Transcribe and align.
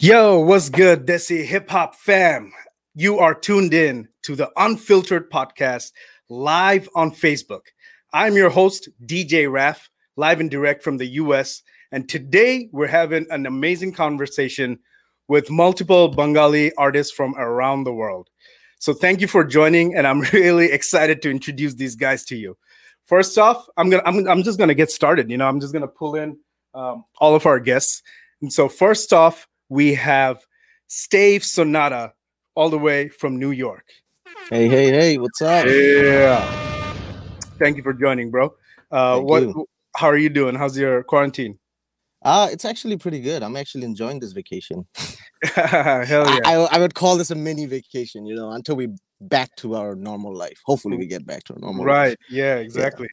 Yo, 0.00 0.40
what's 0.40 0.70
good, 0.70 1.06
Desi 1.06 1.44
Hip 1.44 1.68
Hop 1.68 1.94
fam? 1.94 2.54
You 2.94 3.18
are 3.18 3.34
tuned 3.34 3.74
in 3.74 4.08
to 4.22 4.34
the 4.34 4.50
Unfiltered 4.56 5.30
Podcast 5.30 5.92
live 6.30 6.88
on 6.94 7.10
Facebook. 7.10 7.66
I'm 8.14 8.34
your 8.34 8.48
host, 8.48 8.88
DJ 9.04 9.52
Raf, 9.52 9.89
live 10.16 10.40
and 10.40 10.50
direct 10.50 10.82
from 10.82 10.96
the 10.96 11.06
US. 11.06 11.62
And 11.92 12.08
today 12.08 12.68
we're 12.72 12.86
having 12.86 13.26
an 13.30 13.46
amazing 13.46 13.92
conversation 13.92 14.78
with 15.28 15.50
multiple 15.50 16.08
Bengali 16.08 16.74
artists 16.74 17.12
from 17.12 17.34
around 17.36 17.84
the 17.84 17.92
world. 17.92 18.28
So 18.80 18.94
thank 18.94 19.20
you 19.20 19.28
for 19.28 19.44
joining, 19.44 19.94
and 19.94 20.06
I'm 20.06 20.20
really 20.32 20.72
excited 20.72 21.22
to 21.22 21.30
introduce 21.30 21.74
these 21.74 21.94
guys 21.94 22.24
to 22.26 22.36
you. 22.36 22.56
First 23.04 23.38
off, 23.38 23.66
I'm 23.76 23.90
gonna 23.90 24.02
I'm, 24.06 24.26
I'm 24.28 24.42
just 24.42 24.58
gonna 24.58 24.74
get 24.74 24.90
started. 24.90 25.30
You 25.30 25.36
know, 25.36 25.46
I'm 25.46 25.60
just 25.60 25.72
gonna 25.72 25.88
pull 25.88 26.16
in 26.16 26.38
um, 26.74 27.04
all 27.18 27.34
of 27.34 27.46
our 27.46 27.60
guests. 27.60 28.02
And 28.40 28.52
so 28.52 28.68
first 28.68 29.12
off, 29.12 29.46
we 29.68 29.94
have 29.94 30.44
Stave 30.86 31.44
Sonata 31.44 32.14
all 32.54 32.70
the 32.70 32.78
way 32.78 33.08
from 33.08 33.38
New 33.38 33.50
York. 33.50 33.86
Hey, 34.48 34.68
hey, 34.68 34.90
hey, 34.90 35.18
what's 35.18 35.40
up? 35.42 35.66
Yeah. 35.66 36.40
Thank 37.58 37.76
you 37.76 37.82
for 37.82 37.92
joining, 37.92 38.30
bro. 38.30 38.54
Uh, 38.90 39.16
Thank 39.16 39.28
what? 39.28 39.66
You. 39.94 40.00
How 40.00 40.06
are 40.08 40.16
you 40.16 40.28
doing? 40.28 40.54
How's 40.54 40.76
your 40.78 41.02
quarantine? 41.04 41.58
Uh, 42.22 42.48
it's 42.52 42.64
actually 42.64 42.98
pretty 42.98 43.20
good. 43.20 43.42
I'm 43.42 43.56
actually 43.56 43.84
enjoying 43.84 44.20
this 44.20 44.32
vacation. 44.32 44.86
Hell 45.54 46.26
yeah! 46.26 46.40
I, 46.44 46.54
I, 46.54 46.68
I 46.72 46.78
would 46.78 46.94
call 46.94 47.16
this 47.16 47.30
a 47.30 47.34
mini 47.34 47.64
vacation, 47.64 48.26
you 48.26 48.36
know, 48.36 48.50
until 48.50 48.76
we 48.76 48.88
back 49.22 49.56
to 49.56 49.74
our 49.74 49.94
normal 49.94 50.34
life. 50.34 50.60
Hopefully, 50.66 50.98
we 50.98 51.06
get 51.06 51.24
back 51.26 51.44
to 51.44 51.54
our 51.54 51.58
normal 51.60 51.86
life. 51.86 51.94
right. 51.94 52.18
Yeah. 52.28 52.56
Exactly. 52.56 53.08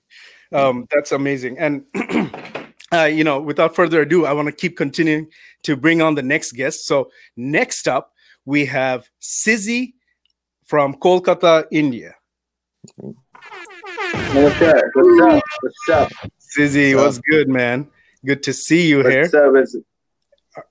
Um, 0.52 0.88
that's 0.92 1.14
amazing. 1.14 1.58
And 1.58 1.86
uh, 2.94 3.06
you 3.06 3.24
know, 3.24 3.40
without 3.40 3.76
further 3.76 4.02
ado, 4.02 4.26
I 4.26 4.34
want 4.34 4.48
to 4.48 4.52
keep 4.52 4.76
continuing 4.76 5.28
to 5.64 5.78
bring 5.78 6.02
on 6.02 6.16
the 6.16 6.24
next 6.24 6.52
guest. 6.52 6.86
So 6.86 7.10
next 7.38 7.88
up, 7.88 8.12
we 8.46 8.66
have 8.66 9.10
Sizzy 9.22 9.94
from 10.66 10.96
Kolkata, 10.96 11.66
India. 11.72 12.16
Namaskar. 14.38 14.82
What's 14.94 15.22
up? 15.22 15.44
What's 15.62 15.90
up? 15.90 16.12
Sizzy, 16.58 16.96
What's 16.96 17.18
what's 17.18 17.20
good, 17.30 17.50
man? 17.50 17.88
Good 18.26 18.42
to 18.44 18.54
see 18.54 18.88
you 18.88 19.08
here. 19.08 19.30
What's 19.52 19.76
up? 19.76 19.84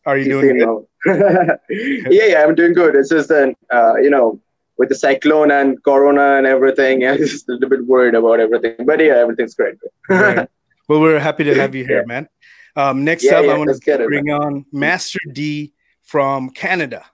Are 0.04 0.18
you 0.18 0.24
you 0.24 0.40
doing 0.40 0.58
good? 0.58 1.58
yeah, 2.10 2.24
yeah, 2.26 2.42
I'm 2.42 2.56
doing 2.56 2.72
good. 2.72 2.96
It's 2.96 3.08
just 3.08 3.28
that, 3.28 3.54
uh, 3.72 3.94
you 3.96 4.10
know, 4.10 4.40
with 4.78 4.88
the 4.88 4.96
cyclone 4.96 5.52
and 5.52 5.80
corona 5.84 6.38
and 6.38 6.46
everything, 6.46 7.06
I'm 7.06 7.18
just 7.18 7.48
a 7.48 7.52
little 7.52 7.68
bit 7.68 7.86
worried 7.86 8.16
about 8.16 8.40
everything. 8.40 8.84
But 8.84 8.98
yeah, 8.98 9.14
everything's 9.14 9.54
great. 9.54 9.76
Right. 10.08 10.48
Well, 10.88 11.00
we're 11.00 11.20
happy 11.20 11.44
to 11.44 11.54
have 11.54 11.74
you 11.76 11.84
here, 11.84 12.04
man. 12.06 12.28
Um, 12.74 13.04
next 13.04 13.22
Yeah, 13.22 13.38
up, 13.38 13.44
yeah, 13.44 13.52
I 13.52 13.58
want 13.58 13.70
to 13.70 13.78
get 13.78 14.00
it, 14.00 14.08
bring 14.08 14.30
on 14.30 14.66
Master 14.72 15.20
D 15.32 15.72
from 16.02 16.50
Canada. 16.50 17.04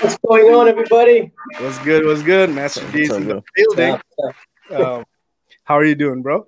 What's 0.00 0.18
going 0.18 0.54
on, 0.54 0.68
everybody? 0.68 1.32
What's 1.58 1.78
good? 1.80 2.04
What's 2.06 2.22
good? 2.22 2.50
Master 2.50 2.82
What's 2.82 2.92
D's 2.94 3.10
in 3.10 3.28
the 3.28 3.42
building. 3.54 4.00
Um, 4.70 5.04
how 5.64 5.74
are 5.74 5.84
you 5.84 5.94
doing, 5.94 6.20
bro? 6.22 6.46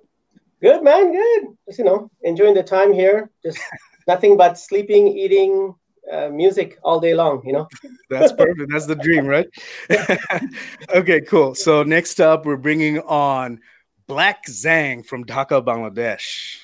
Good, 0.61 0.83
man. 0.83 1.11
Good. 1.11 1.57
Just 1.65 1.79
you 1.79 1.85
know, 1.85 2.09
enjoying 2.21 2.53
the 2.53 2.63
time 2.63 2.93
here. 2.93 3.31
Just 3.43 3.59
nothing 4.07 4.37
but 4.37 4.59
sleeping, 4.59 5.07
eating, 5.07 5.73
uh, 6.11 6.29
music 6.29 6.77
all 6.83 6.99
day 6.99 7.15
long. 7.15 7.41
You 7.45 7.53
know. 7.53 7.67
That's 8.09 8.31
perfect. 8.31 8.71
That's 8.71 8.85
the 8.85 8.95
dream, 8.95 9.25
right? 9.25 9.47
okay, 10.95 11.21
cool. 11.21 11.55
So 11.55 11.81
next 11.83 12.21
up, 12.21 12.45
we're 12.45 12.57
bringing 12.57 12.99
on 12.99 13.59
Black 14.07 14.45
Zang 14.45 15.03
from 15.05 15.25
Dhaka, 15.25 15.65
Bangladesh. 15.65 16.57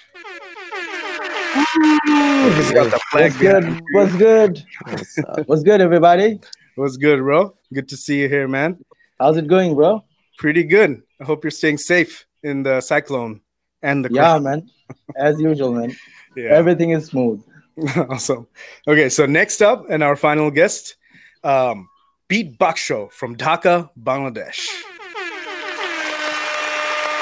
He's 2.55 2.71
got 2.71 2.91
the 2.91 2.99
flag 3.09 3.31
What's 3.31 3.37
good? 3.37 3.63
behind. 3.63 3.81
What's 3.93 4.15
good? 4.15 4.65
What's 4.85 5.17
up? 5.17 5.47
What's 5.47 5.63
good, 5.63 5.81
everybody? 5.81 6.39
What's 6.75 6.97
good, 6.97 7.19
bro? 7.19 7.55
Good 7.73 7.89
to 7.89 7.97
see 7.97 8.21
you 8.21 8.29
here, 8.29 8.47
man. 8.47 8.77
How's 9.19 9.37
it 9.37 9.47
going, 9.47 9.73
bro? 9.73 10.03
Pretty 10.37 10.63
good. 10.63 11.01
I 11.19 11.23
hope 11.23 11.43
you're 11.43 11.49
staying 11.49 11.79
safe 11.79 12.27
in 12.43 12.61
the 12.61 12.79
cyclone 12.81 13.41
and 13.83 14.05
the 14.05 14.09
Yeah, 14.11 14.39
man. 14.39 14.69
As 15.15 15.39
usual, 15.39 15.73
man. 15.73 15.95
yeah. 16.35 16.49
Everything 16.49 16.91
is 16.91 17.05
smooth. 17.07 17.43
awesome. 18.09 18.47
Okay, 18.87 19.09
so 19.09 19.25
next 19.25 19.61
up, 19.61 19.85
and 19.89 20.03
our 20.03 20.15
final 20.15 20.49
guest, 20.51 20.95
um, 21.43 21.87
Beat 22.27 22.57
Baksho 22.57 23.11
from 23.11 23.35
Dhaka, 23.35 23.89
Bangladesh. 24.01 24.67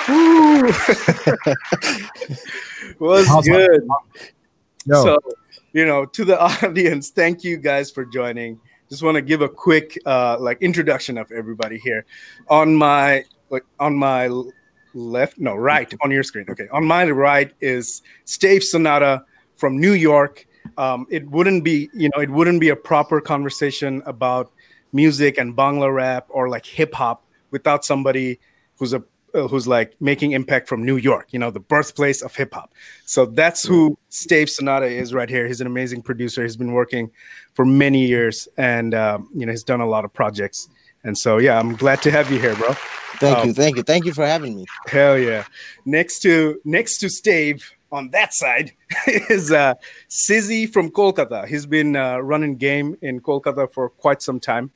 Was 2.99 3.27
Awesome. 3.29 3.53
good. 3.53 3.87
Yo, 4.85 5.03
So, 5.03 5.19
you 5.73 5.85
know, 5.85 6.05
to 6.05 6.25
the 6.25 6.39
audience, 6.39 7.09
thank 7.09 7.43
you 7.43 7.57
guys 7.57 7.91
for 7.91 8.05
joining. 8.05 8.59
Just 8.89 9.03
want 9.03 9.15
to 9.15 9.21
give 9.21 9.41
a 9.41 9.49
quick, 9.49 9.97
uh, 10.05 10.37
like, 10.39 10.61
introduction 10.61 11.17
of 11.17 11.31
everybody 11.31 11.77
here. 11.79 12.05
On 12.49 12.75
my, 12.75 13.23
like, 13.49 13.63
on 13.79 13.95
my 13.95 14.27
left, 14.95 15.37
no, 15.37 15.55
right, 15.55 15.93
on 16.01 16.09
your 16.09 16.23
screen. 16.23 16.45
Okay, 16.49 16.67
on 16.71 16.85
my 16.85 17.09
right 17.09 17.51
is 17.61 18.01
Stave 18.23 18.63
Sonata 18.63 19.23
from 19.55 19.79
New 19.79 19.93
York. 19.93 20.47
Um, 20.77 21.05
it 21.11 21.29
wouldn't 21.29 21.63
be, 21.63 21.89
you 21.93 22.09
know, 22.15 22.21
it 22.21 22.29
wouldn't 22.29 22.59
be 22.59 22.69
a 22.69 22.75
proper 22.75 23.21
conversation 23.21 24.01
about 24.05 24.51
music 24.93 25.37
and 25.37 25.55
Bangla 25.55 25.93
rap 25.93 26.25
or 26.29 26.49
like 26.49 26.65
hip 26.65 26.93
hop 26.93 27.23
without 27.51 27.85
somebody 27.85 28.39
who's 28.77 28.93
a 28.93 29.03
uh, 29.35 29.49
who's 29.49 29.67
like 29.67 29.95
making 29.99 30.31
impact 30.31 30.69
from 30.69 30.85
New 30.85 30.95
York, 30.95 31.27
you 31.31 31.39
know, 31.39 31.51
the 31.51 31.59
birthplace 31.59 32.21
of 32.21 32.33
hip 32.33 32.53
hop. 32.53 32.73
So 33.05 33.25
that's 33.25 33.65
who 33.65 33.97
Stave 34.07 34.49
Sonata 34.49 34.85
is 34.85 35.13
right 35.13 35.29
here. 35.29 35.45
He's 35.45 35.59
an 35.59 35.67
amazing 35.67 36.03
producer. 36.03 36.41
He's 36.41 36.55
been 36.55 36.71
working 36.71 37.11
for 37.53 37.65
many 37.65 38.05
years, 38.05 38.47
and 38.57 38.93
um, 38.93 39.29
you 39.35 39.45
know, 39.45 39.51
he's 39.51 39.63
done 39.63 39.81
a 39.81 39.87
lot 39.87 40.05
of 40.05 40.13
projects. 40.13 40.69
And 41.03 41.17
so, 41.17 41.37
yeah, 41.37 41.59
I'm 41.59 41.75
glad 41.75 42.01
to 42.03 42.11
have 42.11 42.31
you 42.31 42.39
here, 42.39 42.55
bro. 42.55 42.73
Thank 43.19 43.39
Um, 43.39 43.47
you, 43.47 43.53
thank 43.53 43.77
you, 43.77 43.83
thank 43.83 44.05
you 44.05 44.13
for 44.13 44.25
having 44.25 44.55
me. 44.55 44.65
Hell 44.87 45.17
yeah! 45.17 45.45
Next 45.85 46.19
to 46.19 46.59
next 46.65 46.97
to 46.99 47.09
Stave 47.09 47.71
on 47.91 48.09
that 48.11 48.33
side 48.33 48.71
is 49.07 49.51
uh, 49.51 49.73
Sizzy 50.09 50.71
from 50.71 50.89
Kolkata. 50.91 51.47
He's 51.47 51.65
been 51.65 51.95
uh, 51.95 52.17
running 52.19 52.57
game 52.57 52.97
in 53.01 53.21
Kolkata 53.21 53.71
for 53.71 53.89
quite 53.89 54.21
some 54.21 54.39
time. 54.39 54.71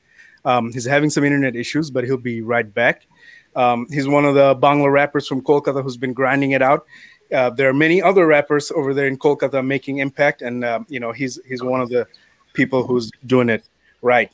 Um, 0.45 0.71
he's 0.71 0.85
having 0.85 1.09
some 1.09 1.23
internet 1.23 1.55
issues, 1.55 1.91
but 1.91 2.03
he'll 2.05 2.17
be 2.17 2.41
right 2.41 2.71
back. 2.73 3.07
Um, 3.55 3.87
he's 3.89 4.07
one 4.07 4.25
of 4.25 4.35
the 4.35 4.55
Bangla 4.55 4.91
rappers 4.91 5.27
from 5.27 5.41
Kolkata 5.41 5.83
who's 5.83 5.97
been 5.97 6.13
grinding 6.13 6.51
it 6.51 6.61
out. 6.61 6.85
Uh, 7.33 7.49
there 7.49 7.69
are 7.69 7.73
many 7.73 8.01
other 8.01 8.25
rappers 8.25 8.71
over 8.71 8.93
there 8.93 9.07
in 9.07 9.17
Kolkata 9.17 9.65
making 9.65 9.97
impact, 9.99 10.41
and 10.41 10.63
um, 10.63 10.85
you 10.89 10.99
know 10.99 11.11
he's 11.11 11.39
he's 11.47 11.61
one 11.61 11.81
of 11.81 11.89
the 11.89 12.07
people 12.53 12.85
who's 12.87 13.11
doing 13.25 13.49
it 13.49 13.67
right. 14.01 14.31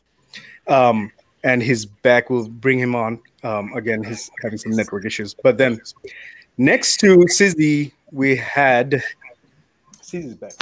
Um, 0.68 1.12
and 1.46 1.62
his 1.62 1.86
back 1.86 2.30
will 2.30 2.50
bring 2.50 2.80
him 2.80 2.96
on. 2.96 3.22
Um, 3.44 3.72
again, 3.74 4.04
he's 4.04 4.30
having 4.44 4.58
some 4.58 4.72
network 4.74 5.06
issues. 5.06 5.34
But 5.34 5.58
then 5.58 5.80
next 6.58 6.98
to 6.98 7.18
Sizzy, 7.30 7.94
we 8.12 8.36
had 8.36 9.02
Sizzy's 10.02 10.34
back. 10.34 10.54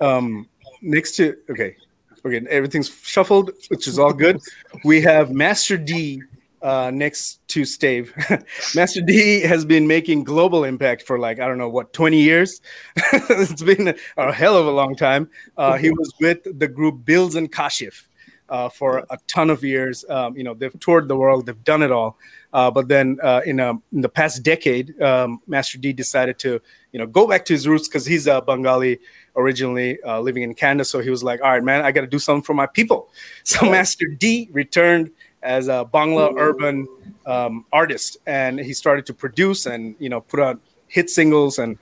Um, 0.00 0.48
next 0.80 1.16
to 1.16 1.36
okay, 1.50 1.76
okay, 2.24 2.40
everything's 2.48 2.88
shuffled, 3.02 3.50
which 3.68 3.88
is 3.88 3.98
all 3.98 4.12
good. 4.12 4.40
We 4.84 5.00
have 5.02 5.32
Master 5.32 5.76
D 5.76 6.22
uh, 6.62 6.92
next 6.94 7.40
to 7.48 7.64
Stave. 7.64 8.14
Master 8.76 9.00
D 9.00 9.40
has 9.40 9.64
been 9.64 9.88
making 9.88 10.22
global 10.22 10.62
impact 10.62 11.02
for 11.02 11.18
like 11.18 11.40
I 11.40 11.48
don't 11.48 11.58
know 11.58 11.68
what 11.68 11.92
20 11.92 12.22
years. 12.22 12.60
it's 12.96 13.60
been 13.60 13.96
a 14.16 14.32
hell 14.32 14.56
of 14.56 14.66
a 14.68 14.70
long 14.70 14.94
time. 14.94 15.28
Uh, 15.56 15.76
he 15.76 15.90
was 15.90 16.14
with 16.20 16.46
the 16.60 16.68
group 16.68 17.04
Bilz 17.04 17.34
and 17.34 17.50
Kashif 17.50 18.04
uh, 18.52 18.68
for 18.68 18.98
a 19.08 19.18
ton 19.26 19.48
of 19.48 19.64
years. 19.64 20.04
Um, 20.10 20.36
you 20.36 20.44
know, 20.44 20.52
they've 20.52 20.78
toured 20.78 21.08
the 21.08 21.16
world, 21.16 21.46
they've 21.46 21.64
done 21.64 21.82
it 21.82 21.90
all. 21.90 22.18
Uh, 22.52 22.70
but 22.70 22.86
then 22.86 23.18
uh, 23.22 23.40
in, 23.46 23.58
a, 23.58 23.70
in 23.92 24.02
the 24.02 24.10
past 24.10 24.42
decade, 24.42 25.00
um, 25.00 25.40
Master 25.46 25.78
D 25.78 25.94
decided 25.94 26.38
to, 26.40 26.60
you 26.92 26.98
know, 26.98 27.06
go 27.06 27.26
back 27.26 27.46
to 27.46 27.54
his 27.54 27.66
roots 27.66 27.88
because 27.88 28.04
he's 28.04 28.26
a 28.26 28.42
Bengali 28.42 29.00
originally 29.36 29.98
uh, 30.02 30.20
living 30.20 30.42
in 30.42 30.52
Canada. 30.52 30.84
So 30.84 31.00
he 31.00 31.08
was 31.08 31.24
like, 31.24 31.40
all 31.40 31.50
right, 31.50 31.64
man, 31.64 31.82
I 31.82 31.92
got 31.92 32.02
to 32.02 32.06
do 32.06 32.18
something 32.18 32.42
for 32.42 32.54
my 32.54 32.66
people. 32.66 33.08
So 33.44 33.68
Master 33.68 34.06
D 34.06 34.48
returned 34.52 35.10
as 35.42 35.68
a 35.68 35.88
Bangla 35.92 36.34
urban 36.38 36.86
um, 37.26 37.64
artist, 37.72 38.18
and 38.26 38.58
he 38.60 38.72
started 38.72 39.04
to 39.06 39.14
produce 39.14 39.66
and 39.66 39.96
you 39.98 40.08
know 40.08 40.20
put 40.20 40.40
out 40.40 40.60
hit 40.86 41.10
singles 41.10 41.58
and 41.58 41.76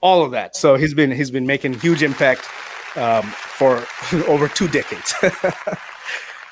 all 0.00 0.24
of 0.24 0.32
that. 0.32 0.56
So 0.56 0.74
he's 0.76 0.94
been 0.94 1.12
he's 1.12 1.30
been 1.30 1.46
making 1.46 1.74
huge 1.74 2.02
impact 2.02 2.48
um, 2.96 3.22
for 3.22 3.86
over 4.26 4.48
two 4.48 4.68
decades. 4.68 5.14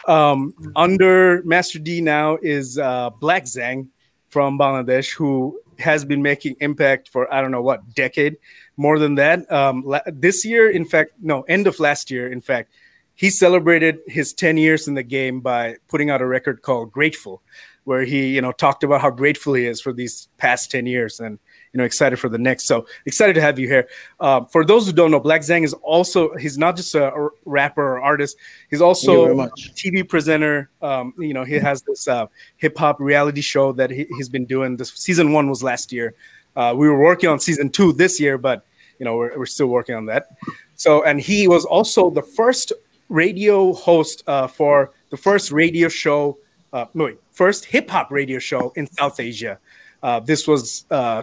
um, 0.09 0.55
under 0.77 1.43
Master 1.45 1.79
D 1.79 2.01
now 2.01 2.39
is 2.43 2.79
uh, 2.79 3.11
Black 3.11 3.45
Zang 3.45 3.89
from 4.29 4.59
Bangladesh, 4.59 5.15
who 5.15 5.61
has 5.79 6.05
been 6.05 6.23
making 6.23 6.57
impact 6.61 7.09
for 7.09 7.33
I 7.33 7.41
don't 7.41 7.51
know 7.51 7.63
what 7.63 7.95
decade, 7.95 8.37
more 8.77 8.99
than 8.99 9.17
that. 9.17 9.51
Um, 9.51 9.83
la- 9.85 10.01
this 10.07 10.45
year, 10.45 10.71
in 10.71 10.85
fact, 10.85 11.13
no, 11.21 11.43
end 11.43 11.67
of 11.67 11.81
last 11.81 12.11
year, 12.11 12.31
in 12.31 12.41
fact, 12.41 12.71
he 13.15 13.31
celebrated 13.31 13.99
his 14.07 14.33
10 14.33 14.57
years 14.57 14.89
in 14.89 14.95
the 14.95 15.03
game 15.03 15.41
by 15.41 15.77
putting 15.89 16.11
out 16.11 16.21
a 16.21 16.27
record 16.27 16.63
called 16.63 16.91
Grateful, 16.91 17.43
where 17.85 18.03
he, 18.03 18.35
you 18.35 18.41
know, 18.41 18.53
talked 18.53 18.83
about 18.83 19.01
how 19.01 19.11
grateful 19.11 19.55
he 19.55 19.67
is 19.67 19.81
for 19.81 19.93
these 19.93 20.29
past 20.37 20.71
10 20.71 20.87
years 20.87 21.21
and, 21.21 21.39
you 21.75 21.79
know, 21.79 21.85
excited 21.85 22.19
for 22.19 22.29
the 22.29 22.39
next. 22.39 22.65
So 22.67 22.87
excited 23.05 23.35
to 23.35 23.41
have 23.41 23.59
you 23.59 23.67
here. 23.67 23.89
Uh, 24.21 24.45
for 24.45 24.65
those 24.65 24.87
who 24.87 24.93
don't 24.93 25.11
know, 25.11 25.19
Black 25.19 25.41
Zang 25.41 25.65
is 25.65 25.75
also, 25.75 26.35
he's 26.37 26.57
not 26.57 26.77
just 26.77 26.95
a, 26.95 27.29
rapper 27.45 27.83
or 27.83 28.01
artist, 28.01 28.37
he's 28.71 28.81
also 28.81 29.41
a. 29.41 29.51
TV 29.75 30.09
presenter. 30.09 30.71
Um, 30.81 31.13
you 31.19 31.35
know, 31.35 31.43
he 31.43 31.55
has 31.55 31.83
this 31.83 32.07
uh, 32.07 32.27
hip 32.57 32.79
hop 32.79 33.01
reality 33.01 33.41
show 33.41 33.73
that 33.73 33.91
he, 33.91 34.07
he's 34.17 34.29
been 34.29 34.45
doing. 34.45 34.77
This 34.77 34.93
season 34.93 35.33
one 35.33 35.51
was 35.51 35.63
last 35.63 35.93
year. 35.93 36.15
Uh, 36.55 36.73
we 36.77 36.89
were 36.89 36.99
working 36.99 37.29
on 37.29 37.41
season 37.41 37.69
two 37.69 37.93
this 37.93 38.21
year, 38.21 38.39
but, 38.39 38.65
you 39.01 39.05
know, 39.05 39.17
we're, 39.17 39.37
we're 39.37 39.47
still 39.47 39.67
working 39.67 39.97
on 39.97 40.07
that. 40.07 40.29
So, 40.77 41.05
and 41.05 41.21
he 41.21 41.49
was 41.49 41.65
also 41.65 42.09
the 42.09 42.23
first 42.23 42.73
radio 43.09 43.73
host 43.73 44.23
uh, 44.29 44.47
for 44.47 44.93
the 45.11 45.17
first 45.17 45.51
radio 45.51 45.89
show, 45.89 46.39
uh, 46.73 46.87
no, 46.95 47.07
wait, 47.07 47.19
first 47.33 47.65
hip 47.65 47.91
hop 47.91 48.13
radio 48.13 48.39
show 48.39 48.73
in 48.77 48.87
South 48.87 49.19
Asia. 49.19 49.59
Uh, 50.03 50.21
this 50.21 50.47
was 50.47 50.85
uh, 50.91 51.23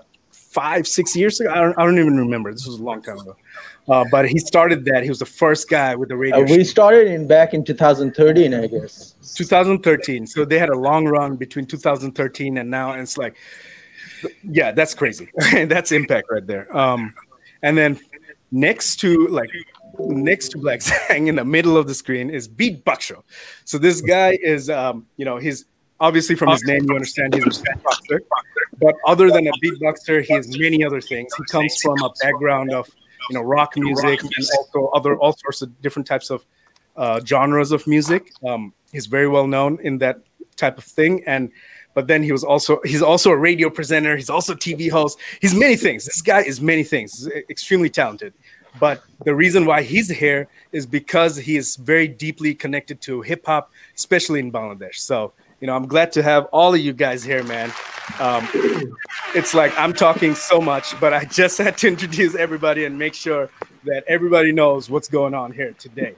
five, 0.51 0.87
six 0.87 1.15
years 1.15 1.39
ago. 1.39 1.49
I 1.49 1.55
don't, 1.55 1.77
I 1.79 1.85
don't 1.85 1.97
even 1.97 2.17
remember. 2.17 2.51
This 2.51 2.67
was 2.67 2.79
a 2.79 2.83
long 2.83 3.01
time 3.01 3.19
ago. 3.19 3.35
Uh, 3.87 4.05
but 4.11 4.27
he 4.27 4.37
started 4.37 4.85
that. 4.85 5.03
He 5.03 5.09
was 5.09 5.19
the 5.19 5.25
first 5.25 5.69
guy 5.69 5.95
with 5.95 6.09
the 6.09 6.17
radio 6.17 6.41
Uh, 6.41 6.43
we 6.43 6.63
started 6.63 7.07
in 7.07 7.25
back 7.25 7.53
in 7.53 7.63
2013, 7.63 8.53
I 8.53 8.67
guess. 8.67 9.15
2013. 9.35 10.27
So 10.27 10.45
they 10.45 10.59
had 10.59 10.69
a 10.69 10.77
long 10.77 11.05
run 11.07 11.35
between 11.35 11.65
2013 11.65 12.57
and 12.57 12.69
now. 12.69 12.91
And 12.91 13.01
it's 13.01 13.17
like, 13.17 13.37
yeah, 14.43 14.71
that's 14.71 14.93
crazy. 14.93 15.29
that's 15.65 15.91
impact 15.91 16.27
right 16.29 16.45
there. 16.45 16.75
Um, 16.75 17.13
and 17.63 17.77
then 17.77 17.99
next 18.51 18.97
to 18.97 19.27
like 19.27 19.49
next 19.99 20.49
to 20.49 20.57
Black 20.57 20.79
Zang 20.81 21.27
in 21.27 21.35
the 21.35 21.45
middle 21.45 21.77
of 21.77 21.87
the 21.87 21.95
screen 21.95 22.29
is 22.29 22.47
Beat 22.47 22.83
Baksho. 22.83 23.23
So 23.65 23.77
this 23.77 24.01
guy 24.01 24.37
is, 24.41 24.69
um, 24.69 25.07
you 25.17 25.25
know, 25.25 25.37
he's 25.37 25.65
obviously 26.01 26.35
from 26.35 26.49
his 26.49 26.63
name, 26.63 26.83
you 26.87 26.95
understand 26.95 27.33
he's 27.33 27.45
a 27.45 27.49
beatboxer. 27.49 28.19
But 28.81 28.95
other 29.05 29.29
than 29.29 29.47
a 29.47 29.51
beatboxer, 29.63 30.23
he 30.25 30.33
has 30.33 30.57
many 30.57 30.83
other 30.83 31.01
things. 31.01 31.31
He 31.37 31.43
comes 31.45 31.79
from 31.81 32.01
a 32.03 32.09
background 32.21 32.73
of, 32.73 32.89
you 33.29 33.35
know, 33.35 33.41
rock 33.41 33.73
music 33.77 34.23
and 34.23 34.31
also 34.57 34.87
other 34.87 35.15
all 35.17 35.33
sorts 35.33 35.61
of 35.61 35.81
different 35.81 36.07
types 36.07 36.29
of 36.29 36.45
uh, 36.97 37.21
genres 37.23 37.71
of 37.71 37.85
music. 37.85 38.31
Um, 38.45 38.73
he's 38.91 39.05
very 39.05 39.27
well 39.27 39.47
known 39.47 39.79
in 39.81 39.99
that 39.99 40.21
type 40.55 40.77
of 40.77 40.83
thing, 40.83 41.23
and 41.27 41.51
but 41.93 42.07
then 42.07 42.23
he 42.23 42.31
was 42.31 42.43
also 42.43 42.79
he's 42.83 43.01
also 43.01 43.31
a 43.31 43.37
radio 43.37 43.69
presenter. 43.69 44.15
He's 44.15 44.29
also 44.29 44.55
TV 44.55 44.89
host. 44.89 45.19
He's 45.41 45.53
many 45.53 45.75
things. 45.75 46.05
This 46.05 46.21
guy 46.21 46.41
is 46.41 46.59
many 46.59 46.83
things. 46.83 47.23
He's 47.23 47.27
extremely 47.49 47.89
talented. 47.89 48.33
But 48.79 49.03
the 49.25 49.35
reason 49.35 49.65
why 49.65 49.83
he's 49.83 50.09
here 50.09 50.47
is 50.71 50.85
because 50.85 51.35
he 51.35 51.57
is 51.57 51.75
very 51.75 52.07
deeply 52.07 52.55
connected 52.55 53.01
to 53.01 53.21
hip 53.21 53.45
hop, 53.45 53.71
especially 53.95 54.39
in 54.39 54.51
Bangladesh. 54.51 54.95
So 54.95 55.33
you 55.61 55.67
know, 55.67 55.75
I'm 55.75 55.87
glad 55.87 56.11
to 56.13 56.23
have 56.23 56.45
all 56.45 56.73
of 56.73 56.79
you 56.79 56.91
guys 56.91 57.23
here, 57.23 57.43
man. 57.43 57.71
Um, 58.19 58.47
it's 59.35 59.53
like 59.53 59.71
I'm 59.77 59.93
talking 59.93 60.33
so 60.33 60.59
much, 60.59 60.99
but 60.99 61.13
I 61.13 61.25
just 61.25 61.57
had 61.59 61.77
to 61.77 61.87
introduce 61.87 62.35
everybody 62.35 62.85
and 62.85 62.97
make 62.97 63.13
sure 63.13 63.49
that 63.85 64.03
everybody 64.07 64.51
knows 64.51 64.89
what's 64.89 65.07
going 65.07 65.33
on 65.33 65.51
here 65.51 65.73
today. 65.77 66.15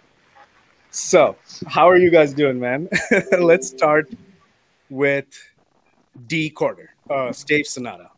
So, 0.91 1.35
how 1.67 1.89
are 1.89 1.97
you 1.97 2.09
guys 2.09 2.33
doing, 2.33 2.59
man? 2.59 2.87
Let's 3.39 3.67
start 3.67 4.09
with 4.89 5.25
D 6.27 6.49
quarter, 6.49 6.93
uh, 7.09 7.33
Stave 7.33 7.67
Sonata. 7.67 8.09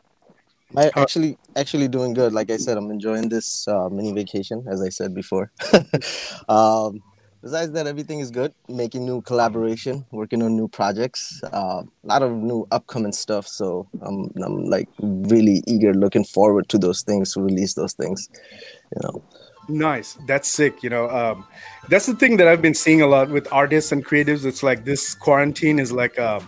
I 0.76 0.92
actually 0.96 1.38
actually 1.56 1.88
doing 1.88 2.14
good. 2.14 2.34
Like 2.34 2.52
I 2.52 2.58
said, 2.58 2.78
I'm 2.78 2.92
enjoying 2.92 3.30
this 3.30 3.68
uh, 3.68 3.90
mini 3.90 4.14
vacation, 4.14 4.66
as 4.68 4.82
I 4.82 4.90
said 4.90 5.16
before. 5.16 5.52
um, 6.50 7.02
besides 7.46 7.72
that, 7.74 7.86
everything 7.86 8.20
is 8.20 8.32
good. 8.32 8.52
Making 8.68 9.06
new 9.06 9.22
collaboration, 9.22 10.04
working 10.12 10.42
on 10.42 10.56
new 10.58 10.68
projects, 10.68 11.42
uh, 11.54 11.84
a 11.84 12.08
lot 12.14 12.24
of 12.24 12.32
new 12.32 12.68
upcoming 12.72 13.12
stuff. 13.14 13.48
So 13.48 13.88
I'm 14.02 14.32
I'm 14.44 14.66
like 14.66 14.90
really 15.00 15.64
eager, 15.68 15.94
looking 15.94 16.26
forward 16.26 16.68
to 16.70 16.78
those 16.80 17.04
things 17.04 17.34
to 17.34 17.42
release 17.42 17.76
those 17.76 17.94
things. 17.94 18.30
You 18.96 19.02
know, 19.04 19.24
Nice. 19.68 20.18
That's 20.28 20.48
sick. 20.48 20.84
You 20.84 20.90
know, 20.90 21.10
um, 21.10 21.46
that's 21.90 22.06
the 22.06 22.16
thing 22.16 22.38
that 22.38 22.48
I've 22.48 22.62
been 22.62 22.74
seeing 22.74 23.02
a 23.02 23.08
lot 23.08 23.30
with 23.30 23.48
artists 23.52 23.92
and 23.92 24.06
creatives. 24.06 24.46
It's 24.46 24.64
like 24.64 24.86
this 24.86 25.16
quarantine 25.16 25.80
is 25.80 25.92
like 25.92 26.18
a 26.18 26.42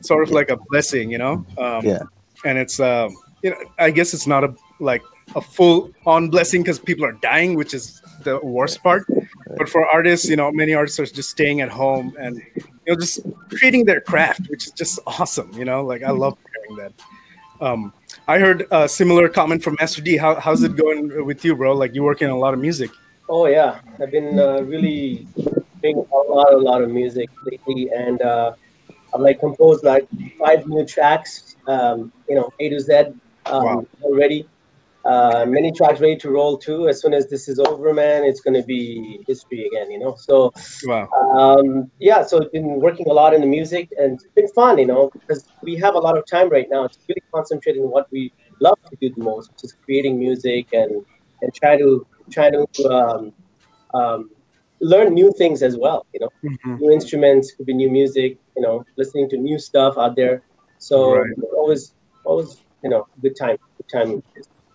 sort 0.00 0.22
of 0.22 0.30
like 0.30 0.50
a 0.50 0.58
blessing, 0.70 1.10
you 1.10 1.18
know? 1.18 1.46
Um, 1.56 1.84
Yeah. 1.84 2.02
And 2.44 2.58
it's, 2.58 2.78
um, 2.78 3.16
you 3.42 3.50
know, 3.50 3.56
I 3.78 3.90
guess 3.90 4.14
it's 4.14 4.26
not 4.26 4.44
a 4.44 4.54
like 4.80 5.02
a 5.34 5.40
full 5.40 5.90
on 6.06 6.28
blessing 6.30 6.62
because 6.62 6.78
people 6.78 7.04
are 7.04 7.16
dying, 7.30 7.56
which 7.56 7.74
is 7.74 8.00
the 8.28 8.38
worst 8.46 8.82
part. 8.82 9.04
But 9.56 9.68
for 9.68 9.86
artists, 9.86 10.28
you 10.28 10.36
know, 10.36 10.50
many 10.52 10.74
artists 10.74 10.98
are 11.00 11.06
just 11.06 11.30
staying 11.30 11.60
at 11.60 11.70
home 11.70 12.14
and, 12.20 12.36
you 12.56 12.88
know, 12.88 12.96
just 12.96 13.20
creating 13.50 13.84
their 13.84 14.00
craft, 14.00 14.42
which 14.50 14.66
is 14.66 14.72
just 14.72 14.98
awesome. 15.06 15.50
You 15.60 15.64
know, 15.64 15.80
like 15.84 16.02
I 16.02 16.10
love 16.10 16.36
hearing 16.52 16.76
that. 16.82 16.92
Um, 17.60 17.92
I 18.28 18.38
heard 18.38 18.66
a 18.70 18.88
similar 18.88 19.28
comment 19.28 19.62
from 19.62 19.76
Master 19.80 20.02
D. 20.02 20.16
How, 20.16 20.34
how's 20.36 20.62
it 20.62 20.76
going 20.76 21.24
with 21.24 21.44
you, 21.44 21.56
bro? 21.56 21.72
Like 21.74 21.94
you 21.94 22.02
working 22.02 22.28
on 22.28 22.34
a 22.34 22.38
lot 22.38 22.54
of 22.54 22.60
music. 22.60 22.90
Oh 23.28 23.46
yeah, 23.46 23.80
I've 24.00 24.10
been 24.10 24.38
uh, 24.38 24.60
really 24.62 25.26
doing 25.82 25.98
a 25.98 26.32
lot, 26.32 26.52
a 26.52 26.56
lot 26.56 26.80
of 26.82 26.90
music 26.90 27.28
lately, 27.44 27.90
and 27.94 28.22
uh, 28.22 28.54
I've 29.12 29.20
like 29.20 29.38
composed 29.40 29.84
like 29.84 30.06
five 30.38 30.66
new 30.66 30.84
tracks. 30.86 31.56
Um, 31.66 32.12
you 32.28 32.36
know, 32.36 32.48
A 32.60 32.68
to 32.70 32.80
Z 32.80 32.94
um, 33.46 33.64
Wow. 33.64 33.86
already. 34.02 34.46
Uh, 35.08 35.46
many 35.48 35.72
tracks 35.72 36.00
ready 36.00 36.16
to 36.16 36.30
roll 36.30 36.58
too. 36.58 36.88
As 36.88 37.00
soon 37.00 37.14
as 37.14 37.28
this 37.28 37.48
is 37.48 37.58
over, 37.60 37.94
man, 37.94 38.24
it's 38.24 38.40
gonna 38.40 38.62
be 38.62 39.24
history 39.26 39.66
again. 39.66 39.90
You 39.90 40.00
know, 40.00 40.14
so 40.18 40.52
Wow. 40.82 41.08
um, 41.36 41.90
yeah, 41.98 42.22
so 42.22 42.40
I've 42.42 42.52
been 42.52 42.80
working 42.80 43.06
a 43.08 43.12
lot 43.14 43.34
in 43.34 43.40
the 43.40 43.46
music 43.46 43.88
and 43.98 44.14
it's 44.14 44.26
been 44.36 44.48
fun, 44.54 44.78
you 44.78 44.86
know, 44.86 45.10
because 45.14 45.50
we 45.62 45.76
have 45.76 45.94
a 45.94 45.98
lot 45.98 46.16
of 46.18 46.24
time 46.30 46.48
right 46.50 46.66
now 46.70 46.86
to 46.86 46.98
really 47.08 47.22
concentrate 47.34 47.76
on 47.78 47.90
what 47.90 48.06
we 48.12 48.32
love 48.60 48.76
to 48.90 48.96
do 49.00 49.10
the 49.16 49.22
most, 49.22 49.50
which 49.50 49.64
is 49.64 49.74
creating 49.84 50.18
music 50.18 50.66
and 50.72 50.90
and 51.42 51.52
try 51.54 51.76
to 51.78 52.06
try 52.32 52.50
to 52.50 52.66
um, 52.90 53.32
um, 53.94 54.30
learn 54.80 55.14
new 55.14 55.32
things 55.38 55.62
as 55.62 55.76
well. 55.78 56.06
You 56.12 56.20
know, 56.20 56.30
Mhm. 56.42 56.78
new 56.78 56.90
instruments 56.92 57.52
could 57.56 57.66
be 57.66 57.74
new 57.74 57.90
music. 57.90 58.38
You 58.56 58.62
know, 58.62 58.84
listening 58.96 59.28
to 59.30 59.36
new 59.36 59.58
stuff 59.58 59.96
out 59.98 60.16
there. 60.16 60.42
So 60.78 60.98
Right. 61.12 61.36
always, 61.56 61.94
always, 62.24 62.62
you 62.82 62.90
know, 62.90 63.04
good 63.22 63.34
time, 63.40 63.56
good 63.78 63.98
time. 63.98 64.22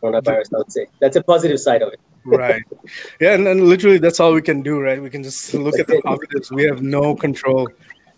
With 0.04 0.26
this 0.26 0.34
Coronavirus, 0.34 0.54
I 0.54 0.58
would 0.58 0.72
say 0.72 0.88
that's 1.00 1.16
a 1.16 1.24
positive 1.24 1.60
side 1.60 1.82
of 1.82 1.94
it. 1.94 2.00
Right. 2.26 2.64
Yeah, 3.20 3.34
and, 3.34 3.48
and 3.48 3.68
literally 3.68 3.98
that's 3.98 4.20
all 4.20 4.34
we 4.34 4.42
can 4.42 4.62
do, 4.62 4.80
right? 4.80 5.02
We 5.02 5.10
can 5.10 5.24
just 5.24 5.54
look 5.54 5.78
at 5.80 5.88
the 5.88 6.02
positives. 6.04 6.52
We 6.52 6.64
have 6.64 6.82
no 6.82 7.16
control 7.16 7.68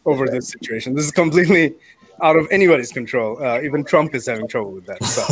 over 0.06 0.28
this 0.28 0.50
situation. 0.50 0.94
This 0.94 1.06
is 1.06 1.12
completely 1.12 1.76
out 2.22 2.38
of 2.38 2.48
anybody's 2.52 2.92
control. 2.92 3.44
Uh, 3.44 3.62
even 3.62 3.84
Trump 3.84 4.16
is 4.16 4.26
having 4.28 4.48
trouble 4.48 4.72
with 4.72 4.86
that. 4.86 5.04
So 5.04 5.24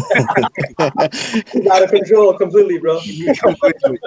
out 1.72 1.84
of 1.84 1.92
control 1.92 2.34
completely, 2.38 2.80
bro. 2.80 3.00
completely. 3.40 4.00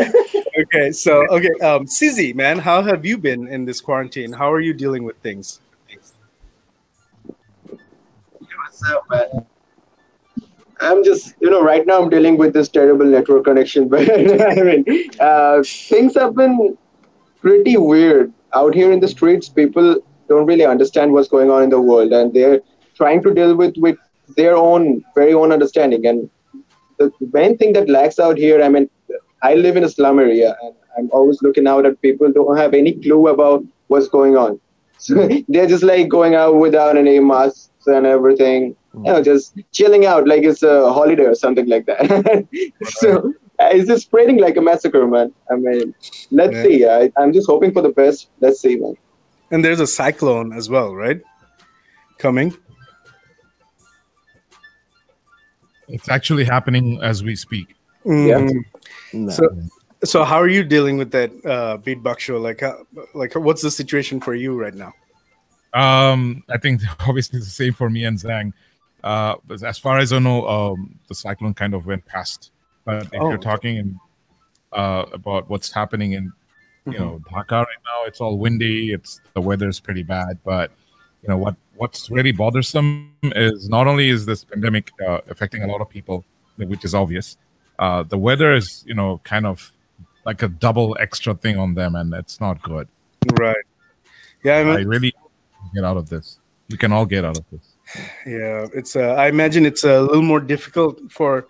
okay, 0.58 0.92
so 0.92 1.26
okay, 1.28 1.50
um, 1.64 1.86
Sizzy, 1.86 2.34
man, 2.34 2.58
how 2.58 2.82
have 2.82 3.06
you 3.06 3.16
been 3.16 3.48
in 3.48 3.64
this 3.64 3.80
quarantine? 3.80 4.32
How 4.32 4.52
are 4.52 4.60
you 4.60 4.74
dealing 4.74 5.04
with 5.04 5.16
things? 5.18 5.60
What's 8.80 8.82
up, 8.90 9.04
man? 9.10 9.46
I'm 10.80 11.02
just, 11.04 11.34
you 11.40 11.50
know, 11.50 11.62
right 11.62 11.86
now 11.86 12.02
I'm 12.02 12.08
dealing 12.08 12.36
with 12.36 12.52
this 12.52 12.68
terrible 12.68 13.06
network 13.06 13.44
connection, 13.44 13.88
but 13.88 14.08
I 14.58 14.62
mean, 14.62 14.84
uh, 15.20 15.62
things 15.64 16.14
have 16.14 16.34
been 16.34 16.76
pretty 17.40 17.76
weird 17.76 18.32
out 18.54 18.74
here 18.74 18.92
in 18.92 19.00
the 19.00 19.08
streets. 19.08 19.48
People 19.48 20.00
don't 20.28 20.46
really 20.46 20.64
understand 20.64 21.12
what's 21.12 21.28
going 21.28 21.50
on 21.50 21.62
in 21.62 21.70
the 21.70 21.80
world, 21.80 22.12
and 22.12 22.32
they're 22.32 22.60
trying 22.94 23.22
to 23.22 23.34
deal 23.34 23.56
with 23.56 23.76
with 23.78 23.98
their 24.36 24.56
own 24.56 25.04
very 25.14 25.34
own 25.34 25.52
understanding. 25.52 26.06
And 26.06 26.30
the 26.98 27.12
main 27.32 27.56
thing 27.56 27.72
that 27.72 27.88
lacks 27.88 28.18
out 28.18 28.38
here, 28.38 28.62
I 28.62 28.68
mean, 28.68 28.88
I 29.42 29.54
live 29.54 29.76
in 29.76 29.84
a 29.84 29.88
slum 29.88 30.18
area, 30.18 30.56
and 30.62 30.74
I'm 30.96 31.10
always 31.12 31.42
looking 31.42 31.66
out 31.66 31.86
at 31.86 32.00
people 32.02 32.32
don't 32.32 32.56
have 32.56 32.74
any 32.74 32.92
clue 32.92 33.28
about 33.28 33.64
what's 33.88 34.08
going 34.08 34.36
on. 34.36 34.60
So 34.98 35.28
they're 35.48 35.66
just 35.66 35.82
like 35.82 36.08
going 36.08 36.34
out 36.34 36.56
without 36.56 36.96
any 36.96 37.18
masks 37.20 37.86
and 37.86 38.06
everything 38.06 38.76
you 38.94 39.02
know, 39.02 39.22
just 39.22 39.58
chilling 39.72 40.06
out 40.06 40.26
like 40.26 40.42
it's 40.42 40.62
a 40.62 40.92
holiday 40.92 41.24
or 41.24 41.34
something 41.34 41.66
like 41.66 41.86
that. 41.86 42.46
so 42.84 43.32
uh, 43.60 43.70
it's 43.72 43.88
just 43.88 44.02
spreading 44.06 44.38
like 44.38 44.56
a 44.56 44.60
massacre, 44.60 45.06
man. 45.06 45.32
I 45.50 45.56
mean, 45.56 45.94
let's 46.30 46.54
Yeah. 46.54 46.62
see. 46.62 46.86
I, 46.86 47.12
I'm 47.16 47.32
just 47.32 47.46
hoping 47.46 47.72
for 47.72 47.82
the 47.82 47.90
best. 47.90 48.30
Let's 48.40 48.60
see, 48.60 48.76
man. 48.76 48.94
And 49.50 49.64
there's 49.64 49.80
a 49.80 49.86
cyclone 49.86 50.52
as 50.52 50.68
well, 50.68 50.94
right? 50.94 51.20
Coming. 52.18 52.56
It's 55.88 56.08
actually 56.08 56.44
happening 56.44 57.00
as 57.02 57.22
we 57.22 57.34
speak. 57.34 57.74
Mhm. 58.04 58.62
Nah. 59.12 59.32
So, 59.32 59.48
so 60.04 60.24
how 60.24 60.36
are 60.36 60.48
you 60.48 60.64
dealing 60.64 60.98
with 60.98 61.10
that 61.12 61.30
uh, 61.44 61.78
Beat 61.78 62.02
Baksho? 62.02 62.40
Like, 62.40 62.60
how, 62.60 62.86
like, 63.14 63.34
what's 63.34 63.62
the 63.62 63.70
situation 63.70 64.20
for 64.20 64.34
you 64.34 64.58
right 64.58 64.74
now? 64.74 64.92
Um, 65.74 66.42
I 66.48 66.58
think 66.58 66.82
obviously 67.06 67.38
it's 67.38 67.48
the 67.48 67.52
same 67.64 67.72
for 67.72 67.88
me 67.90 68.04
and 68.04 68.18
Zang. 68.18 68.52
Uh, 69.12 69.34
as 69.72 69.78
far 69.86 69.96
as 70.04 70.12
I 70.12 70.18
know, 70.28 70.38
um, 70.56 70.78
the 71.08 71.14
cyclone 71.24 71.54
kind 71.62 71.72
of 71.76 71.80
went 71.90 72.04
past. 72.14 72.40
But 72.84 72.96
if 73.14 73.20
Oh, 73.20 73.28
you're 73.30 73.44
talking 73.52 73.98
uh, 74.80 75.04
about 75.18 75.42
what's 75.50 75.70
happening 75.80 76.12
in 76.18 76.24
you 76.24 76.92
Mm-hmm. 76.92 77.02
know 77.04 77.14
Dhaka 77.30 77.58
right 77.70 77.82
now, 77.90 77.98
it's 78.08 78.20
all 78.24 78.34
windy. 78.44 78.76
It's 78.96 79.12
the 79.36 79.42
weather's 79.48 79.78
pretty 79.86 80.04
bad. 80.16 80.32
But 80.52 80.68
you 81.22 81.28
know 81.30 81.38
what 81.44 81.54
what's 81.80 82.00
really 82.16 82.32
bothersome 82.42 82.88
is 83.50 83.68
not 83.76 83.84
only 83.90 84.06
is 84.16 84.20
this 84.30 84.40
pandemic 84.52 84.86
uh, 85.06 85.20
affecting 85.34 85.62
a 85.66 85.68
lot 85.72 85.80
of 85.84 85.88
people, 85.96 86.24
which 86.72 86.84
is 86.88 86.94
obvious. 87.02 87.36
Uh, 87.84 88.02
the 88.12 88.18
weather 88.28 88.50
is 88.60 88.84
you 88.90 88.94
know 89.00 89.10
kind 89.32 89.46
of 89.52 89.56
like 90.28 90.40
a 90.42 90.48
double 90.66 90.96
extra 91.06 91.32
thing 91.42 91.56
on 91.64 91.70
them, 91.80 91.92
and 92.00 92.08
it's 92.22 92.40
not 92.40 92.56
good. 92.62 92.86
Right. 93.46 93.64
Yeah, 94.44 94.56
I 94.58 94.80
I 94.80 94.80
really 94.94 95.12
get 95.74 95.84
out 95.90 95.98
of 96.02 96.06
this. 96.14 96.26
We 96.70 96.76
can 96.82 96.92
all 96.92 97.06
get 97.14 97.22
out 97.28 97.36
of 97.42 97.44
this. 97.52 97.66
Yeah. 98.26 98.66
It's. 98.74 98.96
Uh, 98.96 99.14
I 99.14 99.28
imagine 99.28 99.64
it's 99.66 99.84
a 99.84 100.00
little 100.02 100.22
more 100.22 100.40
difficult 100.40 101.00
for 101.10 101.46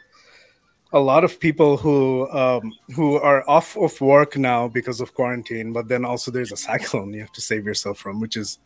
a 0.92 0.99
lot 0.99 1.25
of 1.25 1.38
people 1.38 1.76
who 1.76 2.28
um, 2.30 2.73
who 2.95 3.16
are 3.16 3.49
off 3.49 3.76
of 3.76 4.00
work 4.00 4.37
now 4.37 4.68
because 4.68 5.00
of 5.00 5.14
quarantine. 5.14 5.73
But 5.73 5.88
then 5.88 6.04
also 6.04 6.30
there's 6.30 6.52
a 6.52 6.57
cyclone 6.57 7.12
you 7.12 7.21
have 7.21 7.33
to 7.33 7.40
save 7.40 7.64
yourself 7.64 7.99
from, 7.99 8.21
which 8.21 8.37
is 8.37 8.59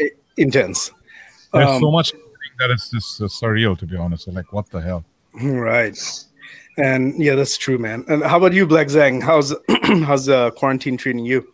i- 0.00 0.10
intense. 0.36 0.90
There's 1.52 1.68
Um, 1.68 1.80
so 1.80 1.90
much 1.90 2.12
that 2.58 2.70
is 2.70 2.90
just 2.90 3.20
uh, 3.20 3.24
surreal, 3.24 3.78
to 3.78 3.86
be 3.86 3.96
honest. 3.96 4.28
Like, 4.28 4.52
what 4.52 4.70
the 4.70 4.80
hell? 4.80 5.04
Right. 5.42 5.98
And 6.76 7.20
yeah, 7.22 7.34
that's 7.34 7.56
true, 7.58 7.78
man. 7.78 8.04
And 8.08 8.22
how 8.22 8.38
about 8.38 8.52
you, 8.52 8.66
Black 8.66 8.86
Zang? 8.88 9.22
How's 9.22 9.54
how's 10.06 10.28
uh, 10.28 10.50
quarantine 10.52 10.96
treating 10.96 11.24
you? 11.24 11.49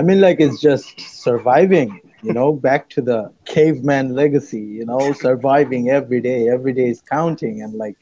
I 0.00 0.02
mean, 0.02 0.22
like 0.22 0.40
it's 0.40 0.60
just 0.62 0.98
surviving. 0.98 2.00
You 2.22 2.32
know, 2.32 2.54
back 2.54 2.88
to 2.90 3.02
the 3.02 3.30
caveman 3.44 4.14
legacy. 4.14 4.60
You 4.62 4.86
know, 4.86 5.12
surviving 5.12 5.90
every 5.90 6.22
day. 6.22 6.48
Every 6.48 6.72
day 6.72 6.88
is 6.88 7.02
counting, 7.02 7.62
and 7.62 7.74
like 7.74 7.98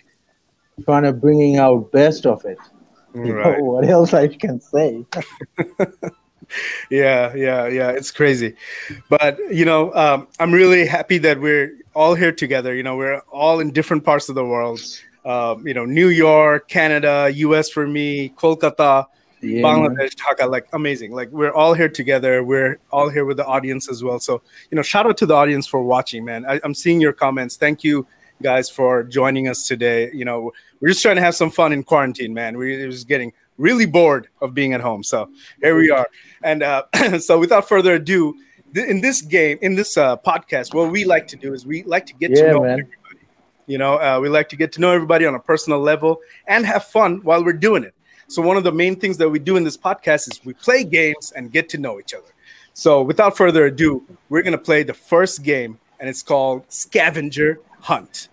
trying 0.85 1.03
to 1.05 1.13
bringing 1.13 1.57
out 1.59 1.91
best 1.93 2.27
of 2.27 2.45
it. 2.45 2.59
You 3.25 3.35
Right. 3.35 3.45
know, 3.59 3.65
what 3.65 3.85
else 3.89 4.15
I 4.15 4.29
can 4.29 4.61
say? 4.61 5.05
Yeah, 6.91 7.35
yeah, 7.35 7.67
yeah. 7.67 7.91
It's 7.91 8.11
crazy, 8.11 8.57
but 9.11 9.39
you 9.51 9.65
know, 9.67 9.93
um, 9.95 10.29
I'm 10.41 10.53
really 10.53 10.87
happy 10.87 11.19
that 11.19 11.41
we're 11.41 11.77
all 11.95 12.15
here 12.15 12.33
together. 12.33 12.75
You 12.75 12.83
know, 12.83 12.97
we're 12.97 13.19
all 13.31 13.61
in 13.61 13.73
different 13.73 14.05
parts 14.05 14.29
of 14.31 14.35
the 14.35 14.45
world. 14.45 14.81
Um, 15.27 15.67
you 15.67 15.75
know, 15.75 15.85
New 15.85 16.09
York, 16.09 16.69
Canada, 16.69 17.31
U.S. 17.35 17.69
for 17.69 17.87
me, 17.87 18.31
Kolkata, 18.31 19.07
Yeah. 19.41 19.63
Bangladesh, 19.63 20.15
Dhaka, 20.15 20.51
like 20.51 20.69
amazing. 20.73 21.13
Like 21.13 21.31
we're 21.31 21.53
all 21.53 21.75
here 21.75 21.89
together. 21.89 22.43
We're 22.43 22.79
all 22.91 23.09
here 23.09 23.25
with 23.25 23.37
the 23.37 23.47
audience 23.47 23.89
as 23.89 24.03
well. 24.03 24.19
So, 24.19 24.43
you 24.71 24.77
know, 24.77 24.83
shout 24.83 25.07
out 25.07 25.17
to 25.19 25.27
the 25.27 25.35
audience 25.35 25.67
for 25.67 25.83
watching, 25.83 26.25
man. 26.25 26.45
I, 26.47 26.61
I'm 26.65 26.75
seeing 26.75 27.01
your 27.01 27.13
comments. 27.13 27.57
Thank 27.57 27.85
you 27.85 28.07
guys 28.43 28.71
for 28.71 29.03
joining 29.03 29.49
us 29.49 29.67
today. 29.67 30.11
You 30.13 30.25
know, 30.25 30.53
we're 30.81 30.89
just 30.89 31.03
trying 31.03 31.17
to 31.17 31.23
have 31.23 31.35
some 31.35 31.51
fun 31.51 31.73
in 31.73 31.83
quarantine, 31.83 32.35
man. 32.35 32.57
We're 32.57 32.91
just 32.91 33.09
getting 33.09 33.33
really 33.57 33.87
bored 33.87 34.29
of 34.41 34.55
being 34.55 34.73
at 34.73 34.81
home. 34.81 35.03
So 35.03 35.29
here 35.61 35.77
we 35.77 35.91
are. 35.91 36.09
And 36.43 36.63
uh, 36.63 36.85
so 37.19 37.39
without 37.39 37.69
further 37.69 37.95
ado, 37.95 38.35
th- 38.75 38.89
in 38.89 39.01
this 39.01 39.23
game, 39.23 39.59
in 39.61 39.75
this 39.75 39.97
uh, 39.97 40.17
podcast, 40.17 40.75
what 40.75 40.91
we 40.91 41.05
like 41.05 41.29
to 41.29 41.37
do 41.37 41.53
is 41.53 41.67
we 41.67 41.83
like 41.83 42.07
to 42.07 42.15
get 42.15 42.35
to 42.35 42.53
know 42.53 42.63
man. 42.63 42.89
you 43.67 43.79
know, 43.79 43.95
uh, 43.97 44.19
we 44.21 44.29
like 44.29 44.49
to 44.51 44.57
get 44.57 44.73
to 44.73 44.81
know 44.81 44.93
everybody 44.93 45.27
on 45.27 45.35
a 45.35 45.41
personal 45.41 45.81
level 45.81 46.21
and 46.47 46.65
have 46.65 46.85
fun 46.85 47.21
while 47.23 47.45
we're 47.45 47.53
doing 47.53 47.85
it. 47.85 47.95
So, 48.29 48.43
one 48.43 48.59
of 48.59 48.65
the 48.65 48.73
main 48.73 48.95
things 48.95 49.17
that 49.17 49.29
we 49.29 49.39
do 49.39 49.57
in 49.57 49.65
this 49.65 49.77
podcast 49.77 50.31
is 50.31 50.41
we 50.45 50.53
play 50.53 50.85
games 50.85 51.33
and 51.35 51.51
get 51.51 51.71
to 51.71 51.79
know 51.79 51.99
each 51.99 52.13
other. 52.13 52.29
So, 52.75 53.03
without 53.03 53.37
further 53.37 53.65
ado, 53.67 54.05
we're 54.29 54.43
going 54.43 54.53
to 54.53 54.59
play 54.59 54.83
the 54.83 54.93
first 54.93 55.43
game, 55.43 55.79
and 55.99 56.11
it's 56.11 56.23
called 56.23 56.65
Scavenger 56.69 57.59
Hunt. 57.81 58.29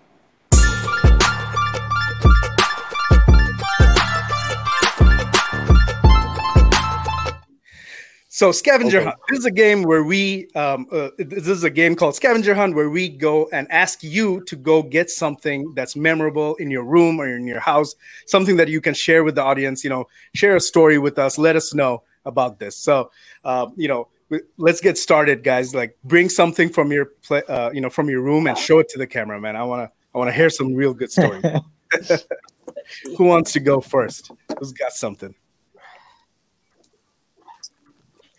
So 8.35 8.51
scavenger 8.51 8.97
Okay. 8.97 9.05
hunt. 9.05 9.17
This 9.29 9.39
is 9.39 9.45
a 9.45 9.51
game 9.51 9.83
where 9.83 10.03
we 10.03 10.49
um, 10.55 10.87
uh, 10.91 11.07
this 11.17 11.47
is 11.47 11.63
a 11.63 11.69
game 11.69 11.95
called 11.95 12.15
scavenger 12.15 12.53
hunt 12.53 12.75
where 12.75 12.89
we 12.89 13.07
go 13.07 13.47
and 13.53 13.65
ask 13.71 14.03
you 14.03 14.43
to 14.47 14.57
go 14.57 14.83
get 14.83 15.09
something 15.09 15.73
that's 15.73 15.95
memorable 15.95 16.55
in 16.55 16.69
your 16.69 16.83
room 16.83 17.21
or 17.21 17.33
in 17.33 17.47
your 17.47 17.61
house, 17.61 17.95
something 18.27 18.57
that 18.57 18.67
you 18.67 18.81
can 18.81 18.93
share 18.93 19.23
with 19.23 19.35
the 19.35 19.41
audience. 19.41 19.85
You 19.85 19.89
know, 19.89 20.03
share 20.33 20.57
a 20.57 20.59
story 20.59 20.97
with 20.97 21.17
us. 21.17 21.37
Let 21.37 21.55
us 21.55 21.73
know 21.73 22.03
about 22.25 22.59
this. 22.59 22.75
So, 22.75 23.09
uh, 23.45 23.67
you 23.77 23.87
know, 23.87 24.09
let's 24.57 24.81
get 24.81 24.97
started, 24.97 25.41
guys. 25.41 25.73
Like, 25.73 25.97
bring 26.03 26.27
something 26.27 26.67
from 26.67 26.91
your 26.91 27.05
play, 27.23 27.41
uh, 27.47 27.71
you 27.71 27.79
know, 27.79 27.89
from 27.89 28.09
your 28.09 28.19
room 28.19 28.47
and 28.47 28.57
show 28.57 28.79
it 28.79 28.89
to 28.89 28.97
the 28.97 29.07
camera, 29.07 29.39
man. 29.39 29.55
I 29.55 29.63
wanna 29.63 29.89
I 30.13 30.17
wanna 30.17 30.33
hear 30.33 30.49
some 30.49 30.75
real 30.75 30.93
good 30.93 31.09
story. 31.09 31.41
Who 33.17 33.23
wants 33.23 33.53
to 33.53 33.61
go 33.61 33.79
first? 33.79 34.29
Who's 34.59 34.73
got 34.73 34.91
something? 34.91 35.33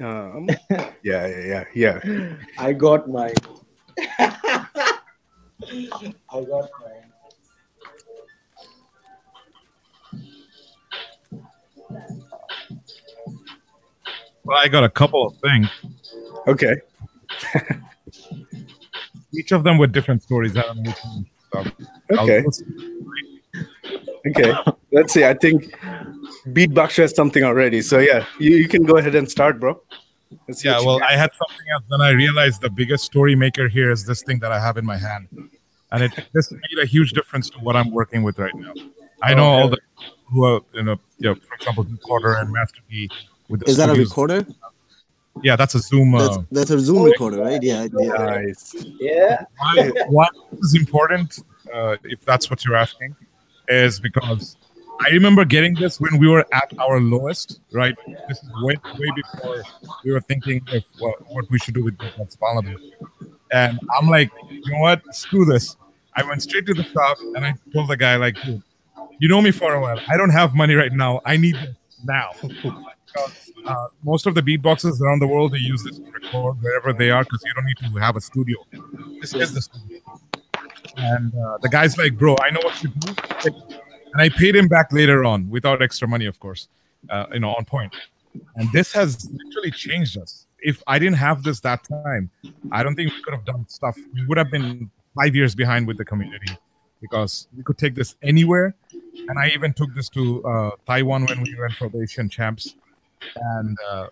Um, 0.01 0.49
yeah, 0.71 1.27
yeah, 1.27 1.65
yeah, 1.75 2.01
yeah. 2.05 2.33
I 2.59 2.73
got 2.73 3.09
mine. 3.09 3.35
I 4.19 4.65
got 6.31 6.69
mine. 6.81 7.13
Well, 14.45 14.59
I 14.59 14.69
got 14.69 14.85
a 14.85 14.89
couple 14.89 15.27
of 15.27 15.37
things. 15.39 15.69
Okay. 16.47 16.77
Each 19.35 19.53
of 19.53 19.65
them 19.65 19.79
with 19.79 19.93
different 19.93 20.23
stories. 20.23 20.57
I 20.57 20.63
don't 20.63 20.83
know 20.83 20.91
which 20.91 20.99
one 21.05 21.25
to 21.25 21.31
start. 21.47 21.67
I'll- 22.13 22.21
Okay. 22.31 22.45
Okay. 24.29 24.55
Let's 24.93 25.13
see. 25.13 25.25
I 25.25 25.35
think 25.35 25.73
Beatbox 26.49 26.97
has 26.97 27.15
something 27.15 27.45
already. 27.45 27.83
So 27.83 27.99
yeah, 27.99 28.25
you, 28.39 28.57
you 28.57 28.69
can 28.69 28.85
go 28.85 28.97
ahead 28.97 29.15
and 29.15 29.31
start, 29.31 29.61
bro. 29.61 29.81
Let's 30.49 30.65
Yeah, 30.65 30.81
well. 30.81 31.01
I 31.03 31.13
had 31.13 31.31
something 31.35 31.67
else. 31.73 31.85
Then 31.89 32.01
I 32.01 32.11
realized 32.11 32.61
the 32.61 32.71
biggest 32.71 33.05
story 33.05 33.35
maker 33.35 33.69
here 33.69 33.91
is 33.91 34.05
this 34.05 34.23
thing 34.23 34.39
that 34.41 34.53
I 34.53 34.61
have 34.61 34.77
in 34.77 34.85
my 34.85 34.97
hand, 34.97 35.29
and 35.93 36.03
it 36.03 36.13
this 36.33 36.51
made 36.51 36.83
a 36.83 36.87
huge 36.87 37.13
difference 37.13 37.49
to 37.51 37.59
what 37.59 37.77
I'm 37.77 37.91
working 37.93 38.23
with 38.23 38.39
right 38.39 38.55
now. 38.55 38.73
I 39.23 39.35
know 39.35 39.45
all 39.45 39.69
the 39.69 39.79
who 40.33 40.45
are 40.45 40.61
you 40.75 40.83
know, 40.83 40.97
you 41.19 41.29
know 41.31 41.35
for 41.37 41.55
example, 41.55 41.85
Recorder 41.85 42.35
and 42.35 42.53
Master 42.53 42.81
P. 42.89 43.09
With 43.49 43.61
the 43.61 43.71
Is 43.71 43.77
that 43.77 43.89
a 43.89 43.95
recorder? 43.95 44.45
Yeah, 45.43 45.57
that's 45.57 45.75
a 45.75 45.79
Zoom. 45.79 46.13
That's 46.13 46.37
Uh, 46.37 46.43
that's 46.51 46.71
a 46.71 46.81
Zoom 46.81 47.05
recorder, 47.05 47.39
right? 47.43 47.63
Yeah. 47.63 47.87
yeah. 47.99 48.09
nice. 48.09 48.75
Yeah. 48.99 49.45
why, 49.59 49.93
why 50.09 50.29
this 50.53 50.61
is 50.61 50.75
important, 50.75 51.39
uh, 51.73 51.97
if 52.05 52.25
that's 52.25 52.51
what 52.51 52.65
you're 52.65 52.77
asking, 52.77 53.15
is 53.69 54.01
because 54.01 54.57
I 55.01 55.11
remember 55.11 55.45
getting 55.45 55.75
this 55.75 56.01
when 56.01 56.19
we 56.19 56.29
were 56.29 56.47
at 56.53 56.73
our 56.79 57.01
lowest, 57.01 57.61
right? 57.73 57.95
This 58.29 58.43
is 58.43 58.51
way, 58.63 58.77
way 58.99 59.09
before 59.15 59.63
we 60.05 60.13
were 60.13 60.21
thinking 60.21 60.63
of 60.73 60.83
what, 60.99 61.15
what 61.31 61.51
we 61.51 61.59
should 61.59 61.75
do 61.75 61.85
with 61.85 61.99
what's 62.17 62.37
Bangladesh. 62.37 62.93
And 63.53 63.79
I'm 63.97 64.09
like, 64.09 64.31
you 64.51 64.73
know 64.73 64.81
what? 64.81 65.03
Screw 65.15 65.45
this. 65.45 65.77
I 66.15 66.23
went 66.23 66.43
straight 66.43 66.67
to 66.67 66.75
the 66.75 66.85
shop 66.85 67.19
and 67.35 67.45
I 67.45 67.55
told 67.73 67.89
the 67.89 67.97
guy, 67.97 68.17
like, 68.17 68.37
dude, 68.43 68.63
you 69.19 69.29
know 69.29 69.43
me 69.43 69.51
for 69.51 69.75
a 69.75 69.81
while. 69.81 70.01
I 70.09 70.17
don't 70.17 70.31
have 70.31 70.55
money 70.55 70.75
right 70.75 70.93
now. 70.93 71.21
I 71.25 71.37
need 71.37 71.57
this 71.57 71.77
now. 72.05 72.31
Uh, 73.67 73.89
most 74.03 74.27
of 74.27 74.35
the 74.35 74.43
beatboxes 74.43 75.01
around 75.01 75.21
the 75.21 75.27
world, 75.27 75.53
they 75.53 75.59
use 75.59 75.83
this 75.83 75.99
to 75.99 76.11
record 76.11 76.57
wherever 76.63 76.93
they 76.93 77.11
are 77.11 77.25
because 77.25 77.43
you 77.45 77.53
don't 77.55 77.67
need 77.67 77.77
to 77.79 77.99
have 77.99 78.17
a 78.17 78.21
studio. 78.21 78.57
This 79.21 79.35
is 79.35 79.53
the 79.53 79.63
studio. 79.63 80.01
And 80.97 81.35
uh, 81.35 81.59
the 81.63 81.69
guy's 81.69 81.97
like, 81.99 82.17
bro, 82.17 82.37
I 82.43 82.51
know 82.51 82.61
what 82.63 82.75
to 82.77 82.89
do. 82.89 83.15
And 84.13 84.23
I 84.23 84.29
paid 84.29 84.57
him 84.57 84.69
back 84.69 84.93
later 84.93 85.25
on 85.25 85.49
without 85.51 85.83
extra 85.83 86.09
money, 86.09 86.27
of 86.27 86.41
course, 86.41 86.69
uh, 87.11 87.27
you 87.33 87.41
know, 87.41 87.55
on 87.55 87.65
point. 87.65 87.95
And 88.57 88.71
this 88.73 88.93
has 88.93 89.29
literally 89.31 89.71
changed 89.71 90.19
us. 90.19 90.47
If 90.61 90.83
I 90.87 90.99
didn't 90.99 91.17
have 91.17 91.43
this 91.43 91.61
that 91.61 91.85
time, 91.85 92.31
I 92.73 92.83
don't 92.83 92.97
think 92.97 93.13
we 93.13 93.23
could 93.23 93.35
have 93.35 93.45
done 93.45 93.67
stuff. 93.69 93.97
We 94.15 94.25
would 94.27 94.39
have 94.39 94.51
been 94.51 94.91
five 95.15 95.35
years 95.35 95.55
behind 95.55 95.87
with 95.87 95.99
the 95.99 96.05
community 96.05 96.57
because 97.01 97.49
we 97.57 97.63
could 97.63 97.79
take 97.79 97.95
this 97.95 98.17
anywhere. 98.23 98.75
And 99.29 99.39
I 99.39 99.49
even 99.55 99.73
took 99.73 99.95
this 99.95 100.09
to 100.11 100.45
uh, 100.45 100.71
Taiwan 100.87 101.27
when 101.27 101.43
we 101.43 101.55
went 101.59 101.75
for 101.75 101.89
the 101.89 102.03
Asian 102.03 102.29
champs. 102.29 102.75
And 103.35 103.77
uh, 103.89 104.09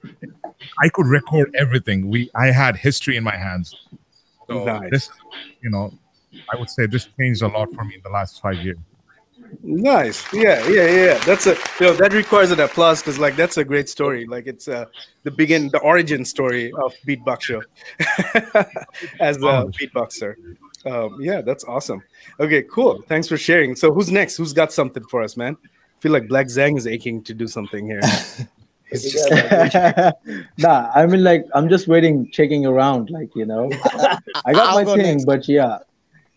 I 0.80 0.88
could 0.88 1.06
record 1.06 1.54
everything. 1.54 2.08
We 2.08 2.30
I 2.34 2.46
had 2.46 2.76
history 2.76 3.16
in 3.16 3.24
my 3.24 3.36
hands. 3.36 3.74
So 4.48 4.64
Nice. 4.64 4.90
this, 4.90 5.10
you 5.62 5.70
know, 5.70 5.92
I 6.52 6.56
would 6.56 6.70
say 6.70 6.86
this 6.86 7.08
changed 7.18 7.42
a 7.42 7.48
lot 7.48 7.72
for 7.72 7.84
me 7.84 7.96
in 7.96 8.02
the 8.02 8.10
last 8.10 8.40
five 8.40 8.56
years. 8.56 8.78
Nice. 9.62 10.24
Yeah, 10.32 10.66
yeah, 10.68 10.86
yeah. 10.86 11.18
That's 11.24 11.46
a 11.46 11.56
you 11.80 11.86
know 11.86 11.94
that 11.94 12.12
requires 12.12 12.50
an 12.50 12.60
applause 12.60 13.00
because 13.00 13.18
like 13.18 13.36
that's 13.36 13.56
a 13.56 13.64
great 13.64 13.88
story. 13.88 14.26
Like 14.26 14.46
it's 14.46 14.68
uh 14.68 14.86
the 15.22 15.30
begin 15.30 15.68
the 15.68 15.78
origin 15.78 16.24
story 16.24 16.72
of 16.82 16.94
Beat 17.04 17.24
Baksho 17.24 17.62
as 19.20 19.36
a 19.36 19.40
beatboxer. 19.40 20.34
Um, 20.86 21.18
yeah, 21.20 21.40
that's 21.40 21.64
awesome. 21.64 22.02
Okay, 22.40 22.62
cool. 22.62 23.02
Thanks 23.02 23.28
for 23.28 23.36
sharing. 23.36 23.74
So 23.76 23.92
who's 23.92 24.10
next? 24.10 24.36
Who's 24.36 24.52
got 24.52 24.72
something 24.72 25.04
for 25.04 25.22
us, 25.22 25.36
man? 25.36 25.56
I 25.64 26.00
feel 26.00 26.12
like 26.12 26.28
Black 26.28 26.46
Zang 26.46 26.76
is 26.76 26.86
aching 26.86 27.22
to 27.24 27.34
do 27.34 27.46
something 27.46 27.86
here. 27.86 28.00
He's 28.90 29.12
just 29.12 29.30
man. 29.30 30.12
nah, 30.58 30.90
I 30.94 31.06
mean 31.06 31.24
like 31.24 31.46
I'm 31.54 31.68
just 31.68 31.88
waiting, 31.88 32.30
checking 32.30 32.66
around, 32.66 33.10
like 33.10 33.34
you 33.34 33.46
know. 33.46 33.70
I 34.44 34.52
got 34.52 34.68
I'll 34.68 34.74
my 34.74 34.84
go 34.84 34.96
thing, 34.96 35.16
next. 35.16 35.24
but 35.24 35.48
yeah. 35.48 35.78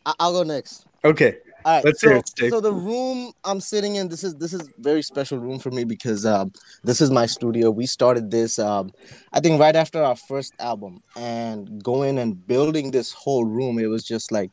I- 0.08 0.16
I'll 0.20 0.32
go 0.34 0.44
next. 0.44 0.86
okay. 1.04 1.38
All 1.66 1.76
right, 1.76 1.84
Let's 1.84 2.00
so, 2.00 2.08
hear 2.08 2.18
it, 2.18 2.28
Steve. 2.30 2.50
so 2.52 2.62
the 2.62 2.72
room 2.72 3.34
I'm 3.44 3.60
sitting 3.60 3.96
in, 3.98 4.08
this 4.08 4.24
is 4.24 4.36
this 4.36 4.54
is 4.54 4.70
very 4.80 5.02
special 5.02 5.38
room 5.38 5.60
for 5.60 5.70
me 5.70 5.84
because 5.84 6.26
um, 6.26 6.54
this 6.84 7.02
is 7.02 7.12
my 7.12 7.26
studio. 7.26 7.70
We 7.72 7.86
started 7.86 8.32
this, 8.32 8.58
um, 8.58 8.92
I 9.34 9.42
think, 9.42 9.60
right 9.60 9.76
after 9.76 10.02
our 10.02 10.16
first 10.16 10.54
album, 10.60 11.04
and 11.18 11.84
going 11.84 12.20
and 12.20 12.48
building 12.48 12.92
this 12.92 13.12
whole 13.12 13.44
room, 13.44 13.80
it 13.80 13.88
was 13.88 14.06
just 14.06 14.32
like 14.32 14.52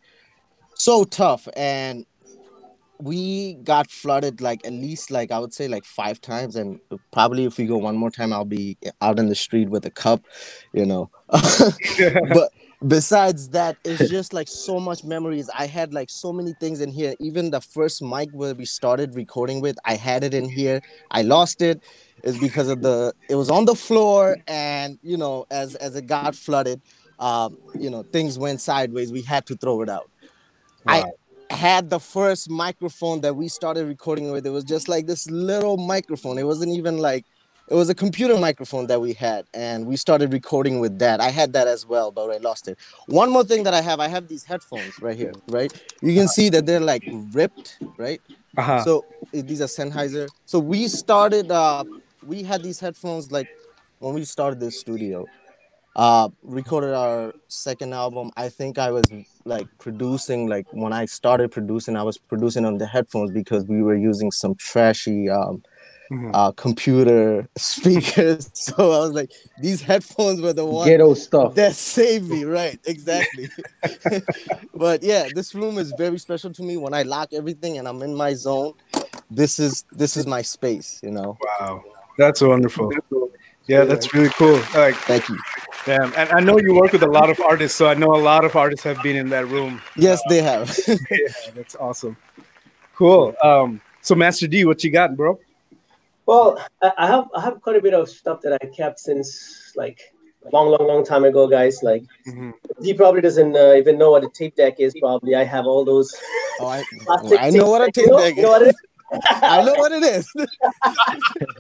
so 0.75 1.04
tough, 1.04 1.46
and 1.56 2.04
we 2.99 3.54
got 3.62 3.90
flooded 3.90 4.40
like 4.40 4.64
at 4.66 4.73
least 4.73 5.11
like 5.11 5.30
I 5.30 5.38
would 5.38 5.54
say 5.54 5.68
like 5.68 5.84
five 5.84 6.20
times, 6.20 6.56
and 6.56 6.80
probably 7.12 7.44
if 7.44 7.58
we 7.58 7.66
go 7.66 7.76
one 7.76 7.96
more 7.96 8.11
time, 8.11 8.32
I'll 8.32 8.44
be 8.44 8.76
out 9.00 9.20
in 9.20 9.28
the 9.28 9.37
street 9.37 9.68
with 9.70 9.87
a 9.87 9.90
cup, 9.90 10.25
you 10.73 10.84
know. 10.84 11.11
but 12.32 12.50
besides 12.87 13.49
that 13.50 13.76
it's 13.85 14.11
just 14.11 14.33
like 14.33 14.49
so 14.49 14.79
much 14.79 15.05
memories. 15.05 15.49
I 15.57 15.67
had 15.67 15.95
like 15.95 16.11
so 16.11 16.33
many 16.33 16.55
things 16.61 16.81
in 16.81 16.91
here. 16.91 17.14
Even 17.21 17.50
the 17.50 17.61
first 17.61 18.03
mic 18.03 18.31
where 18.33 18.55
we 18.55 18.64
started 18.64 19.14
recording 19.14 19.61
with 19.61 19.76
i 19.85 19.95
had 19.95 20.25
it 20.25 20.35
in 20.35 20.49
here. 20.49 20.83
I 21.11 21.23
lost 21.23 21.62
it. 21.62 21.83
It 22.23 22.31
is 22.31 22.38
because 22.38 22.69
of 22.69 22.83
the 22.83 23.14
it 23.29 23.35
was 23.35 23.50
on 23.50 23.64
the 23.64 23.75
floor 23.75 24.37
and 24.49 24.99
you 25.03 25.17
know 25.17 25.47
as 25.50 25.75
as 25.76 25.95
it 25.97 26.07
got 26.07 26.35
flooded 26.35 26.81
um 27.19 27.59
you 27.79 27.91
know 27.91 28.03
things 28.03 28.38
went 28.38 28.61
sideways. 28.61 29.12
We 29.12 29.23
had 29.23 29.47
to 29.47 29.57
throw 29.57 29.83
it 29.83 29.88
out. 29.88 30.11
Wow. 30.87 31.05
i 31.50 31.55
had 31.55 31.88
the 31.88 32.00
first 32.00 32.50
microphone 32.50 33.21
that 33.21 33.37
we 33.37 33.49
started 33.49 33.87
recording 33.87 34.31
with. 34.33 34.47
It 34.47 34.50
was 34.50 34.64
just 34.64 34.88
like 34.88 35.07
this 35.07 35.31
little 35.31 35.76
microphone. 35.76 36.38
It 36.38 36.47
wasn't 36.47 36.76
even 36.76 36.99
like 36.99 37.25
it 37.68 37.75
was 37.75 37.88
a 37.88 37.94
computer 37.94 38.37
microphone 38.38 38.87
that 38.88 39.00
we 39.00 39.14
had 39.14 39.47
and 39.54 39.87
we 39.87 39.97
started 39.97 40.33
recording 40.33 40.80
with 40.80 40.99
that. 40.99 41.21
I 41.21 41.30
had 41.30 41.52
that 41.54 41.66
as 41.66 41.87
well 41.87 42.11
but 42.11 42.30
i 42.30 42.37
lost 42.38 42.68
it. 42.68 42.78
One 43.06 43.30
more 43.30 43.44
thing 43.44 43.62
that 43.64 43.75
i 43.75 43.80
have 43.80 44.00
i 44.00 44.09
have 44.09 44.28
these 44.28 44.44
headphones 44.44 45.00
right 45.00 45.16
here 45.16 45.33
right? 45.49 45.73
You 46.02 46.14
can 46.14 46.28
see 46.28 46.49
that 46.50 46.66
they're 46.66 46.80
like 46.80 47.04
ripped 47.11 47.80
right? 47.97 48.21
Uh-huh. 48.56 48.85
so 48.85 49.06
uh, 49.37 49.42
these 49.44 49.61
are 49.61 49.66
sennheiser. 49.66 50.28
So 50.44 50.59
we 50.59 50.88
started 50.88 51.50
uh 51.50 51.85
we 52.23 52.42
had 52.42 52.62
these 52.62 52.80
headphones 52.80 53.30
like 53.33 53.49
when 53.99 54.14
we 54.14 54.25
started 54.25 54.61
this 54.61 54.76
studio 54.76 55.26
uh 55.97 56.28
recorded 56.42 56.94
our 56.94 57.33
second 57.49 57.94
album. 57.94 58.30
I 58.37 58.49
think 58.49 58.78
i 58.78 58.90
was 58.90 59.04
like 59.44 59.68
producing 59.78 60.49
like 60.49 60.66
when 60.73 60.92
i 60.92 61.04
started 61.04 61.50
producing 61.50 61.97
i 61.97 62.02
was 62.02 62.16
producing 62.18 62.64
on 62.64 62.78
the 62.78 62.87
headphones 62.87 63.30
because 63.30 63.64
we 63.66 63.83
were 63.83 63.94
using 63.94 64.30
some 64.30 64.54
trashy 64.54 65.28
um 65.28 65.62
Mhm. 66.12 66.30
uh 66.34 66.52
computer 66.52 67.46
speakers 67.56 68.50
so 68.54 68.75
i 68.92 68.99
was 68.99 69.12
like 69.12 69.32
these 69.62 69.80
headphones 69.80 70.40
were 70.40 70.52
the 70.52 70.64
one 70.64 70.87
Ghetto 70.87 71.14
stuff. 71.14 71.54
that 71.54 71.75
saved 71.75 72.28
me 72.28 72.44
right 72.44 72.78
exactly 72.84 73.49
but 74.75 75.02
yeah 75.02 75.28
this 75.34 75.54
room 75.54 75.78
is 75.78 75.92
very 75.92 76.18
special 76.18 76.52
to 76.52 76.62
me 76.62 76.76
when 76.76 76.92
i 76.92 77.02
lock 77.02 77.32
everything 77.32 77.78
and 77.78 77.88
i'm 77.88 78.02
in 78.02 78.14
my 78.14 78.34
zone 78.34 78.75
this 79.30 79.58
is 79.58 79.84
this 79.92 80.16
is 80.18 80.26
my 80.26 80.42
space 80.42 81.00
you 81.02 81.11
know 81.11 81.38
Wow. 81.61 81.82
That's 82.16 82.40
wonderful. 82.40 82.92
Yeah, 83.66 83.82
that's 83.84 84.14
really 84.14 84.28
cool. 84.38 84.61
Like, 84.75 84.94
thank 84.94 85.28
you 85.28 85.37
damn. 85.84 86.12
And 86.16 86.30
I 86.30 86.38
know 86.40 86.58
you 86.61 86.75
work 86.75 86.92
with 86.92 87.02
a 87.02 87.08
lot 87.11 87.28
of 87.28 87.40
artists, 87.40 87.76
so 87.76 87.88
I 87.88 87.94
know 87.94 88.06
a 88.14 88.23
lot 88.23 88.44
of 88.44 88.54
artists 88.54 88.84
have 88.84 89.02
been 89.02 89.16
in 89.16 89.30
that 89.30 89.49
room. 89.49 89.80
yes 89.96 90.20
they 90.28 90.40
have 90.42 90.78
yeah, 90.87 90.96
that's 91.54 91.75
awesome. 91.75 92.16
Cool. 92.94 93.34
Um, 93.42 93.80
so 94.00 94.14
Master 94.14 94.46
D, 94.46 94.64
what 94.64 94.84
you 94.84 94.90
got, 94.92 95.16
bro? 95.16 95.40
Well, 96.26 96.59
I 96.83 97.07
have 97.07 97.29
I 97.37 97.40
have 97.42 97.61
quite 97.61 97.77
a 97.77 97.83
bit 97.83 97.94
of 97.94 98.09
stuff 98.09 98.40
that 98.42 98.59
I 98.61 98.66
kept 98.66 98.98
since 99.01 99.72
like 99.77 100.01
long, 100.53 100.68
long, 100.68 100.87
long 100.87 101.05
time 101.05 101.25
ago, 101.25 101.46
guys. 101.46 101.83
Like 101.83 102.05
Mhm. 102.27 102.53
he 102.83 102.94
probably 102.94 103.20
doesn't 103.20 103.55
uh, 103.57 103.75
even 103.75 103.98
know 103.98 104.11
what 104.11 104.25
a 104.25 104.29
tape 104.29 104.57
deck 104.57 104.81
is. 104.81 104.94
Probably 104.98 105.35
I 105.35 105.44
have 105.44 105.66
all 105.66 105.85
those. 105.85 106.14
oh, 106.61 106.66
I, 106.66 106.85
I 107.38 107.51
know 107.51 107.68
what 107.68 107.83
a 107.83 107.90
tape 107.92 108.05
you 108.05 108.11
know, 108.11 108.18
deck 108.18 108.37
you 108.37 108.42
know 108.42 108.72
is 109.14 109.77
what 109.79 109.92
it 109.92 110.03
is? 110.03 110.29
I 110.35 110.81
know 110.83 110.85
what 110.85 111.03
it 111.40 111.53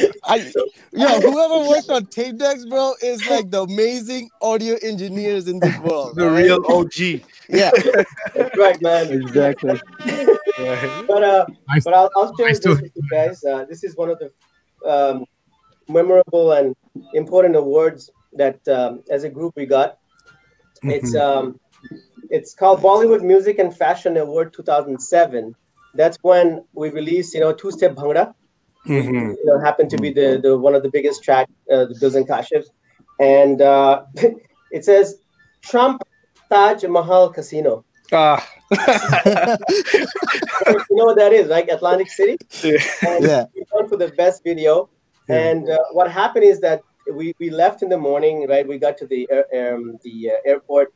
is. 0.00 0.12
I, 0.24 0.52
yo, 0.92 1.20
whoever 1.20 1.68
worked 1.68 1.90
on 1.90 2.06
tape 2.06 2.38
decks, 2.38 2.64
bro, 2.64 2.94
is 3.02 3.28
like 3.28 3.50
the 3.50 3.62
amazing 3.62 4.30
audio 4.40 4.76
engineers 4.82 5.48
in 5.48 5.58
this 5.60 5.76
world. 5.78 6.16
The 6.16 6.24
alright? 6.24 6.44
real 6.44 6.64
OG. 6.68 7.22
yeah. 7.48 7.70
Right, 8.56 8.80
man. 8.80 9.10
Exactly. 9.12 9.80
Right. 10.58 11.04
But 11.06 11.24
uh, 11.24 11.46
I, 11.68 11.80
but 11.80 11.94
I'll, 11.94 12.10
I'll 12.16 12.34
share 12.36 12.46
I 12.46 12.50
this 12.50 12.58
still- 12.58 12.76
with 12.76 12.92
you 12.94 13.02
guys. 13.10 13.42
Uh, 13.44 13.64
this 13.64 13.84
is 13.84 13.96
one 13.96 14.10
of 14.10 14.18
the 14.18 14.30
um, 14.88 15.24
memorable 15.88 16.52
and 16.52 16.74
important 17.14 17.56
awards 17.56 18.10
that, 18.34 18.66
um, 18.68 19.02
as 19.10 19.24
a 19.24 19.28
group, 19.28 19.54
we 19.56 19.66
got. 19.66 19.98
It's 20.84 21.14
um, 21.14 21.60
it's 22.30 22.54
called 22.54 22.80
Bollywood 22.80 23.22
Music 23.22 23.58
and 23.58 23.76
Fashion 23.76 24.16
Award 24.16 24.52
2007. 24.52 25.54
That's 25.94 26.18
when 26.22 26.64
we 26.72 26.90
released, 26.90 27.34
you 27.34 27.40
know, 27.40 27.52
Two 27.52 27.70
Step 27.70 27.94
Bhangra. 27.94 28.34
Mhm. 28.86 29.36
You 29.36 29.44
know, 29.44 29.60
happened 29.60 29.90
to 29.90 29.96
be 29.98 30.12
the, 30.12 30.40
the 30.42 30.58
one 30.58 30.74
of 30.74 30.82
the 30.82 30.90
biggest 30.90 31.22
track, 31.22 31.48
uh, 31.70 31.84
the 31.84 31.94
Bilz 32.00 32.16
and 32.16 32.26
Kashifs, 32.26 32.66
and 33.20 33.62
uh, 33.62 34.02
it 34.72 34.84
says 34.84 35.18
Trump 35.62 36.02
Taj 36.50 36.82
Mahal 36.84 37.28
Casino. 37.30 37.84
Ah. 38.12 38.44
you 38.72 38.76
know 40.96 41.04
what 41.06 41.16
that 41.16 41.32
is, 41.32 41.48
right? 41.48 41.68
Atlantic 41.70 42.10
City. 42.10 42.36
And 43.06 43.24
Yeah. 43.24 43.44
we 43.54 43.64
went 43.72 43.88
for 43.88 43.96
the 43.96 44.08
best 44.08 44.42
video. 44.44 44.90
Yeah. 45.28 45.38
And 45.38 45.70
uh, 45.70 45.78
what 45.92 46.10
happened 46.10 46.44
is 46.44 46.60
that 46.60 46.82
we, 47.10 47.34
we 47.38 47.50
left 47.50 47.82
in 47.82 47.88
the 47.88 47.96
morning, 47.98 48.46
right? 48.48 48.66
We 48.66 48.78
got 48.78 48.98
to 48.98 49.06
the 49.06 49.28
air, 49.30 49.74
um, 49.74 49.98
the 50.02 50.30
uh, 50.32 50.50
airport, 50.50 50.92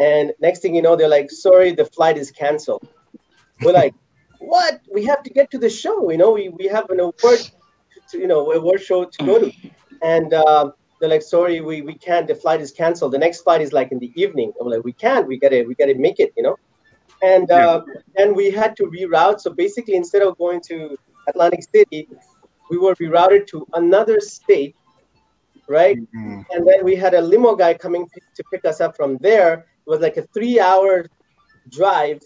and 0.00 0.32
next 0.40 0.60
thing 0.60 0.74
you 0.74 0.82
know, 0.82 0.96
they're 0.96 1.08
like, 1.08 1.30
"Sorry, 1.30 1.72
the 1.72 1.84
flight 1.84 2.16
is 2.18 2.30
canceled." 2.30 2.86
We're 3.62 3.72
like, 3.72 3.94
"What? 4.54 4.72
We 4.96 5.04
have 5.10 5.22
to 5.26 5.30
get 5.38 5.46
to 5.54 5.58
the 5.58 5.72
show. 5.82 5.96
You 6.12 6.18
know, 6.22 6.32
we, 6.38 6.44
we 6.60 6.66
have 6.76 6.86
an 6.94 7.00
award, 7.00 7.40
to, 8.10 8.14
you 8.22 8.28
know, 8.32 8.40
award 8.52 8.80
show 8.88 9.00
to 9.04 9.18
go 9.30 9.34
to." 9.42 9.52
And 10.14 10.28
um, 10.34 10.64
they're 10.98 11.12
like, 11.16 11.22
"Sorry, 11.22 11.60
we, 11.60 11.76
we 11.82 11.94
can't. 12.06 12.26
The 12.32 12.34
flight 12.44 12.60
is 12.66 12.70
canceled. 12.82 13.12
The 13.16 13.22
next 13.26 13.38
flight 13.42 13.60
is 13.66 13.72
like 13.72 13.90
in 13.94 13.98
the 13.98 14.12
evening." 14.22 14.52
I'm 14.60 14.68
like, 14.68 14.84
"We 14.84 14.92
can't. 14.92 15.26
We 15.26 15.38
gotta 15.44 15.60
we 15.68 15.74
gotta 15.74 15.94
make 16.06 16.18
it." 16.24 16.32
You 16.36 16.44
know. 16.46 16.56
And 17.22 17.50
uh, 17.50 17.82
and 18.20 18.36
we 18.40 18.46
had 18.60 18.76
to 18.78 18.84
reroute. 18.94 19.40
So 19.40 19.50
basically, 19.64 19.96
instead 20.02 20.22
of 20.22 20.36
going 20.38 20.60
to 20.70 20.96
Atlantic 21.28 21.62
City, 21.74 22.08
we 22.70 22.76
were 22.78 22.94
rerouted 22.96 23.46
to 23.52 23.66
another 23.74 24.20
state, 24.20 24.76
right? 25.68 25.98
Mhm. 26.14 26.44
And 26.52 26.60
then 26.68 26.84
we 26.84 26.94
had 27.04 27.14
a 27.14 27.22
limo 27.32 27.54
guy 27.56 27.72
coming 27.74 28.04
p- 28.12 28.20
to 28.36 28.42
pick 28.52 28.64
us 28.64 28.78
up 28.84 28.92
from 29.00 29.16
there. 29.28 29.52
It 29.86 29.90
was 29.94 30.00
like 30.00 30.16
a 30.18 30.24
three-hour 30.34 31.06
drive 31.70 32.20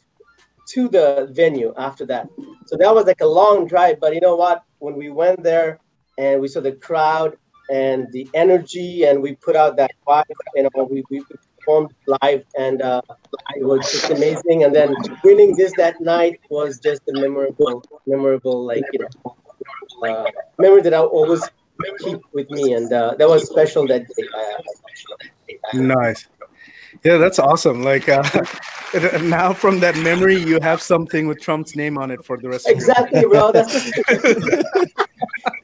to 0.73 0.89
the 0.89 1.29
venue 1.33 1.73
after 1.77 2.05
that. 2.07 2.29
So 2.67 2.77
that 2.77 2.95
was 2.95 3.07
like 3.07 3.21
a 3.21 3.27
long 3.27 3.67
drive. 3.67 4.01
But 4.01 4.15
you 4.15 4.21
know 4.21 4.37
what? 4.37 4.63
When 4.79 4.95
we 4.97 5.11
went 5.11 5.43
there 5.43 5.79
and 6.19 6.41
we 6.41 6.49
saw 6.49 6.61
the 6.61 6.73
crowd 6.73 7.37
and 7.71 8.11
the 8.13 8.29
energy, 8.35 9.05
and 9.05 9.23
we 9.23 9.37
put 9.37 9.55
out 9.55 9.77
that 9.77 9.93
vibe, 10.07 10.25
you 10.57 10.65
know, 10.65 10.89
we, 10.91 11.05
we 11.11 11.23
performed 11.61 11.95
live, 12.07 12.45
and 12.59 12.83
uh, 12.83 13.01
it 13.57 13.65
was 13.65 13.81
just 13.93 14.11
amazing. 14.11 14.65
And 14.65 14.75
then 14.75 14.95
winning 15.23 15.55
this 15.57 15.73
that 15.77 16.01
night 16.01 16.41
was 16.51 16.81
just 16.81 17.03
a 17.09 17.21
memorable, 17.21 17.85
memorable, 18.07 18.65
like 18.65 18.85
you 18.93 19.01
know, 19.01 19.37
uh, 20.09 20.31
memory 20.59 20.83
that 20.83 20.95
I'll 20.95 21.07
always 21.07 21.49
keep 22.01 22.19
with 22.33 22.51
me, 22.51 22.73
and 22.73 22.93
uh, 22.93 23.15
that 23.19 23.29
was 23.29 23.49
special 23.49 23.87
that 23.87 24.03
day. 24.17 24.29
Uh, 24.35 24.63
Nice. 25.75 26.29
Yeah, 27.03 27.17
that's 27.17 27.39
awesome. 27.39 27.83
Like 27.83 28.09
uh, 28.09 28.23
now, 29.23 29.55
from 29.55 29.81
that 29.81 29.97
memory, 29.97 30.37
you 30.37 30.61
have 30.61 30.83
something 30.83 31.27
with 31.27 31.41
Trump's 31.41 31.75
name 31.75 31.97
on 31.97 32.11
it 32.11 32.25
for 32.25 32.37
the 32.37 32.49
rest 32.49 32.69
of 32.69 32.77
exactly, 32.77 33.23
bro. 33.23 33.53
That's 33.53 33.91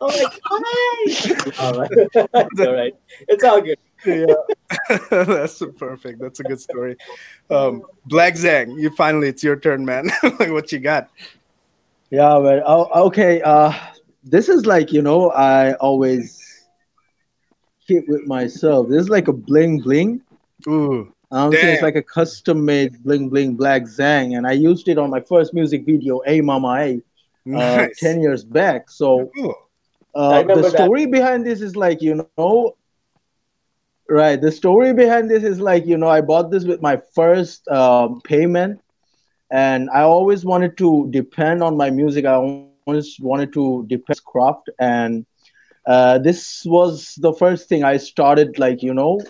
I'm 0.01 0.09
like, 0.09 0.41
hi. 0.45 1.53
All 1.59 1.79
right, 1.79 1.91
it's 2.15 2.61
all 2.61 2.75
right. 2.75 2.95
It's 3.29 3.45
all 3.45 3.61
good. 3.61 3.79
yeah, 4.07 4.25
that's 5.11 5.63
perfect. 5.77 6.21
That's 6.21 6.41
a 6.41 6.43
good 6.45 6.61
story. 6.61 6.97
Um, 7.51 7.83
Black 8.07 8.35
Zang, 8.35 8.81
you 8.81 8.91
finally, 8.91 9.29
it's 9.29 9.43
your 9.43 9.57
turn, 9.57 9.85
man. 9.85 10.11
like, 10.23 10.51
what 10.51 10.73
you 10.73 10.79
got? 10.79 11.11
Yeah, 12.11 12.39
but 12.41 12.63
oh, 12.65 13.07
okay. 13.09 13.43
Uh, 13.43 13.73
this 14.25 14.49
is 14.49 14.65
like 14.65 14.91
you 14.91 15.03
know 15.03 15.31
I 15.33 15.75
always 15.75 16.65
keep 17.87 18.09
with 18.09 18.27
myself. 18.27 18.89
This 18.89 19.03
is 19.03 19.11
like 19.11 19.29
a 19.29 19.33
bling 19.33 19.81
bling. 19.81 20.23
Ooh, 20.69 21.13
I'm 21.37 21.53
saying 21.53 21.67
Damn. 21.67 21.75
it's 21.75 21.83
like 21.83 21.97
a 21.97 22.03
custom 22.03 22.65
made 22.65 23.03
bling 23.03 23.29
bling 23.29 23.55
black 23.55 23.83
Zang, 23.83 24.37
and 24.37 24.47
I 24.47 24.53
used 24.53 24.89
it 24.89 24.99
on 24.99 25.11
my 25.11 25.21
first 25.21 25.55
music 25.55 25.85
video, 25.85 26.21
A 26.27 26.41
Mama 26.41 26.75
A, 26.79 26.95
uh, 27.55 27.87
nice. 27.87 27.99
ten 27.99 28.21
years 28.21 28.45
back. 28.45 28.91
So 28.91 29.31
uh, 30.15 30.43
remember 30.43 30.57
the 30.57 30.63
that. 30.63 30.73
story 30.73 31.07
behind 31.07 31.47
this 31.47 31.61
is 31.61 31.77
like 31.77 32.03
you 32.03 32.15
know, 32.15 32.77
right? 34.09 34.41
The 34.41 34.51
story 34.51 34.93
behind 34.95 35.31
this 35.31 35.43
is 35.43 35.61
like 35.61 35.87
you 35.87 35.97
know 35.97 36.09
I 36.09 36.21
bought 36.21 36.51
this 36.51 36.65
with 36.65 36.81
my 36.81 36.97
first 37.15 37.67
um, 37.69 38.21
payment, 38.23 38.81
and 39.51 39.91
I 39.91 40.03
always 40.03 40.45
wanted 40.45 40.77
to 40.79 41.09
depend 41.11 41.63
on 41.63 41.77
my 41.77 41.91
music. 41.91 42.25
I 42.25 42.35
always 42.35 43.17
wanted 43.21 43.53
to 43.55 43.85
depend 43.89 44.25
craft, 44.25 44.71
and 44.79 45.27
uh, 45.87 46.19
this 46.19 46.65
was 46.67 47.15
the 47.21 47.33
first 47.33 47.69
thing 47.69 47.85
I 47.85 47.97
started, 47.97 48.59
like, 48.59 48.83
you 48.83 48.93
know, 48.93 49.21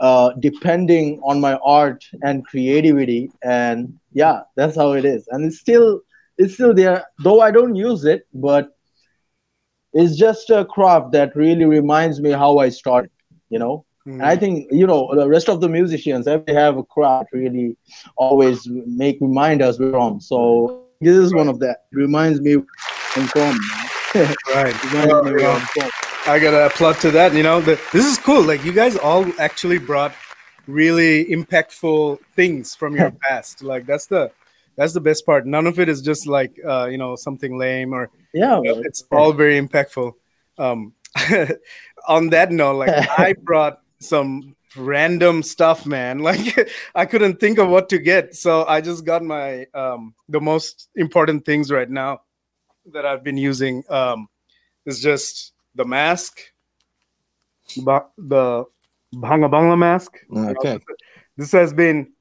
uh, 0.00 0.32
depending 0.40 1.20
on 1.24 1.40
my 1.40 1.54
art 1.64 2.04
and 2.22 2.44
creativity. 2.46 3.30
And 3.42 3.98
yeah, 4.12 4.42
that's 4.54 4.76
how 4.76 4.92
it 4.92 5.04
is. 5.04 5.26
And 5.30 5.44
it's 5.44 5.58
still, 5.58 6.00
it's 6.38 6.54
still 6.54 6.74
there, 6.74 7.04
though 7.22 7.40
I 7.40 7.50
don't 7.50 7.74
use 7.74 8.04
it, 8.04 8.26
but 8.34 8.76
it's 9.92 10.16
just 10.16 10.50
a 10.50 10.64
craft 10.64 11.12
that 11.12 11.34
really 11.34 11.64
reminds 11.64 12.20
me 12.20 12.30
how 12.30 12.58
I 12.58 12.68
started, 12.68 13.10
you 13.48 13.58
know. 13.58 13.84
Mm. 14.06 14.22
I 14.22 14.36
think 14.36 14.68
you 14.70 14.86
know 14.86 15.12
the 15.14 15.28
rest 15.28 15.48
of 15.48 15.60
the 15.60 15.68
musicians, 15.68 16.26
they 16.26 16.40
have 16.48 16.76
a 16.76 16.84
craft 16.84 17.30
really 17.32 17.76
always 18.16 18.68
make 18.68 19.18
remind 19.20 19.62
us 19.62 19.78
from. 19.78 20.20
So 20.20 20.84
this 21.00 21.16
is 21.16 21.34
one 21.34 21.48
of 21.48 21.58
that. 21.60 21.86
Reminds 21.92 22.40
me 22.40 22.58
from. 23.32 23.58
right. 24.54 24.74
I 26.28 26.40
gotta 26.40 26.66
applaud 26.66 26.94
to 27.02 27.12
that. 27.12 27.34
You 27.34 27.44
know, 27.44 27.60
the, 27.60 27.80
this 27.92 28.04
is 28.04 28.18
cool. 28.18 28.42
Like 28.42 28.64
you 28.64 28.72
guys 28.72 28.96
all 28.96 29.24
actually 29.38 29.78
brought 29.78 30.12
really 30.66 31.24
impactful 31.26 32.18
things 32.34 32.74
from 32.74 32.96
your 32.96 33.10
past. 33.22 33.62
Like 33.62 33.86
that's 33.86 34.06
the 34.06 34.32
that's 34.76 34.92
the 34.92 35.00
best 35.00 35.24
part. 35.24 35.46
None 35.46 35.68
of 35.68 35.78
it 35.78 35.88
is 35.88 36.02
just 36.02 36.26
like 36.26 36.58
uh, 36.66 36.86
you 36.86 36.98
know 36.98 37.14
something 37.14 37.56
lame 37.56 37.94
or 37.94 38.10
yeah. 38.34 38.56
You 38.58 38.74
know, 38.74 38.82
it's 38.84 39.04
all 39.12 39.32
very 39.32 39.60
impactful. 39.60 40.14
Um, 40.58 40.94
on 42.08 42.30
that 42.30 42.50
note, 42.50 42.76
like 42.76 43.08
I 43.18 43.34
brought 43.34 43.80
some 44.00 44.56
random 44.76 45.44
stuff, 45.44 45.86
man. 45.86 46.18
Like 46.18 46.68
I 46.96 47.06
couldn't 47.06 47.38
think 47.38 47.58
of 47.58 47.68
what 47.68 47.88
to 47.90 47.98
get, 48.00 48.34
so 48.34 48.64
I 48.66 48.80
just 48.80 49.04
got 49.04 49.22
my 49.22 49.66
um, 49.74 50.12
the 50.28 50.40
most 50.40 50.88
important 50.96 51.44
things 51.44 51.70
right 51.70 51.88
now 51.88 52.22
that 52.92 53.06
I've 53.06 53.22
been 53.22 53.38
using 53.38 53.84
um, 53.88 54.28
is 54.86 55.00
just 55.00 55.52
the 55.76 55.84
mask, 55.84 56.40
ba- 57.84 58.06
the 58.18 58.64
Bhanga 59.14 59.50
Bangla 59.50 59.78
mask. 59.78 60.18
Okay. 60.34 60.78
This 61.36 61.52
has 61.52 61.72
been 61.72 62.12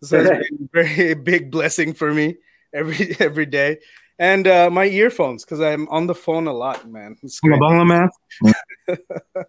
this 0.00 0.10
has 0.10 0.28
been 0.28 0.68
very 0.72 1.14
big 1.30 1.50
blessing 1.50 1.94
for 1.94 2.12
me 2.12 2.36
every 2.72 3.16
every 3.20 3.46
day, 3.46 3.78
and 4.18 4.46
uh, 4.46 4.70
my 4.70 4.84
earphones 4.84 5.44
because 5.44 5.60
I'm 5.60 5.88
on 5.88 6.06
the 6.06 6.14
phone 6.14 6.46
a 6.46 6.52
lot, 6.52 6.88
man. 6.88 7.16
Bhanga 7.24 7.58
Bangla 7.58 7.86
mask. 7.86 9.00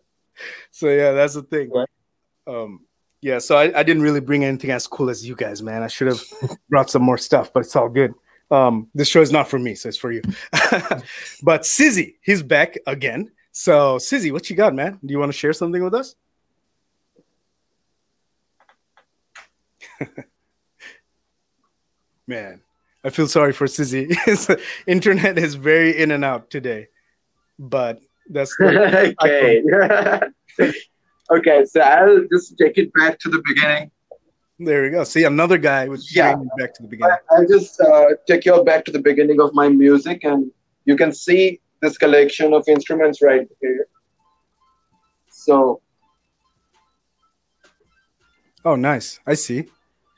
so 0.71 0.87
yeah, 0.89 1.11
that's 1.11 1.35
the 1.35 1.43
thing. 1.43 1.71
Um, 2.47 2.85
yeah, 3.21 3.39
so 3.39 3.57
I, 3.57 3.79
I 3.79 3.83
didn't 3.83 4.01
really 4.01 4.21
bring 4.21 4.45
anything 4.45 4.71
as 4.71 4.87
cool 4.87 5.09
as 5.09 5.27
you 5.27 5.35
guys, 5.35 5.61
man. 5.61 5.83
I 5.83 5.87
should 5.87 6.07
have 6.07 6.23
brought 6.69 6.89
some 6.89 7.01
more 7.01 7.17
stuff, 7.17 7.51
but 7.51 7.65
it's 7.65 7.75
all 7.75 7.89
good. 7.89 8.13
Um, 8.49 8.89
this 8.95 9.09
show 9.09 9.21
is 9.21 9.31
not 9.31 9.47
for 9.49 9.59
me, 9.59 9.75
so 9.75 9.89
it's 9.89 9.97
for 9.97 10.11
you. 10.11 10.21
but 11.43 11.65
Sizzy, 11.65 12.15
he's 12.21 12.41
back 12.41 12.77
again. 12.87 13.29
So, 13.59 13.97
Sizzy, 13.97 14.31
what 14.31 14.49
you 14.49 14.55
got, 14.55 14.73
man? 14.73 14.97
Do 15.05 15.11
you 15.11 15.19
want 15.19 15.33
to 15.33 15.37
share 15.37 15.51
something 15.51 15.83
with 15.83 15.93
us? 15.93 16.15
man, 22.25 22.61
I 23.03 23.09
feel 23.09 23.27
sorry 23.27 23.51
for 23.51 23.67
Sizzy. 23.67 24.15
His 24.25 24.49
internet 24.87 25.37
is 25.37 25.55
very 25.55 25.97
in 26.01 26.11
and 26.11 26.23
out 26.23 26.49
today, 26.49 26.87
but 27.59 27.99
that's 28.29 28.55
the, 28.55 29.13
okay. 29.23 29.61
okay, 31.29 31.65
so 31.65 31.81
I'll 31.81 32.25
just 32.31 32.57
take 32.57 32.77
it 32.77 32.93
back 32.93 33.19
to 33.19 33.29
the 33.29 33.43
beginning. 33.45 33.91
There 34.57 34.83
we 34.83 34.91
go. 34.91 35.03
See, 35.03 35.25
another 35.25 35.57
guy 35.57 35.89
was 35.89 36.15
yeah. 36.15 36.35
back 36.57 36.73
to 36.75 36.83
the 36.83 36.87
beginning. 36.87 37.17
I, 37.29 37.39
will 37.41 37.47
just 37.49 37.81
uh, 37.81 38.11
take 38.25 38.45
you 38.45 38.63
back 38.63 38.85
to 38.85 38.91
the 38.93 39.01
beginning 39.01 39.41
of 39.41 39.53
my 39.53 39.67
music, 39.67 40.23
and 40.23 40.49
you 40.85 40.95
can 40.95 41.11
see 41.11 41.59
this 41.81 41.97
collection 41.97 42.53
of 42.53 42.67
instruments 42.67 43.21
right 43.21 43.47
here. 43.61 43.87
So. 45.29 45.81
Oh, 48.65 48.75
nice. 48.75 49.19
I 49.25 49.33
see. 49.35 49.69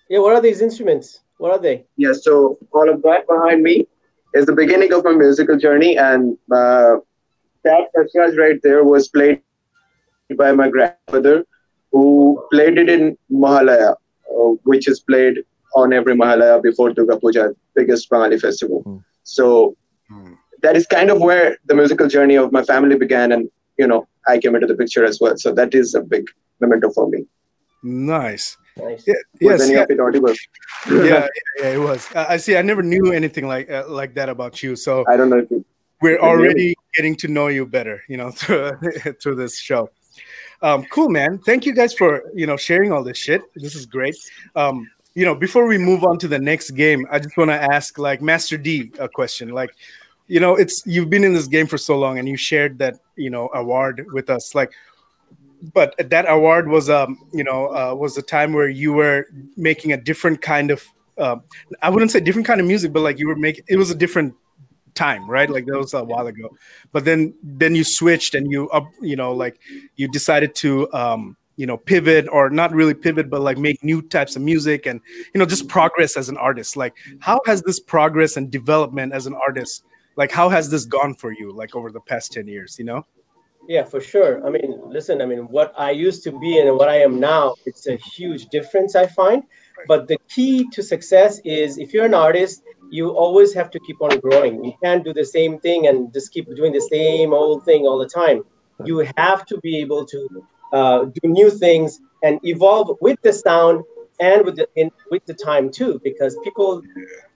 Yeah, 0.10 0.20
what 0.20 0.34
are 0.34 0.42
these 0.42 0.62
instruments? 0.62 1.22
What 1.38 1.52
are 1.52 1.60
they? 1.60 1.86
Yeah, 1.98 2.14
so 2.14 2.58
all 2.72 2.90
of 2.90 3.02
that 3.04 3.28
behind 3.28 3.64
me 3.64 3.88
is 4.34 4.46
the 4.46 4.54
beginning 4.54 4.94
of 4.94 5.04
my 5.04 5.12
musical 5.12 5.58
journey, 5.58 5.98
and 5.98 6.38
uh, 6.52 6.98
that 7.64 7.90
exercise 8.00 8.38
right 8.38 8.60
there 8.64 8.84
was 8.84 9.08
played 9.10 9.42
by 10.38 10.52
my 10.52 10.70
grandmother, 10.70 11.46
who 11.92 12.44
played 12.52 12.78
it 12.78 12.90
in 12.90 13.18
Mahalaya 13.32 13.96
uh, 14.32 14.56
which 14.64 14.88
is 14.88 15.00
played 15.00 15.40
on 15.76 15.94
every 15.94 16.16
Mahalaya 16.16 16.62
before 16.62 16.94
Durga 16.94 17.20
Puja, 17.20 17.54
biggest 17.76 18.10
Bengali 18.10 18.40
festival. 18.40 18.84
Mm. 18.86 19.04
So 19.24 19.76
mm. 20.12 20.38
That 20.62 20.76
is 20.76 20.86
kind 20.88 21.10
of 21.10 21.20
where 21.20 21.58
the 21.66 21.76
musical 21.76 22.08
journey 22.08 22.36
of 22.36 22.52
my 22.52 22.64
family 22.64 22.98
began, 22.98 23.32
and 23.32 23.50
you 23.78 23.88
know 23.88 24.08
I 24.28 24.38
came 24.38 24.56
into 24.56 24.68
the 24.68 24.76
picture 24.76 25.06
as 25.06 25.20
well. 25.20 25.38
So 25.38 25.54
that 25.54 25.74
is 25.74 25.96
a 25.96 26.02
big 26.02 26.26
memento 26.60 26.92
for 26.92 27.10
me. 27.10 27.26
Nice. 27.84 28.58
Nice. 28.78 29.04
Yeah, 29.06 29.16
yes, 29.40 29.62
any 29.62 29.74
yeah. 29.74 29.86
it 29.90 30.00
audible? 30.00 30.34
yeah, 30.90 31.28
yeah, 31.60 31.70
it 31.74 31.80
was. 31.80 32.08
I 32.16 32.38
see. 32.38 32.56
I 32.56 32.62
never 32.62 32.82
knew 32.82 33.12
anything 33.12 33.48
like 33.48 33.70
uh, 33.70 33.84
like 33.88 34.14
that 34.16 34.30
about 34.30 34.64
you. 34.64 34.76
So 34.76 35.04
I 35.10 35.18
don't 35.18 35.30
know 35.30 35.40
if 35.40 35.52
you, 35.52 35.66
we're 36.02 36.20
already 36.20 36.76
getting 36.96 37.16
to 37.18 37.28
know 37.28 37.48
you 37.48 37.66
better, 37.66 38.02
you 38.08 38.18
know, 38.18 38.32
through 38.40 38.72
through 39.22 39.36
this 39.36 39.60
show. 39.60 39.90
Um, 40.62 40.86
cool, 40.86 41.10
man. 41.10 41.40
Thank 41.40 41.66
you 41.66 41.74
guys 41.74 41.94
for 41.94 42.24
you 42.34 42.48
know 42.48 42.56
sharing 42.56 42.94
all 42.94 43.04
this 43.04 43.18
shit. 43.18 43.42
This 43.56 43.76
is 43.76 43.86
great. 43.86 44.16
Um, 44.56 44.90
you 45.16 45.26
know, 45.26 45.36
before 45.36 45.68
we 45.68 45.78
move 45.78 46.04
on 46.06 46.18
to 46.20 46.28
the 46.28 46.40
next 46.40 46.72
game, 46.72 47.06
I 47.12 47.20
just 47.20 47.36
want 47.36 47.50
to 47.50 47.62
ask 47.62 47.98
like 47.98 48.22
Master 48.22 48.58
D 48.58 48.92
a 49.00 49.10
question. 49.10 49.50
Like, 49.50 49.76
you 50.32 50.40
know, 50.40 50.56
it's 50.56 50.82
you've 50.86 51.10
been 51.10 51.26
in 51.26 51.34
this 51.34 51.48
game 51.48 51.68
for 51.68 51.78
so 51.78 52.00
long, 52.00 52.18
and 52.18 52.26
you 52.26 52.38
shared 52.38 52.80
that 52.80 53.02
you 53.18 53.30
know 53.30 53.50
award 53.54 54.08
with 54.14 54.30
us. 54.30 54.56
Like, 54.56 54.72
but 55.74 55.94
that 55.98 56.26
award 56.30 56.70
was 56.70 56.90
um 56.90 57.20
you 57.34 57.44
know 57.44 57.68
uh, 57.76 57.94
was 57.94 58.18
a 58.18 58.22
time 58.22 58.54
where 58.54 58.70
you 58.70 58.94
were 58.94 59.28
making 59.58 59.92
a 59.92 59.98
different 59.98 60.42
kind 60.42 60.72
of 60.72 60.86
uh, 61.18 61.36
I 61.82 61.90
wouldn't 61.90 62.12
say 62.12 62.22
different 62.22 62.48
kind 62.48 62.62
of 62.62 62.66
music, 62.66 62.94
but 62.94 63.02
like 63.02 63.20
you 63.20 63.28
were 63.28 63.36
making 63.36 63.66
it 63.68 63.76
was 63.76 63.92
a 63.92 63.96
different 63.96 64.34
time 64.94 65.30
right 65.30 65.50
like 65.50 65.66
that 65.66 65.78
was 65.78 65.94
a 65.94 66.04
while 66.04 66.28
ago 66.28 66.50
but 66.92 67.06
then 67.06 67.34
then 67.42 67.74
you 67.74 67.82
switched 67.82 68.36
and 68.36 68.52
you 68.52 68.70
up 68.72 68.86
you 69.00 69.16
know 69.16 69.32
like 69.32 69.58
you 69.96 70.06
decided 70.10 70.54
to 70.54 70.92
um 70.92 71.38
you 71.56 71.66
know 71.66 71.78
pivot 71.78 72.28
or 72.30 72.50
not 72.50 72.74
really 72.74 72.94
pivot 72.94 73.30
but 73.30 73.40
like 73.40 73.58
make 73.58 73.82
new 73.86 74.02
types 74.02 74.36
of 74.36 74.42
music 74.42 74.86
and 74.86 75.00
you 75.34 75.40
know 75.40 75.46
just 75.46 75.70
progress 75.70 76.18
as 76.18 76.28
an 76.28 76.36
artist 76.36 76.76
like 76.76 76.94
how 77.20 77.40
has 77.46 77.62
this 77.62 77.80
progress 77.80 78.36
and 78.36 78.52
development 78.52 79.14
as 79.14 79.28
an 79.28 79.34
artist 79.34 79.86
like 80.22 80.32
how 80.32 80.48
has 80.50 80.70
this 80.70 80.86
gone 80.86 81.14
for 81.14 81.32
you 81.32 81.48
like 81.62 81.76
over 81.76 81.90
the 81.92 82.04
past 82.12 82.32
10 82.32 82.48
years 82.48 82.78
you 82.80 82.86
know 82.86 83.06
yeah 83.68 83.84
for 83.84 84.02
sure 84.12 84.46
i 84.46 84.50
mean 84.50 84.72
listen 84.98 85.22
i 85.22 85.26
mean 85.26 85.44
what 85.58 85.74
i 85.78 85.92
used 85.92 86.24
to 86.24 86.32
be 86.40 86.60
and 86.60 86.68
what 86.80 86.90
i 86.90 86.98
am 87.08 87.20
now 87.20 87.56
it's 87.66 87.86
a 87.88 87.96
huge 87.96 88.44
difference 88.48 88.96
i 88.96 89.06
find 89.06 89.44
but 89.88 90.08
the 90.08 90.18
key 90.34 90.68
to 90.72 90.82
success 90.84 91.40
is 91.44 91.78
if 91.78 91.94
you're 91.94 92.06
an 92.06 92.14
artist 92.14 92.64
you 92.92 93.10
always 93.12 93.54
have 93.54 93.72
to 93.72 93.80
keep 93.80 94.02
on 94.02 94.20
growing. 94.20 94.64
You 94.64 94.74
can't 94.84 95.04
do 95.04 95.14
the 95.14 95.24
same 95.26 95.60
thing 95.60 95.88
and 95.88 96.14
just 96.14 96.32
keep 96.34 96.46
doing 96.56 96.74
the 96.74 96.88
same 96.92 97.34
old 97.34 97.64
thing 97.64 97.88
all 97.88 97.98
the 97.98 98.12
time. 98.22 98.44
You 98.84 99.08
have 99.18 99.46
to 99.46 99.58
be 99.60 99.80
able 99.80 100.06
to 100.06 100.48
uh, 100.74 101.06
do 101.06 101.30
new 101.30 101.50
things 101.50 102.02
and 102.22 102.40
evolve 102.44 102.98
with 103.00 103.20
the 103.22 103.32
sound 103.32 103.84
and 104.20 104.46
with 104.46 104.58
the 104.58 104.68
in, 104.76 104.92
with 105.10 105.26
the 105.26 105.34
time 105.34 105.72
too, 105.72 106.02
because 106.04 106.38
people 106.44 106.82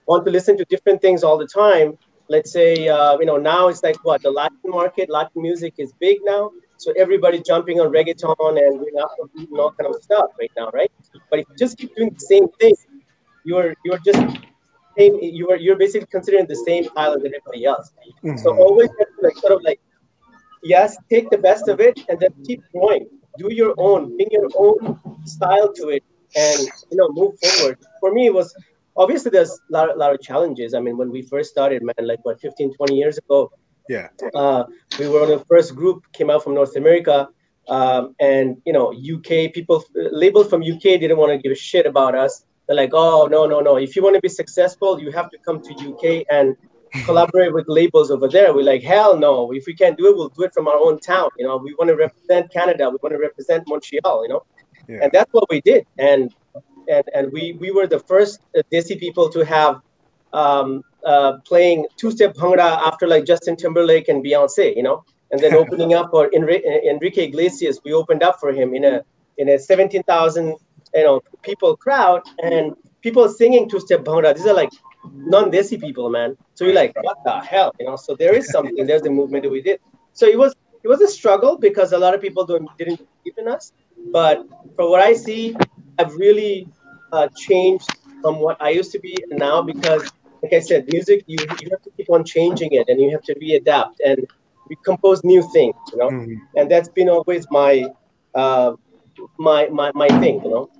want 0.06 0.26
to 0.26 0.30
listen 0.30 0.58
to 0.58 0.64
different 0.66 1.00
things 1.00 1.24
all 1.24 1.38
the 1.38 1.46
time. 1.46 1.96
Let's 2.28 2.52
say 2.52 2.88
uh, 2.88 3.18
you 3.18 3.26
know 3.26 3.36
now 3.36 3.68
it's 3.68 3.82
like 3.82 3.96
what 4.04 4.22
the 4.22 4.30
Latin 4.30 4.58
market, 4.64 5.08
Latin 5.10 5.42
music 5.42 5.74
is 5.78 5.92
big 6.00 6.18
now, 6.24 6.50
so 6.76 6.92
everybody's 6.96 7.42
jumping 7.42 7.80
on 7.80 7.92
reggaeton 7.92 8.58
and 8.58 8.78
doing 8.80 8.94
Afrobeat 8.96 9.48
and 9.48 9.58
all 9.58 9.72
kind 9.72 9.94
of 9.94 10.02
stuff 10.02 10.30
right 10.38 10.50
now, 10.56 10.70
right? 10.70 10.90
But 11.30 11.40
if 11.40 11.46
you 11.50 11.56
just 11.56 11.78
keep 11.78 11.94
doing 11.96 12.10
the 12.10 12.20
same 12.20 12.48
thing, 12.60 12.74
you're 13.44 13.74
you're 13.84 13.98
just 13.98 14.20
same 14.98 15.18
you 15.20 15.48
are 15.50 15.56
you're 15.56 15.76
basically 15.76 16.08
considering 16.10 16.46
the 16.46 16.56
same 16.56 16.84
pile 16.90 17.12
as 17.14 17.24
everybody 17.24 17.64
else. 17.64 17.92
Mm-hmm. 18.24 18.36
So 18.38 18.56
always 18.56 18.90
like 19.22 19.36
sort 19.36 19.52
of 19.52 19.62
like 19.62 19.80
yes, 20.62 20.96
take 21.08 21.30
the 21.30 21.38
best 21.38 21.68
of 21.68 21.80
it 21.80 22.00
and 22.08 22.18
then 22.18 22.30
keep 22.44 22.62
going. 22.72 23.08
Do 23.38 23.52
your 23.52 23.74
own, 23.78 24.16
bring 24.16 24.28
your 24.30 24.48
own 24.56 24.98
style 25.24 25.72
to 25.74 25.88
it, 25.88 26.02
and 26.34 26.60
you 26.90 26.96
know 26.98 27.08
move 27.10 27.34
forward. 27.38 27.78
For 28.00 28.12
me, 28.12 28.26
it 28.26 28.34
was 28.34 28.54
obviously 28.96 29.30
there's 29.30 29.50
a 29.50 29.72
lot, 29.72 29.90
a 29.90 29.98
lot 29.98 30.14
of 30.14 30.20
challenges. 30.20 30.74
I 30.74 30.80
mean, 30.80 30.96
when 30.96 31.10
we 31.10 31.22
first 31.22 31.50
started, 31.50 31.82
man, 31.82 31.94
like 32.06 32.24
what 32.24 32.40
15, 32.40 32.74
20 32.74 32.94
years 32.94 33.18
ago, 33.18 33.50
yeah, 33.88 34.08
uh, 34.34 34.64
we 34.98 35.08
were 35.08 35.22
on 35.22 35.28
the 35.28 35.44
first 35.48 35.74
group 35.74 36.04
came 36.12 36.30
out 36.30 36.42
from 36.42 36.54
North 36.54 36.76
America. 36.76 37.28
Um, 37.68 38.14
and 38.20 38.56
you 38.64 38.72
know, 38.72 38.92
UK 38.92 39.52
people 39.52 39.84
labels 39.94 40.48
from 40.48 40.62
UK 40.62 41.00
didn't 41.00 41.16
want 41.16 41.32
to 41.32 41.38
give 41.38 41.50
a 41.50 41.56
shit 41.56 41.84
about 41.84 42.14
us 42.14 42.44
they're 42.66 42.76
like, 42.76 42.90
oh 42.92 43.28
no, 43.30 43.46
no, 43.46 43.60
no. 43.60 43.76
If 43.76 43.94
you 43.96 44.02
want 44.02 44.16
to 44.16 44.20
be 44.20 44.28
successful, 44.28 45.00
you 45.00 45.10
have 45.12 45.30
to 45.30 45.38
come 45.38 45.60
to 45.62 45.70
UK 45.72 46.26
and 46.30 46.56
collaborate 47.04 47.52
with 47.52 47.66
labels 47.68 48.10
over 48.10 48.28
there. 48.28 48.52
We're 48.54 48.64
like, 48.64 48.82
hell 48.82 49.16
no. 49.16 49.52
If 49.52 49.66
we 49.66 49.74
can't 49.74 49.96
do 49.96 50.08
it, 50.08 50.16
we'll 50.16 50.30
do 50.30 50.42
it 50.42 50.52
from 50.52 50.66
our 50.66 50.76
own 50.76 50.98
town. 50.98 51.30
You 51.38 51.46
know, 51.46 51.56
we 51.56 51.74
want 51.74 51.88
to 51.88 51.96
represent 51.96 52.52
Canada. 52.52 52.90
We 52.90 52.98
want 53.02 53.12
to 53.12 53.18
represent 53.18 53.64
Montreal. 53.68 54.24
You 54.24 54.28
know, 54.28 54.42
yeah. 54.88 54.98
and 55.02 55.12
that's 55.12 55.32
what 55.32 55.48
we 55.48 55.60
did. 55.60 55.86
And 55.98 56.34
and 56.88 57.04
and 57.14 57.32
we 57.32 57.52
we 57.60 57.70
were 57.70 57.86
the 57.86 58.00
first 58.00 58.40
uh, 58.56 58.62
Desi 58.72 58.98
people 58.98 59.28
to 59.30 59.44
have 59.44 59.80
um, 60.32 60.82
uh, 61.04 61.38
playing 61.44 61.86
two-step 61.96 62.34
bhangra 62.34 62.78
after 62.88 63.06
like 63.06 63.24
Justin 63.24 63.56
Timberlake 63.56 64.08
and 64.08 64.24
Beyonce. 64.24 64.76
You 64.76 64.82
know, 64.82 65.04
and 65.30 65.40
then 65.40 65.54
opening 65.62 65.94
up 65.94 66.10
for 66.10 66.30
Enrique 66.32 67.24
Iglesias. 67.24 67.80
We 67.84 67.92
opened 67.92 68.22
up 68.22 68.40
for 68.40 68.52
him 68.52 68.74
in 68.74 68.84
a 68.84 69.04
in 69.38 69.48
a 69.50 69.58
17,000 69.58 70.56
you 70.94 71.04
know 71.04 71.20
people 71.42 71.76
crowd 71.76 72.22
and 72.42 72.74
people 73.02 73.28
singing 73.28 73.68
two 73.68 73.80
step 73.80 74.00
bhangra. 74.04 74.34
These 74.34 74.46
are 74.46 74.54
like 74.54 74.70
non-desi 75.12 75.80
people, 75.80 76.10
man. 76.10 76.36
So 76.54 76.64
you're 76.64 76.74
like, 76.74 76.94
what 77.02 77.18
the 77.24 77.40
hell, 77.40 77.72
you 77.78 77.86
know? 77.86 77.96
So 77.96 78.14
there 78.14 78.34
is 78.34 78.50
something. 78.50 78.86
There's 78.86 79.02
the 79.02 79.10
movement 79.10 79.44
that 79.44 79.50
we 79.50 79.62
did. 79.62 79.80
So 80.12 80.26
it 80.26 80.38
was 80.38 80.54
it 80.82 80.88
was 80.88 81.00
a 81.00 81.08
struggle 81.08 81.58
because 81.58 81.92
a 81.92 81.98
lot 81.98 82.14
of 82.14 82.20
people 82.20 82.44
don't 82.44 82.68
didn't 82.78 82.98
believe 82.98 83.38
in 83.38 83.48
us. 83.48 83.72
But 84.12 84.46
from 84.74 84.90
what 84.90 85.00
I 85.00 85.12
see, 85.14 85.56
I've 85.98 86.14
really 86.14 86.68
uh, 87.12 87.28
changed 87.36 87.88
from 88.22 88.40
what 88.40 88.56
I 88.60 88.70
used 88.70 88.92
to 88.92 88.98
be 88.98 89.16
now 89.30 89.62
because, 89.62 90.10
like 90.42 90.52
I 90.52 90.60
said, 90.60 90.88
music 90.92 91.24
you 91.26 91.38
you 91.60 91.68
have 91.70 91.82
to 91.82 91.90
keep 91.96 92.10
on 92.10 92.24
changing 92.24 92.72
it 92.72 92.88
and 92.88 93.00
you 93.00 93.10
have 93.10 93.22
to 93.22 93.34
readapt 93.34 93.96
and 94.04 94.26
we 94.68 94.76
compose 94.84 95.22
new 95.24 95.42
things, 95.52 95.76
you 95.92 95.98
know. 95.98 96.10
Mm-hmm. 96.10 96.58
And 96.58 96.70
that's 96.70 96.88
been 96.88 97.08
always 97.08 97.46
my 97.50 97.86
uh, 98.34 98.72
my 99.38 99.68
my 99.68 99.90
my 99.94 100.08
thing, 100.20 100.42
you 100.42 100.50
know. 100.50 100.70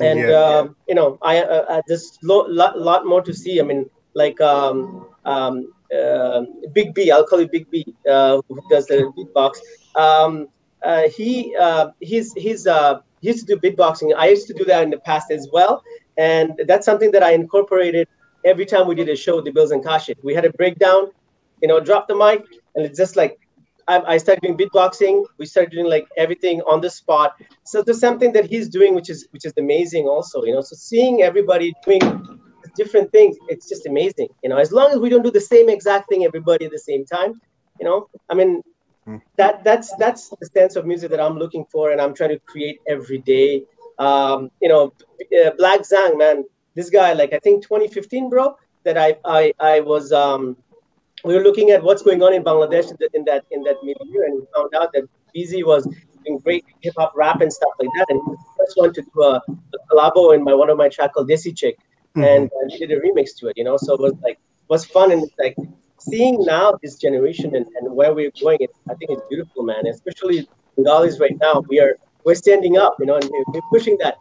And 0.00 0.20
yeah. 0.20 0.30
uh, 0.40 0.68
you 0.86 0.94
know, 0.94 1.18
I 1.22 1.40
uh, 1.40 1.64
uh 1.68 1.82
there's 1.86 2.18
lo- 2.22 2.46
lot 2.48 2.78
lot 2.78 3.06
more 3.06 3.22
to 3.22 3.34
see. 3.34 3.60
I 3.60 3.64
mean, 3.64 3.88
like 4.14 4.40
um, 4.40 5.06
um, 5.24 5.72
uh, 5.94 6.42
Big 6.72 6.94
B, 6.94 7.10
I'll 7.10 7.26
call 7.26 7.40
you 7.40 7.48
Big 7.48 7.70
B, 7.70 7.84
uh, 8.08 8.40
who 8.48 8.60
does 8.70 8.86
the 8.86 9.12
beatbox. 9.16 9.58
Um, 9.94 10.48
uh, 10.84 11.08
he 11.08 11.56
uh, 11.56 11.90
he's 12.00 12.32
he's 12.34 12.66
uh, 12.66 13.00
used 13.20 13.46
to 13.46 13.54
do 13.54 13.60
beatboxing. 13.60 14.14
I 14.16 14.28
used 14.28 14.46
to 14.48 14.54
do 14.54 14.64
that 14.64 14.82
in 14.82 14.90
the 14.90 14.98
past 14.98 15.30
as 15.30 15.48
well, 15.52 15.82
and 16.16 16.52
that's 16.66 16.84
something 16.84 17.10
that 17.12 17.22
I 17.22 17.32
incorporated 17.32 18.08
every 18.44 18.66
time 18.66 18.86
we 18.86 18.94
did 18.94 19.08
a 19.08 19.16
show, 19.16 19.36
with 19.36 19.44
the 19.44 19.52
Bilz 19.52 19.72
and 19.72 19.84
Kashif. 19.84 20.16
We 20.22 20.34
had 20.34 20.44
a 20.44 20.52
breakdown, 20.52 21.10
you 21.60 21.68
know, 21.68 21.80
drop 21.80 22.08
the 22.08 22.14
mic, 22.14 22.44
and 22.74 22.84
it's 22.86 22.96
just 22.96 23.16
like 23.16 23.38
I, 23.88 24.14
I 24.14 24.18
started 24.18 24.42
doing 24.42 24.56
beatboxing. 24.56 25.24
We 25.38 25.46
started 25.46 25.70
doing 25.72 25.86
like 25.86 26.06
everything 26.16 26.60
on 26.62 26.80
the 26.80 26.90
spot. 26.90 27.34
So 27.64 27.82
there's 27.82 28.00
something 28.00 28.32
that 28.32 28.46
he's 28.46 28.68
doing, 28.68 28.94
which 28.94 29.10
is 29.10 29.26
which 29.30 29.44
is 29.44 29.52
amazing, 29.58 30.06
also. 30.06 30.44
You 30.44 30.54
know, 30.54 30.60
so 30.60 30.76
seeing 30.76 31.22
everybody 31.22 31.74
doing 31.84 32.02
different 32.76 33.10
things, 33.12 33.36
it's 33.48 33.68
just 33.68 33.86
amazing. 33.86 34.28
You 34.42 34.50
know, 34.50 34.56
as 34.56 34.72
long 34.72 34.90
as 34.92 34.98
we 34.98 35.08
don't 35.08 35.22
do 35.22 35.30
the 35.30 35.40
same 35.40 35.68
exact 35.68 36.08
thing 36.08 36.24
everybody 36.24 36.66
at 36.66 36.70
the 36.70 36.78
same 36.78 37.04
time, 37.04 37.40
you 37.80 37.86
know, 37.86 38.08
I 38.30 38.34
mean. 38.34 38.62
That 39.36 39.64
that's 39.64 39.94
that's 39.96 40.28
the 40.28 40.46
sense 40.46 40.76
of 40.76 40.86
music 40.86 41.10
that 41.10 41.20
I'm 41.20 41.38
looking 41.38 41.64
for, 41.70 41.90
and 41.92 42.00
I'm 42.00 42.14
trying 42.14 42.30
to 42.30 42.38
create 42.40 42.80
every 42.86 43.18
day. 43.18 43.64
Um, 43.98 44.50
you 44.60 44.68
know, 44.68 44.92
uh, 45.40 45.50
Black 45.56 45.80
Zang, 45.80 46.18
man, 46.18 46.44
this 46.74 46.90
guy, 46.90 47.12
like 47.12 47.32
I 47.32 47.38
think 47.38 47.62
2015, 47.62 48.30
bro, 48.30 48.56
that 48.84 48.98
I 48.98 49.16
I 49.24 49.52
I 49.58 49.80
was 49.80 50.12
um 50.12 50.56
we 51.24 51.34
were 51.34 51.42
looking 51.42 51.70
at 51.70 51.82
what's 51.82 52.02
going 52.02 52.22
on 52.22 52.32
in 52.32 52.44
Bangladesh 52.44 52.90
in 53.14 53.24
that 53.24 53.44
in 53.50 53.62
that 53.62 53.76
milieu, 53.82 54.24
and 54.26 54.40
we 54.40 54.46
found 54.54 54.74
out 54.74 54.92
that 54.92 55.08
BZ 55.34 55.64
was 55.64 55.84
doing 56.24 56.38
great 56.38 56.64
hip 56.80 56.94
hop 56.96 57.12
rap 57.16 57.40
and 57.40 57.52
stuff 57.52 57.72
like 57.78 57.88
that. 57.96 58.06
And 58.10 58.20
he 58.24 58.30
was 58.30 58.38
the 58.38 58.64
first 58.64 58.76
one 58.76 58.92
to 58.94 59.02
do 59.02 59.22
a, 59.22 59.42
a 59.74 59.78
collabo 59.90 60.34
in 60.34 60.44
my 60.44 60.54
one 60.54 60.70
of 60.70 60.76
my 60.76 60.88
track 60.88 61.14
called 61.14 61.28
Desi 61.28 61.56
Chick, 61.56 61.78
mm-hmm. 62.16 62.22
and 62.24 62.50
uh, 62.52 62.76
did 62.76 62.92
a 62.92 63.00
remix 63.00 63.36
to 63.38 63.48
it. 63.48 63.56
You 63.56 63.64
know, 63.64 63.76
so 63.76 63.94
it 63.94 64.00
was 64.00 64.14
like 64.22 64.38
was 64.68 64.84
fun 64.84 65.12
and 65.12 65.22
it's 65.22 65.32
like 65.38 65.56
seeing 65.98 66.42
now 66.44 66.78
this 66.82 66.96
generation 66.96 67.54
and, 67.54 67.66
and 67.80 67.94
where 67.94 68.14
we're 68.14 68.32
going. 68.40 68.58
It, 68.60 68.70
I 68.90 68.94
think 68.94 69.10
it's 69.10 69.22
beautiful, 69.28 69.62
man. 69.62 69.86
Especially 69.86 70.48
Bengalis 70.76 71.20
right 71.20 71.36
now, 71.40 71.64
we 71.68 71.80
are 71.80 71.96
we're 72.24 72.34
standing 72.34 72.76
up, 72.76 72.96
you 72.98 73.06
know, 73.06 73.16
and 73.16 73.30
we're 73.48 73.60
pushing 73.70 73.96
that. 74.00 74.16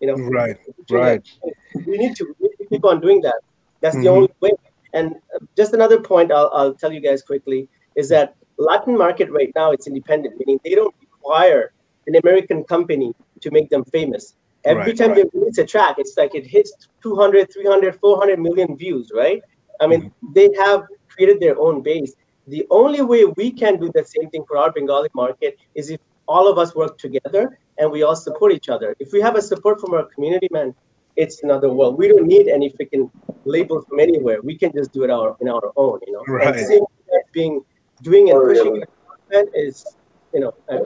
You 0.00 0.08
know, 0.08 0.14
right, 0.14 0.56
right. 0.90 1.24
That. 1.42 1.86
We 1.86 1.98
need 1.98 2.14
to, 2.16 2.34
we 2.38 2.48
need 2.48 2.56
to 2.58 2.66
keep 2.68 2.84
on 2.84 3.00
doing 3.00 3.20
that. 3.22 3.40
That's 3.80 3.96
mm-hmm. 3.96 4.04
the 4.04 4.10
only 4.10 4.30
way 4.40 4.50
and 4.92 5.16
just 5.56 5.74
another 5.74 6.00
point 6.00 6.32
I'll, 6.32 6.50
I'll 6.54 6.74
tell 6.74 6.92
you 6.92 7.00
guys 7.00 7.22
quickly 7.22 7.68
is 7.96 8.08
that 8.08 8.34
Latin 8.58 8.96
market 8.96 9.30
right 9.30 9.52
now 9.54 9.70
it's 9.70 9.86
independent, 9.86 10.34
meaning 10.38 10.60
they 10.64 10.74
don't 10.74 10.94
require 11.00 11.72
an 12.06 12.16
American 12.16 12.64
company 12.64 13.12
to 13.40 13.50
make 13.50 13.68
them 13.70 13.84
famous. 13.84 14.34
Every 14.64 14.82
right, 14.82 14.96
time 14.96 15.10
right. 15.10 15.26
they 15.32 15.38
release 15.38 15.58
a 15.58 15.66
track, 15.66 15.96
it's 15.98 16.16
like 16.16 16.34
it 16.34 16.46
hits 16.46 16.72
200, 17.02 17.52
300, 17.52 18.00
400 18.00 18.38
million 18.38 18.76
views, 18.76 19.12
right? 19.14 19.40
I 19.80 19.86
mean, 19.86 20.02
mm-hmm. 20.02 20.32
they 20.32 20.50
have 20.58 20.84
created 21.18 21.40
their 21.40 21.58
own 21.58 21.82
base. 21.82 22.14
The 22.46 22.66
only 22.70 23.02
way 23.02 23.24
we 23.24 23.50
can 23.50 23.78
do 23.78 23.90
the 23.92 24.04
same 24.04 24.30
thing 24.30 24.44
for 24.48 24.56
our 24.56 24.72
Bengali 24.72 25.10
market 25.14 25.58
is 25.74 25.90
if 25.90 26.00
all 26.26 26.46
of 26.50 26.58
us 26.58 26.74
work 26.74 26.96
together 26.98 27.58
and 27.78 27.90
we 27.90 28.02
all 28.02 28.16
support 28.16 28.52
each 28.52 28.68
other. 28.68 28.94
If 29.00 29.12
we 29.12 29.20
have 29.20 29.36
a 29.36 29.42
support 29.42 29.80
from 29.80 29.94
our 29.94 30.04
community, 30.04 30.48
man, 30.50 30.74
it's 31.16 31.42
another 31.42 31.70
world. 31.70 31.98
We 31.98 32.08
don't 32.08 32.26
need 32.26 32.48
any 32.48 32.70
freaking 32.70 33.10
label 33.44 33.82
from 33.82 33.98
anywhere. 33.98 34.40
We 34.42 34.56
can 34.56 34.72
just 34.72 34.92
do 34.92 35.02
it 35.04 35.10
our 35.10 35.36
in 35.40 35.48
our 35.48 35.72
own, 35.76 36.00
you 36.06 36.12
know. 36.12 36.24
Right. 36.28 36.54
And 36.54 36.86
being 37.32 37.64
doing 38.02 38.30
and 38.30 38.40
pushing 38.40 38.82
it 39.30 39.48
is, 39.54 39.84
you 40.32 40.40
know, 40.40 40.54
uh, 40.68 40.78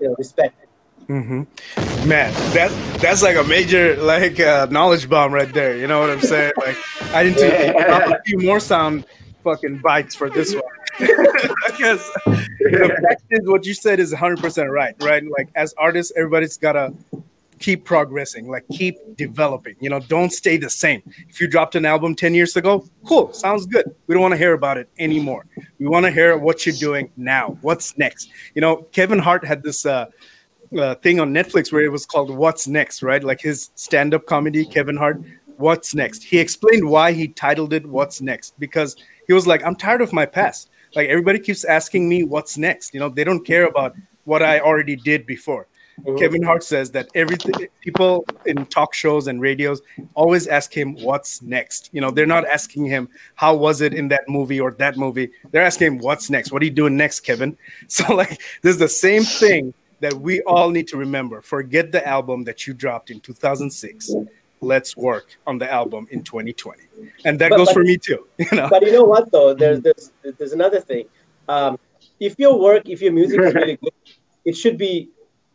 you 0.00 0.08
know, 0.08 0.14
respect. 0.18 0.54
Mm-hmm. 1.08 2.08
Man, 2.08 2.32
that 2.52 2.70
that's 3.00 3.22
like 3.22 3.36
a 3.36 3.44
major 3.44 3.96
like 3.96 4.38
uh, 4.40 4.66
knowledge 4.70 5.08
bomb 5.08 5.32
right 5.32 5.52
there. 5.52 5.76
You 5.76 5.86
know 5.86 6.00
what 6.00 6.10
I'm 6.10 6.20
saying? 6.20 6.52
Like, 6.58 6.76
I 7.14 7.22
didn't 7.24 7.38
yeah. 7.74 8.12
a 8.16 8.22
few 8.24 8.38
more 8.38 8.60
sound 8.60 9.06
fucking 9.42 9.78
bites 9.78 10.14
for 10.14 10.30
this 10.30 10.54
one 10.54 10.62
because 10.98 12.10
the 12.26 12.98
fact 13.08 13.22
is 13.30 13.48
what 13.48 13.64
you 13.64 13.74
said 13.74 14.00
is 14.00 14.10
100 14.10 14.40
percent 14.40 14.70
right. 14.70 14.94
Right? 15.00 15.22
Like 15.36 15.48
as 15.54 15.74
artists, 15.78 16.12
everybody's 16.16 16.56
gotta 16.56 16.92
keep 17.58 17.84
progressing, 17.84 18.48
like 18.48 18.64
keep 18.72 18.98
developing. 19.16 19.76
You 19.80 19.90
know, 19.90 20.00
don't 20.00 20.32
stay 20.32 20.56
the 20.56 20.70
same. 20.70 21.02
If 21.28 21.40
you 21.40 21.48
dropped 21.48 21.74
an 21.74 21.84
album 21.84 22.14
10 22.14 22.34
years 22.34 22.56
ago, 22.56 22.86
cool, 23.06 23.32
sounds 23.32 23.66
good. 23.66 23.94
We 24.06 24.14
don't 24.14 24.22
want 24.22 24.32
to 24.32 24.38
hear 24.38 24.54
about 24.54 24.78
it 24.78 24.88
anymore. 24.98 25.46
We 25.78 25.86
want 25.86 26.06
to 26.06 26.12
hear 26.12 26.36
what 26.36 26.64
you're 26.66 26.74
doing 26.74 27.10
now. 27.16 27.58
What's 27.60 27.96
next? 27.98 28.30
You 28.54 28.60
know, 28.60 28.76
Kevin 28.92 29.18
Hart 29.18 29.44
had 29.44 29.62
this 29.62 29.84
uh, 29.84 30.06
uh, 30.76 30.94
thing 30.96 31.20
on 31.20 31.32
Netflix 31.32 31.72
where 31.72 31.82
it 31.82 31.92
was 31.92 32.06
called 32.06 32.30
What's 32.30 32.66
Next, 32.66 33.02
right? 33.02 33.22
Like 33.22 33.40
his 33.40 33.70
stand 33.74 34.14
up 34.14 34.26
comedy, 34.26 34.64
Kevin 34.64 34.96
Hart. 34.96 35.20
What's 35.56 35.94
next? 35.94 36.22
He 36.22 36.38
explained 36.38 36.88
why 36.88 37.12
he 37.12 37.28
titled 37.28 37.72
it 37.72 37.84
What's 37.84 38.20
Next 38.20 38.54
because 38.60 38.96
he 39.28 39.34
was 39.34 39.46
like, 39.46 39.64
I'm 39.64 39.76
tired 39.76 40.02
of 40.02 40.12
my 40.12 40.26
past. 40.26 40.70
Like 40.96 41.08
everybody 41.08 41.38
keeps 41.38 41.64
asking 41.64 42.08
me 42.08 42.24
what's 42.24 42.58
next. 42.58 42.92
You 42.94 43.00
know, 43.00 43.10
they 43.10 43.22
don't 43.22 43.44
care 43.44 43.66
about 43.66 43.94
what 44.24 44.42
I 44.42 44.58
already 44.58 44.96
did 44.96 45.26
before. 45.26 45.68
Mm-hmm. 46.00 46.18
Kevin 46.18 46.42
Hart 46.42 46.62
says 46.62 46.90
that 46.92 47.08
everything 47.14 47.68
people 47.80 48.24
in 48.46 48.64
talk 48.66 48.94
shows 48.94 49.26
and 49.26 49.40
radios 49.40 49.82
always 50.14 50.46
ask 50.46 50.72
him 50.72 50.94
what's 50.96 51.42
next. 51.42 51.90
You 51.92 52.00
know, 52.00 52.10
they're 52.10 52.26
not 52.26 52.46
asking 52.46 52.86
him 52.86 53.08
how 53.34 53.54
was 53.54 53.80
it 53.80 53.92
in 53.92 54.08
that 54.08 54.28
movie 54.28 54.60
or 54.60 54.72
that 54.72 54.96
movie. 54.96 55.30
They're 55.50 55.64
asking 55.64 55.86
him 55.88 55.98
what's 55.98 56.30
next. 56.30 56.52
What 56.52 56.62
are 56.62 56.64
you 56.64 56.70
doing 56.70 56.96
next, 56.96 57.20
Kevin? 57.20 57.56
So 57.88 58.14
like, 58.14 58.40
this 58.62 58.74
is 58.74 58.78
the 58.78 58.88
same 58.88 59.24
thing 59.24 59.74
that 60.00 60.14
we 60.14 60.40
all 60.42 60.70
need 60.70 60.86
to 60.88 60.96
remember. 60.96 61.42
Forget 61.42 61.90
the 61.90 62.06
album 62.06 62.44
that 62.44 62.66
you 62.66 62.74
dropped 62.74 63.10
in 63.10 63.20
2006. 63.20 64.14
Let's 64.60 64.96
work 64.96 65.38
on 65.46 65.58
the 65.58 65.70
album 65.72 66.06
in 66.10 66.22
2020, 66.22 66.82
and 67.24 67.38
that 67.38 67.50
but, 67.50 67.56
goes 67.56 67.68
but, 67.68 67.74
for 67.74 67.84
me 67.84 67.96
too. 67.96 68.26
You 68.38 68.46
know. 68.52 68.68
But 68.68 68.82
you 68.84 68.92
know 68.92 69.04
what 69.04 69.30
though? 69.30 69.54
There's 69.54 69.80
there's, 69.80 70.12
there's 70.22 70.52
another 70.52 70.80
thing. 70.80 71.06
Um, 71.48 71.78
if 72.20 72.38
your 72.38 72.58
work, 72.58 72.88
if 72.88 73.00
your 73.00 73.12
music 73.12 73.40
is 73.40 73.54
really 73.54 73.76
good, 73.76 73.92
it 74.44 74.56
should 74.56 74.78
be 74.78 75.10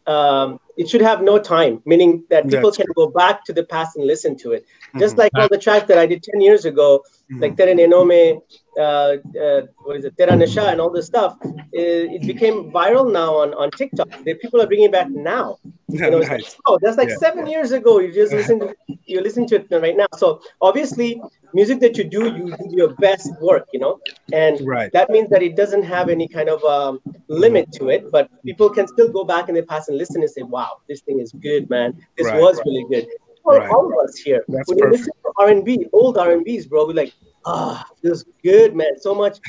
um, 0.08 0.60
it 0.78 0.90
should 0.90 1.02
have 1.02 1.22
no 1.22 1.40
time, 1.40 1.82
meaning 1.86 2.24
that 2.30 2.44
people 2.46 2.70
That's 2.70 2.78
can 2.78 2.86
true. 2.88 3.06
go 3.06 3.08
back 3.10 3.44
to 3.46 3.54
the 3.54 3.64
past 3.64 3.96
and 3.96 4.06
listen 4.06 4.36
to 4.38 4.52
it. 4.52 4.66
Just 4.98 5.14
mm-hmm. 5.14 5.22
like 5.22 5.32
all 5.36 5.48
the 5.50 5.58
tracks 5.58 5.88
that 5.88 5.98
I 5.98 6.06
did 6.06 6.24
10 6.24 6.42
years 6.42 6.66
ago, 6.66 7.04
mm-hmm. 7.32 7.42
like 7.42 7.58
Tere 7.58 7.74
Nenome, 7.74 8.42
uh, 8.78 9.18
uh, 9.40 9.62
what 9.84 9.98
is 9.98 10.06
it, 10.06 10.18
Tera 10.18 10.36
Nasha, 10.36 10.70
and 10.70 10.82
all 10.82 10.90
this 10.90 11.06
stuff, 11.06 11.38
it, 11.72 12.22
it, 12.22 12.28
became 12.28 12.72
viral 12.72 13.12
now 13.12 13.36
on, 13.36 13.54
on 13.54 13.72
TikTok. 13.72 14.10
The 14.24 14.34
people 14.36 14.62
are 14.62 14.68
bringing 14.68 14.86
it 14.86 14.92
back 14.92 15.10
now. 15.10 15.58
You 15.90 16.00
know, 16.00 16.20
nice. 16.20 16.30
like, 16.30 16.46
oh, 16.66 16.80
that's 16.82 16.98
like 16.98 17.10
yeah. 17.10 17.18
seven 17.18 17.48
years 17.48 17.72
ago. 17.72 18.00
You 18.00 18.12
just 18.12 18.34
listen 18.34 18.60
to 18.60 18.76
you 19.06 19.22
listen 19.22 19.46
to 19.48 19.56
it 19.56 19.68
right 19.70 19.96
now. 19.96 20.08
So 20.18 20.42
obviously, 20.62 21.22
music 21.54 21.80
that 21.82 21.98
you 21.98 22.04
do, 22.04 22.26
you 22.36 22.56
do 22.58 22.76
your 22.76 22.94
best 22.96 23.30
work, 23.42 23.68
you 23.74 23.80
know, 23.80 24.00
and 24.32 24.60
right. 24.66 24.92
that 24.94 25.10
means 25.10 25.30
that 25.30 25.44
it 25.44 25.56
doesn't 25.56 25.84
have 25.84 26.10
any 26.10 26.28
kind 26.28 26.50
of 26.50 26.64
um, 26.64 27.00
limit 27.28 27.72
to 27.74 27.90
it. 27.90 28.12
But 28.12 28.30
people 28.44 28.70
can 28.70 28.88
still 28.88 29.12
go 29.12 29.24
back 29.24 29.50
in 29.50 29.56
the 29.56 29.64
past 29.64 29.90
and 29.90 29.98
listen 29.98 30.22
and 30.22 30.30
say, 30.30 30.42
"Wow, 30.42 30.78
this 30.88 31.02
thing 31.02 31.20
is 31.20 31.32
good, 31.32 31.70
man. 31.70 31.94
This 32.18 32.28
right. 32.28 32.42
was 32.42 32.60
really 32.66 32.86
good." 32.90 33.08
All, 33.46 33.58
right. 33.58 33.70
all 33.70 33.88
of 33.88 34.08
us 34.08 34.16
here, 34.18 34.44
That's 34.48 34.70
when 34.70 34.80
perfect. 34.80 34.80
you 34.80 34.92
listen 34.92 35.14
to 35.24 35.32
R 35.38 35.50
and 35.50 35.66
B, 35.66 35.86
old 35.92 36.18
R 36.18 36.32
and 36.32 36.46
B's, 36.46 36.66
bro, 36.66 36.88
we're 36.88 36.94
like, 36.94 37.14
ah, 37.46 37.86
oh, 37.86 37.96
feels 38.02 38.24
good, 38.42 38.76
man. 38.76 38.98
So 39.00 39.14
much, 39.14 39.40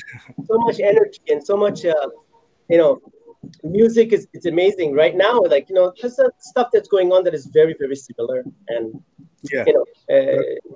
so 0.47 0.59
much 0.59 0.81
energy 0.81 1.21
and 1.29 1.45
so 1.45 1.57
much, 1.57 1.85
uh, 1.85 2.09
you 2.69 2.79
know, 2.79 3.01
music 3.63 4.13
is 4.13 4.27
it's 4.33 4.47
amazing 4.47 4.95
right 4.95 5.17
now. 5.17 5.41
Like 5.41 5.69
you 5.69 5.75
know, 5.75 5.93
just 5.97 6.21
stuff 6.39 6.69
that's 6.73 6.89
going 6.89 7.13
on 7.13 7.25
that 7.25 7.35
is 7.35 7.47
very 7.47 7.75
very 7.79 7.97
similar, 7.97 8.45
and 8.69 9.03
yeah, 9.43 9.65
you 9.67 9.75
know, 9.75 10.17
uh, 10.17 10.71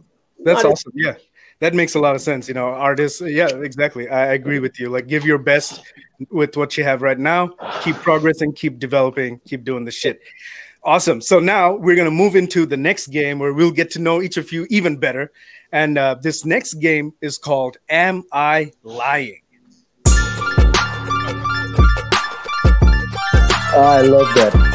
that's 0.45 0.65
awesome. 0.65 0.93
Yeah, 0.95 1.15
that 1.61 1.75
makes 1.75 1.95
a 1.95 2.01
lot 2.01 2.15
of 2.15 2.21
sense. 2.21 2.49
You 2.49 2.55
know, 2.55 2.67
artists. 2.67 3.21
Yeah, 3.21 3.49
exactly. 3.49 4.09
I 4.09 4.35
agree 4.35 4.59
with 4.59 4.79
you. 4.79 4.91
Like, 4.91 5.07
give 5.07 5.25
your 5.25 5.39
best 5.39 5.83
with 6.31 6.57
what 6.57 6.77
you 6.77 6.85
have 6.85 7.03
right 7.03 7.19
now. 7.19 7.49
Keep 7.83 7.97
progressing. 7.97 8.53
Keep 8.53 8.79
developing. 8.79 9.41
Keep 9.47 9.65
doing 9.65 9.85
the 9.85 9.91
shit. 9.91 10.21
Awesome. 10.85 11.21
So 11.21 11.41
now 11.41 11.75
we're 11.75 11.97
gonna 11.97 12.11
move 12.11 12.37
into 12.37 12.65
the 12.65 12.77
next 12.77 13.09
game 13.09 13.39
where 13.39 13.53
we'll 13.53 13.73
get 13.73 13.91
to 13.93 13.99
know 13.99 14.23
each 14.23 14.37
of 14.37 14.53
you 14.53 14.67
even 14.71 14.97
better. 14.97 15.33
And 15.73 15.99
uh, 15.99 16.15
this 16.23 16.45
next 16.45 16.75
game 16.75 17.13
is 17.21 17.37
called 17.37 17.79
"Am 17.89 18.25
I 18.33 18.73
Lying?" 18.83 19.43
I 23.81 24.03
love 24.03 24.35
that. 24.35 24.69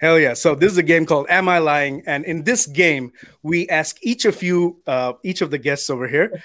Hell 0.00 0.18
yeah! 0.18 0.32
So 0.32 0.54
this 0.54 0.72
is 0.72 0.78
a 0.78 0.82
game 0.82 1.04
called 1.04 1.26
"Am 1.28 1.48
I 1.48 1.58
Lying?" 1.58 2.02
and 2.06 2.24
in 2.24 2.44
this 2.44 2.66
game, 2.66 3.12
we 3.42 3.68
ask 3.68 3.98
each 4.00 4.24
of 4.24 4.42
you, 4.42 4.80
uh, 4.86 5.12
each 5.22 5.42
of 5.42 5.50
the 5.50 5.58
guests 5.58 5.90
over 5.90 6.08
here, 6.08 6.42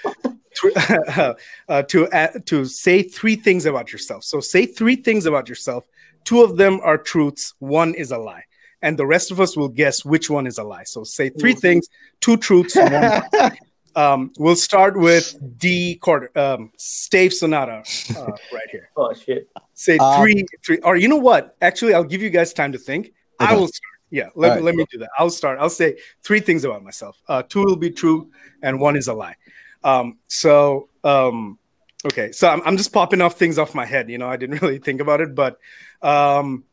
to 0.56 1.36
uh, 1.68 1.82
to 1.82 2.08
uh, 2.08 2.28
to 2.46 2.64
say 2.66 3.02
three 3.02 3.36
things 3.36 3.64
about 3.64 3.92
yourself. 3.92 4.24
So 4.24 4.40
say 4.40 4.66
three 4.66 4.96
things 4.96 5.24
about 5.24 5.48
yourself. 5.48 5.86
Two 6.26 6.42
of 6.42 6.58
them 6.58 6.80
are 6.82 6.98
truths. 6.98 7.54
One 7.60 7.94
is 7.94 8.10
a 8.10 8.18
lie, 8.18 8.44
and 8.82 8.98
the 8.98 9.06
rest 9.06 9.30
of 9.30 9.40
us 9.40 9.56
will 9.56 9.70
guess 9.70 10.04
which 10.04 10.28
one 10.28 10.46
is 10.46 10.58
a 10.58 10.64
lie. 10.64 10.84
So 10.84 11.04
say 11.04 11.30
three 11.30 11.54
things, 11.54 11.88
two 12.20 12.36
truths. 12.36 12.76
One 12.76 12.92
lie. 12.92 13.56
Um, 13.96 14.30
we'll 14.38 14.56
start 14.56 14.94
with 14.94 15.34
D 15.56 15.94
quarter, 15.96 16.30
um, 16.38 16.70
Stave 16.76 17.32
Sonata, 17.32 17.82
uh, 18.14 18.26
right 18.52 18.68
here. 18.70 18.90
Oh 18.94 19.14
shit. 19.14 19.48
Say 19.72 19.96
Um, 19.96 20.20
three, 20.20 20.44
three. 20.62 20.78
Or 20.80 20.96
you 20.96 21.08
know 21.08 21.16
what? 21.16 21.56
Actually, 21.62 21.94
I'll 21.94 22.04
give 22.04 22.20
you 22.20 22.28
guys 22.28 22.52
time 22.52 22.72
to 22.72 22.78
think. 22.78 23.14
I 23.40 23.54
will 23.54 23.68
start. 23.68 23.80
Yeah, 24.10 24.28
let, 24.34 24.50
All 24.50 24.54
right. 24.56 24.64
let 24.64 24.74
me 24.74 24.84
do 24.92 24.98
that. 24.98 25.08
I'll 25.18 25.30
start. 25.30 25.58
I'll 25.58 25.70
say 25.70 25.96
three 26.22 26.40
things 26.40 26.66
about 26.66 26.84
myself. 26.84 27.18
Uh, 27.26 27.42
two 27.42 27.64
will 27.64 27.76
be 27.76 27.90
true, 27.90 28.30
and 28.62 28.78
one 28.78 28.96
is 28.96 29.08
a 29.08 29.14
lie. 29.14 29.36
Um, 29.82 30.18
so, 30.28 30.90
um, 31.02 31.58
okay. 32.04 32.32
So 32.32 32.50
I'm, 32.50 32.60
I'm 32.66 32.76
just 32.76 32.92
popping 32.92 33.22
off 33.22 33.38
things 33.38 33.58
off 33.58 33.74
my 33.74 33.86
head. 33.86 34.10
You 34.10 34.18
know, 34.18 34.28
I 34.28 34.36
didn't 34.36 34.60
really 34.62 34.78
think 34.78 35.00
about 35.00 35.22
it, 35.22 35.34
but 35.34 35.58
um, 36.02 36.64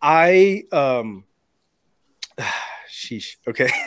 I, 0.00 0.64
um, 0.72 1.24
sheesh. 2.90 3.36
Okay. 3.46 3.70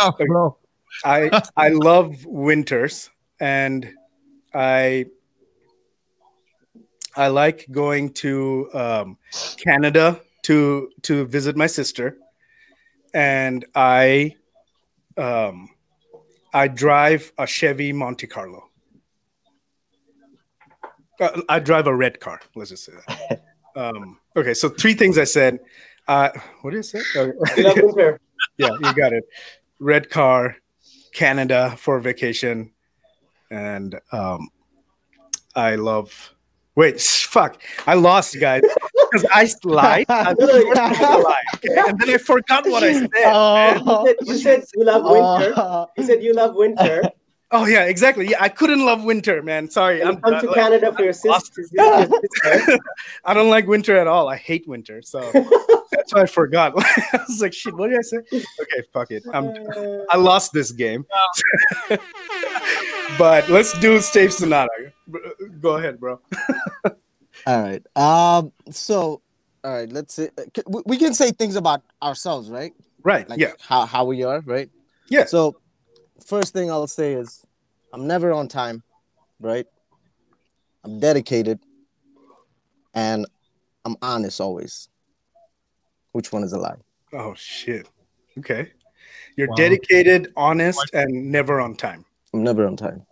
Oh, 0.00 0.12
bro. 0.16 0.56
I 1.04 1.42
I 1.56 1.70
love 1.70 2.24
winters 2.24 3.10
and 3.40 3.92
I 4.54 5.06
I 7.16 7.28
like 7.28 7.66
going 7.70 8.12
to 8.14 8.70
um, 8.72 9.18
Canada 9.56 10.20
to 10.42 10.90
to 11.02 11.26
visit 11.26 11.56
my 11.56 11.66
sister, 11.66 12.16
and 13.12 13.64
I 13.74 14.36
um, 15.16 15.68
I 16.54 16.68
drive 16.68 17.32
a 17.36 17.46
Chevy 17.46 17.92
Monte 17.92 18.28
Carlo. 18.28 18.70
Uh, 21.20 21.40
I 21.48 21.58
drive 21.58 21.88
a 21.88 21.94
red 21.94 22.20
car. 22.20 22.40
Let's 22.54 22.70
just 22.70 22.84
say 22.84 22.92
that. 23.08 23.42
Um, 23.78 24.18
okay, 24.36 24.54
so 24.54 24.68
three 24.68 24.94
things 24.94 25.18
I 25.18 25.24
said. 25.24 25.60
Uh, 26.08 26.30
what 26.62 26.72
did 26.72 26.78
I 26.78 26.82
say? 26.82 27.00
Oh, 27.16 27.32
You 27.56 28.18
yeah, 28.56 28.70
you 28.80 28.92
got 28.94 29.12
it. 29.12 29.24
Red 29.78 30.10
car, 30.10 30.56
Canada 31.14 31.74
for 31.78 32.00
vacation, 32.00 32.72
and 33.50 34.00
um, 34.10 34.48
I 35.54 35.76
love. 35.76 36.34
Wait, 36.74 37.00
fuck! 37.30 37.62
I 37.86 37.94
lost, 37.94 38.40
guys, 38.40 38.62
because 39.10 39.26
I 39.32 39.48
lied. 39.64 40.06
I 40.08 40.32
lied, 40.32 41.44
okay? 41.56 41.76
and 41.86 41.98
then 42.00 42.10
I 42.10 42.18
forgot 42.18 42.66
what 42.68 42.82
I 42.82 42.94
said. 42.94 43.08
Oh, 43.26 44.06
You 44.06 44.06
said, 44.06 44.16
you 44.26 44.38
said 44.38 44.64
you 44.74 44.84
love 44.84 45.04
winter. 45.04 45.54
oh. 45.56 45.86
You 45.96 46.04
said 46.04 46.22
you 46.22 46.32
love 46.34 46.54
winter. 46.56 47.02
Oh 47.50 47.64
yeah, 47.64 47.84
exactly. 47.84 48.28
Yeah, 48.28 48.42
I 48.42 48.50
couldn't 48.50 48.84
love 48.84 49.04
winter, 49.04 49.42
man. 49.42 49.70
Sorry, 49.70 50.02
I'm. 50.02 50.16
you 50.16 50.20
come 50.20 50.34
I- 50.34 50.40
to 50.40 50.46
like, 50.48 50.54
Canada 50.54 50.92
for 50.92 51.02
your 51.02 51.14
lost. 51.24 51.54
sister. 51.54 51.64
your 51.72 52.08
sister. 52.44 52.78
I 53.24 53.32
don't 53.32 53.48
like 53.48 53.66
winter 53.66 53.96
at 53.96 54.06
all. 54.06 54.28
I 54.28 54.36
hate 54.36 54.68
winter, 54.68 55.00
so 55.00 55.20
that's 55.90 56.12
why 56.12 56.22
I 56.22 56.26
forgot. 56.26 56.74
I 56.76 57.24
was 57.26 57.40
like, 57.40 57.54
shit. 57.54 57.74
What 57.74 57.88
did 57.88 57.98
I 57.98 58.02
say? 58.02 58.18
Okay, 58.18 58.82
fuck 58.92 59.10
it. 59.10 59.22
I'm. 59.32 59.54
I 60.10 60.16
lost 60.16 60.52
this 60.52 60.72
game. 60.72 61.06
but 63.18 63.48
let's 63.48 63.78
do 63.78 63.98
Stave 64.00 64.32
Sonata. 64.32 64.92
Go 65.60 65.76
ahead, 65.76 65.98
bro. 65.98 66.20
All 67.46 67.62
right. 67.62 67.82
Um. 67.96 68.52
So, 68.70 69.22
all 69.64 69.72
right. 69.72 69.90
Let's 69.90 70.12
say 70.14 70.28
c- 70.54 70.62
we- 70.66 70.82
we 70.84 70.96
can 70.98 71.14
say 71.14 71.30
things 71.30 71.56
about 71.56 71.82
ourselves, 72.02 72.50
right? 72.50 72.72
Right. 73.02 73.28
Like 73.28 73.38
yeah. 73.38 73.52
how 73.60 73.86
how 73.86 74.04
we 74.04 74.22
are, 74.24 74.40
right? 74.40 74.68
Yeah. 75.08 75.24
So, 75.24 75.56
first 76.28 76.52
thing 76.52 76.70
I'll 76.70 76.86
say 76.86 77.14
is, 77.14 77.46
I'm 77.92 78.06
never 78.06 78.32
on 78.32 78.48
time, 78.48 78.82
right? 79.40 79.66
I'm 80.84 81.00
dedicated, 81.00 81.58
and 82.94 83.26
I'm 83.84 83.96
honest 84.02 84.40
always. 84.40 84.88
Which 86.12 86.30
one 86.30 86.44
is 86.44 86.52
a 86.52 86.58
lie? 86.58 86.76
Oh 87.12 87.34
shit. 87.34 87.88
Okay. 88.38 88.72
You're 89.36 89.48
Wow. 89.48 89.56
dedicated, 89.56 90.32
honest, 90.36 90.90
and 90.92 91.32
never 91.32 91.60
on 91.60 91.76
time. 91.76 92.04
I'm 92.34 92.42
never 92.42 92.66
on 92.66 92.76
time. 92.76 93.06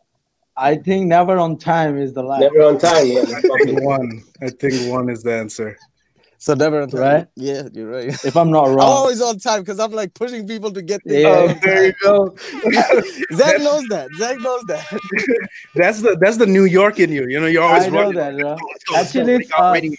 I 0.57 0.77
think 0.77 1.07
never 1.07 1.39
on 1.39 1.59
time 1.59 1.99
is 1.99 2.13
the 2.13 2.23
lie. 2.23 2.41
Never 2.41 2.63
on 2.63 2.79
time. 2.79 3.07
Yeah. 3.07 3.25
I 3.35 3.41
think 3.41 3.81
one. 3.81 4.23
I 4.43 4.51
think 4.51 4.91
one 4.91 5.09
is 5.09 5.23
the 5.23 5.35
answer. 5.35 5.79
So 6.39 6.55
never 6.55 6.83
on 6.83 6.91
time. 6.91 7.01
Right? 7.01 7.27
Yeah, 7.35 7.69
you're 7.73 7.89
right. 7.91 8.09
If 8.25 8.37
I'm 8.37 8.51
not 8.51 8.67
I'm 8.69 8.75
wrong. 8.77 8.87
always 8.87 9.21
on 9.23 9.39
time 9.39 9.61
because 9.63 9.81
I'm 9.81 9.93
like 9.93 10.15
pushing 10.15 10.47
people 10.47 10.71
to 10.73 10.83
get 10.83 11.03
things. 11.03 11.23
Yeah. 11.23 11.29
Oh, 11.29 11.59
there 11.63 11.87
you 11.87 11.95
go. 12.03 12.37
Zach 13.35 13.59
knows 13.61 13.87
that. 13.89 14.09
Zach 14.19 14.39
knows 14.41 14.63
that. 14.69 14.87
That's 15.75 16.01
the 16.03 16.17
that's 16.21 16.37
the 16.37 16.47
New 16.47 16.65
York 16.65 17.01
in 17.01 17.11
you. 17.11 17.27
You 17.29 17.41
know, 17.41 17.47
you're 17.47 17.63
always 17.63 17.85
I 17.85 17.89
know 17.89 18.11
running. 18.13 18.17
that, 18.17 18.37
bro. 18.39 18.57
Let's 18.93 19.13
go, 19.13 19.23
let's 19.23 19.49
go. 19.49 19.75
Actually, 19.75 19.95
it's 19.95 19.97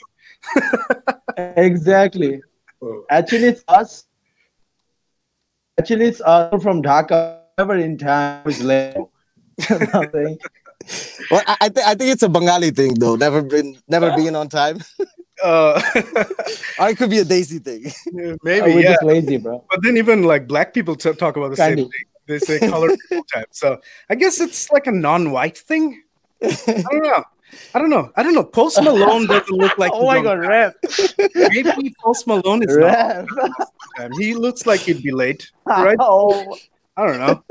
us. 1.35 1.53
Exactly. 1.57 2.41
Oh. 2.81 3.03
Actually, 3.09 3.47
it's 3.47 3.63
us. 3.67 4.05
Actually, 5.79 6.05
it's 6.05 6.21
us 6.21 6.61
from 6.63 6.81
Dhaka. 6.81 7.39
Never 7.57 7.75
in 7.77 7.97
time 7.97 8.47
is 8.47 8.61
late. 8.63 8.95
Nothing. 9.69 10.37
Well, 11.31 11.41
I, 11.47 11.57
I 11.61 11.69
think 11.69 11.87
I 11.87 11.95
think 11.95 12.11
it's 12.11 12.23
a 12.23 12.29
Bengali 12.29 12.71
thing 12.71 12.93
though. 12.93 13.15
Never 13.15 13.41
been, 13.41 13.77
never 13.87 14.15
being 14.15 14.35
on 14.35 14.47
time, 14.47 14.79
Uh, 15.43 15.81
or 16.79 16.89
it 16.89 16.97
could 16.97 17.09
be 17.09 17.19
a 17.19 17.25
Desi 17.25 17.63
thing. 17.63 17.91
maybe 18.43 18.73
We're 18.73 18.79
yeah. 18.81 18.91
just 18.93 19.03
lazy, 19.03 19.37
bro. 19.37 19.63
But 19.69 19.81
then 19.83 19.97
even 19.97 20.23
like 20.23 20.47
black 20.47 20.73
people 20.73 20.95
t- 20.95 21.13
talk 21.13 21.37
about 21.37 21.49
the 21.49 21.57
same 21.57 21.75
thing. 21.75 21.89
They 22.25 22.39
say 22.39 22.59
color 22.59 22.89
people 22.89 23.23
time. 23.33 23.45
So 23.51 23.79
I 24.09 24.15
guess 24.15 24.39
it's 24.39 24.69
like 24.71 24.87
a 24.87 24.91
non-white 24.91 25.57
thing. 25.57 26.03
I 26.41 26.83
don't 26.91 27.03
know. 27.03 27.23
I 27.73 27.79
don't 27.79 27.89
know. 27.89 28.11
I 28.15 28.23
don't 28.23 28.33
know. 28.33 28.43
Post 28.43 28.81
Malone 28.81 29.25
doesn't 29.25 29.49
look 29.49 29.77
like. 29.77 29.91
oh 29.95 29.99
he's 29.99 30.07
my 30.07 30.17
on 30.17 30.23
god, 30.23 30.35
time. 30.35 30.49
rap. 30.49 30.73
Maybe 31.35 31.95
Post 32.01 32.27
Malone 32.27 32.63
is 32.63 32.75
not 32.75 32.85
Rap. 32.85 33.27
on. 33.99 34.11
He 34.19 34.33
looks 34.33 34.65
like 34.65 34.81
he'd 34.81 35.01
be 35.01 35.11
late, 35.11 35.49
right? 35.65 35.97
Oh, 35.99 36.57
I 36.97 37.07
don't 37.07 37.19
know. 37.19 37.43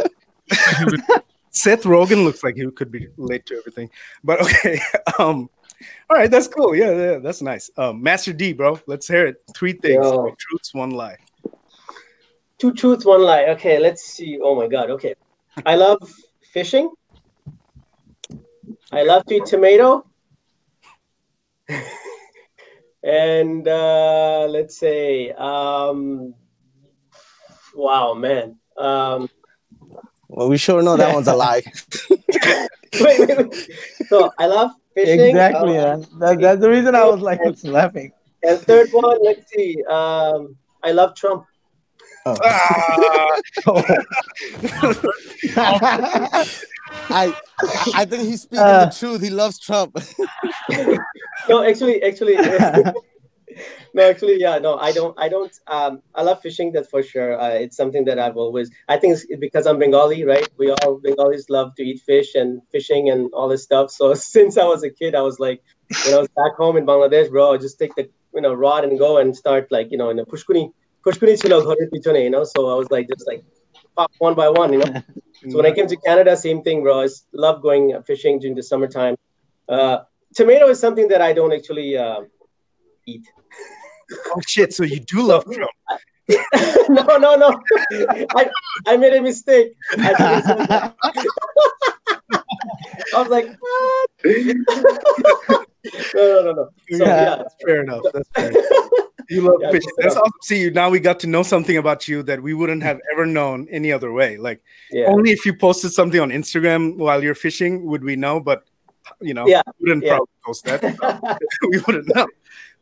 Seth 1.51 1.85
Rogen 1.85 2.25
looks 2.25 2.45
like 2.45 2.57
he 2.57 2.71
could 2.71 2.93
be 2.93 3.09
late 3.17 3.47
to 3.47 3.57
everything. 3.57 3.89
But 4.23 4.43
okay. 4.43 4.81
Um, 5.19 5.49
all 6.11 6.17
right, 6.17 6.31
that's 6.31 6.49
cool. 6.49 6.75
Yeah, 6.75 6.93
yeah, 6.93 7.19
that's 7.19 7.43
nice. 7.43 7.71
Um, 7.77 8.03
Master 8.03 8.33
D, 8.33 8.53
bro, 8.53 8.81
let's 8.87 9.09
hear 9.09 9.27
it. 9.27 9.43
Three 9.55 9.73
things, 9.73 10.05
Yo. 10.05 10.23
three 10.23 10.35
truths, 10.39 10.75
one 10.75 10.91
lie. 10.91 11.17
Two 12.59 12.73
truths, 12.73 13.05
one 13.05 13.23
lie. 13.23 13.45
Okay, 13.47 13.79
let's 13.79 14.03
see. 14.03 14.39
Oh 14.43 14.55
my 14.55 14.67
god. 14.67 14.91
Okay. 14.91 15.15
I 15.65 15.75
love 15.75 15.99
fishing. 16.53 16.91
I 18.93 19.03
love 19.03 19.25
to 19.27 19.35
eat 19.35 19.47
tomato. 19.47 20.07
and 23.03 23.67
uh, 23.69 24.47
let's 24.49 24.79
say, 24.79 25.33
um, 25.33 26.35
wow, 27.75 28.15
man. 28.15 28.57
Um, 28.79 29.29
Well, 30.29 30.49
we 30.49 30.57
sure 30.57 30.83
know 30.83 30.97
that 30.97 31.15
one's 31.15 31.29
a 31.29 31.37
lie. 31.37 31.63
wait, 33.01 33.21
wait, 33.21 33.39
wait. 33.39 33.71
So 34.09 34.31
I 34.39 34.47
love 34.47 34.71
fishing. 34.97 35.21
exactly. 35.21 35.79
uh, 35.79 35.99
man. 35.99 36.07
That, 36.19 36.41
that's 36.41 36.61
the 36.61 36.71
reason 36.71 36.95
I 36.95 37.05
was 37.05 37.21
like, 37.21 37.41
it's 37.43 37.65
laughing. 37.65 38.13
and 38.43 38.59
third 38.61 38.89
one, 38.93 39.19
let's 39.23 39.51
see. 39.53 39.83
Um, 39.89 40.57
I 40.83 40.93
love 40.93 41.15
Trump. 41.15 41.45
Ah, 42.27 43.37
I 47.11 47.35
I 47.95 48.05
think 48.05 48.25
he's 48.29 48.43
speaking 48.43 48.65
Uh. 48.65 48.87
the 48.87 48.95
truth. 48.99 49.23
He 49.23 49.31
loves 49.31 49.59
Trump. 49.59 49.97
no 51.49 51.63
actually 51.63 52.03
actually 52.03 52.37
no, 53.95 54.09
actually, 54.09 54.39
yeah, 54.39 54.59
no, 54.59 54.77
I 54.77 54.93
don't. 54.93 55.19
I 55.19 55.29
don't. 55.29 55.53
Um, 55.67 56.03
I 56.15 56.23
love 56.23 56.41
fishing. 56.41 56.73
That's 56.73 56.89
for 56.89 57.03
sure. 57.03 57.41
Uh, 57.41 57.51
it's 57.51 57.77
something 57.77 58.05
that 58.05 58.19
I've 58.19 58.37
always. 58.37 58.71
I 58.89 58.97
think 58.97 59.15
it's 59.15 59.27
because 59.41 59.67
I'm 59.67 59.79
Bengali, 59.79 60.25
right? 60.25 60.49
We 60.59 60.71
all 60.71 60.99
Bengalis 60.99 61.49
love 61.51 61.75
to 61.77 61.83
eat 61.83 62.01
fish 62.01 62.35
and 62.35 62.61
fishing 62.71 63.11
and 63.11 63.31
all 63.33 63.49
this 63.49 63.63
stuff. 63.63 63.91
So 63.91 64.15
since 64.35 64.59
I 64.59 64.65
was 64.65 64.83
a 64.83 64.91
kid, 64.91 65.15
I 65.15 65.23
was 65.23 65.39
like, 65.39 65.63
when 66.05 66.15
I 66.15 66.19
was 66.19 66.29
back 66.29 66.57
home 66.57 66.77
in 66.77 66.87
Bangladesh, 66.87 67.31
bro, 67.31 67.55
I 67.55 67.59
just 67.59 67.79
take 67.79 67.95
the 67.95 68.09
you 68.35 68.43
know 68.43 68.55
rod 68.55 68.85
and 68.85 68.99
go 68.99 69.19
and 69.19 69.35
start 69.37 69.69
like 69.71 69.91
you 69.91 69.99
know 69.99 70.11
in 70.11 70.19
a 70.19 70.27
pushkuni 70.27 70.73
pushkuni 71.05 71.41
chilo 71.41 71.63
pichone, 71.95 72.23
you 72.23 72.31
know. 72.31 72.45
So 72.45 72.69
I 72.69 72.75
was 72.75 72.91
like 72.91 73.09
just 73.09 73.27
like 73.27 73.45
pop 73.97 74.11
one 74.19 74.35
by 74.35 74.49
one, 74.49 74.73
you 74.73 74.79
know. 74.81 75.03
so 75.49 75.57
when 75.57 75.67
I 75.67 75.73
came 75.73 75.87
to 75.87 75.97
Canada, 75.97 76.37
same 76.37 76.63
thing, 76.63 76.83
bro. 76.83 77.03
I 77.03 77.09
love 77.33 77.63
going 77.63 78.01
fishing 78.07 78.39
during 78.39 78.57
the 78.57 78.63
summertime. 78.63 79.17
Uh, 79.69 79.99
tomato 80.35 80.69
is 80.69 80.79
something 80.79 81.09
that 81.09 81.21
I 81.21 81.33
don't 81.33 81.53
actually. 81.53 81.97
Uh, 81.97 82.23
eat. 83.07 83.27
oh 84.27 84.41
shit! 84.47 84.73
So 84.75 84.83
you 84.85 85.01
do 85.01 85.23
love 85.23 85.45
Trump? 85.53 85.71
no, 86.89 87.17
no, 87.19 87.37
no. 87.37 87.61
I, 88.35 88.51
I 88.87 88.97
made 88.97 89.15
a 89.15 89.23
mistake. 89.23 89.75
I, 89.93 89.97
didn't 89.97 90.43
say 90.45 90.67
that. 90.67 90.97
I 93.15 93.23
was 93.23 93.29
like, 93.29 93.47
what? 93.61 94.11
no, 96.15 96.43
no, 96.43 96.53
no. 96.53 96.65
So, 96.65 96.71
yeah, 96.91 96.99
yeah. 97.07 97.37
that's 97.37 97.55
fair 97.65 97.83
enough. 97.83 98.03
That's 98.13 98.29
fair. 98.35 98.51
enough. 98.51 98.65
You 99.29 99.43
love 99.43 99.55
Yeah, 99.61 99.71
fishing. 99.71 99.91
That's 99.99 100.17
awesome. 100.17 100.33
See, 100.43 100.71
now 100.71 100.91
we 100.91 101.01
got 101.01 101.19
to 101.21 101.27
know 101.27 101.43
something 101.43 101.77
about 101.77 102.07
you 102.09 102.23
that 102.25 102.43
we 102.43 102.55
wouldn't 102.55 102.83
have 102.83 103.01
ever 103.13 103.27
known 103.27 103.67
any 103.71 103.93
other 103.93 104.13
way. 104.13 104.37
Like 104.37 104.63
Yeah. 104.91 105.07
only 105.07 105.31
if 105.31 105.45
you 105.47 105.55
posted 105.57 105.93
something 105.93 106.21
on 106.21 106.31
Instagram 106.31 106.97
while 106.97 107.23
you're 107.23 107.35
fishing 107.35 107.87
would 107.87 108.03
we 108.05 108.17
know. 108.17 108.41
But 108.41 108.65
you 109.21 109.35
know, 109.35 109.47
Yeah, 109.47 109.63
we 109.81 109.91
wouldn't 109.91 110.07
probably 110.07 110.27
post 110.45 110.65
that. 110.65 111.39
we 111.71 111.79
wouldn't 111.87 112.15
know. 112.15 112.27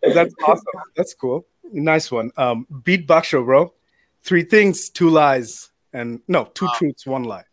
But 0.05 0.14
that's 0.14 0.34
awesome. 0.46 0.64
That's 0.96 1.14
cool. 1.14 1.46
Nice 1.72 2.11
one. 2.11 2.30
Um, 2.36 2.66
beat 2.84 3.07
Baksho, 3.07 3.44
bro. 3.44 3.72
Three 4.22 4.42
things, 4.42 4.88
two 4.90 5.11
lies, 5.11 5.70
and 5.92 6.20
no, 6.28 6.44
two 6.55 6.68
truths, 6.76 7.07
one 7.07 7.24
lie. 7.24 7.44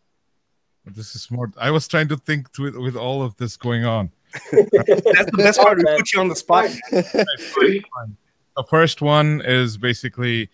This 0.84 1.14
is 1.14 1.22
smart. 1.22 1.50
I 1.58 1.70
was 1.70 1.86
trying 1.86 2.08
to 2.08 2.16
think 2.16 2.48
with, 2.58 2.76
with 2.76 2.96
all 2.96 3.22
of 3.22 3.36
this 3.36 3.56
going 3.56 3.84
on. 3.84 4.10
That's 4.50 4.70
the 4.70 5.34
best 5.36 5.60
part. 5.60 5.78
We 5.78 5.84
put 5.84 6.12
you 6.12 6.20
on 6.20 6.28
the 6.28 6.36
spot. 6.36 6.70
The 6.90 8.64
first 8.68 9.00
one 9.00 9.42
is 9.44 9.76
basically 9.76 10.50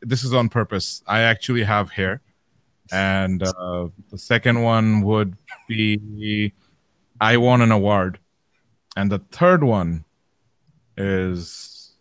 this 0.00 0.24
is 0.24 0.32
on 0.32 0.48
purpose. 0.48 1.02
I 1.06 1.20
actually 1.20 1.64
have 1.64 1.90
hair, 1.90 2.20
and 2.90 3.42
uh, 3.42 3.88
the 4.10 4.18
second 4.18 4.62
one 4.62 5.02
would 5.02 5.36
be 5.68 6.52
I 7.20 7.36
won 7.36 7.62
an 7.62 7.72
award, 7.72 8.18
and 8.96 9.10
the 9.10 9.20
third 9.30 9.64
one 9.64 10.04
is 10.96 11.92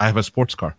I 0.00 0.06
have 0.06 0.16
a 0.16 0.22
sports 0.22 0.54
car. 0.54 0.76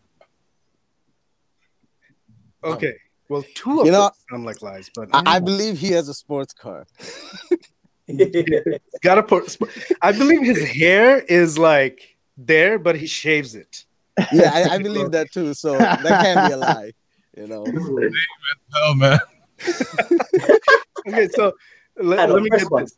Oh. 2.64 2.74
Okay. 2.74 2.93
Well, 3.30 3.43
two 3.55 3.80
of 3.80 3.86
You 3.86 3.91
know, 3.91 4.01
them 4.03 4.11
sound 4.30 4.45
like 4.45 4.61
lies, 4.61 4.91
but 4.93 5.09
I, 5.14 5.36
I 5.36 5.39
believe 5.39 5.80
he 5.80 5.91
has 5.91 6.09
a 6.09 6.14
sports 6.14 6.53
car. 6.53 6.86
gotta 9.01 9.24
put. 9.24 9.57
I 10.01 10.11
believe 10.11 10.43
his 10.43 10.61
hair 10.64 11.20
is 11.20 11.57
like 11.57 12.18
there, 12.38 12.78
but 12.78 12.95
he 12.97 13.07
shaves 13.07 13.55
it. 13.55 13.86
Yeah, 14.32 14.51
I, 14.53 14.76
I 14.76 14.78
believe 14.78 15.11
that 15.11 15.32
too. 15.32 15.53
So 15.53 15.78
that 15.78 16.03
can't 16.03 16.47
be 16.47 16.53
a 16.53 16.57
lie. 16.57 16.91
You 17.38 17.47
know. 17.47 17.66
Oh 18.76 18.93
man, 18.93 19.20
Okay, 21.07 21.28
so 21.34 21.53
let, 21.97 22.30
let 22.30 22.43
me 22.43 22.49
get 22.49 22.70
one. 22.70 22.84
this. 22.84 22.95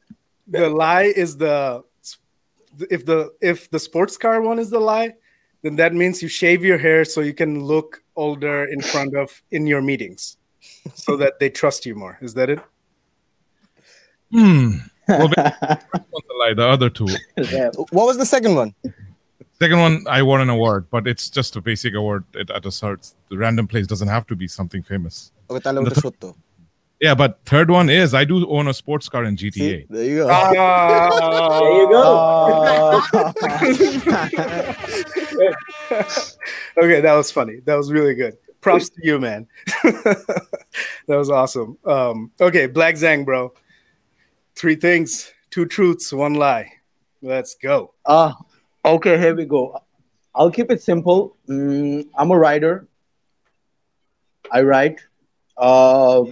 The 0.47 0.69
lie 0.69 1.03
is 1.03 1.37
the 1.37 1.83
if 2.89 3.05
the 3.05 3.31
if 3.41 3.69
the 3.69 3.79
sports 3.79 4.17
car 4.17 4.41
one 4.41 4.59
is 4.59 4.69
the 4.69 4.79
lie, 4.79 5.13
then 5.61 5.75
that 5.77 5.93
means 5.93 6.21
you 6.21 6.27
shave 6.27 6.63
your 6.63 6.77
hair 6.77 7.05
so 7.05 7.21
you 7.21 7.33
can 7.33 7.63
look 7.63 8.03
older 8.15 8.65
in 8.65 8.81
front 8.81 9.15
of 9.15 9.41
in 9.51 9.67
your 9.67 9.81
meetings, 9.81 10.37
so 10.93 11.17
that 11.17 11.39
they 11.39 11.49
trust 11.49 11.85
you 11.85 11.95
more. 11.95 12.17
Is 12.21 12.33
that 12.35 12.49
it? 12.49 12.59
hmm. 14.31 14.71
Well, 15.07 15.27
the 15.27 15.53
first 15.91 16.05
one's 16.11 16.25
a 16.31 16.37
lie. 16.39 16.53
The 16.55 16.67
other 16.67 16.89
two. 16.89 17.07
Yeah. 17.37 17.69
What 17.91 18.05
was 18.07 18.17
the 18.17 18.25
second 18.25 18.55
one? 18.55 18.73
Second 19.59 19.79
one, 19.79 20.03
I 20.09 20.21
won 20.21 20.41
an 20.41 20.49
award, 20.49 20.87
but 20.89 21.07
it's 21.07 21.29
just 21.29 21.55
a 21.55 21.61
basic 21.61 21.93
award 21.93 22.25
at, 22.37 22.49
at 22.49 22.65
a 22.65 22.71
sort. 22.71 23.13
The 23.29 23.37
random 23.37 23.67
place 23.67 23.87
doesn't 23.87 24.07
have 24.09 24.25
to 24.27 24.35
be 24.35 24.47
something 24.47 24.83
famous. 24.83 25.31
Okay, 25.49 25.59
The- 25.61 25.89
to 25.89 26.01
shoot 26.01 26.19
to. 26.21 26.35
Yeah, 27.01 27.13
but 27.13 27.39
third 27.45 27.69
one 27.69 27.89
is 27.89 28.13
I 28.13 28.23
do 28.23 28.47
own 28.49 28.67
a 28.67 28.73
sports 28.73 29.09
car 29.09 29.25
in 29.25 29.35
GTA. 29.35 29.53
See, 29.53 29.85
there 29.89 30.03
you 30.05 30.15
go. 30.19 30.29
Ah. 30.31 31.59
There 31.59 31.81
you 31.81 31.89
go. 31.89 33.03
okay, 36.83 37.01
that 37.01 37.13
was 37.13 37.31
funny. 37.31 37.59
That 37.65 37.75
was 37.75 37.91
really 37.91 38.15
good. 38.15 38.37
Props 38.61 38.89
to 38.89 39.01
you, 39.03 39.19
man. 39.19 39.45
that 39.83 40.47
was 41.07 41.29
awesome. 41.29 41.77
Um, 41.85 42.31
okay, 42.39 42.67
Black 42.67 42.95
Zang, 42.95 43.25
bro. 43.25 43.53
Three 44.55 44.75
things, 44.75 45.33
two 45.51 45.65
truths, 45.65 46.13
one 46.13 46.35
lie. 46.35 46.71
Let's 47.21 47.55
go. 47.55 47.93
Uh, 48.05 48.33
okay, 48.85 49.19
here 49.19 49.35
we 49.35 49.45
go. 49.45 49.77
I'll 50.33 50.49
keep 50.49 50.71
it 50.71 50.81
simple. 50.81 51.35
Mm, 51.49 52.07
I'm 52.15 52.31
a 52.31 52.37
writer. 52.37 52.87
I 54.49 54.61
write. 54.61 55.01
Uh, 55.57 56.23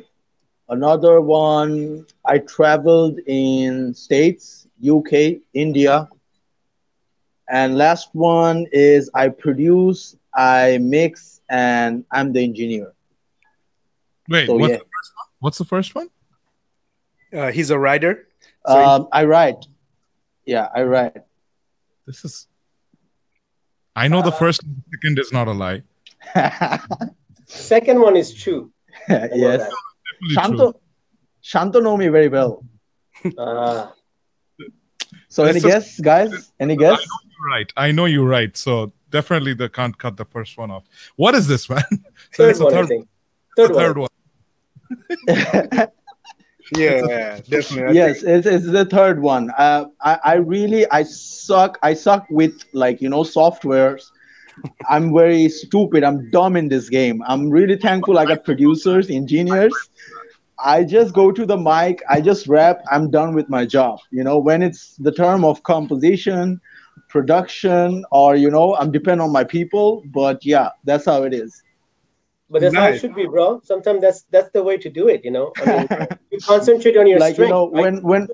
another 0.77 1.21
one, 1.21 2.05
I 2.25 2.39
traveled 2.39 3.19
in 3.27 3.93
States, 3.93 4.67
UK, 4.83 5.39
India. 5.53 6.09
And 7.49 7.77
last 7.77 8.09
one 8.13 8.65
is 8.71 9.09
I 9.13 9.29
produce, 9.29 10.15
I 10.35 10.79
mix, 10.81 11.41
and 11.49 12.03
I'm 12.11 12.33
the 12.33 12.43
engineer. 12.43 12.93
Wait, 14.29 14.47
So, 14.47 14.55
what's, 14.55 14.71
yeah. 14.71 14.77
the 14.77 14.85
first 14.95 15.11
one? 15.17 15.27
what's 15.39 15.57
the 15.57 15.65
first 15.65 15.95
one? 15.95 16.09
Uh, 17.33 17.51
he's 17.51 17.69
a 17.69 17.77
writer. 17.77 18.27
So 18.67 18.73
he- 18.79 18.83
Um, 18.85 19.07
I 19.11 19.23
write. 19.25 19.65
Yeah, 20.45 20.67
I 20.75 20.83
write. 20.83 21.23
This 22.07 22.25
is. 22.25 22.47
I 23.95 24.07
know 24.07 24.21
the 24.21 24.31
first 24.31 24.63
and 24.63 24.75
the 24.77 24.83
second 24.97 25.19
is 25.19 25.31
not 25.31 25.47
a 25.47 25.51
lie. 25.53 25.83
Second 27.45 27.99
one 28.01 28.15
is 28.17 28.33
true. 28.33 28.71
I 29.09 29.13
know 29.27 29.35
yes. 29.35 29.71
That. 30.29 30.35
Definitely 30.35 30.57
Shanto, 30.57 30.71
true. 30.71 30.81
Shanto 31.41 31.79
know 31.81 31.97
me 31.97 32.07
very 32.07 32.27
well. 32.29 32.63
Ah. 33.37 33.93
So 35.29 35.43
any 35.45 35.57
It's 35.57 35.65
a- 35.65 35.67
guess, 35.67 35.99
guys? 35.99 36.51
Any 36.59 36.75
guess? 36.75 36.91
I 36.91 36.95
guess? 36.95 37.07
know 37.07 37.29
you're 37.31 37.49
right. 37.57 37.73
I 37.77 37.91
know 37.91 38.05
you're 38.05 38.27
right. 38.27 38.55
So 38.55 38.91
definitely 39.09 39.53
they 39.55 39.69
can't 39.69 39.97
cut 39.97 40.15
the 40.17 40.25
first 40.25 40.57
one 40.57 40.69
off. 40.71 40.83
What 41.15 41.33
is 41.35 41.47
this, 41.47 41.69
man? 41.69 41.83
So 42.33 42.43
Third 42.43 42.49
it's 42.49 42.59
the 42.59 42.65
one, 42.65 42.73
I 42.73 42.77
third, 42.77 42.87
think. 42.87 43.07
the 43.57 43.67
Third, 43.67 43.75
third 43.75 43.97
one. 43.97 44.09
one. 45.77 45.87
yeah, 46.77 47.01
yeah, 47.07 47.39
definitely. 47.49 47.95
Yes, 47.95 48.23
it's, 48.23 48.45
it's 48.47 48.65
the 48.65 48.85
third 48.85 49.21
one. 49.21 49.51
Uh, 49.57 49.85
I, 50.01 50.19
I 50.23 50.33
really 50.35 50.89
I 50.91 51.03
suck. 51.03 51.77
I 51.83 51.93
suck 51.93 52.25
with 52.29 52.53
like 52.73 53.01
you 53.01 53.09
know 53.09 53.21
softwares. 53.23 54.03
I'm 54.89 55.13
very 55.13 55.49
stupid. 55.49 56.03
I'm 56.03 56.29
dumb 56.29 56.55
in 56.55 56.69
this 56.69 56.89
game. 56.89 57.23
I'm 57.27 57.49
really 57.49 57.75
thankful 57.77 58.19
I 58.19 58.25
got 58.25 58.43
producers, 58.45 59.09
engineers. 59.09 59.73
I 60.63 60.83
just 60.83 61.13
go 61.13 61.31
to 61.31 61.45
the 61.45 61.57
mic. 61.57 62.01
I 62.09 62.21
just 62.21 62.47
rap. 62.47 62.81
I'm 62.91 63.09
done 63.11 63.33
with 63.35 63.49
my 63.49 63.65
job. 63.65 63.99
You 64.11 64.23
know, 64.23 64.37
when 64.37 64.61
it's 64.61 64.95
the 64.97 65.11
term 65.11 65.43
of 65.43 65.63
composition, 65.63 66.61
production, 67.09 68.05
or 68.11 68.35
you 68.35 68.49
know, 68.49 68.75
I'm 68.75 68.91
depend 68.91 69.21
on 69.21 69.31
my 69.31 69.43
people. 69.43 70.03
But 70.05 70.45
yeah, 70.45 70.69
that's 70.83 71.05
how 71.05 71.23
it 71.23 71.33
is. 71.33 71.61
But 72.49 72.61
that's 72.61 72.75
how 72.75 72.87
it 72.87 72.99
should 72.99 73.15
be, 73.15 73.25
bro. 73.25 73.61
Sometimes 73.63 74.01
that's 74.01 74.23
that's 74.31 74.49
the 74.51 74.63
way 74.63 74.77
to 74.77 74.89
do 74.89 75.07
it. 75.07 75.23
You 75.23 75.31
know, 75.31 75.51
I 75.57 75.65
mean, 75.65 75.87
you 76.31 76.39
concentrate 76.39 76.97
on 76.97 77.07
your 77.07 77.19
like 77.25 77.33
strength. 77.33 77.49
you 77.49 77.53
know 77.53 77.71
right? 77.71 77.81
when 77.83 78.03
when 78.03 78.27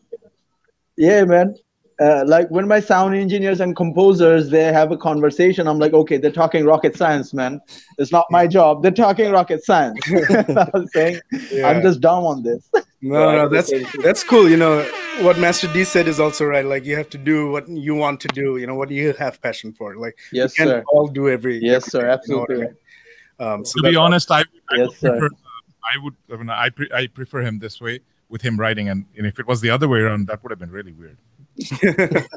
yeah 0.97 1.23
man 1.23 1.55
uh, 1.99 2.23
like 2.27 2.47
when 2.49 2.67
my 2.67 2.79
sound 2.79 3.15
engineers 3.15 3.59
and 3.59 3.75
composers 3.75 4.49
they 4.49 4.71
have 4.71 4.91
a 4.91 4.97
conversation 4.97 5.67
i'm 5.67 5.79
like 5.79 5.93
okay 5.93 6.17
they're 6.17 6.31
talking 6.31 6.65
rocket 6.65 6.95
science 6.95 7.33
man 7.33 7.59
it's 7.97 8.11
not 8.11 8.25
my 8.29 8.47
job 8.47 8.81
they're 8.81 8.91
talking 8.91 9.31
rocket 9.31 9.63
science 9.63 9.99
i'm 10.73 10.87
saying 10.87 11.19
Yeah. 11.51 11.67
i'm 11.67 11.81
just 11.81 11.99
dumb 12.01 12.23
on 12.25 12.43
this 12.43 12.69
No, 13.01 13.31
no, 13.37 13.47
that's 13.49 13.69
say 13.69 13.79
the 13.79 13.85
same. 13.85 14.01
that's 14.01 14.23
cool. 14.23 14.49
You 14.49 14.57
know 14.57 14.83
what 15.21 15.39
Master 15.39 15.67
D 15.71 15.85
said 15.85 16.05
is 16.07 16.19
also 16.19 16.43
right. 16.45 16.65
Like 16.65 16.83
you 16.83 16.97
have 16.97 17.09
to 17.11 17.17
do 17.17 17.49
what 17.49 17.63
you 17.69 17.95
want 17.95 18.19
to 18.25 18.27
do. 18.27 18.57
You 18.57 18.67
know 18.67 18.75
what 18.75 18.91
you 18.91 19.13
have 19.13 19.41
passion 19.41 19.71
for. 19.71 19.95
Like 19.95 20.17
yes 20.33 20.57
you 20.57 20.65
can't 20.65 20.83
sir 20.83 20.83
all 20.91 21.07
do 21.07 21.29
every. 21.29 21.55
yes 21.63 21.89
sir 21.91 22.03
everything, 22.09 22.35
you 22.35 22.35
know 22.35 22.41
I 22.41 22.43
absolutely 22.43 22.57
mean? 22.65 22.75
Um, 23.39 23.65
so 23.65 23.73
To 23.81 23.89
be 23.89 23.95
honest, 23.95 24.29
I, 24.31 24.41
I 24.41 24.75
Yes, 24.79 24.87
would 24.89 24.97
sir. 24.99 25.11
prefer. 25.17 25.25
uh, 25.27 25.87
I 25.93 26.03
would. 26.03 26.15
I, 26.31 26.35
mean, 26.35 26.49
I, 26.49 26.69
pre- 26.69 26.91
I 26.93 27.07
prefer 27.07 27.41
him 27.41 27.59
this 27.59 27.79
way 27.79 28.01
with 28.27 28.41
him 28.41 28.59
writing, 28.59 28.89
and, 28.89 29.05
and 29.17 29.25
if 29.25 29.39
it 29.39 29.47
was 29.47 29.61
the 29.61 29.69
other 29.69 29.87
way 29.87 29.99
around, 29.99 30.27
that 30.27 30.43
would 30.43 30.51
have 30.51 30.59
been 30.59 30.71
really 30.79 30.91
weird. 30.91 31.17
Stuff, 31.59 32.27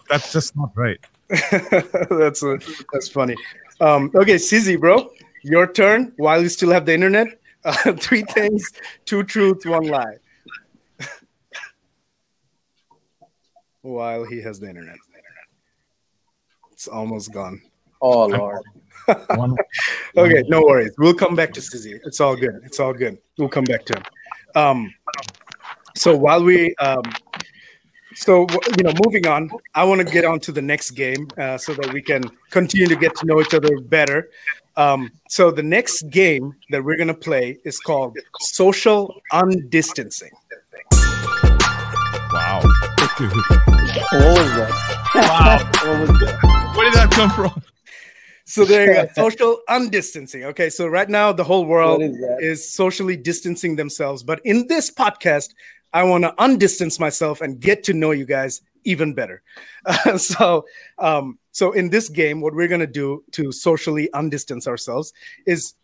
That's 0.08 0.32
just 0.32 0.56
not 0.56 0.70
right. 0.74 0.98
that's 1.28 2.42
uh, 2.42 2.56
that's 2.92 3.08
funny. 3.08 3.34
Um, 3.80 4.10
okay, 4.14 4.36
Sizzy, 4.36 4.76
bro, 4.80 5.10
your 5.44 5.70
turn. 5.70 6.12
While 6.16 6.42
you 6.42 6.48
still 6.48 6.70
have 6.70 6.86
the 6.86 6.94
internet, 6.94 7.38
uh, 7.64 7.92
three 7.98 8.22
things, 8.22 8.70
two 9.04 9.22
truths, 9.24 9.66
one 9.66 9.84
lie. 9.84 10.16
While 13.82 14.24
he 14.24 14.40
has 14.42 14.58
the 14.58 14.68
internet, 14.68 14.96
it's 16.72 16.88
almost 16.88 17.32
gone. 17.32 17.60
oh 18.00 18.26
lord 18.26 18.62
Okay, 20.16 20.42
no 20.48 20.62
worries. 20.62 20.92
We'll 20.98 21.14
come 21.14 21.34
back 21.34 21.52
to 21.54 21.60
Sizzy. 21.60 21.98
It's 22.04 22.20
all 22.20 22.36
good. 22.36 22.60
It's 22.64 22.80
all 22.80 22.92
good. 22.92 23.18
We'll 23.38 23.48
come 23.48 23.64
back 23.64 23.84
to 23.86 23.98
him. 23.98 24.04
Um, 24.54 24.94
so 25.98 26.16
while 26.16 26.42
we, 26.42 26.74
um, 26.76 27.02
so 28.14 28.46
you 28.76 28.84
know, 28.84 28.92
moving 29.04 29.26
on, 29.26 29.50
I 29.74 29.84
want 29.84 30.00
to 30.00 30.12
get 30.12 30.24
on 30.24 30.40
to 30.40 30.52
the 30.52 30.62
next 30.62 30.92
game 30.92 31.28
uh, 31.36 31.58
so 31.58 31.74
that 31.74 31.92
we 31.92 32.02
can 32.02 32.22
continue 32.50 32.86
to 32.86 32.96
get 32.96 33.14
to 33.16 33.26
know 33.26 33.40
each 33.40 33.54
other 33.54 33.80
better. 33.80 34.30
Um, 34.76 35.10
so 35.28 35.50
the 35.50 35.62
next 35.62 36.02
game 36.10 36.54
that 36.70 36.84
we're 36.84 36.96
gonna 36.96 37.14
play 37.14 37.58
is 37.64 37.80
called 37.80 38.16
Social 38.38 39.20
Undistancing. 39.32 40.30
wow. 42.32 42.60
what 42.62 43.20
was 43.20 44.50
that 44.54 44.70
wow. 45.14 45.58
what 45.84 46.08
was 46.08 46.20
that 46.20 46.72
Where 46.76 46.84
did 46.84 46.94
that 46.94 47.10
come 47.10 47.30
from? 47.30 47.62
So 48.44 48.64
there 48.64 48.86
you 48.86 48.94
go. 48.94 49.08
Social 49.14 49.60
undistancing. 49.68 50.44
Okay, 50.44 50.70
so 50.70 50.86
right 50.86 51.08
now 51.08 51.32
the 51.32 51.44
whole 51.44 51.66
world 51.66 52.00
What 52.00 52.10
is 52.10 52.18
that? 52.18 52.38
is 52.40 52.72
socially 52.72 53.14
distancing 53.14 53.76
themselves, 53.76 54.22
but 54.22 54.40
in 54.42 54.66
this 54.68 54.90
podcast, 54.90 55.52
I 55.92 56.02
want 56.02 56.24
to 56.24 56.34
undistance 56.38 57.00
myself 57.00 57.40
and 57.40 57.60
get 57.60 57.84
to 57.84 57.92
know 57.92 58.10
you 58.10 58.26
guys 58.26 58.60
even 58.84 59.14
better. 59.14 59.42
Uh, 59.84 60.18
so, 60.18 60.64
um, 60.98 61.38
so 61.52 61.72
in 61.72 61.90
this 61.90 62.08
game, 62.08 62.40
what 62.40 62.54
we're 62.54 62.68
gonna 62.68 62.86
do 62.86 63.24
to 63.32 63.52
socially 63.52 64.08
undistance 64.14 64.66
ourselves 64.66 65.12
is 65.46 65.74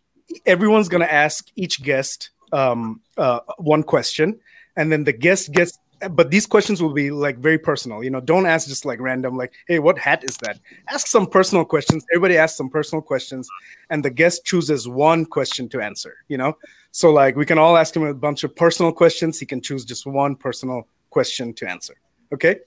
everyone's 0.45 0.89
gonna 0.89 1.05
ask 1.05 1.47
each 1.55 1.81
guest 1.83 2.31
um, 2.51 3.01
uh, 3.17 3.39
one 3.57 3.83
question, 3.83 4.39
and 4.75 4.91
then 4.91 5.03
the 5.03 5.13
guest 5.13 5.51
gets. 5.51 5.77
But 6.11 6.29
these 6.29 6.45
questions 6.45 6.81
will 6.81 6.93
be 6.93 7.09
like 7.11 7.37
very 7.37 7.57
personal. 7.57 8.03
You 8.03 8.09
know, 8.09 8.19
don't 8.19 8.45
ask 8.45 8.67
just 8.67 8.85
like 8.85 8.99
random, 8.99 9.37
like, 9.37 9.53
"Hey, 9.67 9.79
what 9.79 9.97
hat 9.97 10.23
is 10.23 10.37
that?" 10.37 10.59
Ask 10.89 11.07
some 11.07 11.25
personal 11.25 11.65
questions. 11.65 12.05
Everybody 12.11 12.37
asks 12.37 12.57
some 12.57 12.69
personal 12.69 13.01
questions, 13.01 13.49
and 13.89 14.03
the 14.03 14.09
guest 14.09 14.45
chooses 14.45 14.87
one 14.87 15.25
question 15.25 15.69
to 15.69 15.81
answer. 15.81 16.17
You 16.27 16.37
know, 16.37 16.57
so 16.91 17.11
like 17.11 17.35
we 17.35 17.45
can 17.45 17.57
all 17.57 17.77
ask 17.77 17.95
him 17.95 18.03
a 18.03 18.13
bunch 18.13 18.43
of 18.43 18.55
personal 18.55 18.91
questions. 18.91 19.39
He 19.39 19.45
can 19.45 19.61
choose 19.61 19.85
just 19.85 20.05
one 20.05 20.35
personal 20.35 20.87
question 21.09 21.53
to 21.53 21.69
answer. 21.69 21.95
Okay. 22.33 22.59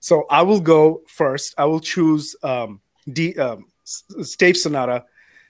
So 0.00 0.24
I 0.30 0.42
will 0.42 0.60
go 0.60 1.02
first. 1.06 1.54
I 1.58 1.66
will 1.66 1.80
choose 1.80 2.34
um, 2.42 2.80
D, 3.12 3.38
um, 3.38 3.66
Stave 3.84 4.56
Sonata. 4.56 5.04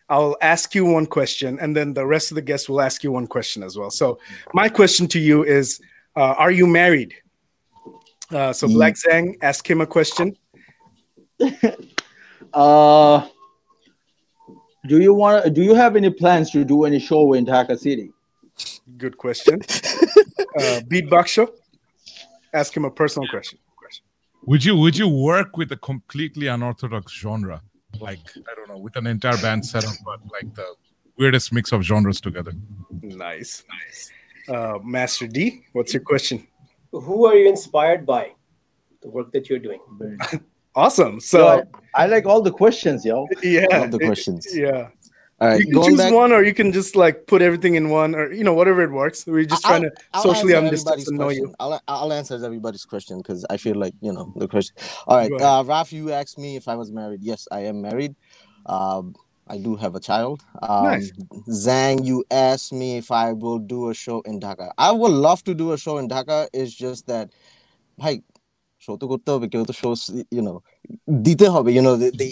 I'll 0.08 0.36
ask 0.42 0.74
you 0.74 0.84
one 0.84 1.06
question, 1.06 1.58
and 1.60 1.76
then 1.76 1.94
the 1.94 2.04
rest 2.04 2.32
of 2.32 2.34
the 2.34 2.42
guests 2.42 2.68
will 2.68 2.80
ask 2.80 3.04
you 3.04 3.12
one 3.12 3.28
question 3.28 3.62
as 3.62 3.78
well. 3.78 3.90
So 3.90 4.18
my 4.52 4.68
question 4.68 5.06
to 5.08 5.20
you 5.20 5.44
is: 5.44 5.80
uh, 6.20 6.34
Are 6.36 6.50
you 6.50 6.66
married? 6.66 7.14
Uh, 8.30 8.52
so 8.52 8.68
Black 8.68 8.94
Zang, 8.94 9.36
ask 9.42 9.68
him 9.68 9.80
a 9.80 9.86
question. 9.86 10.36
uh, 12.52 13.26
do 14.86 15.00
you 15.00 15.14
want? 15.14 15.54
Do 15.54 15.62
you 15.62 15.74
have 15.74 15.96
any 15.96 16.10
plans 16.10 16.50
to 16.50 16.64
do 16.64 16.84
any 16.84 16.98
show 16.98 17.32
in 17.32 17.46
Dhaka 17.46 17.78
City? 17.78 18.12
Good 18.98 19.16
question. 19.16 19.60
uh, 20.60 20.80
Beat 20.88 21.08
Baksho, 21.08 21.48
ask 22.52 22.76
him 22.76 22.84
a 22.84 22.90
personal 22.90 23.28
question. 23.28 23.58
Would 24.44 24.64
you 24.64 24.76
would 24.76 24.96
you 24.96 25.08
work 25.08 25.56
with 25.56 25.72
a 25.72 25.76
completely 25.76 26.46
unorthodox 26.46 27.12
genre, 27.12 27.62
like 27.98 28.20
I 28.36 28.54
don't 28.54 28.68
know, 28.68 28.78
with 28.78 28.96
an 28.96 29.06
entire 29.06 29.36
band 29.38 29.66
setup, 29.66 29.96
but 30.04 30.20
like 30.32 30.54
the 30.54 30.66
weirdest 31.18 31.52
mix 31.52 31.72
of 31.72 31.82
genres 31.82 32.20
together? 32.20 32.52
Nice, 33.02 33.64
nice. 33.68 34.10
Uh, 34.50 34.78
Master 34.82 35.28
D, 35.28 35.62
what's 35.72 35.94
your 35.94 36.02
question? 36.02 36.46
Who 36.90 37.24
are 37.24 37.36
you 37.36 37.48
inspired 37.48 38.04
by? 38.04 38.32
The 39.00 39.08
work 39.08 39.30
that 39.32 39.48
you're 39.48 39.60
doing. 39.60 39.80
awesome. 40.74 41.20
So 41.20 41.64
I 41.94 42.06
like 42.06 42.26
all 42.26 42.42
the 42.42 42.50
questions, 42.50 43.04
yo. 43.04 43.28
Yeah, 43.42 43.66
All 43.72 43.88
the 43.88 43.98
questions. 43.98 44.46
yeah. 44.54 44.88
All 45.40 45.48
right, 45.48 45.58
you 45.58 45.64
can 45.66 45.72
going 45.72 45.90
choose 45.90 45.98
back. 45.98 46.12
one, 46.12 46.32
or 46.32 46.42
you 46.42 46.52
can 46.52 46.70
just 46.70 46.96
like 46.96 47.26
put 47.26 47.40
everything 47.40 47.74
in 47.76 47.88
one, 47.88 48.14
or 48.14 48.30
you 48.30 48.44
know 48.44 48.52
whatever 48.52 48.82
it 48.82 48.90
works. 48.90 49.26
We're 49.26 49.44
just 49.44 49.64
trying 49.64 49.82
to 49.82 49.92
I'll 50.12 50.22
socially 50.22 50.54
answer 50.54 50.66
everybody's 50.66 51.10
know 51.10 51.24
question. 51.24 51.44
you. 51.44 51.54
I'll, 51.58 51.80
I'll 51.88 52.12
answer 52.12 52.34
everybody's 52.44 52.84
question 52.84 53.18
because 53.18 53.46
I 53.48 53.56
feel 53.56 53.76
like 53.76 53.94
you 54.02 54.12
know 54.12 54.34
the 54.36 54.46
question. 54.46 54.76
All 55.06 55.16
right, 55.16 55.32
uh, 55.40 55.64
Raf, 55.64 55.94
you 55.94 56.12
asked 56.12 56.38
me 56.38 56.56
if 56.56 56.68
I 56.68 56.74
was 56.74 56.92
married. 56.92 57.22
Yes, 57.22 57.48
I 57.50 57.60
am 57.60 57.80
married. 57.80 58.14
Um, 58.66 59.14
I 59.50 59.58
do 59.58 59.74
have 59.76 59.96
a 59.96 60.00
child. 60.00 60.44
Um, 60.62 60.84
nice. 60.84 61.10
Zang, 61.48 62.04
you 62.04 62.24
asked 62.30 62.72
me 62.72 62.96
if 62.98 63.10
I 63.10 63.32
will 63.32 63.58
do 63.58 63.90
a 63.90 63.94
show 63.94 64.20
in 64.20 64.38
Dhaka. 64.38 64.70
I 64.78 64.92
would 64.92 65.10
love 65.10 65.42
to 65.44 65.54
do 65.54 65.72
a 65.72 65.78
show 65.78 65.98
in 65.98 66.08
Dhaka. 66.08 66.48
It's 66.52 66.72
just 66.72 67.08
that, 67.08 67.30
like, 67.98 68.22
show 68.78 68.96
to 68.96 69.06
go 69.06 69.16
to 69.16 69.38
because 69.40 69.66
তো 69.66 69.74
shows, 69.82 70.02
you 70.36 70.44
know 70.48 70.58
দিতে 71.28 71.46
হবে 71.54 71.70
you 71.76 71.82
know 71.86 71.94
they, 72.20 72.30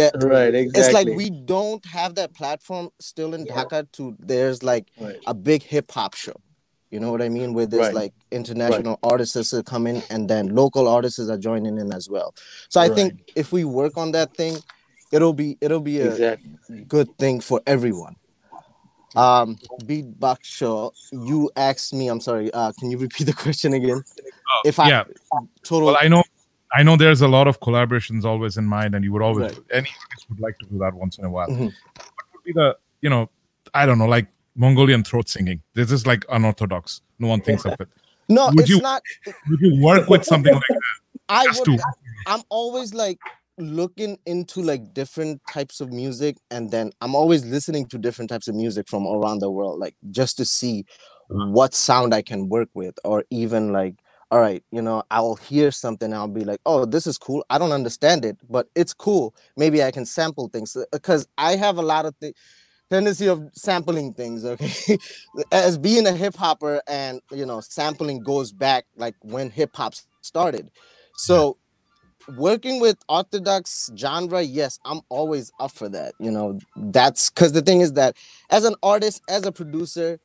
get 0.00 0.12
right 0.34 0.54
exactly 0.60 0.80
it's 0.80 0.92
like 0.98 1.10
we 1.20 1.26
don't 1.54 1.84
have 1.96 2.12
that 2.20 2.30
platform 2.40 2.86
still 3.08 3.30
in 3.36 3.42
yeah. 3.42 3.56
Dhaka 3.56 3.80
to 3.96 4.02
there's 4.30 4.58
like 4.70 4.86
right. 5.06 5.20
a 5.32 5.34
big 5.48 5.60
hip 5.72 5.88
hop 5.96 6.12
show 6.24 6.38
you 6.92 6.98
know 7.02 7.10
what 7.14 7.22
I 7.26 7.30
mean 7.36 7.48
where 7.56 7.68
there's 7.72 7.90
right. 7.90 8.02
like 8.02 8.14
international 8.40 8.96
right. 9.02 9.12
artists 9.12 9.50
that 9.54 9.64
come 9.72 9.84
in 9.90 9.98
and 10.12 10.22
then 10.32 10.44
local 10.62 10.84
artists 10.96 11.28
are 11.34 11.40
joining 11.48 11.76
in 11.82 11.88
as 11.98 12.06
well 12.14 12.28
so 12.72 12.76
I 12.86 12.88
think 12.96 13.10
if 13.42 13.48
we 13.56 13.62
work 13.80 13.94
on 14.02 14.08
that 14.18 14.30
thing 14.40 14.54
it'll 15.12 15.32
be 15.32 15.56
it'll 15.60 15.80
be 15.80 16.00
a 16.00 16.10
exactly. 16.10 16.84
good 16.88 17.08
thing 17.18 17.40
for 17.40 17.60
everyone. 17.66 18.16
Um 19.16 19.58
Beat 19.86 20.18
Baksho, 20.20 20.92
you 21.10 21.50
asked 21.56 21.92
me, 21.94 22.08
I'm 22.08 22.20
sorry, 22.20 22.52
uh 22.52 22.72
can 22.78 22.90
you 22.90 22.98
repeat 22.98 23.24
the 23.24 23.32
question 23.32 23.72
again? 23.74 24.02
if 24.64 24.78
I 24.78 24.88
yeah. 24.88 25.04
total 25.62 25.86
Well, 25.88 25.98
I 26.00 26.08
know, 26.08 26.22
I 26.72 26.82
know. 26.84 26.96
There's 26.96 27.20
a 27.22 27.28
lot 27.28 27.48
of 27.48 27.58
collaborations 27.60 28.24
always 28.24 28.56
in 28.56 28.64
mind, 28.66 28.94
and 28.94 29.04
you 29.04 29.12
would 29.12 29.22
always 29.22 29.52
Right. 29.52 29.58
any 29.72 29.88
artist 30.10 30.28
would 30.30 30.40
like 30.40 30.58
to 30.58 30.66
do 30.66 30.78
that 30.78 30.94
once 30.94 31.18
in 31.18 31.24
a 31.24 31.30
while. 31.30 31.48
Mhm. 31.48 31.58
What 31.58 31.72
would 32.34 32.44
be 32.44 32.52
the 32.52 32.76
you 33.00 33.10
know, 33.10 33.30
I 33.74 33.86
don't 33.86 33.98
know, 33.98 34.06
like 34.06 34.28
Mongolian 34.54 35.02
throat 35.04 35.28
singing. 35.28 35.60
This 35.74 35.90
is 35.90 36.06
like 36.06 36.24
unorthodox. 36.28 37.00
No 37.18 37.28
one 37.28 37.40
thinks 37.40 37.64
of 37.64 37.80
it. 37.80 37.88
no, 38.28 38.46
Would 38.48 38.60
it's 38.60 38.68
you- 38.70 38.80
not 38.80 39.02
Would 39.48 39.60
you 39.60 39.82
work 39.82 40.08
with 40.08 40.24
something 40.24 40.54
like 40.54 40.62
that? 40.68 40.80
I 41.28 41.44
Just 41.46 41.66
would 41.66 41.78
to 41.78 41.84
I'm 42.26 42.42
always 42.48 42.92
like 42.94 43.18
looking 43.60 44.18
into 44.26 44.62
like 44.62 44.94
different 44.94 45.40
types 45.50 45.80
of 45.80 45.92
music 45.92 46.36
and 46.50 46.70
then 46.70 46.90
I'm 47.00 47.14
always 47.14 47.44
listening 47.44 47.86
to 47.86 47.98
different 47.98 48.30
types 48.30 48.48
of 48.48 48.54
music 48.54 48.88
from 48.88 49.06
around 49.06 49.40
the 49.40 49.50
world 49.50 49.78
like 49.78 49.94
just 50.10 50.36
to 50.38 50.44
see 50.44 50.84
uh-huh. 51.30 51.50
what 51.50 51.74
sound 51.74 52.14
I 52.14 52.22
can 52.22 52.48
work 52.48 52.68
with 52.74 52.98
or 53.04 53.24
even 53.30 53.72
like 53.72 53.96
all 54.30 54.40
right 54.40 54.62
you 54.70 54.82
know 54.82 55.02
I'll 55.10 55.36
hear 55.36 55.70
something 55.70 56.12
I'll 56.12 56.28
be 56.28 56.44
like 56.44 56.60
oh 56.66 56.84
this 56.84 57.06
is 57.06 57.18
cool 57.18 57.44
I 57.50 57.58
don't 57.58 57.72
understand 57.72 58.24
it 58.24 58.36
but 58.48 58.68
it's 58.74 58.94
cool 58.94 59.34
maybe 59.56 59.82
I 59.82 59.90
can 59.90 60.06
sample 60.06 60.48
things 60.48 60.74
uh, 60.76 60.84
because 60.92 61.26
I 61.38 61.56
have 61.56 61.78
a 61.78 61.82
lot 61.82 62.06
of 62.06 62.16
things 62.16 62.34
tendency 62.90 63.28
of 63.28 63.48
sampling 63.54 64.12
things 64.12 64.44
okay? 64.44 64.98
As 65.52 65.78
being 65.78 66.06
a 66.06 66.12
hip 66.12 66.36
hopper 66.36 66.82
and 66.88 67.20
you 67.30 67.46
know 67.46 67.60
sampling 67.60 68.20
goes 68.20 68.52
back 68.52 68.84
like 68.96 69.14
when 69.22 69.50
hip 69.50 69.74
hop 69.74 69.94
started. 70.20 70.70
So 71.16 71.56
working 72.36 72.80
with 72.80 72.96
orthodox 73.08 73.90
genre 73.96 74.40
yes 74.42 74.78
i'm 74.84 75.00
always 75.08 75.52
up 75.60 75.70
for 75.72 75.88
that 75.88 76.14
you 76.18 76.30
know 76.30 76.58
that's 76.76 77.30
because 77.30 77.52
the 77.52 77.62
thing 77.62 77.80
is 77.80 77.92
that 77.94 78.16
as 78.50 78.64
an 78.64 78.74
artist 78.82 79.22
as 79.28 79.44
a 79.46 79.52
producer 79.52 80.18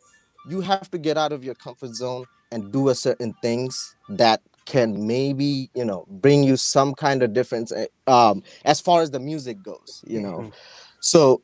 you 0.49 0.61
have 0.61 0.89
to 0.91 0.97
get 0.97 1.17
out 1.17 1.31
of 1.31 1.43
your 1.43 1.55
comfort 1.55 1.93
zone 1.95 2.25
and 2.51 2.71
do 2.71 2.89
a 2.89 2.95
certain 2.95 3.33
things 3.41 3.95
that 4.09 4.41
can 4.65 5.05
maybe 5.07 5.69
you 5.75 5.85
know 5.85 6.05
bring 6.09 6.43
you 6.43 6.57
some 6.57 6.93
kind 6.93 7.21
of 7.23 7.33
difference 7.33 7.71
eh, 7.71 7.87
um 8.07 8.41
as 8.65 8.79
far 8.79 9.01
as 9.01 9.11
the 9.11 9.19
music 9.19 9.61
goes 9.63 10.03
you 10.07 10.19
know. 10.19 10.39
Mhm. 10.39 10.53
so 10.99 11.41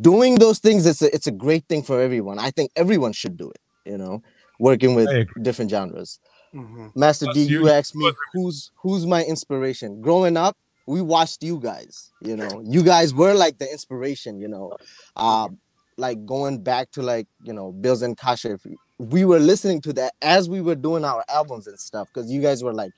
doing 0.00 0.36
those 0.36 0.58
things 0.60 0.86
it's 0.86 1.02
a, 1.02 1.14
it's 1.14 1.26
a 1.26 1.32
great 1.32 1.64
thing 1.68 1.82
for 1.82 2.00
everyone. 2.00 2.38
I 2.38 2.50
think 2.50 2.70
everyone 2.76 3.12
should 3.12 3.36
do 3.36 3.50
it 3.50 3.60
you 3.84 3.98
know 3.98 4.22
working 4.60 4.94
with 4.94 5.08
different 5.42 5.70
genres 5.70 6.20
Mhm. 6.54 6.94
Master 6.96 7.26
Plus 7.26 7.36
D, 7.36 7.42
you- 7.44 7.60
you 7.60 7.68
asked 7.70 7.94
me 7.96 8.12
who's 8.32 8.70
who's 8.76 9.06
my 9.06 9.24
inspiration. 9.24 10.00
Growing 10.00 10.36
up, 10.36 10.56
we 10.86 11.00
watched 11.02 11.42
you 11.42 11.58
guys. 11.60 12.12
You 12.20 12.36
know, 12.36 12.62
you 12.64 12.82
guys 12.82 13.14
were 13.14 13.34
like 13.34 13.58
the 13.58 13.70
inspiration. 13.70 14.38
You 14.40 14.48
know, 14.48 14.72
uh, 15.16 15.48
like 15.96 16.24
going 16.26 16.62
back 16.62 16.90
to 16.92 17.02
like 17.02 17.28
you 17.42 17.52
know 17.52 17.72
Bilz 17.72 18.02
and 18.02 18.16
Kashif. 18.16 18.60
We 18.98 19.24
were 19.24 19.40
listening 19.40 19.80
to 19.82 19.92
that 19.94 20.14
as 20.22 20.48
we 20.48 20.60
were 20.60 20.76
doing 20.76 21.04
our 21.04 21.24
albums 21.28 21.66
and 21.66 21.78
stuff 21.80 22.08
because 22.12 22.30
you 22.30 22.40
guys 22.42 22.62
were 22.62 22.74
like 22.74 22.92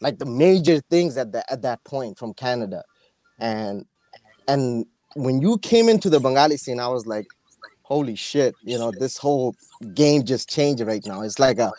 like 0.00 0.18
the 0.18 0.26
major 0.26 0.80
things 0.90 1.16
at 1.16 1.32
that 1.32 1.46
at 1.50 1.62
that 1.62 1.82
point 1.84 2.18
from 2.18 2.34
Canada, 2.34 2.84
and 3.38 3.84
and 4.48 4.86
when 5.14 5.40
you 5.40 5.58
came 5.58 5.88
into 5.88 6.10
the 6.10 6.20
Bengali 6.20 6.56
scene, 6.56 6.80
I 6.80 6.88
was 6.88 7.06
like, 7.06 7.26
holy 7.82 8.16
shit! 8.16 8.56
You 8.62 8.78
know, 8.78 8.92
this 8.92 9.18
whole 9.18 9.56
game 9.94 10.24
just 10.24 10.48
changed 10.48 10.82
right 10.82 11.04
now. 11.06 11.22
It's 11.22 11.38
like 11.38 11.58
a 11.58 11.72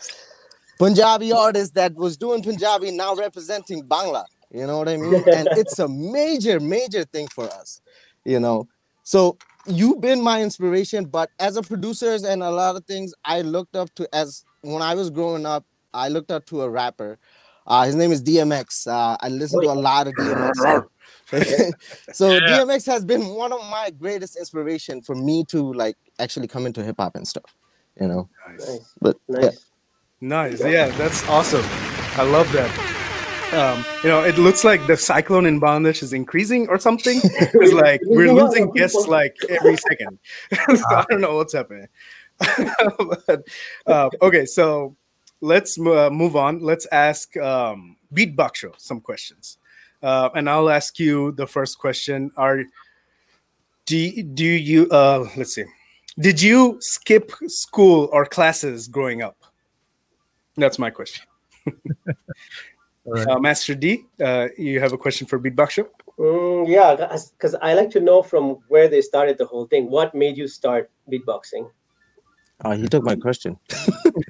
Punjabi 0.80 1.32
artist 1.32 1.75
that 1.75 1.93
was 1.95 2.17
doing 2.17 2.41
Punjabi 2.41 2.91
now 2.91 3.13
representing 3.13 3.84
Bangla. 3.84 4.25
You 4.51 4.65
know 4.65 4.77
what 4.80 4.89
I 4.89 4.97
mean? 4.97 5.13
And 5.36 5.47
it's 5.61 5.77
a 5.77 5.88
major, 5.88 6.59
major 6.59 7.03
thing 7.03 7.27
for 7.27 7.45
us. 7.45 7.82
You 8.25 8.39
know, 8.39 8.67
so 9.03 9.38
you've 9.67 10.01
been 10.01 10.21
my 10.21 10.41
inspiration, 10.41 11.05
but 11.05 11.30
as 11.39 11.57
a 11.57 11.61
producer 11.61 12.17
and 12.27 12.41
a 12.41 12.49
lot 12.49 12.75
of 12.75 12.86
things, 12.86 13.13
I 13.25 13.41
looked 13.41 13.75
up 13.75 13.93
to 13.95 14.07
as 14.15 14.43
when 14.61 14.82
I 14.82 14.95
was 14.95 15.09
growing 15.09 15.45
up. 15.45 15.65
I 15.93 16.09
looked 16.09 16.32
up 16.32 16.45
to 16.47 16.61
a 16.61 16.69
rapper. 16.69 17.17
Uh, 17.65 17.84
his 17.86 17.95
name 17.95 18.11
is 18.11 18.23
DMX. 18.23 18.88
Uh, 18.88 19.17
I 19.19 19.30
listened 19.30 19.63
to 19.63 19.69
a 19.71 19.73
lot 19.73 20.07
of 20.07 20.13
DMX. 20.13 20.86
so 22.13 22.32
Yeah. 22.32 22.39
DMX 22.39 22.86
has 22.88 23.03
been 23.05 23.27
one 23.30 23.51
of 23.53 23.59
my 23.69 23.91
greatest 23.91 24.38
inspiration 24.38 25.01
for 25.01 25.15
me 25.15 25.43
to 25.45 25.73
like 25.73 25.97
actually 26.19 26.47
come 26.47 26.65
into 26.65 26.84
hip 26.84 26.95
hop 26.99 27.15
and 27.15 27.27
stuff. 27.27 27.55
You 27.99 28.07
know, 28.07 28.27
Nice. 28.47 28.95
but 29.01 29.17
yeah. 29.27 29.49
Nice. 30.22 30.59
Nice. 30.59 30.72
Yeah, 30.72 30.88
that's 30.97 31.28
awesome. 31.30 31.63
I 32.17 32.24
love 32.24 32.51
that. 32.51 32.70
Um, 33.53 33.84
you 34.03 34.09
know, 34.09 34.24
it 34.24 34.38
looks 34.38 34.63
like 34.63 34.86
the 34.86 34.95
cyclone 34.95 35.45
in 35.45 35.59
Bangladesh 35.59 36.03
is 36.03 36.13
increasing 36.13 36.67
or 36.67 36.78
something. 36.78 37.20
It's 37.24 37.74
like 37.74 38.01
we're 38.05 38.32
losing 38.32 38.70
guests 38.72 39.07
like 39.07 39.36
every 39.49 39.78
second. 39.78 40.20
so 40.78 40.86
I 40.88 41.05
don't 41.09 41.22
know 41.22 41.36
what's 41.36 41.53
happening. 41.53 41.88
but, 43.28 43.47
uh, 43.88 44.09
okay, 44.22 44.45
so 44.45 44.95
let's 45.41 45.80
uh, 45.80 46.09
move 46.11 46.36
on. 46.36 46.59
Let's 46.59 46.86
ask 46.91 47.36
um, 47.38 47.95
Beat 48.13 48.36
Baksho 48.36 48.74
some 48.78 49.01
questions, 49.01 49.57
uh, 50.03 50.30
and 50.36 50.49
I'll 50.49 50.70
ask 50.70 50.99
you 50.99 51.32
the 51.32 51.47
first 51.47 51.80
question. 51.80 52.32
Are 52.38 52.63
do 53.86 54.24
do 54.24 54.45
you 54.45 54.88
uh, 54.89 55.28
let's 55.36 55.55
see? 55.55 55.65
Did 56.20 56.41
you 56.41 56.78
skip 56.82 57.32
school 57.47 58.09
or 58.11 58.26
classes 58.26 58.88
growing 58.88 59.22
up? 59.22 59.38
That's 60.56 60.80
my 60.80 60.89
question. 60.89 61.26
All 63.06 63.14
right. 63.14 63.28
Uh, 63.28 63.39
Master 63.39 63.76
D, 63.76 64.06
uh, 64.22 64.50
you 64.58 64.80
have 64.80 64.93
a 64.93 64.97
question 64.97 65.26
for 65.26 65.39
Beat 65.39 65.56
Baksho? 65.56 65.88
Mm, 66.20 66.68
yeah, 66.68 66.95
because 67.38 67.56
I 67.62 67.74
like 67.74 67.89
to 67.91 68.02
know 68.02 68.22
from 68.22 68.58
where 68.68 68.89
they 68.89 69.02
started 69.02 69.38
the 69.38 69.45
whole 69.45 69.66
thing. 69.66 69.89
What 69.89 70.14
made 70.14 70.38
you 70.38 70.47
start 70.50 70.91
beatboxing? 71.10 71.72
Uh, 72.64 72.76
he 72.76 72.88
took 72.88 73.04
my 73.04 73.16
question. 73.16 73.58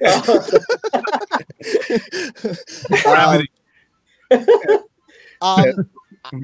Gravity. 3.02 3.50
Um, 5.42 5.90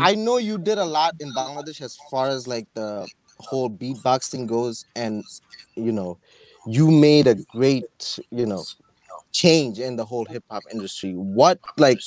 I 0.01 0.15
know 0.17 0.39
you 0.39 0.59
did 0.59 0.79
a 0.79 0.85
lot 0.85 1.15
in 1.21 1.33
Bangladesh 1.33 1.81
as 1.81 1.97
far 2.11 2.29
as 2.29 2.49
like 2.49 2.67
the 2.75 3.07
whole 3.39 3.71
beatboxing 3.71 4.49
goes, 4.49 4.85
and 4.97 5.23
you 5.77 5.93
know, 5.93 6.19
you 6.67 6.91
made 6.91 7.29
a 7.29 7.37
great, 7.53 8.19
you 8.31 8.47
know, 8.47 8.65
change 9.37 9.79
in 9.79 9.97
the 9.97 10.05
whole 10.05 10.25
hip 10.25 10.45
hop 10.51 10.63
industry. 10.73 11.13
What 11.13 11.59
like 11.77 12.01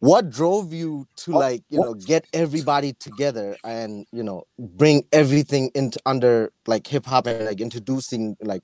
what 0.00 0.28
drove 0.28 0.72
you 0.72 1.06
to 1.16 1.30
like, 1.32 1.62
you 1.68 1.80
know, 1.80 1.94
get 1.94 2.26
everybody 2.32 2.92
together 2.94 3.56
and 3.64 4.06
you 4.12 4.22
know, 4.22 4.44
bring 4.58 5.04
everything 5.12 5.70
into 5.74 6.00
under 6.04 6.52
like 6.66 6.86
hip 6.86 7.06
hop 7.06 7.26
and 7.26 7.44
like 7.44 7.60
introducing 7.60 8.36
like 8.40 8.62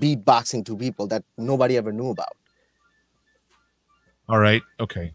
beatboxing 0.00 0.64
to 0.66 0.76
people 0.76 1.06
that 1.08 1.22
nobody 1.36 1.76
ever 1.76 1.92
knew 1.92 2.10
about? 2.10 2.36
All 4.28 4.38
right. 4.38 4.62
Okay. 4.80 5.12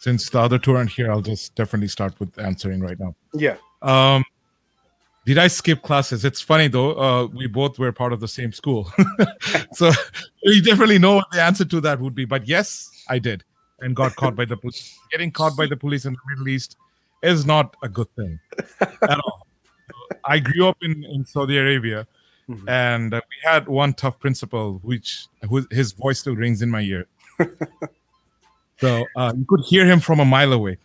Since 0.00 0.28
the 0.30 0.40
other 0.40 0.58
two 0.58 0.76
aren't 0.76 0.90
here, 0.90 1.10
I'll 1.10 1.22
just 1.22 1.54
definitely 1.54 1.88
start 1.88 2.18
with 2.20 2.38
answering 2.38 2.80
right 2.80 2.98
now. 2.98 3.14
Yeah. 3.32 3.56
Um, 3.80 4.24
did 5.26 5.38
I 5.38 5.46
skip 5.48 5.82
classes? 5.82 6.24
It's 6.24 6.40
funny 6.40 6.68
though. 6.68 6.92
Uh, 6.98 7.26
we 7.26 7.46
both 7.46 7.78
were 7.78 7.92
part 7.92 8.12
of 8.12 8.20
the 8.20 8.28
same 8.28 8.52
school, 8.52 8.90
so 9.72 9.90
you 10.42 10.62
definitely 10.62 10.98
know 10.98 11.16
what 11.16 11.26
the 11.32 11.42
answer 11.42 11.64
to 11.64 11.80
that 11.82 12.00
would 12.00 12.14
be. 12.14 12.24
But 12.24 12.46
yes, 12.48 12.90
I 13.08 13.18
did, 13.18 13.44
and 13.80 13.94
got 13.96 14.16
caught 14.16 14.36
by 14.36 14.44
the 14.44 14.56
police. 14.56 14.98
Getting 15.10 15.30
caught 15.30 15.56
by 15.56 15.66
the 15.66 15.76
police 15.76 16.04
in 16.04 16.12
the 16.14 16.18
Middle 16.28 16.48
East 16.48 16.76
is 17.22 17.46
not 17.46 17.74
a 17.82 17.88
good 17.88 18.08
thing 18.16 18.38
at 18.80 19.18
all. 19.20 19.46
I 20.24 20.38
grew 20.38 20.68
up 20.68 20.76
in, 20.82 21.04
in 21.04 21.24
Saudi 21.24 21.58
Arabia, 21.58 22.06
Mhm. 22.48 22.68
and 22.68 23.14
uh, 23.14 23.22
we 23.30 23.50
had 23.50 23.66
one 23.68 23.94
tough 23.94 24.18
principal, 24.20 24.78
which 24.82 25.28
who, 25.48 25.66
his 25.70 25.92
voice 25.92 26.18
still 26.20 26.36
rings 26.36 26.60
in 26.60 26.68
my 26.70 26.82
ear. 26.82 27.06
so 28.80 29.06
uh, 29.16 29.32
you 29.36 29.46
could 29.48 29.60
hear 29.64 29.86
him 29.86 29.98
from 30.00 30.20
a 30.20 30.24
mile 30.26 30.52
away. 30.52 30.76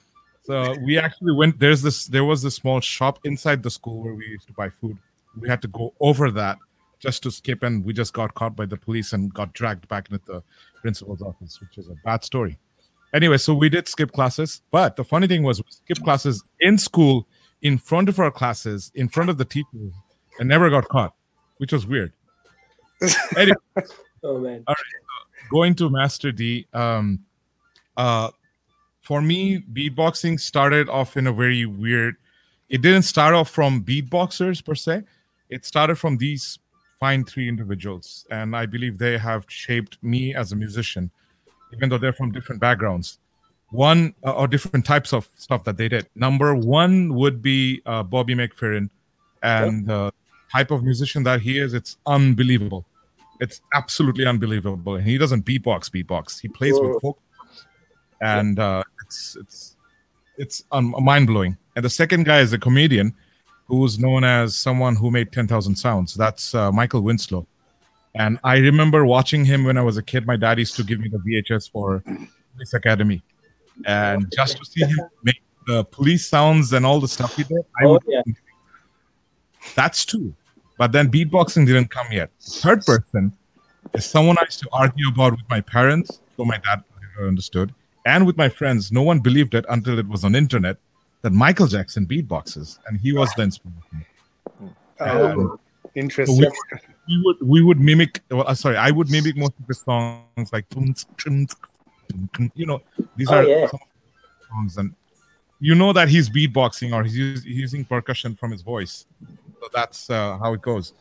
So 0.49 0.75
we 0.83 0.97
actually 0.97 1.33
went. 1.33 1.59
There's 1.59 1.83
this. 1.83 2.07
There 2.07 2.23
was 2.23 2.41
this 2.41 2.55
small 2.55 2.79
shop 2.81 3.19
inside 3.23 3.61
the 3.61 3.69
school 3.69 4.01
where 4.01 4.15
we 4.15 4.25
used 4.25 4.47
to 4.47 4.53
buy 4.53 4.69
food. 4.69 4.97
We 5.39 5.47
had 5.47 5.61
to 5.61 5.67
go 5.67 5.93
over 5.99 6.31
that 6.31 6.57
just 6.97 7.21
to 7.23 7.31
skip, 7.31 7.61
and 7.61 7.85
we 7.85 7.93
just 7.93 8.13
got 8.13 8.33
caught 8.33 8.55
by 8.55 8.65
the 8.65 8.75
police 8.75 9.13
and 9.13 9.31
got 9.31 9.53
dragged 9.53 9.87
back 9.87 10.09
into 10.09 10.25
the 10.25 10.43
principal's 10.81 11.21
office, 11.21 11.61
which 11.61 11.77
is 11.77 11.87
a 11.87 11.95
bad 12.03 12.23
story. 12.23 12.57
Anyway, 13.13 13.37
so 13.37 13.53
we 13.53 13.69
did 13.69 13.87
skip 13.87 14.11
classes, 14.11 14.63
but 14.71 14.95
the 14.95 15.03
funny 15.03 15.27
thing 15.27 15.43
was 15.43 15.59
we 15.59 15.69
skipped 15.69 16.03
classes 16.03 16.43
in 16.61 16.79
school, 16.79 17.27
in 17.61 17.77
front 17.77 18.09
of 18.09 18.17
our 18.17 18.31
classes, 18.31 18.91
in 18.95 19.07
front 19.07 19.29
of 19.29 19.37
the 19.37 19.45
teachers, 19.45 19.93
and 20.39 20.49
never 20.49 20.71
got 20.71 20.87
caught, 20.89 21.13
which 21.57 21.71
was 21.71 21.85
weird. 21.85 22.11
anyway, 23.37 23.55
Oh 24.23 24.39
man. 24.39 24.65
going 25.51 25.75
to 25.75 25.91
Master 25.91 26.31
D, 26.31 26.65
um, 26.73 27.19
uh, 27.97 28.31
for 29.09 29.23
me, 29.23 29.57
beatboxing 29.73 30.39
started 30.39 30.87
off 30.87 31.17
in 31.17 31.25
a 31.25 31.33
very 31.33 31.65
weird. 31.65 32.15
It 32.69 32.83
didn't 32.83 33.01
start 33.01 33.33
off 33.33 33.49
from 33.49 33.83
beatboxers 33.83 34.63
per 34.63 34.75
se. 34.75 35.01
It 35.49 35.65
started 35.65 35.95
from 35.95 36.17
these 36.17 36.59
fine 36.99 37.25
three 37.25 37.49
individuals, 37.49 38.27
and 38.29 38.55
I 38.55 38.67
believe 38.67 38.99
they 38.99 39.17
have 39.17 39.45
shaped 39.47 39.97
me 40.03 40.35
as 40.35 40.51
a 40.51 40.55
musician, 40.55 41.09
even 41.73 41.89
though 41.89 41.97
they're 41.97 42.13
from 42.13 42.31
different 42.31 42.61
backgrounds. 42.61 43.17
One 43.71 44.13
uh, 44.23 44.33
or 44.33 44.47
different 44.47 44.85
types 44.85 45.11
of 45.11 45.27
stuff 45.37 45.63
that 45.63 45.77
they 45.77 45.89
did. 45.89 46.05
Number 46.13 46.53
one 46.53 47.15
would 47.15 47.41
be 47.41 47.81
uh, 47.87 48.03
Bobby 48.03 48.35
McFerrin, 48.35 48.91
and 49.41 49.87
the 49.87 50.13
type 50.51 50.69
of 50.69 50.83
musician 50.83 51.23
that 51.23 51.41
he 51.41 51.57
is. 51.57 51.73
It's 51.73 51.97
unbelievable. 52.05 52.85
It's 53.39 53.59
absolutely 53.73 54.27
unbelievable. 54.27 54.97
And 54.97 55.03
he 55.03 55.17
doesn't 55.17 55.45
beatbox, 55.45 55.89
beatbox. 55.89 56.39
He 56.39 56.47
plays 56.47 56.75
Whoa. 56.75 56.89
with 56.89 57.01
folk, 57.01 57.19
and 58.21 58.59
uh, 58.59 58.83
it's 59.05 59.37
it's 59.39 59.75
it's 60.37 60.63
um, 60.71 60.95
mind 60.99 61.27
blowing. 61.27 61.57
And 61.75 61.85
the 61.85 61.89
second 61.89 62.25
guy 62.25 62.39
is 62.39 62.53
a 62.53 62.57
comedian 62.57 63.13
who's 63.67 63.99
known 63.99 64.23
as 64.23 64.55
someone 64.55 64.95
who 64.95 65.11
made 65.11 65.31
ten 65.31 65.47
thousand 65.47 65.75
sounds. 65.75 66.13
That's 66.15 66.53
uh, 66.55 66.71
Michael 66.71 67.01
Winslow. 67.01 67.45
And 68.15 68.39
I 68.43 68.57
remember 68.57 69.05
watching 69.05 69.45
him 69.45 69.63
when 69.65 69.77
I 69.77 69.81
was 69.81 69.97
a 69.97 70.03
kid. 70.03 70.25
My 70.25 70.35
dad 70.35 70.57
used 70.59 70.75
to 70.77 70.83
give 70.83 70.99
me 70.99 71.09
the 71.09 71.19
VHS 71.19 71.71
for 71.71 72.03
Police 72.53 72.73
Academy, 72.73 73.21
and 73.85 74.25
just 74.35 74.57
to 74.57 74.65
see 74.65 74.83
him 74.85 74.99
make 75.23 75.41
the 75.67 75.83
police 75.85 76.27
sounds 76.27 76.73
and 76.73 76.85
all 76.85 76.99
the 76.99 77.07
stuff 77.07 77.35
he 77.35 77.43
did, 77.43 77.61
I 77.79 77.85
Oh 77.85 77.93
would 77.93 78.03
yeah. 78.07 78.21
that's 79.75 80.05
two. 80.05 80.33
But 80.77 80.91
then 80.91 81.11
beatboxing 81.11 81.65
didn't 81.65 81.91
come 81.91 82.07
yet. 82.11 82.31
Third 82.41 82.85
person 82.85 83.33
is 83.93 84.05
someone 84.05 84.37
I 84.39 84.45
used 84.45 84.59
to 84.61 84.69
argue 84.71 85.09
about 85.09 85.33
with 85.33 85.47
my 85.49 85.61
parents, 85.61 86.19
so 86.37 86.45
my 86.45 86.57
dad 86.57 86.83
never 87.15 87.27
understood, 87.27 87.73
and 88.05 88.25
with 88.25 88.37
my 88.37 88.49
friends. 88.49 88.91
No 88.91 89.01
one 89.01 89.19
believed 89.19 89.53
it 89.55 89.65
until 89.69 89.99
it 89.99 90.07
was 90.07 90.23
on 90.23 90.35
internet 90.35 90.77
that 91.21 91.31
Michael 91.31 91.67
Jackson 91.67 92.05
beatboxes, 92.05 92.79
and 92.87 92.99
he 92.99 93.11
was 93.13 93.31
the 93.35 93.43
inspiration. 93.43 94.05
So 94.97 95.59
interesting. 95.95 96.39
we, 96.39 96.47
we 97.07 97.23
would 97.23 97.37
we 97.41 97.61
would 97.63 97.79
mimic. 97.79 98.21
Well, 98.29 98.47
uh, 98.47 98.53
sorry, 98.53 98.77
I 98.77 98.91
would 98.91 99.09
mimic 99.09 99.35
most 99.37 99.53
of 99.59 99.67
the 99.67 99.73
songs 99.73 100.51
like 100.53 100.65
you 102.55 102.65
know 102.65 102.81
these 103.15 103.29
Oh, 103.29 103.35
are 103.37 103.43
yeah. 103.43 103.67
some 103.67 103.79
of 103.81 103.87
the 104.39 104.45
songs, 104.47 104.77
and 104.77 104.93
you 105.59 105.75
know 105.75 105.93
that 105.93 106.09
he's 106.09 106.29
beatboxing 106.29 106.93
or 106.93 107.03
he's, 107.03 107.37
us- 107.37 107.43
he's 107.43 107.57
using 107.59 107.85
percussion 107.85 108.35
from 108.35 108.51
his 108.51 108.61
voice. 108.61 109.05
So 109.61 109.67
that's 109.73 110.09
uh, 110.09 110.37
how 110.37 110.53
it 110.53 110.61
goes. 110.61 110.93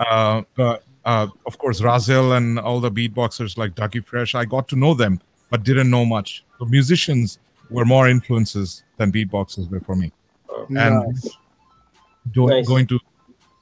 Uh, 0.00 0.42
but 0.56 0.82
uh, 1.04 1.28
of 1.46 1.58
course, 1.58 1.80
Rahzel 1.80 2.36
and 2.36 2.58
all 2.58 2.80
the 2.80 2.90
beatboxers 2.90 3.56
like 3.56 3.74
Ducky 3.74 4.00
Fresh, 4.00 4.34
I 4.34 4.44
got 4.44 4.66
to 4.68 4.76
know 4.76 4.94
them, 4.94 5.20
but 5.50 5.62
didn't 5.64 5.90
know 5.90 6.04
much. 6.04 6.44
So 6.58 6.64
musicians 6.64 7.38
were 7.70 7.84
more 7.84 8.08
influences 8.08 8.84
than 8.96 9.12
beatboxers 9.12 9.70
were 9.70 9.80
for 9.80 9.96
me. 9.96 10.12
And 10.68 11.04
Nice. 11.04 11.28
do- 12.32 12.46
Nice. 12.46 12.66
going 12.66 12.86
to 12.88 12.98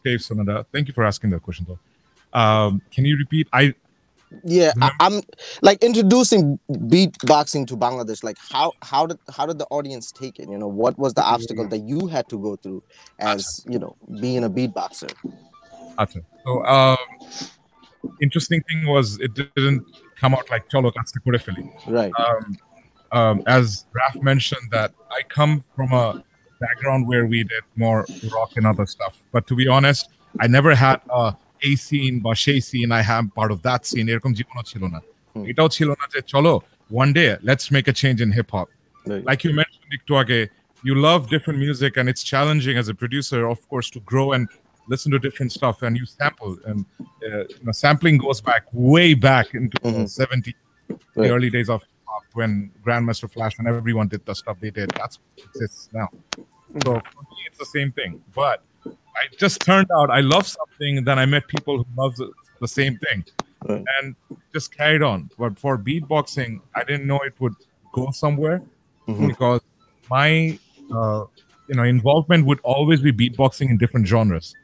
Dave 0.04 0.20
Sonada. 0.20 0.64
Thank 0.72 0.88
you 0.88 0.94
for 0.94 1.04
asking 1.04 1.30
that 1.30 1.42
question, 1.42 1.66
though. 1.68 2.38
Um, 2.38 2.82
can 2.90 3.04
you 3.04 3.16
repeat? 3.16 3.48
I 3.52 3.74
Yeah, 4.44 4.72
I, 4.82 4.90
I'm 5.00 5.22
like 5.62 5.82
introducing 5.82 6.58
beatboxing 6.70 7.66
to 7.68 7.76
Bangladesh. 7.76 8.22
Like, 8.22 8.36
how 8.50 8.72
how 8.82 9.06
did 9.06 9.18
how 9.34 9.46
did 9.46 9.58
the 9.58 9.66
audience 9.70 10.12
take 10.12 10.38
it? 10.38 10.50
You 10.50 10.58
know, 10.58 10.68
what 10.68 10.98
was 10.98 11.14
the 11.14 11.22
obstacle 11.22 11.66
that 11.68 11.78
you 11.78 12.06
had 12.08 12.28
to 12.28 12.38
go 12.38 12.56
through 12.56 12.82
as 13.18 13.64
you 13.66 13.78
know 13.78 13.96
being 14.20 14.44
a 14.44 14.50
beatboxer? 14.50 15.10
Acha. 15.98 16.22
So, 16.44 16.64
um, 16.66 16.98
interesting 18.20 18.62
thing 18.68 18.86
was 18.86 19.18
it 19.18 19.32
didn't 19.34 19.84
come 20.21 20.33
out 20.37 20.45
like 20.53 20.63
cholo 20.71 20.89
kaste 20.95 21.17
kore 21.23 21.39
feli. 21.45 21.65
Right. 21.99 22.13
Um, 22.23 22.43
um, 23.19 23.35
as 23.57 23.65
Raf 23.99 24.15
mentioned, 24.31 24.65
that 24.71 24.91
I 25.17 25.19
come 25.37 25.53
from 25.75 25.89
a 26.03 26.05
background 26.65 27.01
where 27.09 27.25
we 27.33 27.39
did 27.53 27.63
more 27.83 27.99
rock 28.35 28.51
and 28.57 28.65
other 28.71 28.87
stuff. 28.95 29.13
But 29.33 29.43
to 29.49 29.53
be 29.61 29.67
honest, 29.75 30.03
I 30.43 30.47
never 30.57 30.73
had 30.85 30.99
a 31.21 31.23
A 31.69 31.71
scene 31.85 32.15
বা 32.25 32.31
সেই 32.45 32.59
scene. 32.67 32.89
I 33.01 33.03
am 33.17 33.25
part 33.39 33.51
of 33.55 33.59
that 33.67 33.81
scene. 33.89 34.07
এরকম 34.13 34.31
জীবনও 34.39 34.63
ছিল 34.71 34.83
না। 34.93 34.99
হুম। 35.33 35.43
এটাও 35.51 35.69
ছিল 35.77 35.89
না 35.99 36.05
যে 36.13 36.19
চলো 36.33 36.53
one 37.01 37.11
day 37.19 37.29
let's 37.49 37.65
make 37.75 37.87
a 37.93 37.95
change 38.01 38.19
in 38.25 38.29
hip 38.37 38.49
hop. 38.55 38.67
right. 39.11 39.23
like 39.29 39.41
you 39.45 39.51
mentioned 39.61 39.91
একটু 39.99 40.11
আগে, 40.21 40.39
you 40.87 40.93
love 41.09 41.21
different 41.35 41.59
music 41.65 41.91
and 41.99 42.05
it's 42.11 42.23
challenging 42.33 42.75
as 42.81 42.87
a 42.93 42.95
producer 43.01 43.41
of 43.53 43.59
course 43.71 43.89
to 43.95 43.99
grow 44.11 44.27
and 44.35 44.43
listen 44.88 45.10
to 45.12 45.18
different 45.18 45.52
stuff 45.52 45.82
and 45.82 45.96
you 45.96 46.06
sample 46.06 46.56
and 46.66 46.84
uh, 47.00 47.38
you 47.48 47.64
know, 47.64 47.72
sampling 47.72 48.16
goes 48.18 48.40
back 48.40 48.64
way 48.72 49.14
back 49.14 49.54
into 49.54 49.76
the 49.82 49.90
Mhm. 49.90 50.08
70s 50.20 50.54
the 51.14 51.28
early 51.30 51.50
days 51.50 51.68
of 51.68 51.82
when 52.34 52.70
grandmaster 52.84 53.30
flash 53.30 53.54
and 53.58 53.66
everyone 53.68 54.08
did 54.08 54.24
the 54.26 54.34
stuff 54.34 54.56
they 54.60 54.70
did 54.70 54.88
that's 55.00 55.18
what 55.18 55.46
exists 55.46 55.88
now 55.92 56.08
so 56.84 56.90
for 57.14 57.22
me 57.30 57.38
it's 57.48 57.58
the 57.58 57.70
same 57.76 57.90
thing 57.92 58.12
but 58.34 58.62
i 59.20 59.22
just 59.38 59.60
turned 59.60 59.88
out 59.98 60.08
i 60.10 60.20
love 60.20 60.46
something 60.46 61.04
then 61.04 61.18
i 61.18 61.26
met 61.34 61.46
people 61.48 61.74
who 61.78 61.86
love 62.02 62.14
the, 62.16 62.28
the 62.60 62.68
same 62.68 62.96
thing 63.06 63.24
Right. 63.68 63.84
and 63.96 64.14
just 64.52 64.68
carried 64.76 65.02
on 65.02 65.30
but 65.38 65.58
for 65.58 65.72
beatboxing 65.78 66.60
i 66.74 66.84
didn't 66.84 67.06
know 67.06 67.20
it 67.30 67.34
would 67.40 67.56
go 67.92 68.10
somewhere 68.10 68.58
Mhm. 69.08 69.28
because 69.32 69.60
my 70.10 70.58
uh, 70.96 71.24
you 71.68 71.74
know 71.76 71.82
involvement 71.96 72.42
would 72.46 72.60
always 72.62 73.00
be 73.08 73.12
beatboxing 73.12 73.68
in 73.72 73.76
different 73.78 74.06
genres. 74.06 74.54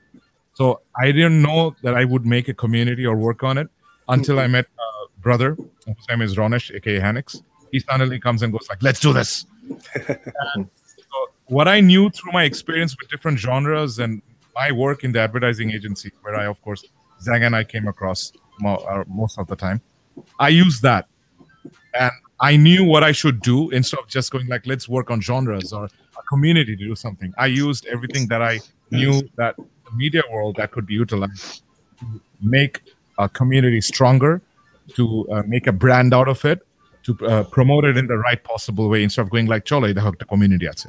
So 0.54 0.80
I 0.96 1.06
didn't 1.12 1.42
know 1.42 1.74
that 1.82 1.94
I 1.94 2.04
would 2.04 2.24
make 2.24 2.48
a 2.48 2.54
community 2.54 3.04
or 3.04 3.16
work 3.16 3.42
on 3.42 3.58
it 3.58 3.68
until 4.08 4.38
I 4.38 4.46
met 4.46 4.66
a 4.66 5.20
brother 5.20 5.56
whose 5.84 6.08
name 6.08 6.22
is 6.22 6.36
Ronesh, 6.36 6.74
aka 6.74 7.00
Hanix. 7.00 7.42
He 7.72 7.80
suddenly 7.80 8.20
comes 8.20 8.42
and 8.42 8.52
goes 8.52 8.68
like, 8.68 8.82
"Let's 8.82 9.00
do 9.00 9.12
this." 9.12 9.46
and 10.54 10.68
so 11.10 11.18
what 11.46 11.66
I 11.66 11.80
knew 11.80 12.08
through 12.10 12.32
my 12.32 12.44
experience 12.44 12.96
with 12.98 13.10
different 13.10 13.38
genres 13.38 13.98
and 13.98 14.22
my 14.54 14.70
work 14.70 15.02
in 15.02 15.10
the 15.12 15.20
advertising 15.20 15.72
agency, 15.72 16.12
where 16.22 16.36
I 16.36 16.46
of 16.46 16.62
course 16.62 16.84
Zang 17.20 17.44
and 17.44 17.56
I 17.56 17.64
came 17.64 17.88
across 17.88 18.32
uh, 18.64 19.04
most 19.08 19.38
of 19.38 19.48
the 19.48 19.56
time, 19.56 19.80
I 20.38 20.48
used 20.48 20.82
that, 20.82 21.08
and 21.94 22.12
I 22.40 22.56
knew 22.56 22.84
what 22.84 23.02
I 23.02 23.10
should 23.10 23.40
do 23.42 23.70
instead 23.70 23.98
of 23.98 24.06
just 24.06 24.30
going 24.30 24.46
like, 24.46 24.66
let's 24.66 24.88
work 24.88 25.10
on 25.10 25.20
genres 25.20 25.72
or 25.72 25.84
a 25.86 26.22
community 26.28 26.76
to 26.76 26.84
do 26.84 26.94
something. 26.94 27.32
I 27.38 27.46
used 27.46 27.86
everything 27.86 28.28
that 28.28 28.42
I 28.42 28.60
knew 28.90 29.22
that 29.36 29.56
the 29.84 29.96
media 29.96 30.22
world 30.32 30.56
that 30.56 30.70
could 30.70 30.86
be 30.86 30.94
utilized 30.94 31.62
to 32.00 32.20
make 32.40 32.80
a 33.18 33.28
community 33.28 33.80
stronger, 33.80 34.42
to 34.94 35.28
uh, 35.30 35.42
make 35.46 35.66
a 35.66 35.72
brand 35.72 36.12
out 36.12 36.28
of 36.28 36.44
it, 36.44 36.66
to 37.04 37.16
uh, 37.26 37.44
promote 37.44 37.84
it 37.84 37.96
in 37.96 38.06
the 38.06 38.16
right 38.16 38.42
possible 38.42 38.88
way 38.88 39.02
instead 39.02 39.22
of 39.22 39.30
going 39.30 39.46
like 39.46 39.64
Chola, 39.64 39.92
the 39.92 40.00
hooked 40.00 40.26
community 40.28 40.66
at 40.66 40.84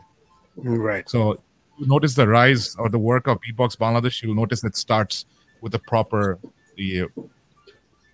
Right. 0.57 1.07
So 1.09 1.41
you 1.77 1.87
notice 1.87 2.15
the 2.15 2.27
rise 2.27 2.75
or 2.77 2.89
the 2.89 2.99
work 2.99 3.27
of 3.27 3.39
Beatbox 3.41 3.77
Bangladesh, 3.77 4.23
you'll 4.23 4.35
notice 4.35 4.63
it 4.63 4.77
starts 4.77 5.25
with 5.61 5.73
the 5.73 5.79
proper, 5.79 6.39
the, 6.77 7.07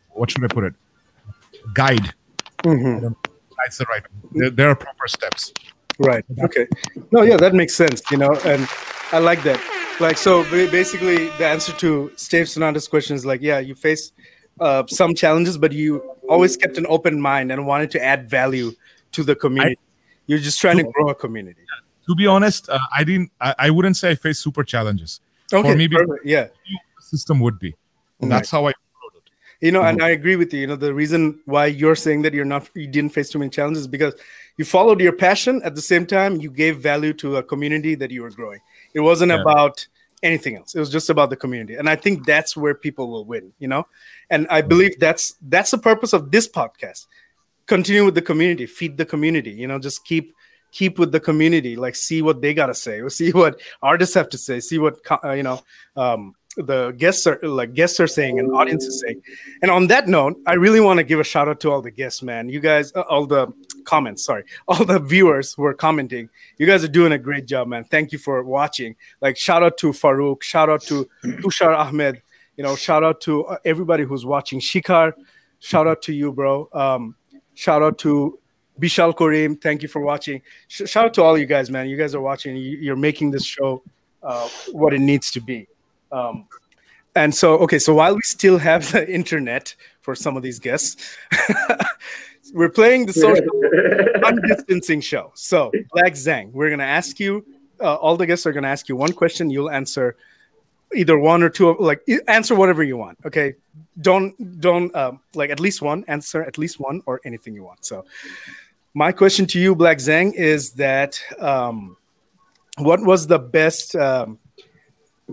what 0.09 0.31
should 0.31 0.43
I 0.43 0.47
put 0.47 0.63
it, 0.63 0.73
guide. 1.73 2.13
Mm-hmm. 2.63 3.07
That's 3.63 3.77
the 3.77 3.85
right. 3.85 4.03
There, 4.31 4.49
there 4.49 4.69
are 4.69 4.75
proper 4.75 5.07
steps. 5.07 5.53
Right. 5.99 6.25
Okay. 6.43 6.67
No, 7.11 7.21
yeah, 7.21 7.37
that 7.37 7.53
makes 7.53 7.75
sense. 7.75 8.01
You 8.09 8.17
know, 8.17 8.33
and 8.45 8.67
I 9.11 9.19
like 9.19 9.43
that. 9.43 9.59
Like, 10.01 10.17
so 10.17 10.43
basically, 10.49 11.27
the 11.37 11.45
answer 11.45 11.71
to 11.73 12.11
Steve 12.15 12.49
Sonata's 12.49 12.87
question 12.87 13.15
is 13.15 13.23
like, 13.23 13.39
yeah, 13.39 13.59
you 13.59 13.75
face 13.75 14.11
uh, 14.59 14.83
some 14.87 15.13
challenges, 15.13 15.59
but 15.59 15.71
you 15.71 15.99
always 16.27 16.57
kept 16.57 16.79
an 16.79 16.87
open 16.89 17.21
mind 17.21 17.51
and 17.51 17.67
wanted 17.67 17.91
to 17.91 18.03
add 18.03 18.27
value 18.27 18.71
to 19.11 19.23
the 19.23 19.35
community. 19.35 19.77
You're 20.25 20.39
just 20.39 20.59
trying 20.59 20.77
to 20.77 20.83
grow 20.83 21.09
a 21.09 21.15
community. 21.15 21.61
To 22.07 22.15
be 22.15 22.25
honest, 22.25 22.67
uh, 22.67 22.79
I 22.97 23.03
didn't. 23.03 23.31
I, 23.39 23.53
I 23.59 23.69
wouldn't 23.69 23.95
say 23.95 24.09
I 24.09 24.15
faced 24.15 24.41
super 24.41 24.63
challenges. 24.63 25.21
Okay. 25.53 25.69
For 25.71 25.77
me, 25.77 25.87
perfect. 25.87 26.25
Yeah. 26.25 26.45
the 26.45 27.01
system 27.01 27.39
would 27.41 27.59
be. 27.59 27.75
That's 28.21 28.49
how 28.49 28.67
I. 28.67 28.73
You 29.59 29.71
know, 29.71 29.83
and 29.83 30.01
I 30.01 30.09
agree 30.09 30.35
with 30.35 30.51
you. 30.51 30.61
You 30.61 30.67
know, 30.67 30.75
the 30.75 30.95
reason 30.95 31.39
why 31.45 31.67
you're 31.67 31.95
saying 31.95 32.23
that 32.23 32.33
you're 32.33 32.45
not, 32.45 32.67
you 32.73 32.87
didn't 32.87 33.13
face 33.13 33.29
too 33.29 33.37
many 33.37 33.51
challenges 33.51 33.81
is 33.81 33.87
because 33.87 34.15
you 34.57 34.65
followed 34.65 34.99
your 34.99 35.13
passion. 35.13 35.61
At 35.63 35.75
the 35.75 35.81
same 35.83 36.07
time, 36.07 36.41
you 36.41 36.49
gave 36.49 36.79
value 36.79 37.13
to 37.13 37.35
a 37.35 37.43
community 37.43 37.93
that 37.93 38.09
you 38.09 38.23
were 38.23 38.31
growing. 38.31 38.59
It 38.95 39.01
wasn't 39.01 39.31
Yeah. 39.31 39.41
about 39.41 39.87
anything 40.23 40.55
else. 40.57 40.75
It 40.75 40.79
was 40.79 40.89
just 40.89 41.09
about 41.09 41.29
the 41.29 41.35
community, 41.35 41.75
and 41.75 41.89
I 41.89 41.95
think 41.95 42.25
that's 42.25 42.55
where 42.55 42.73
people 42.75 43.09
will 43.09 43.25
win. 43.25 43.53
You 43.59 43.67
know, 43.67 43.87
and 44.29 44.47
I 44.49 44.61
believe 44.61 44.99
that's 44.99 45.35
that's 45.41 45.71
the 45.71 45.77
purpose 45.77 46.13
of 46.13 46.31
this 46.31 46.47
podcast. 46.47 47.07
Continue 47.65 48.05
with 48.05 48.15
the 48.15 48.21
community, 48.21 48.65
feed 48.65 48.97
the 48.97 49.05
community. 49.05 49.51
You 49.51 49.67
know, 49.67 49.79
just 49.79 50.05
keep 50.05 50.33
keep 50.71 50.99
with 50.99 51.11
the 51.11 51.19
community. 51.19 51.75
Like, 51.75 51.95
see 51.95 52.21
what 52.21 52.41
they 52.41 52.53
gotta 52.53 52.75
say, 52.75 52.99
or 52.99 53.09
see 53.09 53.31
what 53.31 53.59
artists 53.81 54.15
have 54.15 54.29
to 54.29 54.37
say, 54.37 54.59
see 54.59 54.79
what 54.79 54.99
uh, 55.23 55.31
you 55.31 55.43
know. 55.43 55.61
Um, 55.95 56.35
the 56.57 56.91
guests 56.97 57.25
are 57.27 57.39
like 57.43 57.73
guests 57.73 57.99
are 57.99 58.07
saying 58.07 58.37
and 58.37 58.51
audience 58.53 58.83
is 58.83 59.01
saying 59.01 59.21
and 59.61 59.71
on 59.71 59.87
that 59.87 60.09
note 60.09 60.37
i 60.45 60.53
really 60.53 60.81
want 60.81 60.97
to 60.97 61.03
give 61.03 61.17
a 61.17 61.23
shout 61.23 61.47
out 61.47 61.61
to 61.61 61.71
all 61.71 61.81
the 61.81 61.91
guests 61.91 62.21
man 62.21 62.49
you 62.49 62.59
guys 62.59 62.91
uh, 62.95 63.01
all 63.01 63.25
the 63.25 63.47
comments 63.85 64.23
sorry. 64.23 64.43
All 64.67 64.85
the 64.85 64.99
viewers 64.99 65.53
who 65.53 65.65
are 65.65 65.73
commenting. 65.73 66.29
You 66.57 66.65
guys 66.65 66.83
are 66.83 66.89
doing 66.89 67.11
a 67.11 67.17
great 67.17 67.45
job 67.45 67.67
man. 67.67 67.83
Thank 67.85 68.11
you 68.11 68.17
for 68.17 68.43
watching. 68.43 68.95
Like 69.21 69.37
shout 69.37 69.63
out 69.63 69.77
to 69.79 69.91
farouk 69.91 70.41
shout 70.41 70.69
out 70.69 70.81
to 70.83 71.09
tushar 71.23 71.77
ahmed. 71.77 72.21
You 72.57 72.63
know 72.63 72.75
shout 72.75 73.03
out 73.03 73.21
to 73.21 73.45
uh, 73.45 73.57
everybody 73.65 74.03
who's 74.03 74.25
watching. 74.25 74.59
Shikar 74.59 75.13
shout 75.59 75.87
out 75.87 76.01
to 76.03 76.13
you 76.13 76.31
bro. 76.31 76.69
Um 76.73 77.15
shout 77.53 77.81
out 77.83 77.97
to 77.99 78.39
bishal 78.79 79.13
kareem. 79.13 79.61
Thank 79.61 79.81
you 79.81 79.87
for 79.87 80.01
watching. 80.01 80.41
Sh- 80.67 80.89
shout 80.89 81.05
out 81.05 81.13
to 81.15 81.23
all 81.23 81.37
you 81.37 81.45
guys 81.45 81.69
man. 81.69 81.89
You 81.89 81.97
guys 81.97 82.15
are 82.15 82.21
watching. 82.21 82.55
You, 82.55 82.77
you're 82.77 82.95
making 82.95 83.31
this 83.31 83.45
show 83.45 83.83
uh, 84.23 84.47
what 84.71 84.93
it 84.93 84.99
needs 84.99 85.31
to 85.31 85.41
be. 85.41 85.67
Um, 86.11 86.47
and 87.15 87.33
so, 87.33 87.57
okay, 87.59 87.79
so 87.79 87.93
while 87.93 88.13
we 88.13 88.21
still 88.23 88.57
have 88.57 88.91
the 88.91 89.09
internet 89.09 89.75
for 90.01 90.15
some 90.15 90.37
of 90.37 90.43
these 90.43 90.59
guests, 90.59 91.17
we're 92.53 92.69
playing 92.69 93.05
the 93.05 93.13
social 93.13 93.43
undistancing 94.23 95.01
show. 95.01 95.31
So, 95.35 95.71
Black 95.91 96.13
Zang, 96.13 96.51
we're 96.51 96.69
going 96.69 96.79
to 96.79 96.85
ask 96.85 97.19
you, 97.19 97.45
uh, 97.79 97.95
all 97.95 98.17
the 98.17 98.25
guests 98.25 98.45
are 98.45 98.51
going 98.51 98.63
to 98.63 98.69
ask 98.69 98.89
you 98.89 98.95
one 98.95 99.13
question. 99.13 99.49
You'll 99.49 99.69
answer 99.71 100.15
either 100.93 101.17
one 101.17 101.43
or 101.43 101.49
two, 101.49 101.69
of- 101.69 101.79
like 101.79 102.01
answer 102.27 102.55
whatever 102.55 102.83
you 102.83 102.97
want. 102.97 103.17
Okay. 103.25 103.55
Don't, 103.99 104.59
don't, 104.59 104.93
um, 104.95 105.19
like 105.33 105.49
at 105.49 105.59
least 105.59 105.81
one, 105.81 106.03
answer 106.07 106.43
at 106.43 106.57
least 106.57 106.79
one 106.79 107.01
or 107.05 107.21
anything 107.25 107.53
you 107.53 107.63
want. 107.63 107.85
So, 107.85 108.05
my 108.93 109.11
question 109.11 109.45
to 109.47 109.59
you, 109.59 109.73
Black 109.73 109.99
Zang, 109.99 110.33
is 110.33 110.73
that 110.73 111.19
um, 111.39 111.95
what 112.77 113.01
was 113.01 113.27
the 113.27 113.39
best? 113.39 113.95
Um, 113.95 114.37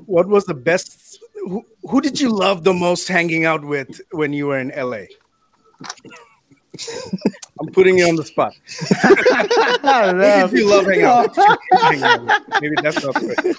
what 0.07 0.29
was 0.29 0.45
the 0.45 0.55
best 0.55 1.19
who, 1.49 1.65
who 1.89 2.01
did 2.01 2.21
you 2.21 2.31
love 2.31 2.65
the 2.65 2.73
most 2.73 3.09
hanging 3.09 3.45
out 3.45 3.65
with 3.65 4.01
when 4.11 4.33
you 4.33 4.47
were 4.47 4.59
in 4.59 4.69
LA? 4.77 5.05
I'm 7.61 7.69
putting 7.73 7.99
you 7.99 8.09
on 8.09 8.17
the 8.17 8.25
spot. 8.25 8.55
Who 8.79 10.51
did 10.51 10.53
you 10.61 10.69
love 10.69 10.87
hanging 10.87 11.05
out 11.05 11.37
with? 11.37 12.61
Maybe 12.61 12.77
that's 12.83 13.03
not 13.05 13.15
good. 13.15 13.37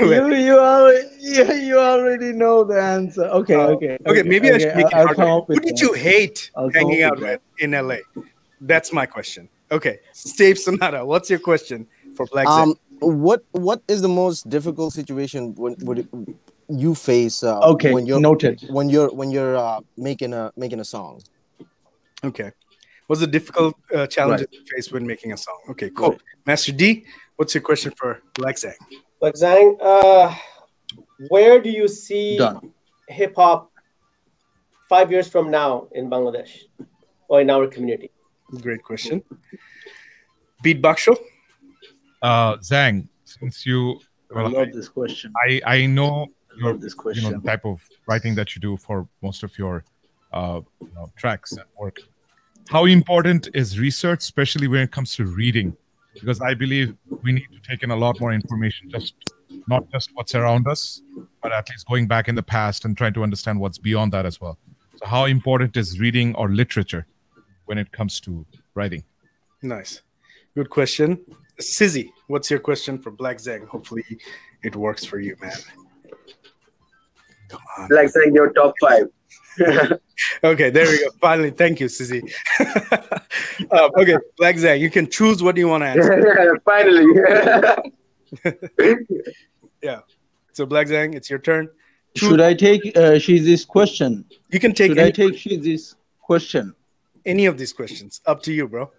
Anyway, 0.00 0.40
you 0.40 0.46
you 0.46 0.58
already 0.58 1.08
you, 1.20 1.52
you 1.54 1.78
already 1.78 2.32
know 2.32 2.64
the 2.64 2.80
answer. 2.80 3.24
Okay, 3.24 3.54
uh, 3.54 3.68
okay, 3.68 3.98
okay, 4.06 4.22
maybe 4.22 4.50
I 4.50 4.58
should 4.58 4.76
make 4.76 4.86
it 4.86 4.94
I'll 4.94 5.06
harder. 5.14 5.44
Who 5.46 5.60
did 5.60 5.76
that. 5.76 5.80
you 5.82 5.92
hate 5.92 6.50
I'll 6.56 6.70
hanging 6.70 7.02
out 7.02 7.18
with 7.20 7.40
with 7.40 7.40
in 7.58 7.70
LA? 7.72 7.96
That's 8.60 8.92
my 8.92 9.06
question. 9.06 9.48
Okay, 9.70 10.00
Steve 10.12 10.58
Sonata, 10.58 11.04
what's 11.04 11.30
your 11.30 11.38
question 11.38 11.86
for 12.14 12.26
Black 12.26 12.46
Um, 12.46 12.74
what 13.00 13.44
what 13.52 13.82
is 13.88 14.02
the 14.02 14.08
most 14.08 14.48
difficult 14.48 14.92
situation 14.92 15.54
when 15.56 15.74
would 15.80 16.00
it, 16.00 16.08
you 16.68 16.94
face? 16.94 17.42
Uh, 17.42 17.58
Okay, 17.60 17.92
when 17.92 18.06
you're 18.06 18.20
noted. 18.20 18.62
when 18.70 18.88
you're 18.90 19.10
when 19.10 19.30
you're 19.30 19.56
uh, 19.56 19.80
making 19.96 20.32
a 20.34 20.52
making 20.56 20.80
a 20.80 20.84
song. 20.84 21.22
Okay. 22.24 22.50
What's 23.06 23.20
the 23.20 23.26
difficult 23.26 23.74
uh, 23.94 24.06
challenges 24.06 24.46
you 24.52 24.64
face 24.74 24.92
when 24.92 25.06
making 25.06 25.32
a 25.32 25.36
song? 25.36 25.58
Okay, 25.70 25.90
cool. 25.90 26.16
Master 26.46 26.72
D, 26.72 27.04
what's 27.36 27.54
your 27.54 27.62
question 27.62 27.92
for 27.96 28.22
Black 28.34 28.56
Zang? 28.56 28.74
But 29.20 29.34
Zang, 29.34 29.76
uh, 29.80 30.34
where 31.28 31.60
do 31.60 31.68
you 31.68 31.88
see 31.88 32.40
hip 33.08 33.34
hop 33.36 33.70
five 34.88 35.10
years 35.10 35.28
from 35.28 35.50
now 35.50 35.88
in 35.92 36.08
Bangladesh 36.08 36.60
or 37.28 37.40
in 37.40 37.50
our 37.50 37.66
community? 37.66 38.10
Great 38.60 38.82
question. 38.82 39.22
Beat 40.62 40.80
Baksho? 40.80 41.16
Uh, 42.22 42.56
Zang, 42.58 43.08
since 43.24 43.66
you, 43.66 44.00
I 44.34 44.42
well, 44.42 44.50
love 44.50 44.72
this 44.72 44.88
question. 44.88 45.32
I 45.44 45.60
I 45.66 45.86
know 45.86 46.28
your 46.56 46.72
love 46.72 46.80
this 46.80 46.94
you 47.14 47.22
know 47.22 47.32
the 47.32 47.40
type 47.44 47.64
of 47.64 47.82
writing 48.06 48.34
that 48.36 48.54
you 48.54 48.60
do 48.60 48.76
for 48.76 49.08
most 49.22 49.42
of 49.42 49.58
your 49.58 49.84
uh, 50.32 50.60
you 50.80 50.90
know, 50.94 51.10
tracks 51.16 51.52
and 51.52 51.64
work. 51.78 51.98
How 52.68 52.84
important 52.86 53.48
is 53.54 53.78
research, 53.78 54.20
especially 54.20 54.68
when 54.68 54.80
it 54.80 54.90
comes 54.90 55.14
to 55.16 55.26
reading? 55.26 55.76
Because 56.14 56.40
I 56.40 56.54
believe 56.54 56.94
we 57.22 57.32
need 57.32 57.48
to 57.52 57.60
take 57.68 57.82
in 57.82 57.90
a 57.90 57.96
lot 57.96 58.20
more 58.20 58.32
information, 58.32 58.90
just 58.90 59.14
not 59.66 59.90
just 59.90 60.10
what's 60.14 60.34
around 60.34 60.66
us, 60.66 61.02
but 61.42 61.52
at 61.52 61.68
least 61.70 61.86
going 61.86 62.06
back 62.06 62.28
in 62.28 62.34
the 62.34 62.42
past 62.42 62.84
and 62.84 62.96
trying 62.96 63.14
to 63.14 63.22
understand 63.22 63.60
what's 63.60 63.78
beyond 63.78 64.12
that 64.12 64.26
as 64.26 64.40
well. 64.40 64.58
So, 64.96 65.06
how 65.06 65.24
important 65.24 65.76
is 65.76 65.98
reading 66.00 66.34
or 66.36 66.48
literature 66.48 67.06
when 67.66 67.78
it 67.78 67.92
comes 67.92 68.20
to 68.20 68.46
writing? 68.74 69.04
Nice. 69.62 70.02
Good 70.54 70.70
question. 70.70 71.20
Sizzy, 71.60 72.10
what's 72.26 72.50
your 72.50 72.60
question 72.60 72.98
for 72.98 73.10
Black 73.10 73.38
Zang? 73.38 73.66
Hopefully 73.66 74.04
it 74.62 74.76
works 74.76 75.04
for 75.04 75.18
you, 75.18 75.36
man. 75.40 75.52
Come 77.48 77.60
on. 77.78 77.88
Like 77.90 78.08
saying 78.08 78.34
your 78.34 78.52
top 78.52 78.74
five. 78.80 79.08
Okay, 80.44 80.70
there 80.70 80.86
we 80.86 80.98
go. 80.98 81.10
Finally, 81.20 81.50
thank 81.50 81.80
you, 81.80 81.86
Sizzy. 81.86 82.22
um, 83.70 83.90
okay, 83.96 84.16
Black 84.38 84.56
Zang, 84.56 84.80
you 84.80 84.90
can 84.90 85.08
choose 85.08 85.42
what 85.42 85.56
you 85.56 85.68
want 85.68 85.82
to 85.82 85.88
answer. 85.88 86.60
Finally. 86.64 87.06
Yeah. 89.82 90.00
So, 90.52 90.64
Black 90.64 90.86
Zang, 90.86 91.14
it's 91.14 91.28
your 91.28 91.38
turn. 91.38 91.68
Should 92.16 92.40
I 92.40 92.54
take 92.54 92.82
uh, 92.96 93.18
Shizi's 93.18 93.64
question? 93.64 94.24
You 94.50 94.60
can 94.60 94.72
take 94.72 94.92
Should 94.92 94.98
any, 94.98 95.08
I 95.08 95.10
take 95.10 95.34
Shizi's 95.34 95.96
question? 96.20 96.74
any 97.26 97.46
of 97.46 97.58
these 97.58 97.72
questions. 97.72 98.20
Up 98.26 98.42
to 98.42 98.52
you, 98.52 98.68
bro. 98.68 98.90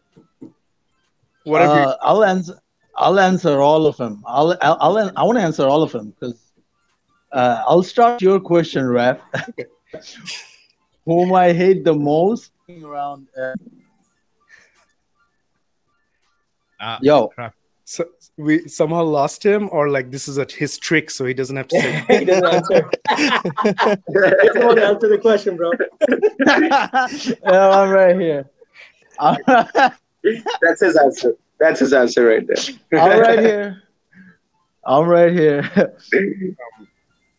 Whatever. 1.44 1.74
Uh, 1.74 1.96
I'll 2.02 2.24
answer. 2.24 2.60
I'll 2.96 3.20
answer 3.20 3.60
all 3.62 3.86
of 3.86 3.98
them. 3.98 4.24
I'll. 4.26 4.58
I'll. 4.62 4.78
I'll 4.80 5.12
I 5.16 5.24
want 5.24 5.38
to 5.38 5.44
answer 5.44 5.68
all 5.68 5.84
of 5.84 5.92
them 5.92 6.12
because 6.12 6.40
uh, 7.32 7.64
I'll 7.68 7.84
start 7.84 8.22
your 8.22 8.40
question, 8.40 8.88
Raf. 8.88 9.20
Whom 11.06 11.34
I 11.34 11.54
hate 11.54 11.84
the 11.84 11.94
most 11.94 12.52
around. 12.84 13.28
Uh, 13.38 13.54
Uh, 16.80 16.98
yo, 17.02 17.32
so 17.86 18.04
we 18.36 18.68
somehow 18.68 19.04
lost 19.04 19.42
him, 19.42 19.70
or 19.72 19.88
like 19.88 20.12
this 20.12 20.28
is 20.28 20.38
a, 20.38 20.46
his 20.46 20.78
trick, 20.78 21.10
so 21.10 21.24
he 21.26 21.34
doesn't 21.34 21.56
have 21.56 21.68
to 21.70 21.80
say. 21.82 22.20
he 22.20 22.26
doesn't 22.26 22.46
answer. 22.46 22.90
he 23.16 23.30
doesn't 24.44 24.66
want 24.66 24.78
to 24.78 24.86
answer 24.86 25.08
the 25.08 25.18
question, 25.22 25.56
bro. 25.56 25.72
Yeah, 27.44 27.70
I'm 27.70 27.90
right 27.90 28.20
here. 28.20 28.50
That's 30.62 30.82
his 30.82 30.98
answer. 30.98 31.38
That's 31.58 31.80
his 31.80 31.94
answer 31.94 32.26
right 32.26 32.46
there. 32.46 33.02
I'm 33.02 33.20
right 33.22 33.40
here. 33.40 33.84
I'm 34.86 35.08
right 35.08 35.32
here. 35.32 35.72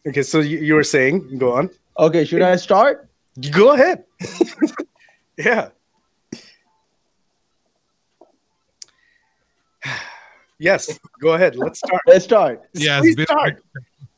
okay, 0.08 0.22
so 0.22 0.40
you, 0.40 0.58
you 0.58 0.74
were 0.74 0.84
saying, 0.84 1.36
go 1.36 1.52
on. 1.52 1.68
Okay, 1.98 2.24
should 2.24 2.42
I 2.42 2.56
start? 2.56 3.08
Go 3.50 3.72
ahead. 3.72 4.04
Yeah. 5.36 5.70
yes, 10.60 10.96
go 11.20 11.32
ahead. 11.32 11.56
Let's 11.56 11.80
start. 11.80 12.02
Let's 12.06 12.24
start. 12.24 12.62
Yes, 12.72 13.00
Please 13.02 13.20
start. 13.24 13.60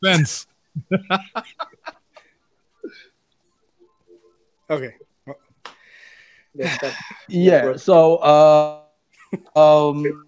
suspense. 0.03 0.47
Okay. 4.69 4.95
Yeah. 7.29 7.77
So, 7.77 8.17
uh, 8.17 8.81
um, 9.55 10.25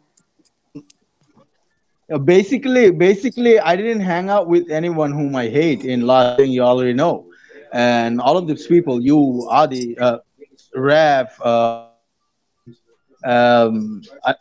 basically, 2.24 2.92
basically, 2.92 3.58
I 3.58 3.74
didn't 3.74 4.00
hang 4.00 4.30
out 4.30 4.46
with 4.46 4.70
anyone 4.70 5.10
whom 5.10 5.34
I 5.34 5.48
hate 5.48 5.84
in 5.84 6.02
Las 6.06 6.36
Vegas. 6.36 6.54
You 6.54 6.62
already 6.62 6.92
know, 6.92 7.27
and 7.72 8.20
all 8.20 8.36
of 8.36 8.46
these 8.46 8.66
people, 8.66 9.00
you, 9.00 9.46
Adi, 9.50 9.98
uh, 9.98 10.18
Raf, 10.74 11.40
uh, 11.40 11.88
um, 13.24 14.02
I, 14.24 14.34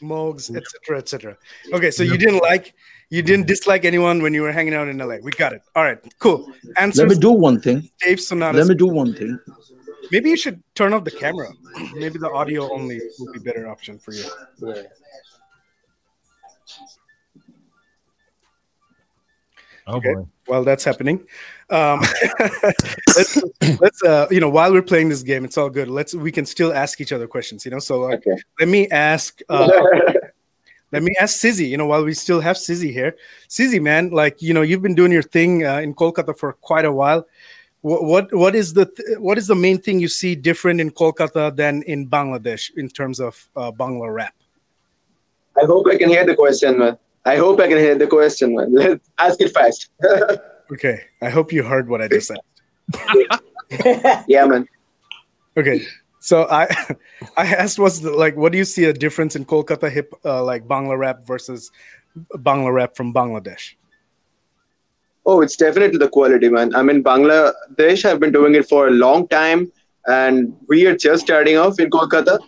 Mogs, 0.00 0.54
etc., 0.54 0.98
etc. 0.98 1.36
Okay, 1.72 1.90
so 1.90 2.02
you 2.02 2.16
didn't 2.16 2.40
like, 2.40 2.74
you 3.10 3.22
didn't 3.22 3.46
dislike 3.46 3.84
anyone 3.84 4.22
when 4.22 4.32
you 4.32 4.42
were 4.42 4.52
hanging 4.52 4.74
out 4.74 4.86
in 4.86 4.98
LA. 4.98 5.16
We 5.22 5.32
got 5.32 5.52
it. 5.52 5.62
All 5.74 5.82
right, 5.82 5.98
cool. 6.18 6.52
let 6.76 6.96
me 6.96 7.16
do 7.16 7.32
one 7.32 7.60
thing. 7.60 7.90
Dave 8.00 8.20
Sonata. 8.20 8.58
Let 8.58 8.68
me 8.68 8.74
do 8.74 8.86
one 8.86 9.12
thing. 9.14 9.38
Maybe 10.10 10.30
you 10.30 10.36
should 10.36 10.62
turn 10.74 10.92
off 10.92 11.04
the 11.04 11.10
camera. 11.10 11.48
Maybe 11.94 12.18
the 12.18 12.30
audio 12.30 12.72
only 12.72 13.00
would 13.18 13.32
be 13.32 13.40
better 13.40 13.68
option 13.68 13.98
for 13.98 14.12
you. 14.12 14.24
yeah. 14.58 14.82
Oh 19.88 19.96
Okay. 19.96 20.12
boy. 20.14 20.26
While 20.46 20.64
that's 20.64 20.84
happening, 20.84 21.26
um, 21.70 22.00
let's 23.16 23.42
let's 23.80 24.02
uh, 24.02 24.26
you 24.30 24.40
know 24.40 24.48
while 24.48 24.72
we're 24.72 24.82
playing 24.82 25.08
this 25.08 25.22
game, 25.22 25.44
it's 25.44 25.58
all 25.58 25.70
good. 25.70 25.88
Let's 25.88 26.14
we 26.14 26.30
can 26.30 26.46
still 26.46 26.72
ask 26.72 27.00
each 27.00 27.12
other 27.12 27.26
questions. 27.26 27.64
You 27.64 27.70
know, 27.72 27.78
so 27.78 28.04
uh, 28.04 28.14
Okay. 28.16 28.36
let 28.60 28.68
me 28.68 28.88
ask. 28.88 29.40
Uh, 29.48 29.68
let 30.92 31.02
me 31.02 31.14
ask 31.20 31.38
Sizzy, 31.38 31.68
you 31.68 31.76
know, 31.76 31.86
while 31.86 32.04
we 32.04 32.14
still 32.14 32.40
have 32.40 32.56
Sizzy 32.56 32.92
here. 32.92 33.16
Sizzy, 33.48 33.80
man, 33.80 34.10
like, 34.10 34.40
you 34.40 34.54
know, 34.54 34.62
you've 34.62 34.80
been 34.82 34.94
doing 34.94 35.12
your 35.12 35.22
thing 35.22 35.66
uh, 35.66 35.78
in 35.80 35.94
Kolkata 35.94 36.36
for 36.38 36.54
quite 36.54 36.84
a 36.86 36.92
while. 36.92 37.26
What, 37.82 38.04
what 38.04 38.34
what 38.34 38.54
is 38.54 38.72
the 38.74 38.86
th- 38.86 39.18
what 39.18 39.38
is 39.38 39.46
the 39.46 39.54
main 39.54 39.78
thing 39.80 40.00
you 40.00 40.08
see 40.08 40.34
different 40.34 40.80
in 40.80 40.90
Kolkata 40.90 41.54
than 41.54 41.82
in 41.82 42.08
Bangladesh 42.08 42.70
in 42.76 42.88
terms 42.88 43.20
of 43.20 43.48
uh, 43.54 43.70
Bangla 43.70 44.12
rap? 44.12 44.34
I 45.60 45.64
hope 45.64 45.86
I 45.86 45.96
can 45.96 46.08
hear 46.08 46.24
the 46.26 46.34
question, 46.34 46.78
man. 46.78 46.98
I 47.28 47.36
hope 47.36 47.60
I 47.60 47.68
can 47.68 47.76
hear 47.76 47.94
the 47.94 48.06
question, 48.06 48.54
man. 48.54 48.72
Let's 48.72 49.10
ask 49.18 49.40
it 49.40 49.52
fast. 49.52 49.90
Okay, 50.70 51.00
I 51.22 51.30
hope 51.30 51.50
you 51.50 51.62
heard 51.62 51.88
what 51.88 52.02
I 52.02 52.08
just 52.08 52.28
said. 52.28 52.36
yeah, 54.28 54.44
man. 54.44 54.68
Okay, 55.56 55.80
so 56.20 56.46
I 56.50 56.64
I 57.38 57.46
asked 57.46 57.78
was 57.78 58.02
the 58.02 58.10
like 58.10 58.36
what 58.36 58.52
do 58.52 58.58
you 58.58 58.66
see 58.66 58.84
a 58.84 58.92
difference 58.92 59.34
in 59.34 59.46
Kolkata 59.46 59.90
hip 59.90 60.12
uh, 60.26 60.44
like 60.44 60.68
Bangla 60.68 60.98
rap 60.98 61.26
versus 61.26 61.72
Bangla 62.34 62.70
rap 62.74 62.96
from 62.96 63.14
Bangladesh? 63.14 63.76
Oh, 65.24 65.40
it's 65.40 65.56
definitely 65.56 65.96
the 65.96 66.10
quality, 66.10 66.50
man. 66.50 66.74
I 66.74 66.82
mean, 66.82 67.02
Bangladesh 67.02 68.02
have 68.02 68.20
been 68.20 68.32
doing 68.32 68.54
it 68.54 68.68
for 68.68 68.88
a 68.88 68.90
long 68.90 69.26
time, 69.28 69.72
and 70.06 70.54
we 70.68 70.84
are 70.86 70.94
just 70.94 71.24
starting 71.24 71.56
off 71.56 71.80
in 71.80 71.88
Kolkata. 71.88 72.38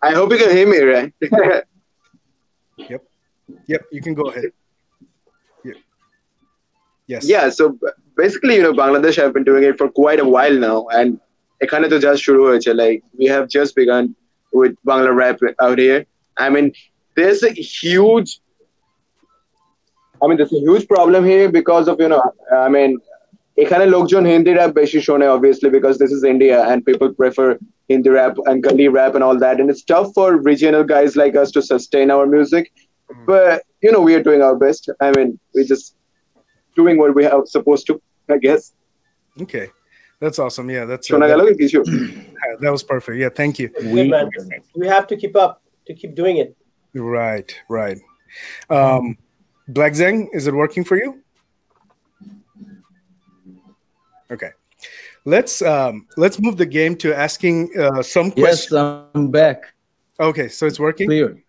I 0.00 0.12
hope 0.12 0.30
you 0.30 0.38
can 0.38 0.52
hear 0.56 0.68
me, 0.68 0.78
right? 0.78 1.12
Yep, 3.67 3.81
you 3.91 4.01
can 4.01 4.13
go 4.13 4.23
ahead. 4.23 4.51
Yep. 5.63 5.75
Yes. 7.07 7.27
yeah. 7.27 7.49
So 7.49 7.69
b- 7.69 7.87
basically, 8.15 8.55
you 8.55 8.63
know, 8.63 8.73
Bangladesh 8.73 9.17
have 9.17 9.33
been 9.33 9.43
doing 9.43 9.63
it 9.63 9.77
for 9.77 9.89
quite 9.89 10.19
a 10.19 10.27
while 10.35 10.57
now, 10.69 10.87
and 10.99 11.09
এখানে 11.63 11.85
তো 11.93 11.97
just 12.07 12.19
শুরু 12.27 12.41
হয়েছে. 12.49 12.71
Like 12.83 12.99
we 13.19 13.25
have 13.35 13.45
just 13.57 13.71
begun 13.81 14.03
with 14.59 14.73
Bangla 14.87 15.11
rap 15.21 15.37
out 15.65 15.77
here. 15.85 16.01
I 16.45 16.47
mean, 16.53 16.67
there's 17.17 17.41
a 17.49 17.53
huge. 17.79 18.29
I 20.21 20.23
mean, 20.27 20.37
there's 20.39 20.55
a 20.61 20.63
huge 20.67 20.85
problem 20.95 21.21
here 21.33 21.47
because 21.59 21.85
of 21.91 21.95
you 22.03 22.09
know. 22.13 22.23
I 22.67 22.69
mean, 22.75 22.91
এখানে 23.63 23.85
লোকজন 23.95 24.23
Hindi 24.33 24.53
rap 24.59 24.71
বেশি 24.81 24.99
শোনে 25.07 25.27
obviously 25.35 25.69
because 25.77 25.95
this 26.01 26.11
is 26.17 26.21
India 26.33 26.57
and 26.69 26.77
people 26.89 27.09
prefer 27.21 27.49
Hindi 27.91 28.09
rap 28.17 28.35
and 28.47 28.57
Gali 28.65 28.87
rap 28.97 29.13
and 29.17 29.23
all 29.27 29.37
that, 29.45 29.55
and 29.59 29.67
it's 29.71 29.83
tough 29.93 30.09
for 30.17 30.29
regional 30.51 30.83
guys 30.93 31.11
like 31.21 31.35
us 31.41 31.49
to 31.55 31.61
sustain 31.73 32.07
our 32.15 32.25
music. 32.35 32.65
but 33.26 33.62
you 33.82 33.92
know, 33.92 34.00
we 34.00 34.14
are 34.14 34.22
doing 34.22 34.42
our 34.42 34.56
best. 34.56 34.90
I 35.00 35.10
mean, 35.12 35.38
we're 35.54 35.64
just 35.64 35.96
doing 36.74 36.98
what 36.98 37.14
we 37.14 37.26
are 37.26 37.46
supposed 37.46 37.86
to, 37.88 38.00
I 38.28 38.38
guess. 38.38 38.72
Okay. 39.40 39.70
That's 40.20 40.38
awesome. 40.40 40.68
Yeah, 40.68 40.84
that's 40.84 41.10
uh, 41.12 41.18
that, 41.18 42.28
that 42.60 42.72
was 42.72 42.82
perfect. 42.82 43.18
Yeah, 43.18 43.28
thank 43.28 43.58
you. 43.58 43.70
We, 43.80 44.12
we 44.74 44.86
have 44.88 45.06
to 45.06 45.16
keep 45.16 45.36
up 45.36 45.62
to 45.86 45.94
keep 45.94 46.16
doing 46.16 46.38
it. 46.38 46.56
Right, 46.92 47.54
right. 47.68 47.98
Um, 48.68 49.16
Black 49.68 49.92
Zang, 49.92 50.26
is 50.32 50.48
it 50.48 50.54
working 50.54 50.82
for 50.82 50.96
you? 50.96 51.22
Okay. 54.30 54.50
Let's 55.24 55.62
um, 55.62 56.06
let's 56.16 56.40
move 56.40 56.56
the 56.56 56.66
game 56.66 56.96
to 56.96 57.14
asking 57.14 57.70
uh, 57.78 58.02
some 58.02 58.30
questions. 58.30 58.72
Yes, 58.72 59.08
I'm 59.14 59.30
back. 59.30 59.74
Okay, 60.18 60.48
so 60.48 60.66
it's 60.66 60.80
working. 60.80 61.06
Clear. 61.06 61.42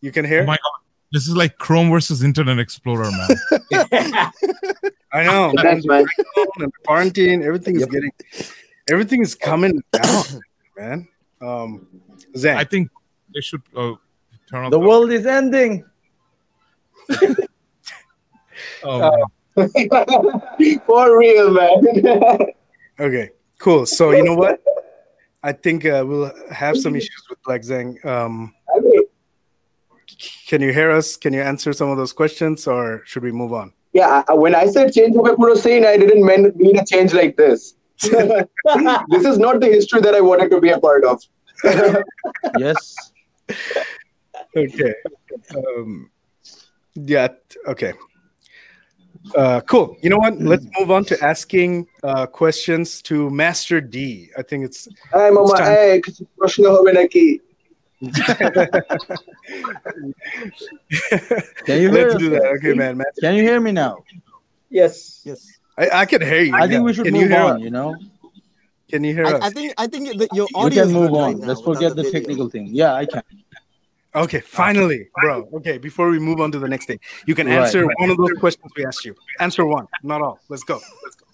You 0.00 0.12
can 0.12 0.24
hear. 0.24 0.42
Oh 0.42 0.46
my 0.46 0.56
God. 0.56 0.81
This 1.12 1.28
is 1.28 1.36
like 1.36 1.58
Chrome 1.58 1.90
versus 1.90 2.22
Internet 2.22 2.58
Explorer, 2.58 3.10
man. 3.10 3.28
I 5.12 5.24
know. 5.24 5.52
Thanks, 5.58 5.84
man. 5.84 6.06
and 6.58 6.72
quarantine, 6.86 7.42
everything 7.42 7.76
is 7.76 7.82
Yep. 7.82 7.90
getting, 7.90 8.10
everything 8.90 9.20
is 9.20 9.34
coming 9.34 9.82
down, 9.92 10.24
man. 10.78 11.08
Um, 11.42 11.86
Zang, 12.34 12.56
I 12.56 12.64
think 12.64 12.88
they 13.34 13.42
should 13.42 13.62
uh, 13.76 13.92
turn 14.48 14.64
off 14.64 14.70
The 14.70 14.78
world 14.78 15.12
is 15.12 15.26
ending. 15.26 15.84
Oh, 18.84 19.24
For 20.86 21.18
real, 21.18 21.50
man. 21.50 22.38
Okay, 22.98 23.30
cool. 23.58 23.86
So 23.86 24.10
you 24.12 24.24
know 24.24 24.34
what? 24.34 24.62
I 25.42 25.52
think 25.52 25.84
uh, 25.84 26.04
we'll 26.06 26.32
have 26.52 26.76
some 26.76 26.94
issues 26.96 27.26
with 27.28 27.42
Black 27.44 27.62
Zang. 27.62 28.04
Um, 28.04 28.54
I 28.68 28.71
mean, 28.71 28.71
can 30.46 30.60
you 30.60 30.72
hear 30.72 30.90
us? 30.90 31.16
Can 31.16 31.32
you 31.32 31.42
answer 31.42 31.72
some 31.72 31.88
of 31.88 31.96
those 31.96 32.12
questions, 32.12 32.66
or 32.66 33.02
should 33.04 33.22
we 33.22 33.32
move 33.32 33.52
on? 33.52 33.72
yeah, 33.92 34.22
when 34.30 34.54
I 34.54 34.66
said 34.66 34.92
change 34.92 35.16
over 35.16 35.36
puro 35.36 35.54
scene, 35.54 35.84
I 35.84 35.96
didn't 35.96 36.24
mean, 36.24 36.52
mean 36.56 36.78
a 36.78 36.84
change 36.84 37.12
like 37.12 37.36
this. 37.36 37.74
this 38.02 39.24
is 39.24 39.38
not 39.38 39.60
the 39.60 39.66
history 39.66 40.00
that 40.00 40.14
I 40.14 40.20
wanted 40.20 40.50
to 40.50 40.60
be 40.60 40.70
a 40.70 40.80
part 40.80 41.04
of. 41.04 41.22
Yes. 42.58 43.12
Okay. 44.56 44.94
Um, 45.54 46.10
yeah. 46.94 47.28
Okay. 47.66 47.92
Uh, 49.36 49.60
cool. 49.60 49.96
You 50.02 50.10
know 50.10 50.18
what? 50.18 50.40
Let's 50.40 50.66
move 50.78 50.90
on 50.90 51.04
to 51.06 51.24
asking 51.24 51.86
uh, 52.02 52.26
questions 52.26 53.00
to 53.02 53.30
Master 53.30 53.80
D. 53.80 54.30
I 54.36 54.42
think 54.42 54.64
it's 54.64 54.88
Hey, 55.12 55.30
mama, 55.30 55.56
time. 55.56 56.02
Can 58.02 58.12
you 61.82 61.90
hear 61.90 62.08
let's 62.08 62.16
do 62.16 62.30
that. 62.30 62.42
Okay, 62.58 62.74
man. 62.74 62.96
man. 62.96 63.06
Can 63.20 63.34
you 63.36 63.42
hear 63.42 63.60
me 63.60 63.70
now? 63.72 63.98
yes. 64.70 65.20
Yes. 65.24 65.58
I, 65.78 65.88
I 66.00 66.04
can 66.06 66.20
hear 66.20 66.42
you. 66.42 66.54
I 66.54 66.68
think 66.68 66.84
we 66.84 66.92
should 66.92 67.06
can 67.06 67.14
you 67.14 67.22
move 67.22 67.30
hear 67.30 67.40
on. 67.40 67.56
Us? 67.56 67.62
You 67.62 67.70
know, 67.70 67.96
Can 68.90 69.04
you 69.04 69.14
hear 69.14 69.24
I, 69.26 69.32
us? 69.34 69.42
I 69.42 69.50
think 69.50 69.74
I 69.78 69.86
think 69.86 70.18
that 70.18 70.28
your 70.34 70.46
we 70.54 70.60
audio 70.60 70.84
can 70.84 70.92
move 70.92 71.14
on. 71.14 71.38
right 71.38 71.48
Let's 71.48 71.62
forget 71.62 71.96
the 71.96 72.02
video. 72.02 72.18
technical 72.20 72.48
thing. 72.50 72.68
Yeah, 72.72 72.92
I 72.94 73.06
can. 73.06 73.22
Okay, 74.14 74.40
finally, 74.40 75.08
bro. 75.22 75.48
Okay, 75.54 75.78
before 75.78 76.10
we 76.10 76.18
move 76.18 76.38
on 76.40 76.52
to 76.52 76.58
the 76.58 76.68
next 76.68 76.84
thing, 76.86 77.00
you 77.26 77.34
can 77.34 77.46
Right. 77.46 77.60
answer 77.60 77.86
one 77.96 78.10
of 78.10 78.18
those 78.18 78.32
questions 78.38 78.70
we 78.76 78.84
asked 78.84 79.06
you. 79.06 79.14
Answer 79.40 79.64
one, 79.64 79.86
not 80.02 80.20
all. 80.20 80.38
Let's 80.50 80.64
go. 80.64 80.78
Let's 81.02 81.16
go. 81.16 81.24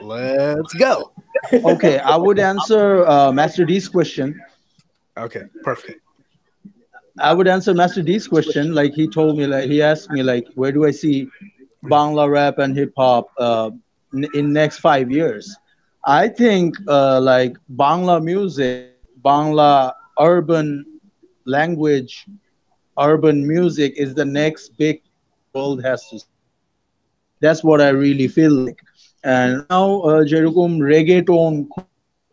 Let's 0.00 0.72
go. 0.74 1.12
Okay, 1.64 1.98
I 1.98 2.16
would 2.16 2.38
answer 2.38 3.06
uh, 3.06 3.32
Master 3.32 3.64
D's 3.64 3.88
question. 3.88 4.40
Okay, 5.16 5.42
perfect. 5.62 6.00
I 7.20 7.32
would 7.32 7.46
answer 7.48 7.74
Master 7.74 8.02
D's 8.02 8.26
question. 8.26 8.74
Like 8.74 8.94
he 8.94 9.08
told 9.08 9.36
me, 9.38 9.46
like 9.46 9.64
he 9.64 9.82
asked 9.82 10.10
me, 10.10 10.22
like 10.22 10.46
where 10.54 10.72
do 10.72 10.84
I 10.84 10.90
see 10.90 11.28
Bangla 11.84 12.30
rap 12.30 12.58
and 12.58 12.76
hip 12.76 12.92
hop 12.96 13.28
uh, 13.38 13.70
in, 14.12 14.26
in 14.34 14.52
next 14.52 14.78
five 14.78 15.10
years? 15.10 15.58
I 16.04 16.28
think 16.28 16.74
uh, 16.88 17.20
like 17.20 17.56
Bangla 17.76 18.22
music, 18.22 18.84
Bangla 19.24 19.92
urban 20.18 20.84
language, 21.46 22.26
urban 22.98 23.46
music 23.46 23.94
is 23.96 24.14
the 24.14 24.24
next 24.24 24.76
big 24.78 25.02
world 25.54 25.82
has 25.82 26.08
to. 26.10 26.20
That's 27.40 27.62
what 27.64 27.80
I 27.80 27.88
really 27.90 28.28
feel 28.28 28.52
like. 28.52 28.78
And 29.23 29.51
now 29.69 29.87
uh, 30.09 30.21
যেরকম 30.31 30.69
reggaeton 30.93 31.51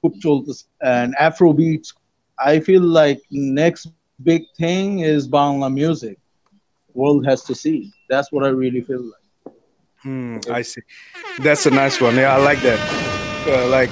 খুব 0.01 0.12
চলতেছে 0.27 0.64
and 0.95 1.09
Afro 1.27 1.49
beats, 1.61 1.89
I 2.53 2.55
feel 2.66 2.85
like 3.01 3.18
next 3.59 3.83
big 4.31 4.43
thing 4.62 4.87
is 5.12 5.20
Bangla 5.37 5.68
music. 5.83 6.16
World 7.01 7.23
has 7.31 7.41
to 7.49 7.55
see. 7.62 7.79
That's 8.12 8.29
what 8.33 8.43
I 8.49 8.51
really 8.62 8.83
feel 8.89 9.05
like. 9.12 9.27
Hmm, 10.05 10.39
I 10.59 10.62
see. 10.70 10.85
That's 11.47 11.64
a 11.70 11.70
nice 11.83 11.97
one. 12.07 12.14
Yeah, 12.23 12.37
I 12.37 12.39
like 12.51 12.61
that. 12.68 12.81
Uh, 13.53 13.66
like 13.77 13.91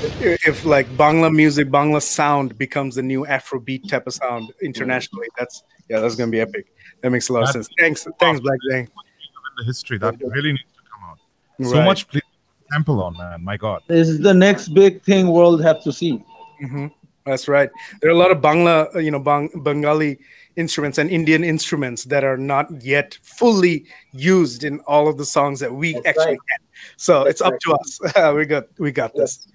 if 0.51 0.57
like 0.65 0.87
Bangla 1.03 1.31
music, 1.43 1.67
Bangla 1.77 2.03
sound 2.21 2.49
becomes 2.65 2.93
the 2.99 3.03
new 3.13 3.23
Afrobeat 3.37 3.83
type 3.93 4.07
of 4.11 4.15
sound 4.15 4.45
internationally. 4.69 5.29
That's 5.39 5.57
yeah, 5.91 5.99
that's 6.03 6.17
gonna 6.19 6.31
be 6.31 6.43
epic. 6.49 6.65
That 7.01 7.11
makes 7.15 7.29
a 7.31 7.33
lot 7.33 7.43
of 7.45 7.51
sense. 7.51 7.69
Thanks, 7.79 8.01
thanks, 8.23 8.41
Black 8.47 8.61
Zang. 8.71 8.85
The 9.59 9.65
history 9.73 9.99
that 9.99 10.15
really 10.37 10.53
needs 10.59 10.73
to 10.79 10.83
come 10.91 11.03
out. 11.09 11.19
So 11.71 11.79
Right. 11.79 11.85
much 11.91 12.03
please 12.11 12.31
sample 12.76 13.02
on, 13.02 13.16
man. 13.18 13.44
My 13.44 13.58
God. 13.58 13.82
This 13.88 14.10
is 14.10 14.20
the 14.20 14.34
next 14.34 14.70
big 14.70 15.02
thing 15.04 15.28
world 15.28 15.64
have 15.64 15.82
to 15.84 15.92
see. 15.94 16.24
hmm 16.60 16.88
That's 17.26 17.48
right. 17.48 17.70
There 18.02 18.10
are 18.12 18.14
a 18.14 18.18
lot 18.18 18.32
of 18.32 18.40
Bangla, 18.40 19.04
you 19.04 19.12
know, 19.12 19.20
Bang- 19.20 19.50
Bengali 19.64 20.20
instruments 20.58 20.98
and 20.98 21.10
Indian 21.10 21.44
instruments 21.44 22.04
that 22.06 22.24
are 22.24 22.38
not 22.38 22.66
yet 22.84 23.18
fully 23.24 23.86
used 24.12 24.64
in 24.64 24.80
all 24.88 25.08
of 25.08 25.18
the 25.18 25.26
songs 25.26 25.60
that 25.60 25.74
we 25.74 25.94
That's 25.94 26.08
actually 26.08 26.38
right. 26.38 26.50
can. 26.50 26.68
So 26.98 27.14
That's 27.24 27.30
it's 27.32 27.42
up 27.42 27.54
right. 27.54 27.62
to 27.62 27.74
us. 27.80 28.36
we 28.36 28.46
got 28.46 28.64
we 28.78 28.92
got 28.92 29.16
this. 29.16 29.48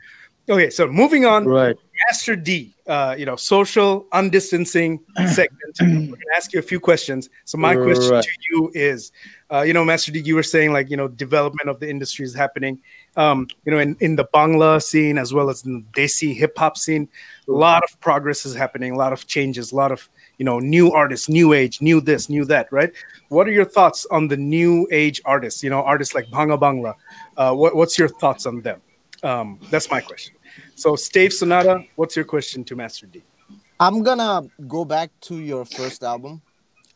Okay, 0.48 0.70
so 0.70 0.88
moving 0.88 1.24
on. 1.26 1.46
Right. 1.46 1.76
Master 2.08 2.34
D, 2.34 2.74
uh, 2.86 3.14
you 3.18 3.26
know, 3.26 3.36
social 3.36 4.06
undistancing 4.12 4.98
segment. 5.26 5.76
We're 5.80 6.16
gonna 6.22 6.36
ask 6.36 6.52
you 6.52 6.58
a 6.58 6.62
few 6.62 6.80
questions. 6.80 7.28
So 7.44 7.58
my 7.58 7.76
question 7.76 8.14
Right. 8.14 8.24
to 8.24 8.30
you 8.50 8.70
is, 8.74 9.12
uh, 9.52 9.62
you 9.62 9.74
know, 9.74 9.84
Master 9.84 10.10
D, 10.10 10.20
you 10.20 10.34
were 10.34 10.42
saying 10.42 10.72
like, 10.72 10.90
you 10.90 10.96
know, 10.96 11.08
development 11.08 11.68
of 11.68 11.78
the 11.78 11.88
industry 11.88 12.24
is 12.24 12.34
happening, 12.34 12.80
um, 13.16 13.48
you 13.64 13.72
know, 13.72 13.78
in, 13.78 13.96
in 14.00 14.16
the 14.16 14.24
Bangla 14.24 14.82
scene 14.82 15.18
as 15.18 15.32
well 15.32 15.50
as 15.50 15.64
in 15.64 15.84
the 15.92 16.00
Desi 16.00 16.34
hip 16.34 16.56
hop 16.56 16.76
scene. 16.76 17.08
A 17.48 17.52
lot 17.52 17.82
of 17.82 18.00
progress 18.00 18.46
is 18.46 18.54
happening, 18.54 18.92
a 18.92 18.96
lot 18.96 19.12
of 19.12 19.26
changes, 19.26 19.72
a 19.72 19.76
lot 19.76 19.90
of, 19.90 20.08
you 20.38 20.44
know, 20.44 20.58
new 20.60 20.92
artists, 20.92 21.28
new 21.28 21.52
age, 21.52 21.82
new 21.82 22.00
this, 22.00 22.28
new 22.28 22.44
that, 22.44 22.70
right? 22.72 22.92
What 23.28 23.48
are 23.48 23.52
your 23.52 23.64
thoughts 23.64 24.06
on 24.10 24.28
the 24.28 24.36
new 24.36 24.86
age 24.92 25.20
artists? 25.24 25.62
You 25.62 25.70
know, 25.70 25.82
artists 25.82 26.14
like 26.14 26.26
Bhanga 26.26 26.58
Bangla. 26.58 26.94
Uh, 27.36 27.54
what, 27.54 27.74
what's 27.74 27.98
your 27.98 28.08
thoughts 28.08 28.46
on 28.46 28.62
them? 28.62 28.80
Um, 29.22 29.58
that's 29.70 29.90
my 29.90 30.00
question. 30.00 30.34
So, 30.74 30.96
Stave 30.96 31.32
Sonata, 31.32 31.84
what's 31.96 32.16
your 32.16 32.24
question 32.24 32.64
to 32.64 32.76
Master 32.76 33.06
D? 33.06 33.22
I'm 33.78 34.02
gonna 34.02 34.48
go 34.68 34.84
back 34.84 35.10
to 35.22 35.38
your 35.38 35.64
first 35.64 36.02
album, 36.02 36.42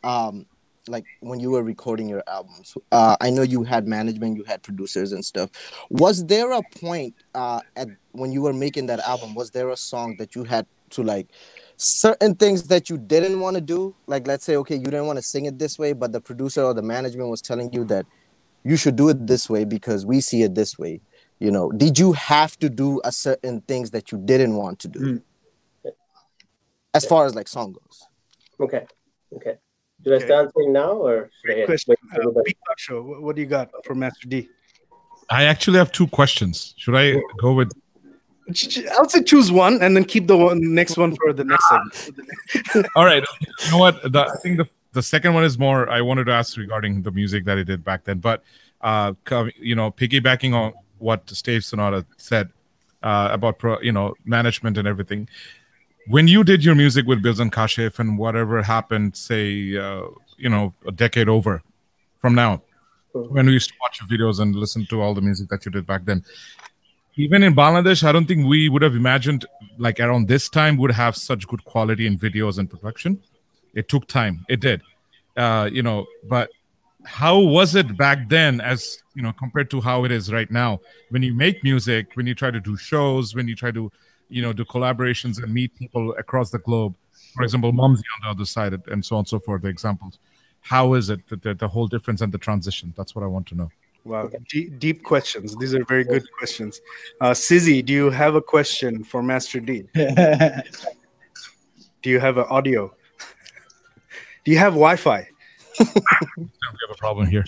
um, 0.03 0.47
like 0.89 1.05
when 1.21 1.41
you 1.41 1.51
were 1.51 1.63
recording 1.63 2.09
your 2.09 2.23
albums. 2.27 2.77
Uh, 2.93 3.17
I 3.21 3.31
know 3.31 3.43
you 3.43 3.65
had 3.65 3.87
management, 3.87 4.37
you 4.37 4.45
had 4.45 4.63
producers 4.63 5.13
and 5.13 5.25
stuff. 5.25 5.51
Was 5.91 6.25
there 6.27 6.53
a 6.53 6.63
point 6.81 7.15
uh, 7.35 7.61
at 7.77 7.89
when 8.13 8.33
you 8.33 8.43
were 8.43 8.53
making 8.53 8.87
that 8.87 9.01
album? 9.01 9.35
Was 9.35 9.51
there 9.51 9.71
a 9.71 9.77
song 9.77 10.17
that 10.19 10.35
you 10.35 10.45
had 10.45 10.67
to 10.91 11.03
like 11.03 11.29
certain 11.77 12.35
things 12.35 12.65
that 12.69 12.91
you 12.91 12.99
didn't 12.99 13.41
want 13.41 13.57
to 13.57 13.61
do? 13.61 13.95
Like, 14.07 14.27
let's 14.27 14.45
say, 14.45 14.57
okay, 14.57 14.77
you 14.77 14.85
didn't 14.85 15.07
want 15.07 15.19
to 15.19 15.23
sing 15.23 15.47
it 15.47 15.59
this 15.59 15.79
way, 15.79 15.93
but 15.93 16.13
the 16.13 16.21
producer 16.21 16.63
or 16.63 16.75
the 16.75 16.83
management 16.83 17.29
was 17.29 17.41
telling 17.41 17.73
you 17.73 17.85
that 17.87 18.07
you 18.63 18.77
should 18.77 18.97
do 18.97 19.09
it 19.09 19.27
this 19.27 19.49
way 19.51 19.65
because 19.65 20.07
we 20.07 20.21
see 20.21 20.43
it 20.43 20.55
this 20.55 20.79
way. 20.79 21.01
You 21.39 21.51
know, 21.51 21.71
did 21.73 21.99
you 21.99 22.13
have 22.13 22.59
to 22.61 22.71
do 22.71 23.01
a 23.05 23.13
certain 23.13 23.61
things 23.63 23.91
that 23.91 24.13
you 24.13 24.19
didn't 24.19 24.55
want 24.55 24.79
to 24.81 24.89
do? 24.89 25.01
Mm. 25.01 25.23
As 26.95 27.05
far 27.05 27.27
as 27.27 27.35
like 27.35 27.49
song 27.49 27.73
goes. 27.73 28.07
Okay. 28.61 28.87
Okay. 29.35 29.57
Should 30.05 30.13
I 30.13 30.17
Okay. 30.17 30.27
start 30.27 30.47
answering 30.47 30.73
now 30.73 30.93
or 30.93 31.31
should 31.45 31.59
I 31.59 31.65
Question. 31.67 31.91
wait 31.93 31.99
for 32.11 32.21
Uh, 32.21 32.23
everybody? 32.23 32.57
Show, 32.77 33.03
what, 33.03 33.23
what 33.23 33.37
do 33.37 33.43
you 33.43 33.49
got 33.49 33.71
for 33.85 33.95
Master 33.95 34.29
D? 34.29 34.49
I 35.31 35.45
actually 35.45 35.79
have 35.79 35.91
two 35.91 36.07
questions. 36.07 36.75
Should 36.77 36.95
I 36.95 37.21
go 37.39 37.55
with 37.55 37.73
Ch- 38.53 38.69
ch- 38.69 38.87
I 38.87 39.01
would 39.01 39.11
say 39.11 39.23
choose 39.23 39.51
one 39.51 39.81
and 39.83 39.97
then 39.97 40.05
keep 40.05 40.27
the 40.27 40.37
one 40.37 40.75
next 40.75 40.99
one 40.99 41.17
for 41.17 41.33
the 41.33 41.45
next 41.45 41.65
segment. 41.71 42.87
All 42.97 43.07
right. 43.07 43.25
You 43.65 43.71
know 43.71 43.79
what? 43.79 44.03
The, 44.13 44.21
I 44.31 44.37
think 44.43 44.59
the 44.59 44.69
the 44.93 45.03
second 45.03 45.33
one 45.33 45.45
is 45.45 45.59
more. 45.59 45.89
I 45.89 46.03
wanted 46.03 46.25
to 46.27 46.33
ask 46.33 46.57
regarding 46.59 47.03
the 47.03 47.11
music 47.11 47.47
that 47.47 47.57
he 47.57 47.65
did 47.65 47.83
back 47.83 48.05
then, 48.05 48.19
but 48.19 48.45
uh, 48.83 49.15
you 49.59 49.75
know, 49.75 49.91
piggybacking 49.91 50.53
on 50.55 50.75
what 50.99 51.29
Stave 51.31 51.65
Sonata 51.65 52.05
said 52.19 52.51
uh, 53.03 53.29
about 53.33 53.59
pro, 53.59 53.81
you 53.81 53.93
know 53.93 54.15
management 54.27 54.77
and 54.77 54.87
everything. 54.87 55.27
When 56.07 56.29
you 56.29 56.45
did 56.45 56.65
your 56.65 56.75
music 56.75 57.07
with 57.07 57.23
Bilz 57.23 57.41
and 57.41 57.53
Kashif 57.53 57.99
and 57.99 58.19
whatever 58.19 58.63
happened, 58.63 59.17
say 59.17 59.77
uh, 59.77 60.03
you 60.37 60.49
know 60.49 60.75
a 60.87 60.93
decade 60.93 61.29
over 61.29 61.63
from 62.19 62.35
now, 62.35 62.63
when 63.13 63.47
we 63.47 63.53
used 63.53 63.71
to 63.71 63.75
watch 63.81 64.01
your 64.01 64.09
videos 64.09 64.41
and 64.41 64.55
listen 64.55 64.87
to 64.87 65.01
all 65.01 65.15
the 65.15 65.23
music 65.23 65.49
that 65.49 65.65
you 65.65 65.71
did 65.71 65.87
back 65.87 66.05
then, 66.05 66.23
even 67.17 67.43
in 67.43 67.55
Bangladesh, 67.55 68.03
I 68.03 68.13
don't 68.13 68.27
think 68.27 68.47
we 68.47 68.69
would 68.69 68.83
have 68.83 68.95
imagined 68.95 69.47
like 69.79 69.99
around 69.99 70.29
this 70.29 70.49
time 70.49 70.77
would 70.77 70.91
have 70.91 71.17
such 71.17 71.47
good 71.49 71.65
quality 71.65 72.07
in 72.07 72.19
videos 72.19 72.59
and 72.59 72.69
production. 72.69 73.23
It 73.75 73.89
took 73.89 74.07
time. 74.07 74.45
It 74.49 74.61
did. 74.61 74.83
Uh, 75.37 75.69
you 75.73 75.83
know, 75.83 76.07
but 76.29 76.51
how 77.05 77.39
was 77.39 77.75
it 77.75 77.97
back 77.97 78.29
then 78.29 78.61
as 78.61 79.03
you 79.15 79.23
know 79.23 79.33
compared 79.33 79.71
to 79.71 79.81
how 79.81 80.05
it 80.05 80.13
is 80.13 80.33
right 80.33 80.51
now 80.51 80.81
when 81.11 81.23
you 81.23 81.35
make 81.35 81.63
music 81.63 82.07
when 82.15 82.27
you 82.27 82.35
try 82.35 82.51
to 82.51 82.61
do 82.61 82.77
shows 82.77 83.35
when 83.35 83.47
you 83.47 83.55
try 83.55 83.71
to 83.71 83.93
you 84.29 84.43
know 84.43 84.53
do 84.53 84.65
collaborations 84.65 85.43
and 85.43 85.53
meet 85.53 85.75
people 85.77 86.15
across 86.19 86.51
the 86.51 86.59
globe 86.59 86.95
for 87.35 87.43
example 87.43 87.73
Mumzy 87.73 88.03
on 88.17 88.23
the 88.23 88.29
other 88.29 88.45
side 88.45 88.75
and 88.89 89.05
so 89.05 89.17
on 89.17 89.21
and 89.21 89.29
so 89.29 89.39
forth 89.39 89.63
the 89.63 89.69
examples 89.69 90.19
how 90.61 90.95
is 90.95 91.11
it 91.11 91.27
the, 91.29 91.37
the, 91.37 91.55
the 91.55 91.69
whole 91.69 91.87
difference 91.87 92.21
and 92.21 92.33
the 92.33 92.39
transition 92.39 92.93
that's 92.97 93.15
what 93.15 93.23
i 93.23 93.27
want 93.27 93.47
to 93.47 93.55
know 93.55 93.71
Wow, 94.07 94.29
deep, 94.51 94.79
deep 94.79 95.03
questions. 95.03 95.57
These 95.57 95.75
are 95.75 95.83
very 95.83 96.05
good 96.05 96.31
questions. 96.37 96.79
Uh, 97.23 97.31
Sizzy, 97.31 97.83
do 97.83 97.95
you 97.95 98.11
have 98.11 98.35
a 98.35 98.43
question 98.43 99.03
for 99.03 99.23
Master 99.23 99.61
D? 99.61 99.85
Do 99.95 100.63
you 102.11 102.21
have 102.21 102.37
an 102.37 102.45
audio? 102.51 102.89
do 104.45 104.53
you 104.53 104.59
have 104.59 104.75
Wi-Fi? 104.75 105.27
we 105.81 105.87
have 105.87 106.91
a 106.91 106.95
problem 106.99 107.27
here 107.27 107.47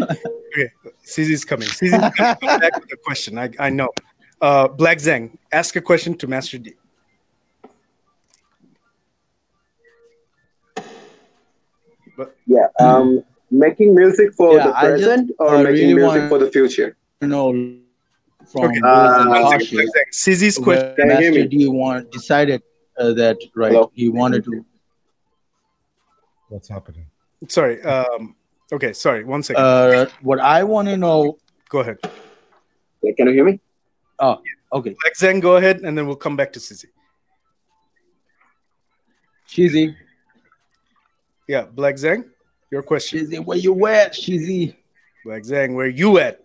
Okay, 0.00 0.70
Sizzy's 1.02 1.44
coming. 1.44 1.68
Sizzy's 1.68 1.92
gonna 1.92 2.38
come 2.40 2.58
back 2.58 2.80
with 2.80 2.90
a 2.92 2.96
question. 2.96 3.38
I, 3.38 3.50
I 3.58 3.68
know. 3.68 3.90
Uh, 4.40 4.68
Black 4.68 4.98
Zang, 4.98 5.36
ask 5.52 5.74
a 5.76 5.80
question 5.80 6.14
to 6.18 6.26
Master 6.26 6.58
D. 6.58 6.74
Yeah. 12.46 12.66
Um, 12.78 13.22
making 13.50 13.94
music 13.94 14.34
for 14.34 14.56
Yeah, 14.56 14.68
the 14.68 14.76
I 14.76 14.82
just, 14.82 15.02
present 15.04 15.30
or 15.38 15.54
uh, 15.56 15.62
making 15.62 15.88
really 15.88 15.94
music 15.94 16.28
for 16.28 16.38
the 16.38 16.50
future? 16.50 16.96
No, 17.20 17.52
know, 17.52 17.78
from 18.52 18.64
Okay. 18.66 18.80
Bilz 18.80 18.84
Uh, 18.84 19.20
and 19.20 19.30
One 19.30 19.50
second, 19.50 19.66
Kashif, 19.66 19.72
Black 19.72 19.86
Zang. 19.86 20.12
Sizzy's 20.12 20.58
question. 20.58 20.86
where 20.86 20.94
Can 20.96 21.22
you 21.22 21.30
Master? 21.30 21.44
D 21.48 21.68
want, 21.68 22.10
decided 22.12 22.62
uh, 22.98 23.12
that 23.14 23.38
right 23.56 23.72
Hello? 23.72 23.90
he 23.94 24.08
wanted 24.08 24.44
to 24.44 24.64
what's 26.48 26.68
happening 26.68 27.06
Sorry. 27.48 27.82
Um, 27.82 28.36
okay, 28.72 28.92
sorry. 28.94 29.22
One 29.24 29.42
second. 29.42 29.62
uh, 29.62 30.06
what 30.22 30.40
I 30.40 30.62
want 30.64 30.88
to 30.88 30.96
know. 30.96 31.36
go 31.68 31.80
ahead. 31.80 31.98
Yeah, 33.02 33.12
Can 33.16 33.26
you 33.26 33.32
hear 33.34 33.44
me? 33.44 33.60
Oh, 34.18 34.40
okay, 34.72 34.94
Black 35.02 35.14
Zang, 35.16 35.40
go 35.40 35.56
ahead, 35.56 35.80
and 35.80 35.96
then 35.96 36.06
we'll 36.06 36.16
come 36.16 36.36
back 36.36 36.52
to 36.54 36.60
Sizzy. 36.60 36.86
Shizzy, 39.48 39.94
Yeah, 41.48 41.62
Black 41.62 41.96
Zang, 41.96 42.24
your 42.70 42.82
question. 42.82 43.18
Shizzy, 43.18 43.44
where 43.44 43.58
you 43.58 43.86
at, 43.86 44.12
Shizzy? 44.12 44.76
Black 45.24 45.42
Zang, 45.42 45.74
where 45.74 45.88
you 45.88 46.18
at? 46.18 46.40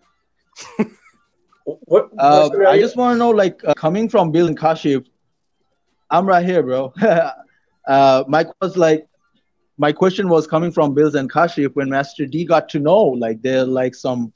What, 1.64 2.10
Uh, 2.18 2.50
I 2.68 2.78
just 2.78 2.96
want 2.96 3.14
to 3.14 3.18
know, 3.18 3.30
like, 3.30 3.62
uh, 3.64 3.74
coming 3.74 4.08
from 4.08 4.32
Bill 4.32 4.46
and 4.46 4.58
Kashif, 4.58 5.06
I'm 6.10 6.26
right 6.26 6.44
here, 6.44 6.62
bro. 6.62 6.92
uh, 7.86 8.24
my 8.26 8.46
was 8.60 8.76
like, 8.76 9.06
my 9.78 9.92
question 9.92 10.28
was 10.28 10.46
coming 10.46 10.70
from 10.70 10.94
Bilz 10.94 11.14
and 11.14 11.32
Kashif 11.32 11.74
when 11.74 11.88
Master 11.88 12.26
D 12.26 12.44
got 12.44 12.68
to 12.70 12.78
know, 12.78 13.02
like, 13.02 13.40
they're 13.40 13.64
like 13.64 13.94
some 13.94 14.32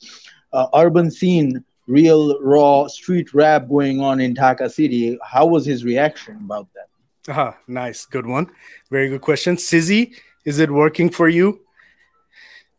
uh, 0.52 0.68
urban 0.74 1.10
scene, 1.10 1.62
real 1.86 2.40
raw 2.40 2.86
street 2.86 3.34
rap 3.34 3.68
going 3.68 4.00
on 4.00 4.20
in 4.20 4.34
Dhaka 4.34 4.70
City. 4.70 5.18
How 5.22 5.46
was 5.46 5.66
his 5.66 5.84
reaction 5.84 6.36
about 6.36 6.68
that? 6.74 6.88
Ah, 7.34 7.56
nice, 7.66 8.04
good 8.04 8.26
one. 8.26 8.50
Very 8.90 9.08
good 9.08 9.22
question. 9.22 9.56
Sizzy, 9.56 10.14
is 10.44 10.58
it 10.58 10.70
working 10.70 11.10
for 11.10 11.28
you? 11.28 11.60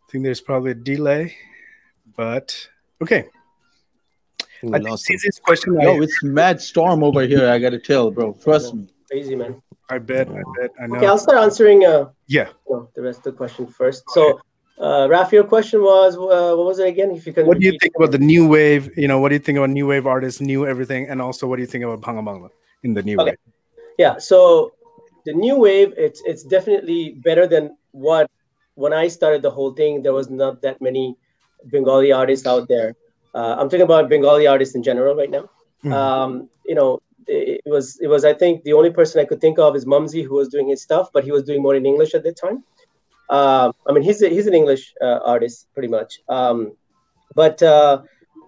I 0.08 0.12
think 0.12 0.24
there's 0.24 0.42
probably 0.42 0.72
a 0.72 0.76
delay, 0.76 1.36
but 2.16 2.68
okay. 3.02 3.26
We 4.62 4.70
I 4.70 4.78
think 4.78 4.90
lost 4.90 5.10
him. 5.10 5.18
Sizzy's 5.18 5.40
question. 5.40 5.80
Yo, 5.82 5.96
I, 5.96 6.04
it's 6.04 6.24
mad 6.24 6.62
storm 6.62 7.04
over 7.04 7.24
here. 7.24 7.50
I 7.50 7.60
gotta 7.60 7.80
tell, 7.80 8.12
bro. 8.12 8.34
Trust 8.34 8.74
me. 8.74 8.88
crazy, 9.10 9.36
man. 9.36 9.62
I 9.90 10.00
bet, 10.00 10.30
I 10.30 10.42
bet, 10.60 10.72
I 10.82 10.88
know. 10.88 10.96
Okay, 10.98 11.08
I'll 11.08 11.18
start 11.18 11.38
answering 11.38 11.86
uh, 11.86 12.10
yeah, 12.28 12.50
you 12.68 12.76
know, 12.76 12.90
the 12.96 13.02
rest 13.02 13.20
of 13.20 13.24
the 13.26 13.32
question 13.34 13.68
first. 13.68 14.04
So, 14.10 14.40
uh, 14.80 15.08
Raf, 15.10 15.32
your 15.32 15.44
question 15.44 15.82
was, 15.82 16.16
uh, 16.16 16.56
what 16.56 16.66
was 16.66 16.80
it 16.80 16.88
again? 16.88 17.12
If 17.12 17.26
you 17.26 17.34
can 17.34 17.46
what 17.46 17.60
do 17.60 17.66
you 17.66 17.78
think 17.80 17.94
about 17.96 18.12
the 18.12 18.18
new 18.18 18.48
wave? 18.48 18.90
You 18.98 19.08
know, 19.08 19.20
what 19.20 19.30
do 19.30 19.36
you 19.36 19.40
think 19.40 19.58
about 19.58 19.70
new 19.70 19.88
wave 19.88 20.06
artists, 20.06 20.42
new 20.42 20.68
everything, 20.68 21.08
and 21.10 21.22
also 21.22 21.48
what 21.48 21.56
do 21.58 21.62
you 21.62 21.68
think 21.68 21.84
about 21.86 22.02
Bangla 22.02 22.50
in 22.84 22.94
the 22.94 23.04
new 23.04 23.20
Okay. 23.20 23.32
wave? 23.32 23.38
Yeah, 23.98 24.18
so 24.18 24.74
the 25.26 25.34
new 25.34 25.58
wave, 25.58 25.94
it's 25.98 26.22
it's 26.26 26.44
definitely 26.44 27.14
better 27.24 27.48
than 27.48 27.78
what 27.92 28.30
when 28.76 28.92
I 28.92 29.08
started 29.08 29.42
the 29.42 29.52
whole 29.52 29.72
thing. 29.72 30.04
There 30.04 30.14
was 30.14 30.30
not 30.30 30.62
that 30.62 30.82
many 30.82 31.16
Bengali 31.72 32.12
artists 32.12 32.46
out 32.46 32.68
there. 32.68 32.96
Uh, 33.34 33.56
I'm 33.58 33.70
talking 33.70 33.82
about 33.82 34.10
Bengali 34.10 34.48
artists 34.48 34.76
in 34.76 34.84
general 34.84 35.16
right 35.16 35.30
now. 35.30 35.50
Mhm. 35.84 35.94
Um, 35.94 36.50
you 36.66 36.76
know, 36.76 37.02
it, 37.28 37.62
it 37.66 37.70
was 37.70 37.98
it 38.02 38.08
was 38.08 38.26
I 38.26 38.34
think 38.34 38.64
the 38.64 38.74
only 38.74 38.92
person 38.92 39.22
I 39.22 39.26
could 39.26 39.40
think 39.40 39.58
of 39.58 39.76
is 39.76 39.86
Mumzy 39.86 40.24
who 40.24 40.36
was 40.36 40.50
doing 40.50 40.68
his 40.68 40.82
stuff, 40.82 41.10
but 41.14 41.24
he 41.24 41.32
was 41.32 41.44
doing 41.44 41.62
more 41.62 41.76
in 41.76 41.86
English 41.86 42.14
at 42.14 42.24
that 42.24 42.36
time. 42.36 42.64
Um, 43.30 43.74
I 43.88 43.94
mean, 43.94 44.04
he's 44.04 44.22
a, 44.22 44.30
he's 44.30 44.48
an 44.48 44.54
English 44.54 44.94
uh, 45.02 45.20
artist 45.26 45.68
pretty 45.74 45.88
much. 45.88 46.20
Um, 46.30 46.74
but 47.34 47.62
uh, 47.64 48.02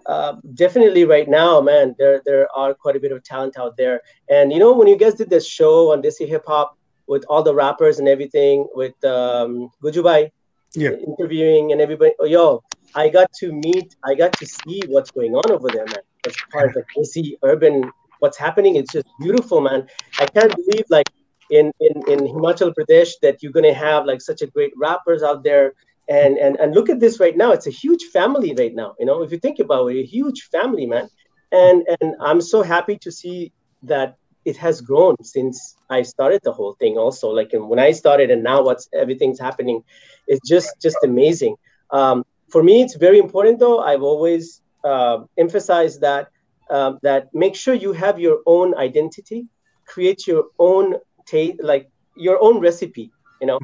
uh, 0.06 0.36
definitely 0.54 1.04
right 1.04 1.28
now, 1.28 1.60
man, 1.60 1.94
there 1.98 2.22
there 2.24 2.48
are 2.56 2.74
quite 2.74 2.96
a 2.96 3.00
bit 3.00 3.12
of 3.12 3.22
talent 3.24 3.58
out 3.58 3.76
there. 3.76 4.00
And 4.30 4.52
you 4.52 4.58
know, 4.58 4.72
when 4.72 4.88
you 4.88 4.96
guys 4.96 5.14
did 5.14 5.30
this 5.30 5.46
show 5.46 5.92
on 5.92 6.02
Desi 6.02 6.26
Hip 6.28 6.44
Hop 6.46 6.76
with 7.06 7.24
all 7.28 7.42
the 7.42 7.54
rappers 7.54 7.98
and 7.98 8.08
everything, 8.08 8.66
with 8.74 8.96
um, 9.04 9.70
Gujubai 9.82 10.30
Yeah. 10.74 10.90
interviewing 11.08 11.72
and 11.72 11.80
everybody, 11.80 12.12
oh, 12.20 12.26
yo, 12.26 12.62
I 12.94 13.08
got 13.08 13.28
to 13.40 13.52
meet, 13.52 13.96
I 14.04 14.14
got 14.14 14.32
to 14.40 14.46
see 14.46 14.80
what's 14.88 15.10
going 15.10 15.34
on 15.34 15.50
over 15.50 15.68
there, 15.68 15.86
man. 15.86 16.04
As 16.26 16.34
part 16.52 16.68
of 16.68 16.74
the 16.74 16.84
Desi 16.94 17.36
urban, 17.42 17.90
what's 18.20 18.38
happening, 18.38 18.76
it's 18.76 18.92
just 18.92 19.08
beautiful, 19.20 19.60
man. 19.60 19.86
I 20.18 20.26
can't 20.26 20.54
believe 20.54 20.86
like 20.90 21.08
in 21.50 21.72
in 21.80 21.96
in 22.08 22.20
Himachal 22.20 22.74
Pradesh 22.74 23.12
that 23.22 23.42
you're 23.42 23.52
gonna 23.52 23.74
have 23.74 24.06
like 24.06 24.20
such 24.20 24.42
a 24.42 24.46
great 24.46 24.72
rappers 24.76 25.22
out 25.22 25.42
there. 25.42 25.74
And 26.08 26.38
and 26.38 26.56
and 26.56 26.74
look 26.74 26.88
at 26.88 27.00
this 27.00 27.20
right 27.20 27.36
now. 27.36 27.52
It's 27.52 27.66
a 27.66 27.70
huge 27.70 28.04
family 28.04 28.54
right 28.54 28.74
now 28.74 28.94
you 28.98 29.06
know 29.06 29.22
if 29.22 29.30
you 29.32 29.38
think 29.38 29.58
about 29.58 29.88
it 29.88 29.98
a 29.98 30.04
huge 30.04 30.48
family 30.50 30.86
man. 30.86 31.08
And 31.52 31.86
and 32.00 32.14
i'm 32.20 32.40
so 32.40 32.62
happy 32.62 32.96
to 32.98 33.10
see 33.10 33.52
that 33.82 34.16
it 34.44 34.56
has 34.56 34.80
grown 34.80 35.14
since 35.22 35.76
i 35.90 36.02
started 36.02 36.40
the 36.44 36.52
whole 36.52 36.74
thing 36.80 36.96
also. 36.96 37.28
Like 37.30 37.50
when 37.52 37.78
i 37.78 37.90
started 37.92 38.30
and 38.30 38.42
now 38.42 38.62
what's 38.62 38.88
everything's 38.92 39.40
happening 39.40 39.82
it's 40.26 40.46
just 40.48 40.70
just 40.80 40.98
amazing. 41.04 41.56
Um, 41.90 42.24
for 42.48 42.62
me 42.62 42.82
it's 42.82 42.96
very 42.96 43.18
important 43.18 43.58
though. 43.58 43.80
I've 43.80 44.02
always 44.02 44.62
uh, 44.84 45.18
emphasized 45.36 46.00
that 46.02 46.28
um, 46.70 46.98
that 47.02 47.22
make 47.34 47.54
sure 47.56 47.74
you 47.74 47.92
have 47.92 48.18
your 48.18 48.38
own 48.46 48.74
identity 48.76 49.46
create 49.86 50.26
your 50.26 50.44
own 50.58 50.94
taste 51.28 51.58
like 51.62 51.88
your 52.16 52.38
own 52.42 52.60
recipe 52.60 53.10
you 53.40 53.46
know? 53.46 53.58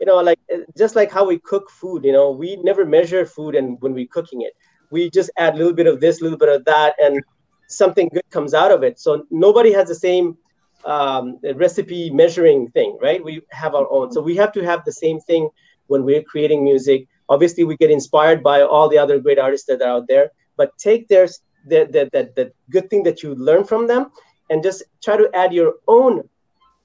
You 0.00 0.06
know 0.06 0.16
like 0.16 0.38
uh, 0.52 0.58
just 0.76 0.96
like 0.96 1.10
how 1.10 1.26
we 1.26 1.38
cook 1.38 1.70
food 1.70 2.04
you 2.04 2.12
know 2.12 2.30
we 2.30 2.56
never 2.56 2.84
measure 2.84 3.24
food 3.26 3.54
and 3.54 3.76
when 3.80 3.92
we're 3.94 4.12
cooking 4.18 4.42
it. 4.42 4.54
We 4.90 5.10
just 5.10 5.30
add 5.36 5.54
a 5.54 5.56
little 5.58 5.74
bit 5.74 5.86
of 5.86 6.00
this 6.00 6.20
a 6.20 6.24
little 6.24 6.38
bit 6.38 6.48
of 6.48 6.64
that 6.64 6.94
and 7.02 7.22
something 7.68 8.08
good 8.12 8.28
comes 8.30 8.54
out 8.54 8.72
of 8.72 8.82
it. 8.82 8.98
So 8.98 9.24
nobody 9.30 9.72
has 9.72 9.88
the 9.88 9.94
same 9.94 10.38
um, 10.84 11.38
recipe 11.54 12.10
measuring 12.10 12.70
thing 12.70 12.98
right? 13.02 13.22
We 13.22 13.42
have 13.50 13.74
our 13.74 13.90
own. 13.90 14.12
So 14.12 14.20
we 14.20 14.36
have 14.36 14.52
to 14.52 14.64
have 14.64 14.84
the 14.84 14.92
same 14.92 15.20
thing 15.20 15.48
when 15.88 16.04
we're 16.04 16.22
creating 16.22 16.64
music. 16.64 17.06
Obviously 17.28 17.64
we 17.64 17.76
get 17.76 17.90
inspired 17.90 18.42
by 18.42 18.62
all 18.62 18.88
the 18.88 18.98
other 18.98 19.18
great 19.18 19.38
artists 19.38 19.66
that 19.66 19.82
are 19.82 19.90
out 19.96 20.08
there 20.08 20.30
but 20.58 20.76
take 20.78 21.08
their 21.08 21.26
the, 21.66 21.80
the, 21.94 22.08
the, 22.12 22.30
the 22.36 22.52
good 22.70 22.88
thing 22.90 23.02
that 23.04 23.22
you 23.22 23.34
learn 23.34 23.64
from 23.64 23.86
them 23.86 24.10
and 24.50 24.62
just 24.62 24.82
try 25.02 25.16
to 25.16 25.28
add 25.34 25.52
your 25.52 25.74
own 25.86 26.28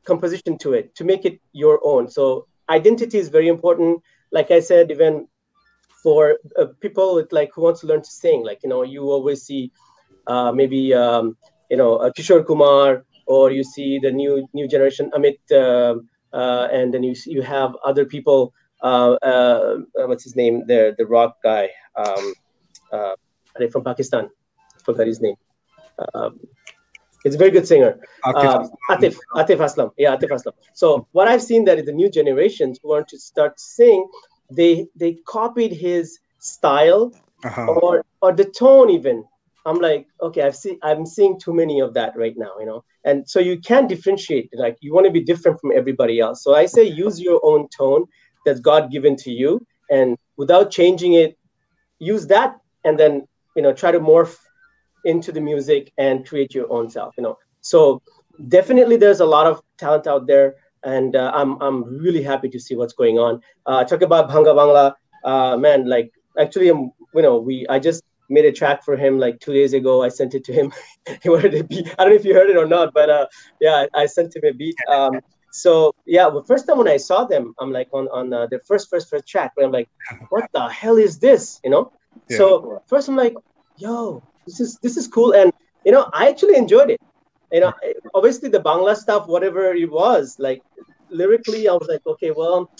composition 0.06 0.58
to 0.60 0.74
it 0.74 0.96
to 0.96 1.04
make 1.04 1.26
it 1.26 1.40
your 1.52 1.80
own. 1.84 2.10
So 2.10 2.48
identity 2.70 3.18
is 3.18 3.30
very 3.30 3.48
important. 3.48 4.02
Like 4.32 4.50
i 4.52 4.60
said 4.60 4.92
even 4.92 5.28
for 6.02 6.38
uh, 6.60 6.66
people 6.82 7.16
with, 7.16 7.32
like 7.32 7.52
who 7.54 7.62
wants 7.62 7.82
to 7.82 7.88
learn 7.88 8.02
to 8.02 8.10
sing 8.10 8.44
like 8.44 8.60
you 8.64 8.70
know 8.70 8.82
you 8.82 9.04
always 9.04 9.44
see 9.44 9.72
uh, 10.28 10.52
maybe 10.52 10.94
um, 10.94 11.38
you 11.70 11.78
know 11.78 11.98
uh, 11.98 12.10
kishore 12.10 12.46
kumar 12.46 13.06
or 13.28 13.52
you 13.52 13.64
see 13.64 14.00
the 14.00 14.12
new 14.12 14.48
new 14.54 14.68
generation 14.68 15.12
amit 15.16 15.38
uh, 15.52 15.96
uh, 16.34 16.68
and 16.72 16.94
then 16.94 17.04
you 17.04 17.16
you 17.26 17.42
have 17.44 17.78
other 17.86 18.06
people 18.06 18.54
uh, 18.84 19.14
uh, 19.24 19.78
what's 19.96 20.24
his 20.24 20.36
name? 20.36 20.68
The 20.68 20.94
the 20.98 21.06
rock 21.06 21.38
guy 21.42 21.70
um, 21.96 22.34
uh, 22.92 23.16
from 23.72 23.84
pakistan. 23.84 24.30
Forgot 24.84 25.08
his 25.08 25.22
name. 25.22 25.36
Um, 26.14 26.40
He's 27.24 27.36
a 27.36 27.38
very 27.38 27.52
good 27.52 27.68
singer. 27.68 28.00
Atif 28.26 28.56
Um, 28.56 28.70
Atif, 28.90 29.18
Atif 29.36 29.60
Aslam. 29.68 29.92
Yeah, 29.98 30.16
Atif 30.16 30.30
Aslam. 30.30 30.54
So 30.74 31.08
what 31.12 31.28
I've 31.28 31.42
seen 31.42 31.66
that 31.66 31.86
the 31.86 31.92
new 31.92 32.10
generations 32.10 32.80
who 32.82 32.90
want 32.90 33.08
to 33.10 33.20
start 33.20 33.60
sing, 33.60 34.08
they 34.52 34.88
they 34.96 35.12
copied 35.26 35.72
his 35.72 36.20
style 36.40 37.04
Uh-huh. 37.46 37.66
or 37.84 38.06
or 38.24 38.32
the 38.42 38.46
tone 38.46 38.90
even. 38.90 39.18
I'm 39.66 39.80
like, 39.80 40.08
okay, 40.22 40.42
I've 40.48 40.56
seen 40.64 40.78
I'm 40.90 41.06
seeing 41.06 41.34
too 41.40 41.54
many 41.54 41.80
of 41.86 41.94
that 41.98 42.12
right 42.24 42.36
now, 42.46 42.52
you 42.60 42.66
know. 42.66 42.84
And 43.06 43.18
so 43.32 43.40
you 43.50 43.56
can't 43.70 43.88
differentiate. 43.94 44.50
Like 44.66 44.76
you 44.82 44.94
want 44.96 45.06
to 45.08 45.12
be 45.20 45.24
different 45.32 45.60
from 45.62 45.72
everybody 45.82 46.16
else. 46.26 46.38
So 46.44 46.50
I 46.56 46.66
say 46.76 46.84
use 47.06 47.20
your 47.28 47.40
own 47.44 47.68
tone 47.78 48.04
that's 48.46 48.60
God 48.60 48.92
given 48.96 49.16
to 49.26 49.32
you, 49.32 49.52
and 49.90 50.18
without 50.42 50.66
changing 50.80 51.14
it, 51.24 51.38
use 52.00 52.28
that, 52.28 52.50
and 52.86 53.00
then 53.02 53.14
you 53.56 53.62
know 53.64 53.74
try 53.82 53.92
to 53.92 54.00
morph 54.00 54.36
into 55.06 55.32
the 55.32 55.42
music 55.42 55.92
and 55.98 56.28
create 56.28 56.54
your 56.54 56.72
own 56.72 56.90
self. 56.90 57.16
You 57.18 57.24
know. 57.24 57.38
So 57.62 58.02
definitely, 58.48 58.98
there's 58.98 59.20
a 59.20 59.26
lot 59.26 59.48
of 59.48 59.62
talent 59.78 60.08
out 60.08 60.28
there, 60.28 60.56
and 60.84 61.16
uh, 61.16 61.32
I'm 61.34 61.62
I'm 61.62 61.98
really 61.98 62.24
happy 62.24 62.50
to 62.50 62.60
see 62.60 62.76
what's 62.76 62.94
going 62.94 63.18
on. 63.18 63.42
Uh, 63.66 63.84
talk 63.84 64.02
about 64.02 64.30
Bhanga 64.30 64.54
Bangla, 64.56 64.94
uh, 65.24 65.58
man. 65.58 65.88
Like 65.88 66.12
actually, 66.40 66.70
um, 66.70 66.92
you 67.14 67.22
know, 67.22 67.38
we 67.38 67.66
I 67.70 67.80
just 67.80 68.04
made 68.30 68.46
a 68.46 68.52
track 68.52 68.84
for 68.84 68.96
him 68.98 69.20
like 69.20 69.40
two 69.40 69.54
days 69.54 69.74
ago. 69.74 70.04
I 70.04 70.10
sent 70.10 70.34
it 70.34 70.44
to 70.46 70.54
him. 70.54 70.72
he 71.22 71.30
wanted 71.30 71.54
a 71.56 71.64
beat. 71.64 71.88
I 71.98 72.04
don't 72.04 72.12
know 72.12 72.16
if 72.16 72.26
you 72.26 72.34
heard 72.34 72.50
it 72.50 72.58
or 72.58 72.68
not, 72.68 72.94
but 72.94 73.10
uh, 73.10 73.28
yeah, 73.60 73.86
I 73.94 74.06
sent 74.06 74.36
him 74.36 74.44
a 74.46 74.52
beat. 74.52 74.76
Um, 74.92 75.20
so 75.52 75.94
yeah, 76.06 76.30
the 76.30 76.44
first 76.44 76.68
time 76.68 76.80
when 76.80 76.88
I 76.88 76.98
saw 76.98 77.26
them, 77.26 77.54
I'm 77.60 77.72
like 77.72 77.88
on 77.94 78.08
on 78.08 78.34
uh, 78.34 78.48
the 78.48 78.60
first 78.60 78.90
first 78.90 79.10
first 79.10 79.28
track, 79.28 79.52
where 79.56 79.66
I'm 79.66 79.72
like, 79.72 79.90
what 80.30 80.50
the 80.54 80.68
hell 80.68 80.98
is 80.98 81.20
this? 81.20 81.60
You 81.64 81.70
know. 81.70 81.92
Yeah. 82.30 82.38
So 82.38 82.82
first 82.88 83.08
I'm 83.08 83.16
like, 83.16 83.36
yo, 83.78 84.24
this 84.46 84.60
is 84.60 84.78
this 84.82 84.98
is 84.98 85.08
cool, 85.08 85.34
and 85.34 85.52
you 85.86 85.92
know, 85.92 86.10
I 86.14 86.30
actually 86.30 86.56
enjoyed 86.58 86.90
it. 86.90 87.02
You 87.52 87.62
know, 87.62 87.74
obviously 88.16 88.50
the 88.50 88.60
Bangla 88.60 88.96
stuff, 88.96 89.28
whatever 89.28 89.74
it 89.74 89.92
was, 89.92 90.38
like 90.40 90.64
lyrically, 91.10 91.68
I 91.68 91.74
was 91.74 91.88
like, 91.88 92.06
okay, 92.06 92.32
well, 92.32 92.72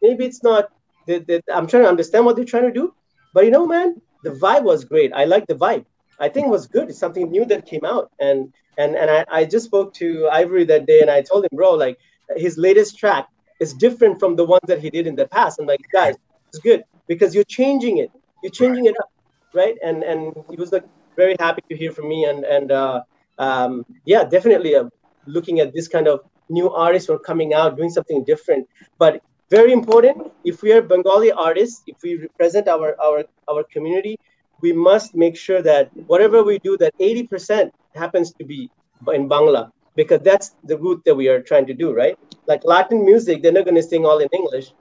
maybe 0.00 0.24
it's 0.24 0.42
not. 0.42 0.68
I'm 1.08 1.66
trying 1.66 1.82
to 1.82 1.88
understand 1.88 2.24
what 2.24 2.36
they're 2.36 2.44
trying 2.44 2.64
to 2.64 2.72
do, 2.72 2.94
but 3.34 3.44
you 3.44 3.50
know, 3.50 3.66
man, 3.66 4.00
the 4.22 4.30
vibe 4.30 4.62
was 4.62 4.84
great. 4.84 5.12
I 5.12 5.24
like 5.24 5.46
the 5.46 5.54
vibe. 5.54 5.84
I 6.20 6.28
think 6.28 6.46
it 6.46 6.50
was 6.50 6.66
good. 6.66 6.88
It's 6.88 6.98
something 6.98 7.30
new 7.30 7.44
that 7.46 7.66
came 7.66 7.84
out, 7.84 8.10
and 8.20 8.52
and 8.78 8.96
and 8.96 9.10
I, 9.10 9.24
I 9.30 9.44
just 9.44 9.66
spoke 9.66 9.92
to 9.94 10.28
Ivory 10.30 10.64
that 10.64 10.86
day, 10.86 11.00
and 11.00 11.10
I 11.10 11.22
told 11.22 11.44
him, 11.44 11.50
bro, 11.52 11.72
like 11.72 11.98
his 12.36 12.56
latest 12.56 12.98
track 12.98 13.28
is 13.60 13.74
different 13.74 14.18
from 14.18 14.36
the 14.36 14.44
ones 14.44 14.66
that 14.66 14.80
he 14.80 14.90
did 14.90 15.06
in 15.06 15.16
the 15.16 15.26
past. 15.28 15.58
I'm 15.58 15.66
like, 15.66 15.80
guys, 15.92 16.16
it's 16.48 16.58
good 16.58 16.84
because 17.06 17.34
you're 17.34 17.44
changing 17.44 17.98
it. 17.98 18.10
You're 18.42 18.52
changing 18.52 18.86
it 18.86 18.96
up, 18.98 19.10
right? 19.54 19.76
And 19.82 20.02
and 20.02 20.34
he 20.50 20.56
was 20.56 20.72
like 20.72 20.84
very 21.16 21.36
happy 21.38 21.62
to 21.70 21.76
hear 21.76 21.92
from 21.92 22.08
me, 22.08 22.24
and 22.24 22.44
and 22.44 22.72
uh, 22.72 23.02
um, 23.38 23.84
yeah, 24.04 24.24
definitely 24.24 24.74
uh, 24.76 24.84
looking 25.26 25.60
at 25.60 25.72
this 25.72 25.88
kind 25.88 26.08
of 26.08 26.20
new 26.48 26.70
artists 26.70 27.08
who 27.08 27.14
are 27.14 27.18
coming 27.30 27.54
out, 27.54 27.76
doing 27.76 27.90
something 27.90 28.24
different. 28.24 28.68
But 28.98 29.22
very 29.50 29.72
important, 29.72 30.32
if 30.44 30.62
we 30.62 30.72
are 30.72 30.82
Bengali 30.82 31.32
artists, 31.32 31.82
if 31.86 31.96
we 32.02 32.16
represent 32.16 32.68
our 32.68 32.96
our 33.00 33.24
our 33.48 33.64
community, 33.64 34.18
we 34.62 34.72
must 34.72 35.14
make 35.14 35.36
sure 35.36 35.60
that 35.62 35.90
whatever 36.06 36.42
we 36.42 36.58
do, 36.58 36.76
that 36.78 36.96
80% 36.98 37.70
happens 37.94 38.32
to 38.34 38.44
be 38.44 38.70
in 39.12 39.28
Bangla, 39.28 39.70
because 39.96 40.20
that's 40.22 40.54
the 40.64 40.78
route 40.78 41.02
that 41.04 41.14
we 41.14 41.28
are 41.28 41.42
trying 41.42 41.66
to 41.66 41.74
do, 41.74 41.92
right? 41.92 42.16
Like 42.46 42.64
Latin 42.64 43.04
music, 43.04 43.42
they're 43.42 43.52
not 43.52 43.64
going 43.64 43.74
to 43.74 43.82
sing 43.82 44.06
all 44.06 44.18
in 44.18 44.28
English. 44.32 44.72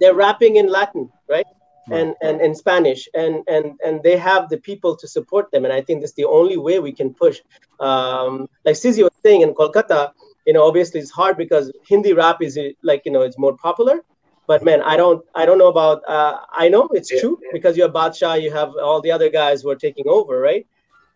They're 0.00 0.14
rapping 0.14 0.56
in 0.56 0.68
Latin, 0.68 1.10
right? 1.28 1.46
And, 1.90 2.14
and 2.22 2.40
and 2.40 2.56
Spanish, 2.56 3.08
and 3.14 3.42
and 3.46 3.78
and 3.84 4.02
they 4.02 4.16
have 4.16 4.48
the 4.48 4.56
people 4.56 4.96
to 4.96 5.06
support 5.06 5.50
them, 5.50 5.64
and 5.64 5.72
I 5.72 5.82
think 5.82 6.00
that's 6.00 6.14
the 6.14 6.24
only 6.24 6.56
way 6.56 6.78
we 6.78 6.92
can 6.92 7.12
push. 7.12 7.40
Um, 7.78 8.48
like 8.64 8.76
Sizzy 8.76 9.02
was 9.02 9.12
saying 9.22 9.42
in 9.42 9.52
Kolkata, 9.54 10.12
you 10.46 10.54
know, 10.54 10.64
obviously 10.66 11.00
it's 11.00 11.10
hard 11.10 11.36
because 11.36 11.70
Hindi 11.86 12.14
rap 12.14 12.40
is 12.40 12.58
like 12.82 13.02
you 13.04 13.12
know 13.12 13.20
it's 13.20 13.38
more 13.38 13.54
popular, 13.56 14.00
but 14.46 14.62
man, 14.62 14.82
I 14.82 14.96
don't 14.96 15.24
I 15.34 15.46
don't 15.46 15.58
know 15.58 15.68
about. 15.68 16.02
Uh, 16.08 16.38
I 16.52 16.68
know 16.68 16.88
it's 16.92 17.08
true 17.20 17.38
because 17.52 17.76
you 17.76 17.82
have 17.82 17.92
Badshah, 17.92 18.40
you 18.40 18.50
have 18.50 18.72
all 18.76 19.00
the 19.00 19.10
other 19.10 19.28
guys 19.28 19.62
who 19.62 19.70
are 19.70 19.76
taking 19.76 20.06
over, 20.08 20.40
right? 20.40 20.66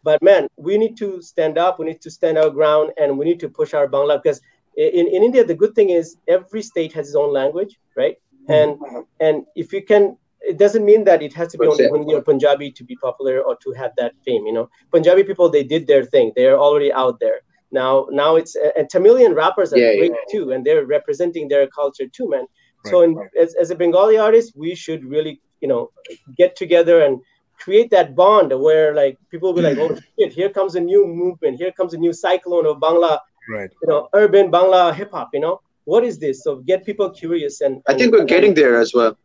But 0.03 0.23
man, 0.23 0.49
we 0.57 0.79
need 0.79 0.97
to 0.99 1.21
stand 1.21 1.59
up. 1.59 1.79
We 1.79 1.87
need 1.87 2.01
to 2.03 2.11
stand 2.11 2.39
our 2.39 2.51
ground, 2.51 2.93
and 2.99 3.19
we 3.19 3.25
need 3.25 3.41
to 3.41 3.49
push 3.49 3.75
our 3.75 3.89
Bangla 3.89 4.23
because 4.23 4.41
in, 4.77 5.09
in 5.09 5.23
India 5.23 5.45
the 5.45 5.55
good 5.55 5.75
thing 5.75 5.91
is 5.91 6.17
every 6.29 6.63
state 6.63 6.93
has 6.93 7.09
its 7.09 7.17
own 7.17 7.33
language, 7.33 7.79
right? 7.97 8.17
And 8.49 8.79
and 9.21 9.45
if 9.55 9.73
you 9.75 9.83
can 9.85 10.17
it 10.41 10.59
doesn't 10.59 10.85
mean 10.85 11.05
that 11.05 11.23
it 11.23 11.33
has 11.35 11.49
to 11.53 11.59
be 11.59 11.67
only? 11.67 11.89
Hindi 11.89 12.15
or 12.15 12.23
Punjabi 12.23 12.71
to 12.73 12.85
be 12.85 12.97
popular 12.97 13.41
or 13.41 13.57
to 13.57 13.73
have 13.73 13.93
that 13.97 14.13
fame. 14.25 14.47
You 14.47 14.53
know, 14.53 14.71
Punjabi 14.93 15.25
people 15.25 15.49
they 15.49 15.65
did 15.65 15.87
their 15.87 16.05
thing; 16.05 16.33
they 16.37 16.47
are 16.47 16.59
already 16.59 16.93
out 16.93 17.21
there 17.21 17.41
now. 17.73 18.07
Now 18.11 18.37
it's 18.37 18.57
and 18.77 18.89
Tamilian 18.89 19.35
rappers 19.35 19.73
are 19.73 19.79
Yeah, 19.79 19.97
great 19.97 20.13
yeah. 20.13 20.31
too, 20.31 20.53
and 20.53 20.65
they're 20.65 20.87
representing 20.87 21.49
their 21.49 21.67
culture 21.67 22.07
too, 22.07 22.29
man. 22.29 22.47
So, 22.85 23.03
in, 23.03 23.19
as, 23.39 23.55
as 23.57 23.71
a 23.71 23.75
Bengali 23.75 24.17
artist, 24.17 24.55
we 24.57 24.75
should 24.75 25.05
really, 25.05 25.41
you 25.61 25.69
know, 25.69 25.91
get 26.37 26.57
together 26.57 27.03
and 27.03 27.21
create 27.59 27.91
that 27.91 28.15
bond 28.15 28.53
where 28.59 28.95
like 28.95 29.19
people 29.31 29.53
will 29.53 29.63
be 29.63 29.69
like, 29.69 29.77
mm. 29.77 29.91
oh 29.91 30.01
shit, 30.19 30.33
here 30.33 30.49
comes 30.49 30.75
a 30.75 30.81
new 30.81 31.07
movement, 31.07 31.59
here 31.59 31.73
comes 31.73 31.93
a 31.93 31.99
new 31.99 32.13
cyclone 32.13 32.67
of 32.67 32.79
Bangla, 32.79 33.19
Right. 33.51 33.71
you 33.83 33.89
know, 33.89 34.09
urban 34.15 34.51
Bangla 34.51 34.95
hip 34.95 35.11
hop. 35.11 35.31
You 35.35 35.41
know, 35.41 35.61
what 35.85 36.05
is 36.05 36.19
this? 36.19 36.43
So 36.45 36.57
get 36.57 36.87
people 36.87 37.11
curious 37.11 37.61
and 37.61 37.83
I 37.89 37.95
think 37.95 38.13
we're 38.13 38.25
getting 38.25 38.55
there 38.55 38.77
as 38.81 38.95
well. 38.95 39.19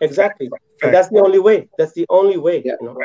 Exactly. 0.00 0.50
And 0.82 0.92
that's 0.92 1.08
the 1.08 1.20
only 1.20 1.38
way. 1.38 1.68
That's 1.78 1.92
the 1.92 2.06
only 2.08 2.36
way. 2.36 2.62
Yeah. 2.64 2.74
You 2.80 2.86
know? 2.88 2.96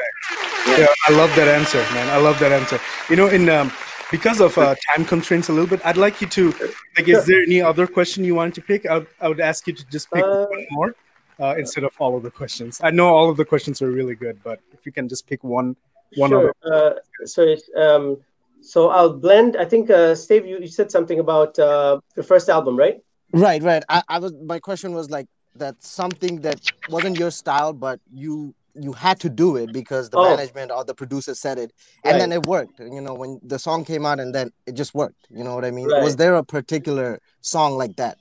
Yeah, 0.67 0.87
I 1.07 1.11
love 1.13 1.33
that 1.35 1.47
answer, 1.47 1.79
man. 1.93 2.09
I 2.09 2.17
love 2.17 2.39
that 2.39 2.51
answer. 2.51 2.79
You 3.09 3.15
know, 3.15 3.27
in 3.27 3.49
um, 3.49 3.71
because 4.11 4.39
of 4.41 4.57
uh, 4.57 4.75
time 4.93 5.05
constraints 5.05 5.49
a 5.49 5.53
little 5.53 5.67
bit, 5.67 5.81
I'd 5.85 5.97
like 5.97 6.19
you 6.21 6.27
to 6.27 6.51
like. 6.97 7.07
Is 7.07 7.25
there 7.25 7.41
any 7.43 7.61
other 7.61 7.87
question 7.87 8.23
you 8.23 8.35
wanted 8.35 8.55
to 8.55 8.61
pick? 8.61 8.85
I 8.85 8.97
would, 8.99 9.07
I 9.21 9.27
would 9.29 9.39
ask 9.39 9.67
you 9.67 9.73
to 9.73 9.85
just 9.89 10.11
pick 10.11 10.23
Uh, 10.23 10.45
one 10.45 10.65
more. 10.71 10.95
uh, 11.39 11.55
instead 11.57 11.83
of 11.83 11.93
all 11.99 12.17
of 12.17 12.23
the 12.23 12.31
questions. 12.31 12.81
I 12.83 12.91
know 12.91 13.07
all 13.07 13.29
of 13.29 13.37
the 13.37 13.45
questions 13.45 13.81
are 13.81 13.89
really 13.89 14.15
good, 14.15 14.41
but 14.43 14.59
if 14.73 14.85
you 14.85 14.91
can 14.91 15.07
just 15.07 15.25
pick 15.25 15.43
one, 15.43 15.75
one 16.15 16.31
sure. 16.31 16.49
of 16.49 16.71
Uh, 16.71 16.93
so, 17.25 17.55
um, 17.77 18.17
so 18.61 18.89
I'll 18.89 19.13
blend. 19.13 19.55
I 19.55 19.65
think, 19.65 19.89
uh, 19.89 20.15
Steve, 20.15 20.45
you, 20.45 20.59
you 20.59 20.67
said 20.67 20.91
something 20.91 21.19
about 21.19 21.57
uh, 21.57 22.01
the 22.15 22.23
first 22.23 22.49
album, 22.49 22.77
right? 22.77 23.01
Right, 23.31 23.61
right. 23.63 23.83
I, 23.87 24.03
I 24.09 24.19
was 24.19 24.33
my 24.33 24.59
question 24.59 24.93
was 24.93 25.09
like 25.09 25.27
that 25.59 25.81
something 25.83 26.41
that 26.41 26.59
wasn't 26.87 27.17
your 27.17 27.31
style, 27.31 27.73
but 27.73 27.99
you 28.13 28.55
you 28.75 28.93
had 28.93 29.19
to 29.19 29.29
do 29.29 29.57
it 29.57 29.71
because 29.71 30.09
the 30.09 30.17
Oh. 30.17 30.23
management 30.31 30.71
or 30.71 30.83
the 30.85 30.93
producer 30.93 31.35
said 31.35 31.57
it, 31.57 31.71
and 32.03 32.13
Right. 32.13 32.19
then 32.21 32.31
it 32.31 32.43
worked. 32.43 32.79
You 32.79 33.01
know, 33.01 33.13
when 33.15 33.39
the 33.43 33.59
song 33.59 33.83
came 33.85 34.05
out, 34.05 34.19
and 34.19 34.33
then 34.33 34.51
it 34.65 34.73
just 34.73 34.93
worked. 34.93 35.27
You 35.29 35.43
know 35.43 35.55
what 35.55 35.65
I 35.65 35.71
mean? 35.71 35.87
Right. 35.89 36.03
Was 36.03 36.15
there 36.15 36.35
a 36.35 36.43
particular 36.43 37.19
song 37.41 37.77
like 37.77 37.95
that? 37.97 38.17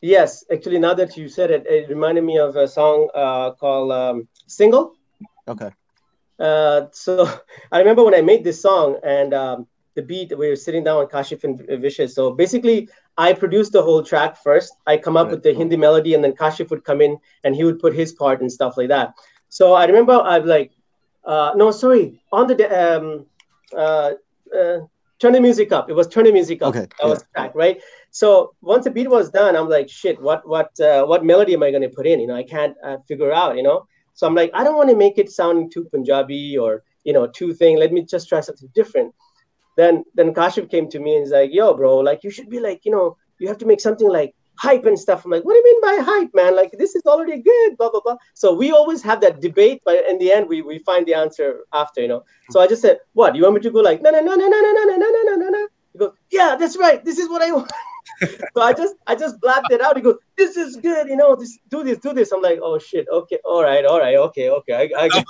Yes, 0.00 0.44
actually, 0.50 0.78
now 0.78 0.94
that 0.94 1.16
you 1.16 1.28
said 1.28 1.50
it, 1.50 1.66
it 1.66 1.88
reminded 1.88 2.24
me 2.24 2.38
of 2.38 2.56
a 2.56 2.66
song 2.66 3.08
uh, 3.14 3.50
called 3.52 3.92
um, 3.92 4.28
"Single." 4.46 4.94
Okay. 5.48 5.70
Uh, 6.38 6.86
so 6.92 7.28
I 7.72 7.78
remember 7.78 8.04
when 8.04 8.14
I 8.14 8.22
made 8.22 8.44
this 8.44 8.62
song 8.62 8.98
and 9.02 9.34
um, 9.34 9.66
the 9.94 10.02
beat, 10.02 10.36
we 10.36 10.48
were 10.48 10.56
sitting 10.56 10.84
down 10.84 11.00
with 11.00 11.10
Kashif 11.10 11.44
and 11.44 11.58
Vicious. 11.80 12.14
So 12.14 12.32
basically, 12.32 12.88
I 13.26 13.34
produced 13.34 13.72
the 13.72 13.82
whole 13.82 14.02
track 14.10 14.32
first. 14.46 14.72
I 14.92 14.96
come 14.96 15.16
up 15.20 15.26
Right. 15.26 15.32
with 15.32 15.42
the 15.46 15.52
Hindi 15.60 15.76
melody, 15.86 16.14
and 16.14 16.22
then 16.24 16.32
Kashif 16.42 16.70
would 16.70 16.84
come 16.90 17.00
in 17.06 17.18
and 17.44 17.54
he 17.54 17.64
would 17.64 17.78
put 17.84 17.92
his 18.02 18.12
part 18.20 18.40
and 18.40 18.50
stuff 18.58 18.78
like 18.78 18.88
that. 18.88 19.12
So 19.58 19.64
I 19.80 19.84
remember 19.90 20.14
I've 20.32 20.46
like, 20.46 20.70
uh, 21.32 21.50
no, 21.54 21.70
sorry, 21.70 22.04
on 22.32 22.46
the 22.50 22.56
um, 22.82 23.26
uh, 23.76 24.12
uh, 24.58 24.78
turn 25.20 25.32
the 25.36 25.40
music 25.48 25.70
up. 25.70 25.90
It 25.90 25.96
was 26.00 26.08
turn 26.08 26.24
the 26.24 26.32
music 26.32 26.62
up. 26.62 26.70
Okay, 26.70 26.86
that 26.98 27.08
was 27.12 27.18
the 27.24 27.28
track, 27.34 27.52
right? 27.54 27.76
So 28.10 28.54
once 28.62 28.84
the 28.84 28.90
beat 28.96 29.10
was 29.18 29.30
done, 29.40 29.54
I'm 29.54 29.68
like, 29.76 29.88
shit, 30.00 30.16
what 30.28 30.48
what 30.54 30.70
uh, 30.80 31.04
what 31.10 31.24
melody 31.32 31.52
am 31.58 31.62
I 31.62 31.70
going 31.74 31.88
to 31.90 31.94
put 31.98 32.06
in? 32.06 32.20
You 32.20 32.28
know, 32.30 32.38
I 32.44 32.46
can't 32.54 32.74
uh, 32.82 32.98
figure 33.06 33.32
out. 33.42 33.56
You 33.58 33.64
know, 33.68 33.78
so 34.14 34.26
I'm 34.26 34.34
like, 34.34 34.50
I 34.54 34.64
don't 34.64 34.78
want 34.80 34.90
to 34.90 34.96
make 35.04 35.18
it 35.18 35.30
sound 35.30 35.72
too 35.72 35.84
Punjabi 35.92 36.56
or 36.64 36.70
you 37.04 37.12
know 37.12 37.26
too 37.26 37.52
thing. 37.60 37.78
Let 37.84 37.92
me 37.92 38.00
just 38.14 38.30
try 38.30 38.40
something 38.40 38.70
different. 38.80 39.14
Then 39.76 40.04
then 40.14 40.34
Kashif 40.34 40.70
came 40.70 40.88
to 40.90 40.98
me 40.98 41.14
and 41.16 41.24
he's 41.24 41.32
like, 41.32 41.50
yo, 41.52 41.74
bro, 41.74 41.98
like 41.98 42.24
you 42.24 42.30
should 42.30 42.50
be 42.50 42.60
like, 42.60 42.84
you 42.84 42.92
know, 42.92 43.16
you 43.38 43.48
have 43.48 43.58
to 43.58 43.66
make 43.66 43.80
something 43.80 44.08
like 44.08 44.34
hype 44.60 44.84
and 44.84 44.98
stuff. 44.98 45.24
I'm 45.24 45.30
like, 45.30 45.44
what 45.44 45.54
do 45.54 45.58
you 45.58 45.64
mean 45.64 45.80
by 45.80 46.04
hype, 46.04 46.34
man? 46.34 46.54
Like 46.54 46.72
this 46.72 46.94
is 46.94 47.02
already 47.06 47.40
good, 47.40 47.76
blah 47.78 47.90
blah 47.90 48.00
blah. 48.04 48.16
So 48.34 48.54
we 48.54 48.72
always 48.72 49.02
have 49.02 49.20
that 49.22 49.40
debate, 49.40 49.82
but 49.84 50.04
in 50.08 50.18
the 50.18 50.32
end, 50.32 50.48
we 50.48 50.62
we 50.62 50.78
find 50.80 51.06
the 51.06 51.14
answer 51.14 51.60
after, 51.72 52.00
you 52.02 52.08
know. 52.08 52.24
So 52.50 52.60
I 52.60 52.66
just 52.66 52.82
said, 52.82 52.98
what? 53.14 53.34
You 53.34 53.42
want 53.44 53.54
me 53.54 53.60
to 53.62 53.70
go 53.70 53.80
like, 53.80 54.02
no 54.02 54.10
no 54.10 54.20
no 54.20 54.34
no 54.34 54.48
no 54.48 54.60
no 54.60 54.84
no 54.84 54.96
no 54.96 55.22
no 55.28 55.36
no 55.36 55.48
no? 55.48 55.68
He 55.92 55.98
goes, 55.98 56.12
yeah, 56.30 56.56
that's 56.58 56.76
right. 56.76 57.04
This 57.04 57.18
is 57.18 57.28
what 57.28 57.42
I 57.42 57.52
want. 57.52 57.70
so 58.54 58.62
I 58.62 58.72
just 58.72 58.94
I 59.06 59.14
just 59.14 59.40
blabbed 59.40 59.72
it 59.72 59.80
out. 59.80 59.96
He 59.96 60.02
goes, 60.02 60.16
this 60.36 60.56
is 60.56 60.76
good, 60.76 61.08
you 61.08 61.16
know. 61.16 61.34
This 61.36 61.58
do 61.68 61.82
this 61.82 61.98
do 61.98 62.12
this. 62.12 62.32
I'm 62.32 62.42
like, 62.42 62.60
oh 62.62 62.78
shit, 62.78 63.06
okay, 63.10 63.38
all 63.44 63.62
right, 63.62 63.84
all 63.84 63.98
right, 63.98 64.16
okay, 64.16 64.50
okay, 64.50 64.74
I, 64.74 65.04
I 65.04 65.08
get. 65.08 65.24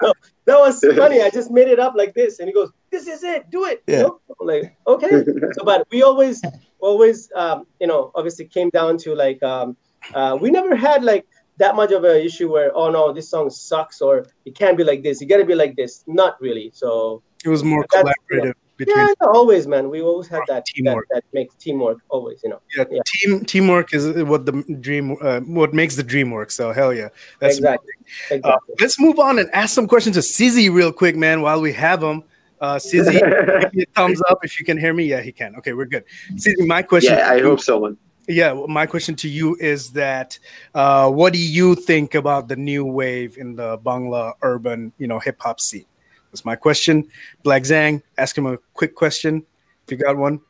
so 0.00 0.12
that 0.46 0.58
was 0.58 0.80
funny. 0.96 1.22
I 1.22 1.30
just 1.30 1.50
made 1.50 1.68
it 1.68 1.78
up 1.78 1.94
like 1.96 2.14
this, 2.14 2.40
and 2.40 2.48
he 2.48 2.54
goes, 2.54 2.72
"This 3.04 3.08
is 3.16 3.24
it. 3.24 3.50
Do 3.50 3.64
it." 3.64 3.82
Yeah. 3.86 3.96
You 3.98 4.02
know? 4.02 4.20
Like, 4.40 4.76
okay. 4.86 5.24
So, 5.54 5.64
but 5.64 5.86
we 5.90 6.02
always, 6.02 6.42
always, 6.80 7.30
um, 7.34 7.66
you 7.80 7.86
know, 7.86 8.10
obviously 8.14 8.44
came 8.46 8.70
down 8.70 8.98
to 8.98 9.14
like, 9.14 9.42
um, 9.42 9.76
uh, 10.14 10.36
we 10.40 10.50
never 10.50 10.74
had 10.76 11.04
like 11.04 11.26
that 11.58 11.74
much 11.74 11.90
of 11.92 12.04
an 12.04 12.16
issue 12.18 12.50
where, 12.52 12.70
oh 12.76 12.90
no, 12.90 13.12
this 13.12 13.28
song 13.28 13.50
sucks, 13.50 14.00
or 14.00 14.26
it 14.44 14.54
can't 14.54 14.76
be 14.76 14.84
like 14.84 15.02
this. 15.02 15.20
You 15.20 15.26
got 15.26 15.38
to 15.38 15.44
be 15.44 15.54
like 15.54 15.76
this. 15.76 16.04
Not 16.06 16.40
really. 16.40 16.70
So 16.74 17.22
It 17.44 17.48
was 17.48 17.62
more 17.64 17.84
That's- 17.92 18.14
collaborative 18.30 18.54
between 18.76 18.96
yeah, 18.96 19.14
yeah, 19.20 19.26
always, 19.26 19.66
man. 19.66 19.90
We 19.90 20.00
always 20.02 20.28
had 20.28 20.42
that 20.46 20.64
that, 20.64 20.66
Teamwork. 20.66 21.06
that 21.10 21.24
makes 21.32 21.56
teamwork 21.56 21.98
always. 22.10 22.38
You 22.44 22.50
know. 22.50 22.60
yeah, 22.76 22.84
Yeah. 22.90 23.02
team 23.12 23.44
teamwork 23.44 23.92
is 23.92 24.06
what 24.22 24.46
the 24.46 24.52
dream 24.80 25.16
uh, 25.20 25.40
what 25.40 25.74
makes 25.74 25.96
the 25.96 26.04
dream 26.04 26.30
work. 26.30 26.50
So 26.52 26.72
hell 26.72 26.94
yeah, 26.94 27.08
that's 27.40 27.56
exactly. 27.58 27.92
Uh, 28.30 28.34
Exactly. 28.36 28.74
let's 28.80 29.00
move 29.00 29.18
on 29.18 29.38
and 29.40 29.50
ask 29.52 29.74
some 29.74 29.88
questions 29.88 30.14
to 30.14 30.22
Sizzy 30.22 30.70
real 30.72 30.92
quick, 30.92 31.16
man. 31.16 31.42
While 31.42 31.60
we 31.60 31.72
have 31.72 32.00
him, 32.02 32.22
uh, 32.60 32.76
Sizzy, 32.76 33.12
give 33.62 33.74
me 33.74 33.82
a 33.82 33.86
thumbs 33.94 34.22
up 34.28 34.44
if 34.44 34.58
you 34.58 34.64
can 34.64 34.78
hear 34.78 34.92
me. 34.92 35.04
Yeah, 35.04 35.20
he 35.20 35.32
can. 35.32 35.56
Okay, 35.56 35.72
we're 35.72 35.86
good. 35.86 36.04
Sizzy, 36.36 36.66
my 36.66 36.82
question. 36.82 37.14
yeah, 37.14 37.30
I 37.30 37.36
you- 37.36 37.44
hope 37.44 37.60
so, 37.60 37.80
man. 37.80 37.96
Yeah, 38.30 38.52
my 38.68 38.84
question 38.84 39.16
to 39.16 39.28
you 39.28 39.56
is 39.58 39.90
that 39.92 40.38
uh, 40.74 41.10
what 41.10 41.32
do 41.32 41.38
you 41.38 41.74
think 41.74 42.14
about 42.14 42.46
the 42.46 42.56
new 42.56 42.84
wave 42.84 43.38
in 43.38 43.56
the 43.56 43.78
Bangla 43.78 44.34
urban, 44.42 44.92
you 44.98 45.06
know, 45.06 45.18
hip 45.18 45.40
hop 45.40 45.60
scene? 45.60 45.86
That's 46.30 46.44
my 46.44 46.54
question. 46.54 47.08
Black 47.42 47.62
Zang, 47.62 48.02
ask 48.18 48.36
him 48.36 48.44
a 48.44 48.58
quick 48.74 48.94
question 48.94 49.46
if 49.86 49.92
you 49.92 49.96
got 49.96 50.18
one. 50.18 50.40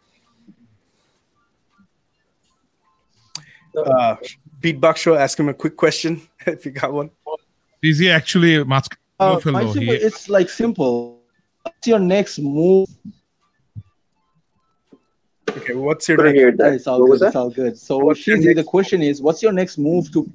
Uh, 3.77 4.17
Beat 4.61 4.81
Baksho, 4.81 5.17
ask 5.17 5.39
him 5.39 5.49
a 5.49 5.55
quick 5.55 5.77
question 5.77 6.21
if 6.47 6.67
you 6.67 6.73
got 6.73 6.93
one. 6.93 7.11
Is 7.81 8.01
he 8.01 8.11
actually 8.11 8.65
mask? 8.65 8.99
Uh, 9.21 9.41
no, 9.45 9.53
my 9.53 9.73
simple, 9.73 9.95
it's 9.95 10.29
like 10.29 10.49
simple 10.49 11.18
what's 11.69 11.87
your 11.87 11.99
next 11.99 12.39
move? 12.39 12.89
Okay, 15.51 15.75
what's 15.75 16.09
your 16.09 16.19
next? 16.23 16.59
That. 16.59 16.73
It's 16.75 16.87
all 16.87 17.07
good. 17.07 17.23
It's 17.23 17.37
all 17.37 17.51
good. 17.51 17.79
So 17.79 17.99
what's 17.99 18.25
the 18.25 18.65
question 18.67 19.03
is, 19.03 19.21
what's 19.21 19.43
your 19.43 19.53
next 19.53 19.79
move 19.79 20.13
to? 20.13 20.31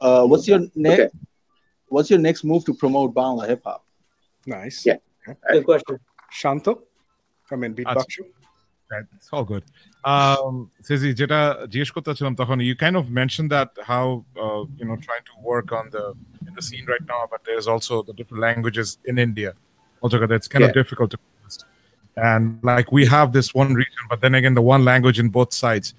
Uh, 0.00 0.26
what's 0.26 0.46
your 0.48 0.60
next? 0.74 1.00
Okay. 1.00 1.10
What's 1.88 2.10
your 2.10 2.20
next 2.20 2.44
move 2.44 2.64
to 2.66 2.74
promote 2.74 3.14
Bangla 3.14 3.48
hip 3.48 3.62
hop? 3.64 3.84
Nice. 4.46 4.86
Yeah. 4.86 4.96
Okay. 5.28 5.38
Good 5.52 5.64
question. 5.64 5.98
Shanto, 6.30 6.82
come 7.48 7.64
in. 7.64 7.74
beatboxing. 7.74 8.30
That's 8.90 9.28
all 9.32 9.44
good. 9.44 9.64
Um, 10.04 10.70
Sizzy, 10.82 11.14
jeta 11.14 11.68
jish 11.68 11.92
korte 11.92 12.12
chhilam 12.16 12.64
you 12.64 12.74
kind 12.74 12.96
of 12.96 13.10
mentioned 13.10 13.50
that 13.50 13.70
how 13.84 14.24
uh, 14.36 14.64
you 14.78 14.84
know 14.84 14.96
trying 14.96 15.24
to 15.30 15.34
work 15.42 15.72
on 15.72 15.90
the 15.90 16.14
in 16.46 16.54
the 16.54 16.62
scene 16.62 16.86
right 16.86 17.06
now, 17.06 17.22
but 17.30 17.44
there's 17.44 17.68
also 17.68 18.02
the 18.02 18.12
different 18.12 18.40
languages 18.40 18.98
in 19.04 19.18
India. 19.18 19.54
Altogether, 20.02 20.34
it's 20.34 20.48
kind 20.48 20.64
of 20.64 20.72
difficult 20.72 21.10
to 21.10 21.18
and 22.16 22.58
like 22.62 22.92
we 22.92 23.06
have 23.06 23.32
this 23.32 23.54
one 23.54 23.74
region, 23.74 23.92
but 24.08 24.20
then 24.20 24.34
again, 24.34 24.54
the 24.54 24.62
one 24.62 24.84
language 24.84 25.18
in 25.18 25.28
both 25.28 25.52
sides. 25.54 25.94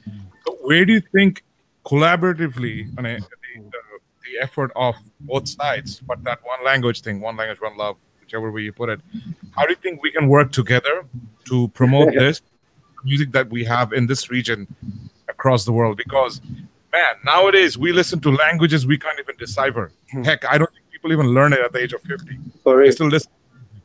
So 0.45 0.57
where 0.61 0.85
do 0.85 0.93
you 0.93 1.01
think 1.01 1.43
collaboratively, 1.85 2.93
I 2.97 3.01
mean, 3.01 3.19
the, 3.21 3.61
the, 3.61 3.79
the 4.23 4.43
effort 4.43 4.71
of 4.75 4.95
both 5.21 5.47
sides, 5.47 5.99
but 6.01 6.23
that 6.23 6.39
one 6.43 6.63
language 6.63 7.01
thing, 7.01 7.21
one 7.21 7.37
language, 7.37 7.59
one 7.61 7.77
love, 7.77 7.95
whichever 8.19 8.51
way 8.51 8.61
you 8.61 8.73
put 8.73 8.89
it, 8.89 8.99
how 9.55 9.65
do 9.65 9.69
you 9.71 9.75
think 9.77 10.01
we 10.03 10.11
can 10.11 10.27
work 10.27 10.51
together 10.51 11.05
to 11.45 11.67
promote 11.69 12.13
this 12.17 12.41
music 13.03 13.31
that 13.31 13.49
we 13.49 13.63
have 13.63 13.93
in 13.93 14.05
this 14.05 14.29
region 14.29 14.67
across 15.27 15.65
the 15.65 15.71
world? 15.71 15.97
Because 15.97 16.41
man, 16.91 17.15
nowadays 17.25 17.77
we 17.77 17.91
listen 17.93 18.19
to 18.19 18.31
languages 18.31 18.85
we 18.85 18.97
can't 18.97 19.19
even 19.19 19.35
decipher. 19.37 19.91
Hmm. 20.11 20.23
Heck, 20.23 20.45
I 20.45 20.57
don't 20.57 20.71
think 20.71 20.85
people 20.91 21.11
even 21.11 21.27
learn 21.27 21.53
it 21.53 21.59
at 21.59 21.71
the 21.71 21.79
age 21.79 21.93
of 21.93 22.01
50. 22.01 22.37
For 22.63 22.75
We 22.75 22.83
real. 22.83 22.91
still 22.91 23.07
listen. 23.07 23.31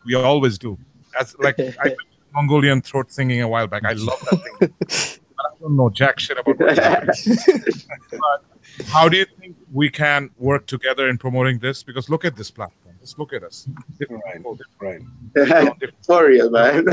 We 0.07 0.15
always 0.15 0.59
do. 0.59 0.79
That's 1.13 1.37
like 1.39 1.59
I 1.85 1.89
did 1.89 1.99
Mongolian 2.35 2.81
throat 2.83 3.11
singing 3.13 3.43
a 3.43 3.49
while 3.49 3.67
back. 3.67 3.85
I 3.85 3.93
love 3.93 4.21
that 4.31 4.41
thing. 4.59 4.75
But 4.79 5.19
I 5.39 5.61
don't 5.61 5.77
know 5.77 5.91
jack 5.91 6.19
shit 6.19 6.39
about 6.39 6.59
what's. 6.59 7.29
But 8.11 8.87
how 8.89 9.09
do 9.09 9.17
you 9.17 9.27
think 9.41 9.57
we 9.73 9.89
can 9.89 10.31
work 10.39 10.67
together 10.67 11.09
in 11.09 11.17
promoting 11.19 11.59
this? 11.59 11.83
Because 11.83 12.11
look 12.11 12.25
at 12.25 12.37
this 12.37 12.51
platform. 12.51 12.95
Just 13.01 13.19
look 13.19 13.33
at 13.33 13.43
us. 13.43 13.69
Different 13.99 14.23
Right. 14.25 14.37
people, 14.37 14.57
different, 14.57 15.07
Right. 15.35 15.79
different. 15.79 16.05
For 16.05 16.27
real, 16.27 16.51
man. 16.51 16.85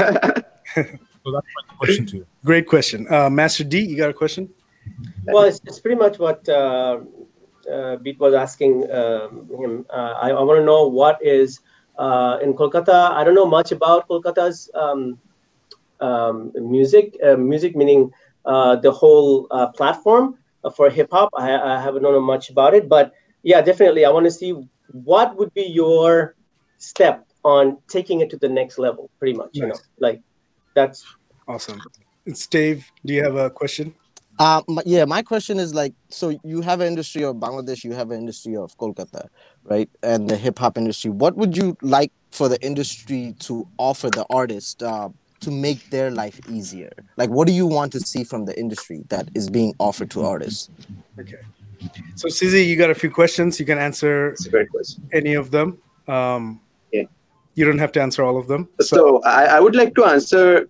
So 1.26 1.32
that's 1.32 1.48
my 1.70 1.76
question 1.78 2.06
to 2.08 2.18
you. 2.18 2.26
Great 2.46 2.68
question. 2.68 3.08
Uh, 3.12 3.30
Master 3.30 3.64
D, 3.64 3.80
you 3.80 3.98
got 3.98 4.10
a 4.10 4.14
question? 4.14 4.50
Well, 5.26 5.44
it's, 5.44 5.62
it's 5.66 5.80
pretty 5.80 5.98
much 5.98 6.20
what 6.20 6.48
uh, 6.50 7.00
uh, 7.72 7.96
Beat 7.98 8.20
was 8.20 8.34
asking 8.34 8.92
um, 8.92 9.50
him. 9.58 9.86
Uh, 9.90 10.14
I, 10.22 10.30
I 10.32 10.42
want 10.44 10.60
to 10.60 10.66
know 10.66 10.88
what 10.88 11.24
is 11.24 11.62
uh, 11.98 12.38
in 12.42 12.54
Kolkata. 12.54 13.12
I 13.12 13.24
don't 13.24 13.36
know 13.36 13.46
much 13.46 13.72
about 13.72 14.08
Kolkata's 14.08 14.70
um, 14.74 15.20
um, 16.00 16.52
music. 16.56 17.18
Uh, 17.24 17.36
music 17.36 17.76
meaning 17.76 18.12
uh, 18.46 18.76
the 18.76 18.92
whole 18.92 19.48
uh, 19.52 19.68
platform 19.68 20.38
for 20.76 20.90
hip 20.90 21.10
hop. 21.12 21.30
I, 21.38 21.54
I 21.56 21.82
haven't 21.82 22.04
known 22.04 22.22
much 22.24 22.50
about 22.50 22.74
it, 22.74 22.90
but 22.90 23.14
yeah, 23.44 23.62
definitely. 23.62 24.06
I 24.06 24.10
want 24.10 24.26
to 24.26 24.32
see 24.32 24.56
what 24.92 25.38
would 25.38 25.54
be 25.54 25.64
your 25.64 26.36
step 26.78 27.26
on 27.44 27.78
taking 27.88 28.22
it 28.22 28.30
to 28.30 28.38
the 28.38 28.50
next 28.50 28.78
level. 28.78 29.10
Pretty 29.20 29.38
much, 29.38 29.50
you 29.54 29.68
know, 29.68 29.80
like 30.00 30.22
that's 30.76 31.06
Awesome. 31.48 31.82
It's 32.26 32.48
Dave. 32.48 32.90
Do 33.06 33.14
you 33.14 33.24
have 33.24 33.36
a 33.36 33.50
question? 33.50 33.94
Uh, 34.40 34.62
my, 34.68 34.82
yeah, 34.86 35.06
my 35.06 35.22
question 35.22 35.60
is 35.60 35.76
like, 35.76 35.94
so 36.10 36.36
you 36.44 36.62
have 36.62 36.80
an 36.82 36.88
industry 36.88 37.24
of 37.24 37.36
Bangladesh, 37.36 37.84
you 37.84 37.92
have 37.94 38.10
an 38.12 38.18
industry 38.18 38.56
of 38.56 38.76
Kolkata, 38.78 39.28
right? 39.66 39.90
And 40.02 40.30
the 40.30 40.38
hip 40.38 40.60
hop 40.60 40.78
industry. 40.78 41.12
What 41.12 41.36
would 41.36 41.56
you 41.58 41.78
like 41.82 42.12
for 42.32 42.50
the 42.50 42.62
industry 42.64 43.36
to 43.40 43.68
offer 43.78 44.10
the 44.10 44.26
artist 44.30 44.82
uh, 44.84 45.10
to 45.42 45.52
make 45.52 45.90
their 45.90 46.10
life 46.12 46.40
easier? 46.50 46.92
Like, 47.18 47.30
what 47.30 47.48
do 47.48 47.54
you 47.54 47.66
want 47.68 47.92
to 47.94 48.00
see 48.00 48.24
from 48.24 48.46
the 48.46 48.58
industry 48.60 49.04
that 49.10 49.30
is 49.36 49.50
being 49.50 49.74
offered 49.80 50.10
to 50.12 50.24
artists? 50.24 50.70
Okay. 51.20 51.38
So, 52.16 52.28
Sizzy, 52.30 52.66
you 52.66 52.76
got 52.78 52.90
a 52.90 52.96
few 52.96 53.12
questions. 53.12 53.60
You 53.60 53.66
can 53.66 53.78
answer 53.78 54.30
It's 54.30 54.46
a 54.46 54.50
great 54.50 54.70
question. 54.70 55.08
any 55.12 55.34
of 55.34 55.52
them. 55.52 55.78
Um, 56.08 56.62
Yeah. 56.92 57.04
You 57.56 57.66
don't 57.66 57.78
have 57.80 57.92
to 57.94 58.02
answer 58.02 58.24
all 58.24 58.38
of 58.38 58.48
them. 58.48 58.68
So 58.80 59.22
I, 59.24 59.46
I 59.46 59.60
would 59.60 59.76
like 59.76 59.94
to 59.96 60.06
answer. 60.06 60.68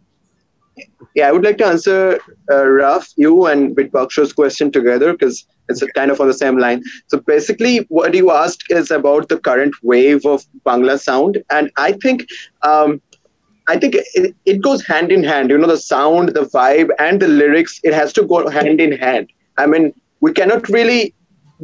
Yeah, 1.15 1.27
I 1.29 1.31
would 1.31 1.43
like 1.43 1.57
to 1.59 1.65
answer 1.67 2.19
uh, 2.51 2.65
Raf, 2.67 3.13
you 3.15 3.45
and 3.45 3.75
Beat 3.75 3.91
Baksho's 3.91 4.33
question 4.33 4.71
together 4.71 5.13
because 5.13 5.45
it's 5.69 5.81
a 5.81 5.87
kind 5.93 6.11
of 6.11 6.19
on 6.19 6.27
the 6.27 6.33
same 6.33 6.57
line. 6.57 6.83
So 7.07 7.19
basically, 7.19 7.79
what 7.89 8.13
you 8.13 8.31
asked 8.31 8.65
is 8.69 8.91
about 8.91 9.29
the 9.29 9.39
current 9.39 9.75
wave 9.83 10.25
of 10.25 10.45
Bangla 10.65 10.99
sound, 10.99 11.43
and 11.49 11.71
I 11.77 11.93
think. 11.93 12.27
Um, 12.61 13.01
I 13.65 13.77
think 13.77 13.95
it, 13.95 14.35
it 14.45 14.61
goes 14.61 14.85
hand 14.85 15.09
in 15.09 15.23
hand. 15.23 15.49
You 15.49 15.57
know, 15.57 15.67
the 15.67 15.77
sound, 15.77 16.33
the 16.33 16.41
vibe, 16.41 16.89
and 16.99 17.21
the 17.21 17.29
lyrics, 17.29 17.79
it 17.83 17.93
has 17.93 18.11
to 18.13 18.23
go 18.23 18.49
hand 18.49 18.81
in 18.81 18.91
hand. 18.91 19.29
I 19.57 19.67
mean, 19.67 19.93
we 20.19 20.33
cannot 20.33 20.67
really 20.67 21.13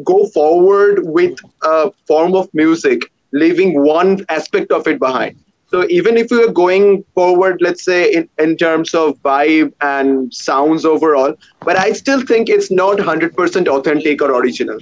go 0.05 0.27
forward 0.27 1.01
with 1.03 1.37
a 1.63 1.91
form 2.07 2.35
of 2.35 2.47
music, 2.53 3.11
leaving 3.33 3.83
one 3.83 4.25
aspect 4.29 4.71
of 4.71 4.87
it 4.87 4.97
behind. 4.97 5.37
So 5.69 5.85
even 5.87 6.17
if 6.17 6.31
we 6.31 6.43
are 6.43 6.51
going 6.51 7.03
forward, 7.13 7.61
let's 7.61 7.83
say 7.83 8.11
in, 8.11 8.29
in 8.39 8.57
terms 8.57 8.95
of 8.95 9.19
vibe 9.19 9.71
and 9.81 10.33
sounds 10.33 10.83
overall, 10.83 11.35
but 11.61 11.77
I 11.77 11.93
still 11.93 12.25
think 12.25 12.49
it's 12.49 12.71
not 12.71 12.97
100% 12.97 13.67
authentic 13.67 14.21
or 14.21 14.31
original. 14.31 14.79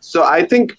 So 0.00 0.24
I 0.24 0.46
think 0.46 0.78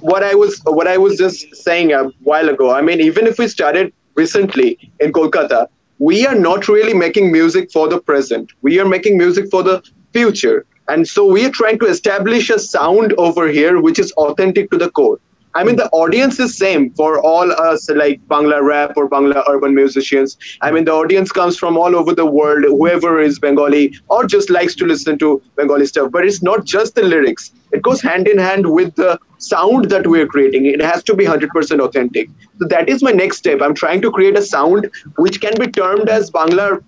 what 0.00 0.22
I 0.22 0.34
was 0.34 0.60
what 0.64 0.86
I 0.86 0.98
was 0.98 1.16
just 1.16 1.54
saying 1.56 1.92
a 1.92 2.04
while 2.22 2.48
ago. 2.48 2.74
I 2.74 2.82
mean, 2.82 3.00
even 3.00 3.26
if 3.26 3.38
we 3.38 3.48
started 3.48 3.92
recently 4.16 4.90
in 5.00 5.12
Kolkata, 5.12 5.68
we 5.98 6.26
are 6.26 6.34
not 6.34 6.68
really 6.68 6.94
making 6.94 7.32
music 7.32 7.72
for 7.72 7.88
the 7.88 8.00
present. 8.00 8.52
We 8.60 8.80
are 8.80 8.88
making 8.88 9.16
music 9.16 9.50
for 9.50 9.62
the 9.62 9.82
future. 10.12 10.66
And 10.88 11.08
so 11.08 11.24
we 11.24 11.46
are 11.46 11.50
trying 11.50 11.78
to 11.78 11.86
establish 11.86 12.50
a 12.50 12.58
sound 12.58 13.14
over 13.14 13.48
here 13.48 13.80
which 13.80 13.98
is 13.98 14.12
authentic 14.12 14.70
to 14.72 14.76
the 14.76 14.90
core. 14.90 15.18
I 15.56 15.62
mean, 15.62 15.76
the 15.76 15.88
audience 15.90 16.40
is 16.40 16.56
same 16.56 16.90
for 16.94 17.20
all 17.20 17.50
us 17.52 17.88
like 17.88 18.20
Bangla 18.26 18.60
rap 18.62 18.96
or 18.96 19.08
Bangla 19.08 19.44
urban 19.48 19.72
musicians. 19.74 20.36
I 20.62 20.72
mean, 20.72 20.84
the 20.84 20.92
audience 20.92 21.30
comes 21.30 21.56
from 21.56 21.76
all 21.76 21.94
over 21.94 22.12
the 22.12 22.26
world, 22.26 22.64
whoever 22.64 23.20
is 23.20 23.38
Bengali 23.38 23.94
or 24.08 24.24
just 24.26 24.50
likes 24.50 24.74
to 24.76 24.84
listen 24.84 25.16
to 25.20 25.40
Bengali 25.56 25.86
stuff. 25.86 26.10
But 26.10 26.26
it's 26.26 26.42
not 26.42 26.64
just 26.64 26.96
the 26.96 27.02
lyrics. 27.02 27.52
It 27.72 27.82
goes 27.82 28.02
hand 28.02 28.26
in 28.26 28.36
hand 28.36 28.72
with 28.72 28.96
the 28.96 29.18
sound 29.38 29.90
that 29.90 30.08
we're 30.08 30.26
creating. 30.26 30.66
It 30.66 30.82
has 30.82 31.04
to 31.04 31.14
be 31.14 31.24
100% 31.24 31.80
authentic. 31.80 32.30
So 32.58 32.66
that 32.66 32.88
is 32.88 33.02
my 33.02 33.12
next 33.12 33.38
step. 33.38 33.60
I'm 33.62 33.74
trying 33.74 34.02
to 34.02 34.10
create 34.10 34.36
a 34.36 34.42
sound 34.42 34.90
which 35.18 35.40
can 35.40 35.54
be 35.58 35.68
termed 35.68 36.08
as 36.08 36.30
Bangla 36.32 36.82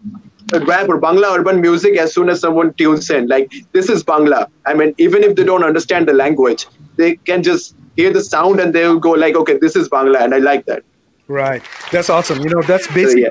rap 0.66 0.88
or 0.88 1.00
Bangla 1.00 1.38
urban 1.38 1.60
music 1.60 1.96
as 1.98 2.12
soon 2.12 2.28
as 2.28 2.40
someone 2.40 2.74
tunes 2.74 3.10
in. 3.10 3.28
Like, 3.28 3.52
this 3.72 3.88
is 3.88 4.02
Bangla. 4.02 4.48
I 4.64 4.74
mean, 4.74 4.94
even 4.98 5.22
if 5.22 5.36
they 5.36 5.44
don't 5.44 5.64
understand 5.64 6.08
the 6.08 6.14
language, 6.14 6.66
they 6.96 7.16
can 7.16 7.42
just 7.42 7.76
hear 7.96 8.12
the 8.12 8.22
sound 8.22 8.60
and 8.60 8.74
they'll 8.74 8.98
go 8.98 9.10
like, 9.12 9.34
okay, 9.34 9.58
this 9.58 9.74
is 9.76 9.88
Bangla, 9.88 10.22
and 10.22 10.34
I 10.34 10.38
like 10.38 10.66
that. 10.66 10.82
Right. 11.28 11.62
That's 11.90 12.08
awesome. 12.08 12.40
You 12.40 12.50
know, 12.50 12.62
that's 12.62 12.86
basically, 12.88 13.24
so, 13.24 13.30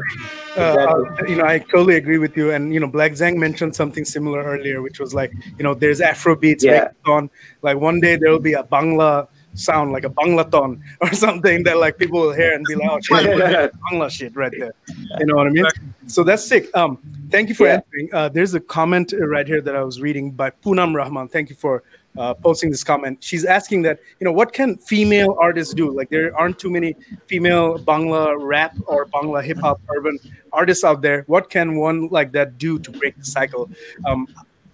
yeah. 0.57 0.63
uh, 0.63 1.03
uh, 1.21 1.25
you 1.27 1.37
know, 1.37 1.45
I 1.45 1.59
totally 1.59 1.95
agree 1.95 2.17
with 2.17 2.35
you. 2.35 2.51
And, 2.51 2.73
you 2.73 2.79
know, 2.79 2.87
Black 2.87 3.13
Zang 3.13 3.37
mentioned 3.37 3.75
something 3.75 4.03
similar 4.03 4.43
earlier, 4.43 4.81
which 4.81 4.99
was 4.99 5.13
like, 5.13 5.31
you 5.57 5.63
know, 5.63 5.73
there's 5.73 6.01
Afro 6.01 6.35
beats 6.35 6.63
yeah. 6.63 6.89
on. 7.05 7.29
Like 7.61 7.77
one 7.77 8.01
day 8.01 8.17
there 8.17 8.31
will 8.31 8.39
be 8.39 8.53
a 8.53 8.63
Bangla 8.63 9.29
sound, 9.53 9.93
like 9.93 10.03
a 10.03 10.09
Banglaton 10.09 10.81
or 11.01 11.13
something 11.13 11.63
that 11.63 11.77
like 11.77 11.97
people 11.97 12.19
will 12.19 12.33
hear 12.33 12.53
and 12.53 12.65
be 12.65 12.75
like, 12.75 12.89
oh, 12.89 12.99
shit, 12.99 13.71
Bangla 13.91 14.09
shit 14.09 14.35
right 14.35 14.51
there. 14.51 14.73
You 15.19 15.27
know 15.27 15.35
what 15.35 15.47
I 15.47 15.51
mean? 15.51 15.65
So 16.07 16.25
that's 16.25 16.45
sick. 16.45 16.75
Um, 16.75 16.97
thank 17.31 17.47
you 17.47 17.55
for 17.55 17.65
yeah. 17.65 17.75
answering. 17.75 18.09
Uh, 18.11 18.27
there's 18.27 18.53
a 18.55 18.59
comment 18.59 19.13
right 19.17 19.47
here 19.47 19.61
that 19.61 19.75
I 19.75 19.83
was 19.83 20.01
reading 20.01 20.31
by 20.31 20.49
Poonam 20.49 20.93
Rahman. 20.93 21.29
Thank 21.29 21.49
you 21.49 21.55
for 21.55 21.83
uh, 22.17 22.33
posting 22.33 22.69
this 22.71 22.83
comment. 22.83 23.23
She's 23.23 23.45
asking 23.45 23.83
that 23.83 23.99
you 24.19 24.25
know 24.25 24.31
what 24.31 24.53
can 24.53 24.77
female 24.77 25.37
artists 25.39 25.73
do? 25.73 25.91
Like 25.91 26.09
there 26.09 26.35
aren't 26.37 26.59
too 26.59 26.69
many 26.69 26.95
female 27.27 27.79
Bangla 27.79 28.35
rap 28.39 28.75
or 28.87 29.05
Bangla 29.07 29.43
hip 29.43 29.57
hop 29.59 29.81
urban 29.95 30.17
artists 30.53 30.83
out 30.83 31.01
there. 31.01 31.23
What 31.27 31.49
can 31.49 31.75
one 31.75 32.07
like 32.09 32.31
that 32.33 32.57
do 32.57 32.79
to 32.79 32.91
break 32.91 33.17
the 33.17 33.25
cycle? 33.25 33.69
Um, 34.05 34.27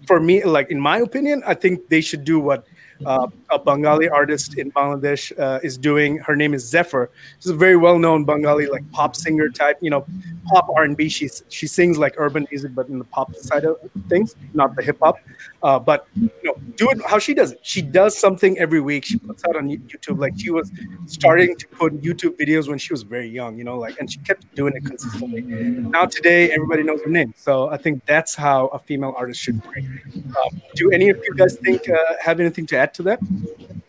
for 0.07 0.19
me, 0.19 0.43
like 0.43 0.71
in 0.71 0.79
my 0.79 0.99
opinion, 0.99 1.43
I 1.45 1.53
think 1.53 1.87
they 1.89 2.01
should 2.01 2.23
do 2.23 2.39
what 2.39 2.65
uh, 3.05 3.27
a 3.51 3.59
Bengali 3.59 4.09
artist 4.09 4.57
in 4.57 4.71
Bangladesh 4.71 5.37
uh, 5.37 5.59
is 5.61 5.77
doing. 5.77 6.17
Her 6.17 6.35
name 6.35 6.53
is 6.53 6.71
Xefer. 6.71 7.09
She's 7.39 7.51
a 7.51 7.55
very 7.55 7.77
well-known 7.77 8.25
Bengali 8.25 8.67
like 8.67 8.89
pop 8.91 9.15
singer 9.15 9.49
type, 9.49 9.77
you 9.81 9.89
know, 9.89 10.05
pop 10.45 10.69
R&B. 10.75 11.09
She 11.09 11.29
she 11.49 11.67
sings 11.67 11.97
like 11.97 12.15
urban 12.17 12.47
music, 12.49 12.73
but 12.73 12.87
in 12.87 12.97
the 12.97 13.05
pop 13.05 13.35
side 13.35 13.65
of 13.65 13.77
things, 14.09 14.35
not 14.53 14.75
the 14.75 14.81
hip 14.81 14.97
hop. 15.01 15.17
Uh, 15.61 15.77
but 15.79 16.07
you 16.15 16.29
know, 16.43 16.55
do 16.75 16.89
it 16.89 17.01
how 17.05 17.19
she 17.19 17.33
does 17.33 17.51
it. 17.51 17.59
She 17.61 17.81
does 17.81 18.17
something 18.17 18.57
every 18.57 18.79
week. 18.79 19.05
She 19.05 19.17
puts 19.17 19.43
out 19.45 19.55
on 19.55 19.67
YouTube. 19.69 20.19
Like 20.19 20.33
she 20.37 20.49
was 20.49 20.71
starting 21.05 21.55
to 21.57 21.67
put 21.67 22.01
YouTube 22.01 22.37
videos 22.37 22.67
when 22.67 22.77
she 22.77 22.93
was 22.93 23.03
very 23.03 23.27
young, 23.27 23.57
you 23.57 23.63
know, 23.63 23.77
like 23.77 23.99
and 23.99 24.11
she 24.11 24.19
kept 24.19 24.53
doing 24.55 24.75
it 24.75 24.85
consistently. 24.85 25.41
Now 25.41 26.05
today, 26.05 26.51
everybody 26.51 26.83
knows 26.83 27.01
her 27.03 27.09
name. 27.09 27.33
So 27.37 27.69
I 27.69 27.77
think 27.77 28.05
that's 28.05 28.33
how 28.33 28.67
a 28.67 28.79
female 28.79 29.13
artist 29.17 29.41
should 29.41 29.61
break. 29.63 29.85
Um, 30.15 30.61
do 30.75 30.91
any 30.91 31.09
of 31.09 31.17
you 31.17 31.35
guys 31.35 31.57
think 31.57 31.89
uh, 31.89 31.97
have 32.21 32.39
anything 32.39 32.65
to 32.67 32.77
add 32.77 32.93
to 32.95 33.03
that? 33.03 33.19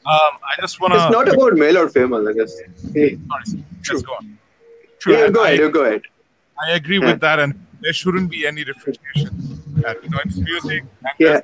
Um, 0.04 0.32
I 0.42 0.60
just 0.60 0.80
want 0.80 0.94
to. 0.94 1.00
It's 1.00 1.12
not 1.12 1.28
about 1.28 1.54
male 1.54 1.78
or 1.78 1.88
female, 1.88 2.28
I 2.28 2.32
guess. 2.32 2.58
Hey. 2.92 3.18
Sorry, 3.44 3.64
True. 3.82 4.02
go 4.02 4.12
on. 4.12 4.38
True. 4.98 5.16
Yeah, 5.16 5.28
go 5.30 5.44
ahead. 5.44 5.72
go 5.72 5.84
ahead. 5.84 6.02
I 6.60 6.72
agree 6.72 7.00
yeah. 7.00 7.06
with 7.06 7.20
that, 7.20 7.38
and 7.38 7.54
there 7.80 7.92
shouldn't 7.92 8.30
be 8.30 8.46
any 8.46 8.64
differentiation. 8.64 9.62
That 9.82 10.02
you 10.02 10.10
know, 10.10 10.18
it's 10.24 10.36
music, 10.38 10.84
yeah. 11.18 11.40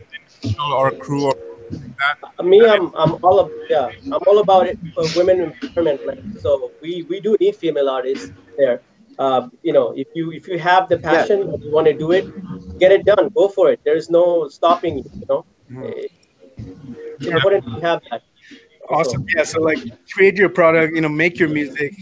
or 0.61 0.91
crew 0.93 1.27
or 1.27 1.37
that. 1.71 2.45
Me, 2.45 2.65
I'm, 2.67 2.93
I'm 2.95 3.13
all 3.25 3.41
of, 3.41 3.51
yeah, 3.69 3.91
I'm 4.07 4.23
all 4.27 4.39
about 4.39 4.67
it 4.67 4.79
for 4.95 5.05
women 5.17 5.53
empowerment. 5.53 6.41
So 6.41 6.71
we, 6.81 7.03
we 7.09 7.21
do 7.21 7.37
need 7.41 7.57
female 7.57 7.89
artists 7.89 8.31
there. 8.57 8.81
Uh, 9.19 9.49
you 9.63 9.73
know, 9.73 9.93
if 9.97 10.07
you 10.15 10.31
if 10.31 10.47
you 10.47 10.59
have 10.59 10.89
the 10.89 10.97
passion, 10.97 11.51
yeah. 11.51 11.57
you 11.61 11.73
want 11.73 11.87
to 11.89 11.93
do 11.93 12.13
it, 12.13 12.27
get 12.79 12.93
it 12.93 13.05
done. 13.05 13.29
Go 13.31 13.49
for 13.49 13.71
it. 13.73 13.81
There's 13.85 14.09
no 14.11 14.49
stopping 14.49 14.99
you. 14.99 15.11
You 15.15 15.27
know, 15.29 15.45
it's 17.19 17.27
important 17.27 17.83
have 17.83 18.03
that. 18.11 18.23
Awesome. 18.91 19.27
Yeah. 19.37 19.45
So 19.45 19.61
like 19.61 19.79
create 20.11 20.37
your 20.37 20.49
product, 20.49 20.95
you 20.95 21.01
know, 21.01 21.09
make 21.09 21.39
your 21.39 21.49
music, 21.49 21.95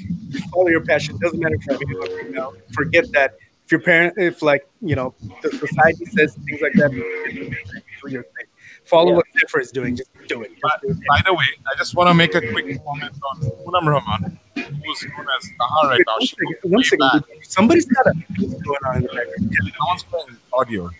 follow 0.52 0.68
your 0.68 0.84
passion. 0.84 1.18
Doesn't 1.20 1.40
matter 1.40 1.56
if 1.56 1.66
you're 1.66 1.78
female 1.78 2.04
or 2.04 2.22
female. 2.22 2.54
Forget 2.72 3.10
that. 3.12 3.36
If 3.64 3.72
your 3.72 3.80
parent, 3.80 4.14
if 4.16 4.42
like, 4.42 4.68
you 4.80 4.94
know, 4.94 5.12
the 5.42 5.50
society 5.50 6.04
says 6.06 6.36
things 6.46 6.60
like 6.60 6.72
that, 6.74 6.92
do 6.92 8.08
your 8.08 8.22
thing. 8.22 8.46
Follow 8.84 9.10
yeah. 9.10 9.16
what 9.16 9.24
Xefer 9.34 9.60
is 9.60 9.72
doing. 9.72 9.96
Just 9.96 10.10
do 10.28 10.42
it. 10.42 10.52
Just 10.62 10.82
do 10.82 10.90
it. 10.90 10.98
By 11.08 11.20
the 11.26 11.34
way, 11.34 11.44
I 11.66 11.76
just 11.76 11.96
want 11.96 12.08
to 12.08 12.14
make 12.14 12.36
a 12.36 12.40
quick 12.52 12.66
comment 12.84 13.12
on 13.28 13.40
Poonam 13.40 13.86
Rahman, 13.86 14.38
who's 14.54 15.04
known 15.04 15.26
as 15.36 15.50
Taha 15.58 15.88
right 15.88 16.00
now. 16.06 16.12
One 16.14 16.26
second. 16.26 16.56
One 16.62 16.84
second. 16.84 17.24
Somebody's 17.42 17.86
got 17.86 18.06
a 18.06 18.12
going 18.38 18.78
on 18.84 18.96
in 18.98 19.02
the 19.02 19.08
background. 19.08 19.50
Yeah, 19.50 19.72
someone's 19.76 20.04
playing 20.04 20.36
audio. 20.52 20.90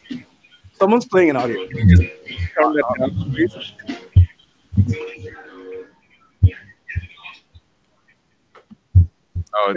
Someone's 0.72 1.06
playing 1.06 1.30
an 1.30 1.36
audio. 1.36 1.64
Just 1.68 2.02
turn 2.54 2.72
that 2.72 2.84
down, 2.98 3.30
please? 3.30 3.54
Oh, 9.58 9.74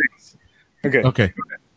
okay. 0.86 1.02
Okay. 1.04 1.34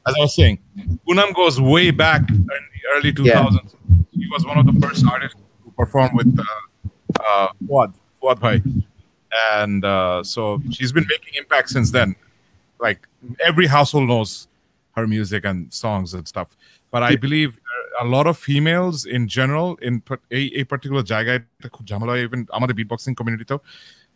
As 0.07 0.15
I 0.17 0.21
was 0.21 0.35
saying, 0.35 0.59
Poonam 1.07 1.35
goes 1.35 1.61
way 1.61 1.91
back 1.91 2.29
in 2.29 2.47
the 2.47 2.97
early 2.97 3.13
2000s. 3.13 3.25
Yeah. 3.25 3.97
He 4.11 4.29
was 4.29 4.45
one 4.45 4.59
of 4.59 4.67
the 4.67 4.79
first 4.81 5.05
artists 5.07 5.37
to 5.65 5.71
perform 5.77 6.15
with 6.15 6.39
uh, 6.39 6.89
uh, 7.21 7.49
Fuad, 7.67 7.95
Fuad 8.21 8.41
Bhai. 8.41 8.63
And 9.53 9.85
uh, 9.85 10.23
so 10.25 10.61
she's 10.71 10.93
been 10.93 11.07
making 11.09 11.35
impact 11.37 11.71
since 11.71 11.91
then. 11.91 12.17
Like 12.81 13.07
every 13.45 13.67
household 13.67 14.09
knows 14.09 14.49
her 14.97 15.07
music 15.07 15.45
and 15.45 15.73
songs 15.73 16.15
and 16.15 16.27
stuff. 16.27 16.57
But 16.91 17.03
I 17.03 17.17
believe 17.17 17.59
a 18.00 18.06
lot 18.06 18.28
of 18.28 18.38
females 18.38 19.06
in 19.06 19.28
general, 19.28 19.76
in 19.88 19.94
a, 20.32 20.42
a 20.62 20.64
particular 20.64 21.04
জায়গায় 21.14 21.42
even 22.28 22.40
আমাদের 22.58 22.76
beatboxing 22.80 23.16
community 23.20 23.46
though, 23.52 23.64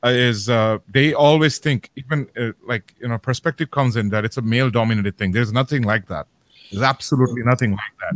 uh, 0.04 0.10
is 0.10 0.50
uh, 0.50 0.80
they 0.90 1.14
always 1.14 1.58
think 1.60 1.92
even 1.96 2.28
uh, 2.42 2.52
like 2.72 2.86
you 3.02 3.08
know 3.08 3.18
perspective 3.30 3.70
comes 3.72 3.96
in 3.96 4.10
that 4.10 4.26
it's 4.26 4.38
a 4.38 4.42
male 4.42 4.70
dominated 4.70 5.18
thing 5.20 5.32
there's 5.32 5.54
nothing 5.62 5.84
like 5.84 6.08
that 6.08 6.26
there's 6.72 6.82
absolutely 6.82 7.44
nothing 7.44 7.72
like 7.82 7.96
that 8.04 8.14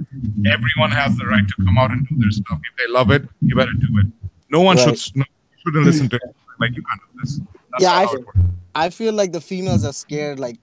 everyone 0.56 0.92
has 1.02 1.12
the 1.18 1.26
right 1.34 1.48
to 1.48 1.56
come 1.66 1.78
out 1.78 1.92
and 1.92 2.02
do 2.08 2.16
their 2.18 2.32
stuff 2.32 2.60
if 2.70 2.74
they 2.80 2.90
love 2.92 3.12
it 3.12 3.24
you 3.42 3.56
better 3.56 3.78
do 3.88 3.92
it 4.02 4.08
no 4.50 4.62
one 4.62 4.78
right. 4.78 4.98
should 4.98 5.16
no, 5.16 5.26
shouldn't 5.62 5.86
listen 5.86 6.10
to 6.10 6.16
it 6.16 6.36
like 6.60 6.76
you 6.76 6.84
can't 6.90 7.02
do 7.06 7.20
this 7.22 7.32
That's 7.72 7.84
yeah 7.84 7.94
I, 8.02 8.86
I 8.86 8.90
feel 8.90 9.14
like 9.14 9.32
the 9.32 9.42
females 9.42 9.86
are 9.86 9.94
scared 9.94 10.40
like 10.40 10.60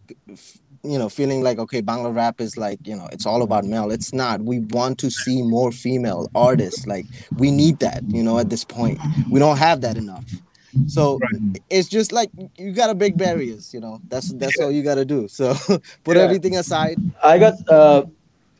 you 0.92 0.98
know 0.98 1.10
feeling 1.10 1.42
like 1.42 1.60
okay 1.60 1.82
bangla 1.82 2.16
rap 2.16 2.40
is 2.40 2.58
like 2.58 2.80
you 2.86 2.96
know 2.96 3.08
it's 3.12 3.26
all 3.26 3.42
about 3.42 3.66
male 3.66 3.92
it's 3.92 4.14
not 4.14 4.42
we 4.42 4.60
want 4.72 4.98
to 4.98 5.10
see 5.10 5.42
more 5.42 5.72
female 5.72 6.30
artists 6.36 6.88
like 6.88 7.06
we 7.38 7.52
need 7.52 7.80
that 7.80 8.04
you 8.08 8.24
know 8.24 8.40
at 8.40 8.50
this 8.50 8.64
point 8.64 9.00
we 9.30 9.40
don't 9.40 9.58
have 9.58 9.82
that 9.82 9.98
enough 9.98 10.26
so 10.86 11.18
right. 11.18 11.60
it's 11.70 11.88
just 11.88 12.12
like 12.12 12.30
you 12.58 12.72
gotta 12.72 12.94
break 12.94 13.18
barriers, 13.18 13.74
you 13.74 13.80
know. 13.80 14.00
That's 14.10 14.32
that's 14.34 14.58
yeah. 14.58 14.66
all 14.66 14.72
you 14.72 14.84
gotta 14.84 15.06
do. 15.06 15.28
So 15.28 15.54
put 16.04 16.18
yeah. 16.18 16.24
everything 16.24 16.58
aside. 16.58 17.00
I 17.24 17.40
got 17.40 17.54
uh 17.68 18.06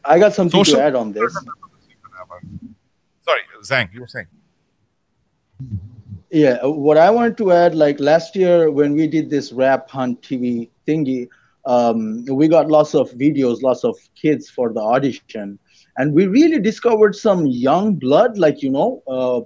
I 0.04 0.18
got 0.18 0.34
something 0.34 0.64
Social- 0.64 0.80
to 0.80 0.86
add 0.86 0.96
on 0.96 1.12
this. 1.12 1.38
Sorry, 3.22 3.42
Zang, 3.62 3.94
you 3.94 4.02
were 4.02 4.08
saying. 4.08 4.28
Yeah, 6.30 6.66
what 6.66 6.98
I 6.98 7.10
wanted 7.10 7.38
to 7.40 7.52
add, 7.52 7.76
like 7.76 8.00
last 8.00 8.36
year 8.36 8.72
when 8.72 8.94
we 8.94 9.08
did 9.08 9.30
this 9.30 9.52
rap 9.52 9.90
hunt 9.90 10.22
TV 10.22 10.70
thingy, 10.88 11.28
um, 11.68 12.26
we 12.42 12.48
got 12.48 12.68
lots 12.70 12.96
of 12.96 13.12
videos, 13.12 13.62
lots 13.62 13.84
of 13.84 13.96
kids 14.16 14.50
for 14.50 14.74
the 14.74 14.82
audition, 14.82 15.60
and 15.98 16.14
we 16.14 16.26
really 16.28 16.60
discovered 16.60 17.16
some 17.16 17.46
young 17.46 17.96
blood, 17.96 18.38
like 18.38 18.62
you 18.64 18.70
know, 18.72 19.04
uh, 19.08 19.42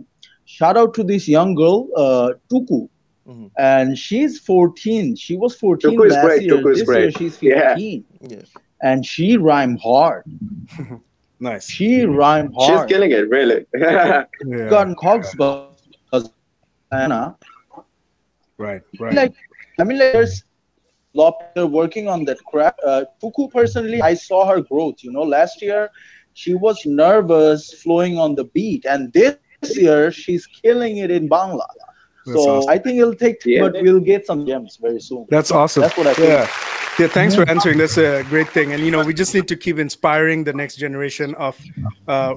shout 0.45 0.77
out 0.77 0.93
to 0.95 1.03
this 1.03 1.27
young 1.27 1.56
girl, 1.56 1.88
uh, 1.98 2.30
Tuku. 2.49 2.88
Mhm. 3.27 3.52
And 3.60 3.98
she's 3.98 4.39
14. 4.39 5.15
She 5.15 5.38
was 5.38 5.56
14 5.56 5.91
Tuku 5.91 6.06
is 6.07 6.14
last 6.14 6.26
great, 6.26 6.41
year. 6.43 6.56
Tuku 6.57 6.72
is 6.72 6.80
this 6.80 6.89
year 6.98 7.11
she's 7.11 7.41
Yeah. 7.41 7.76
15. 7.76 8.06
Yeah. 8.22 8.38
And 8.84 9.06
she 9.06 9.38
rhymed 9.38 9.80
hard. 9.81 10.23
Nice. 11.43 11.68
She 11.68 12.06
rhymed 12.06 12.53
hard. 12.56 12.89
She's 12.89 12.93
killing 12.93 13.11
it, 13.11 13.27
really. 13.30 13.65
Yeah. 13.76 14.26
gotten 14.69 14.95
cogs 14.95 15.34
buzz 15.35 16.30
Anna. 16.91 17.35
Right. 18.57 18.81
Right. 18.99 19.14
Like 19.14 19.34
I 19.80 19.84
mean 19.84 19.98
like 19.99 20.14
there's 20.14 20.43
a 21.13 21.17
lot 21.17 21.35
of 21.55 21.71
working 21.71 22.07
on 22.07 22.25
that 22.25 22.39
crap. 22.45 22.75
Uh 22.85 23.03
Tuku 23.21 23.51
personally 23.51 24.01
I 24.01 24.13
saw 24.13 24.45
her 24.51 24.61
growth, 24.61 25.03
you 25.03 25.11
know. 25.11 25.23
Last 25.23 25.61
year 25.61 25.89
she 26.33 26.53
was 26.53 26.77
nervous 26.85 27.73
flowing 27.83 28.17
on 28.17 28.35
the 28.35 28.45
beat 28.45 28.85
and 28.85 29.11
this 29.13 29.35
year 29.75 30.11
she's 30.11 30.45
killing 30.47 30.97
it 30.97 31.11
in 31.11 31.27
Bangla. 31.29 31.67
That's 32.25 32.43
so 32.43 32.57
awesome. 32.57 32.69
I 32.69 32.77
think 32.77 32.99
it'll 32.99 33.15
take 33.15 33.38
Yeah. 33.45 33.61
but 33.63 33.73
we'll 33.81 33.99
get 33.99 34.25
some 34.25 34.45
gems 34.45 34.77
very 34.81 34.99
soon. 35.01 35.25
That's 35.29 35.51
awesome. 35.51 35.81
That's 35.81 35.97
what 35.97 36.07
I 36.07 36.13
think. 36.13 36.29
Yeah. 36.29 36.47
Yeah, 36.99 37.07
thanks 37.07 37.33
for 37.35 37.49
answering. 37.49 37.77
That's 37.77 37.97
a 37.97 38.21
great 38.23 38.49
thing. 38.49 38.73
And 38.73 38.83
you 38.83 38.91
know, 38.91 39.03
we 39.03 39.13
just 39.13 39.33
need 39.33 39.47
to 39.47 39.55
keep 39.55 39.79
inspiring 39.79 40.43
the 40.43 40.51
next 40.53 40.75
generation 40.75 41.33
of 41.35 41.57
uh, 42.07 42.35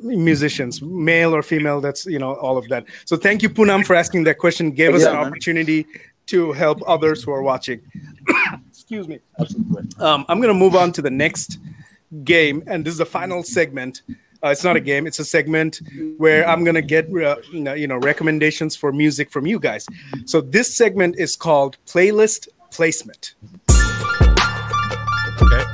musicians, 0.00 0.80
male 0.80 1.34
or 1.34 1.42
female. 1.42 1.80
That's 1.80 2.06
you 2.06 2.18
know 2.18 2.34
all 2.34 2.56
of 2.56 2.68
that. 2.68 2.86
So 3.04 3.16
thank 3.16 3.42
you, 3.42 3.50
Poonam, 3.50 3.84
for 3.84 3.94
asking 3.96 4.22
that 4.24 4.38
question. 4.38 4.70
Gave 4.70 4.94
us 4.94 5.02
Yeah, 5.02 5.08
an 5.10 5.16
man. 5.16 5.26
opportunity 5.26 5.86
to 6.26 6.52
help 6.52 6.80
others 6.86 7.22
who 7.22 7.32
are 7.32 7.42
watching. 7.42 7.80
Excuse 8.68 9.08
me. 9.08 9.20
Um, 9.98 10.24
I'm 10.28 10.38
going 10.38 10.52
to 10.52 10.58
move 10.58 10.74
on 10.74 10.92
to 10.92 11.02
the 11.02 11.10
next 11.10 11.58
game, 12.24 12.62
and 12.66 12.84
this 12.84 12.92
is 12.92 12.98
the 12.98 13.06
final 13.06 13.42
segment. 13.42 14.02
Uh, 14.44 14.48
it's 14.48 14.64
not 14.64 14.76
a 14.76 14.80
game; 14.80 15.06
it's 15.06 15.18
a 15.18 15.24
segment 15.24 15.80
where 16.18 16.46
I'm 16.46 16.62
going 16.62 16.74
to 16.74 16.82
get 16.82 17.06
uh, 17.06 17.36
you 17.50 17.60
know, 17.60 17.74
you 17.74 17.86
know 17.86 17.96
recommendations 17.96 18.76
for 18.76 18.92
music 18.92 19.30
from 19.30 19.46
you 19.46 19.58
guys. 19.58 19.86
So 20.26 20.40
this 20.40 20.74
segment 20.74 21.16
is 21.18 21.36
called 21.36 21.78
playlist 21.86 22.48
placement. 22.70 23.34
Okay. 25.42 25.64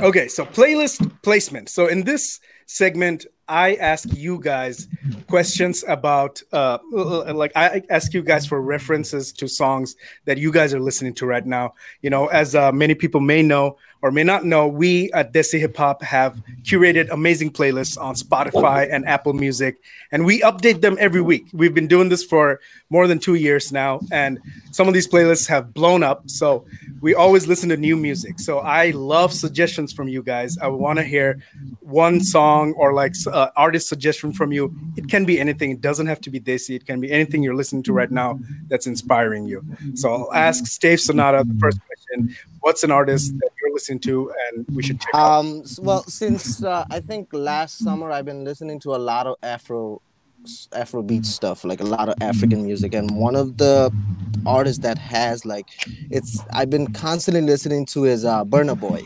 Okay, 0.00 0.26
so 0.26 0.44
playlist 0.44 1.10
placement. 1.22 1.68
So 1.68 1.86
in 1.86 2.02
this 2.04 2.40
segment, 2.66 3.26
I 3.52 3.74
ask 3.74 4.08
you 4.14 4.40
guys 4.40 4.88
questions 5.26 5.84
about, 5.86 6.42
uh, 6.52 6.78
like 6.90 7.52
I 7.54 7.82
ask 7.90 8.14
you 8.14 8.22
guys 8.22 8.46
for 8.46 8.62
references 8.62 9.30
to 9.34 9.46
songs 9.46 9.94
that 10.24 10.38
you 10.38 10.50
guys 10.50 10.72
are 10.72 10.80
listening 10.80 11.12
to 11.14 11.26
right 11.26 11.44
now. 11.44 11.74
You 12.00 12.08
know, 12.08 12.28
as 12.28 12.54
uh, 12.54 12.72
many 12.72 12.94
people 12.94 13.20
may 13.20 13.42
know 13.42 13.76
or 14.02 14.10
may 14.10 14.24
not 14.24 14.44
know, 14.44 14.66
we 14.66 15.10
at 15.12 15.32
Desi 15.32 15.60
Hip 15.60 15.76
Hop 15.76 16.02
have 16.02 16.42
curated 16.62 17.08
amazing 17.10 17.52
playlists 17.52 18.00
on 18.00 18.16
Spotify 18.16 18.88
and 18.90 19.06
Apple 19.06 19.32
Music, 19.32 19.76
and 20.10 20.26
we 20.26 20.40
update 20.40 20.80
them 20.80 20.96
every 20.98 21.20
week. 21.22 21.46
We've 21.52 21.74
been 21.74 21.86
doing 21.86 22.08
this 22.08 22.24
for 22.24 22.60
more 22.90 23.06
than 23.06 23.20
two 23.20 23.34
years 23.34 23.70
now, 23.72 24.00
and 24.10 24.40
some 24.72 24.88
of 24.88 24.94
these 24.94 25.06
playlists 25.06 25.48
have 25.48 25.72
blown 25.72 26.02
up. 26.02 26.28
So 26.28 26.66
we 27.00 27.14
always 27.14 27.46
listen 27.46 27.68
to 27.68 27.76
new 27.76 27.96
music. 27.96 28.40
So 28.40 28.58
I 28.58 28.90
love 28.90 29.32
suggestions 29.32 29.92
from 29.92 30.08
you 30.08 30.22
guys. 30.22 30.58
I 30.58 30.66
want 30.66 30.98
to 30.98 31.04
hear 31.04 31.40
one 31.80 32.20
song 32.20 32.74
or 32.76 32.92
like 32.92 33.14
uh, 33.26 33.50
artist 33.56 33.88
suggestion 33.88 34.32
from 34.32 34.52
you. 34.52 34.74
It 34.96 35.08
can 35.08 35.24
be 35.24 35.38
anything. 35.38 35.70
It 35.70 35.80
doesn't 35.80 36.06
have 36.06 36.20
to 36.22 36.30
be 36.30 36.40
Desi. 36.40 36.76
It 36.76 36.86
can 36.86 37.00
be 37.00 37.10
anything 37.10 37.42
you're 37.42 37.54
listening 37.54 37.82
to 37.84 37.92
right 37.92 38.10
now 38.10 38.40
that's 38.68 38.86
inspiring 38.86 39.46
you. 39.46 39.64
So 39.94 40.12
I'll 40.12 40.32
ask 40.32 40.66
Stave 40.66 41.00
Sonata 41.00 41.44
the 41.46 41.58
first 41.58 41.78
question. 41.86 42.36
What's 42.62 42.82
an 42.84 42.90
artist 42.90 43.32
that 43.38 43.50
you're 43.60 43.72
listening 43.72 44.00
to 44.00 44.32
and 44.48 44.64
we 44.74 44.82
should 44.82 45.00
check? 45.00 45.14
Um, 45.14 45.62
s- 45.64 45.78
well, 45.80 46.02
since 46.04 46.62
uh, 46.64 46.84
I 46.90 47.00
think 47.00 47.28
last 47.32 47.78
summer 47.78 48.10
I've 48.10 48.24
been 48.24 48.44
listening 48.44 48.78
to 48.80 48.94
a 48.94 49.00
lot 49.10 49.26
of 49.26 49.36
Afro 49.42 50.00
Afrobeat 50.72 51.24
stuff, 51.24 51.64
like 51.64 51.80
a 51.80 51.84
lot 51.84 52.08
of 52.08 52.14
African 52.20 52.62
music, 52.64 52.94
and 52.94 53.10
one 53.12 53.36
of 53.36 53.58
the 53.58 53.92
artists 54.44 54.82
that 54.82 54.98
has 54.98 55.44
like 55.44 55.66
it's 56.10 56.40
I've 56.52 56.70
been 56.70 56.92
constantly 56.92 57.42
listening 57.42 57.86
to 57.86 58.06
is 58.06 58.24
uh, 58.24 58.44
Burna 58.44 58.78
Boy. 58.78 59.02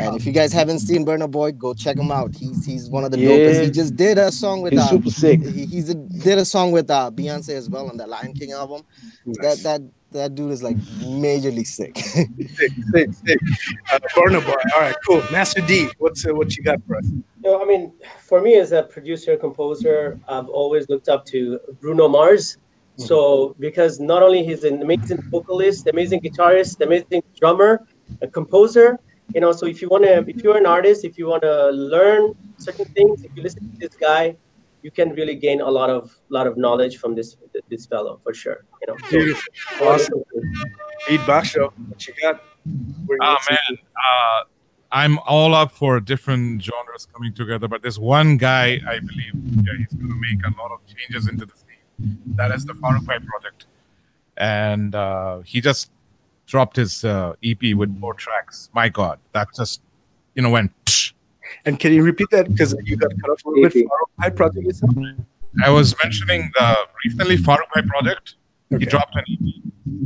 And 0.00 0.16
if 0.16 0.26
you 0.26 0.32
guys 0.32 0.52
haven't 0.52 0.80
seen 0.80 1.06
Burna 1.06 1.30
Boy, 1.30 1.52
go 1.52 1.72
check 1.72 1.96
him 1.96 2.10
out. 2.10 2.34
He's 2.34 2.66
he's 2.66 2.90
one 2.90 3.04
of 3.04 3.10
the 3.10 3.16
dopest. 3.18 3.54
Yeah. 3.54 3.62
He 3.62 3.70
just 3.70 3.96
did 3.96 4.18
a 4.18 4.30
song 4.32 4.60
with 4.60 4.72
He's 4.72 4.82
uh, 4.82 4.88
super 4.88 5.10
sick. 5.10 5.40
he 5.42 5.64
he's 5.66 5.88
a, 5.90 5.94
did 5.94 6.38
a 6.38 6.44
song 6.44 6.72
with 6.72 6.90
uh, 6.90 7.10
Beyonce 7.10 7.50
as 7.50 7.70
well 7.70 7.88
on 7.88 7.96
that 7.98 8.08
Lion 8.08 8.32
King 8.34 8.52
album. 8.52 8.82
That 9.42 9.58
that 9.62 9.80
that 10.16 10.34
dude 10.34 10.52
is 10.52 10.62
like 10.62 10.76
majorly 11.00 11.66
sick. 11.66 11.96
Sick, 11.96 12.72
sick, 12.92 13.12
sick. 13.12 13.38
Uh, 13.92 13.98
Burna 14.14 14.44
Boy. 14.44 14.60
All 14.74 14.80
right, 14.80 14.96
cool. 15.06 15.22
Master 15.30 15.60
D, 15.60 15.88
what's 15.98 16.26
uh, 16.26 16.34
what 16.34 16.56
you 16.56 16.62
got 16.62 16.82
for 16.86 16.96
us? 16.96 17.06
You 17.06 17.22
know, 17.42 17.62
I 17.62 17.64
mean, 17.64 17.92
for 18.20 18.40
me 18.40 18.56
as 18.56 18.72
a 18.72 18.82
producer 18.82 19.36
composer, 19.36 20.18
I've 20.28 20.48
always 20.48 20.88
looked 20.88 21.08
up 21.08 21.24
to 21.26 21.60
Bruno 21.80 22.08
Mars. 22.08 22.58
So 22.98 23.54
because 23.58 24.00
not 24.00 24.22
only 24.22 24.42
he's 24.42 24.64
an 24.64 24.80
amazing 24.80 25.20
vocalist, 25.30 25.86
amazing 25.86 26.20
guitarist, 26.20 26.80
amazing 26.80 27.22
drummer, 27.38 27.86
a 28.22 28.26
composer, 28.26 28.98
you 29.34 29.40
know. 29.42 29.52
So 29.52 29.66
if 29.66 29.82
you 29.82 29.88
want 29.88 30.04
to, 30.04 30.24
if 30.26 30.42
you're 30.42 30.56
an 30.56 30.64
artist, 30.64 31.04
if 31.04 31.18
you 31.18 31.26
want 31.26 31.42
to 31.42 31.70
learn 31.70 32.34
certain 32.56 32.86
things, 32.86 33.22
if 33.22 33.30
you 33.36 33.42
listen 33.42 33.70
to 33.70 33.78
this 33.78 33.94
guy, 33.96 34.36
you 34.86 34.92
can 34.92 35.10
really 35.18 35.34
gain 35.34 35.60
a 35.60 35.72
lot 35.78 35.90
of 35.90 36.16
lot 36.28 36.46
of 36.46 36.56
knowledge 36.64 36.98
from 37.02 37.16
this 37.18 37.36
this 37.72 37.86
fellow 37.92 38.20
for 38.22 38.32
sure. 38.42 38.58
You 38.80 38.86
know. 38.88 38.96
So, 38.98 39.10
Beautiful. 39.10 39.88
Awesome. 39.88 40.22
Beat 41.08 41.22
Baksho, 41.30 41.72
what 41.88 42.06
you 42.06 42.14
got? 42.22 42.36
Where 43.06 43.18
Oh 43.20 43.34
listening 43.34 43.58
man, 43.68 43.78
uh, 44.06 44.40
I'm 44.92 45.18
all 45.34 45.56
up 45.56 45.72
for 45.72 45.98
different 46.12 46.62
genres 46.62 47.08
coming 47.12 47.34
together, 47.34 47.66
but 47.66 47.82
there's 47.82 47.98
one 47.98 48.36
guy 48.36 48.66
I 48.94 49.00
believe 49.00 49.32
yeah, 49.66 49.72
he's 49.80 49.92
going 49.98 50.12
to 50.16 50.20
make 50.28 50.40
a 50.50 50.52
lot 50.60 50.70
of 50.70 50.78
changes 50.92 51.28
into 51.28 51.44
the 51.46 51.56
scene. 51.56 52.18
That 52.36 52.52
is 52.52 52.64
the 52.64 52.74
Farooq 52.74 53.04
Bhai 53.06 53.18
project, 53.32 53.66
and 54.36 54.94
uh, 54.94 55.40
he 55.40 55.60
just 55.60 55.90
dropped 56.46 56.76
his 56.76 57.04
uh, 57.04 57.34
EP 57.42 57.74
with 57.74 57.90
four 58.00 58.14
tracks. 58.14 58.70
My 58.72 58.88
God, 58.88 59.18
that 59.32 59.48
just 59.60 59.80
you 60.36 60.42
know 60.42 60.50
went. 60.50 60.70
tsh. 60.86 61.15
And 61.64 61.78
can 61.80 61.92
you 61.92 62.02
repeat 62.02 62.28
that 62.30 62.48
because 62.48 62.74
you 62.84 62.96
got 62.96 63.10
cut 63.20 63.30
off 63.30 63.44
a 63.44 63.48
little 63.48 63.70
bit? 63.70 63.76
EP. 63.76 63.84
Farooq 63.84 64.10
Bhai 64.18 64.30
project 64.30 64.82
you? 64.82 65.16
I 65.64 65.70
was 65.70 65.94
mentioning 66.02 66.50
the 66.58 66.76
recently 67.04 67.36
Farooq 67.36 67.68
Bhai 67.74 67.82
project. 67.82 68.34
Okay. 68.72 68.84
He 68.84 68.86
dropped 68.90 69.14
an 69.16 69.24
EP, 69.30 69.54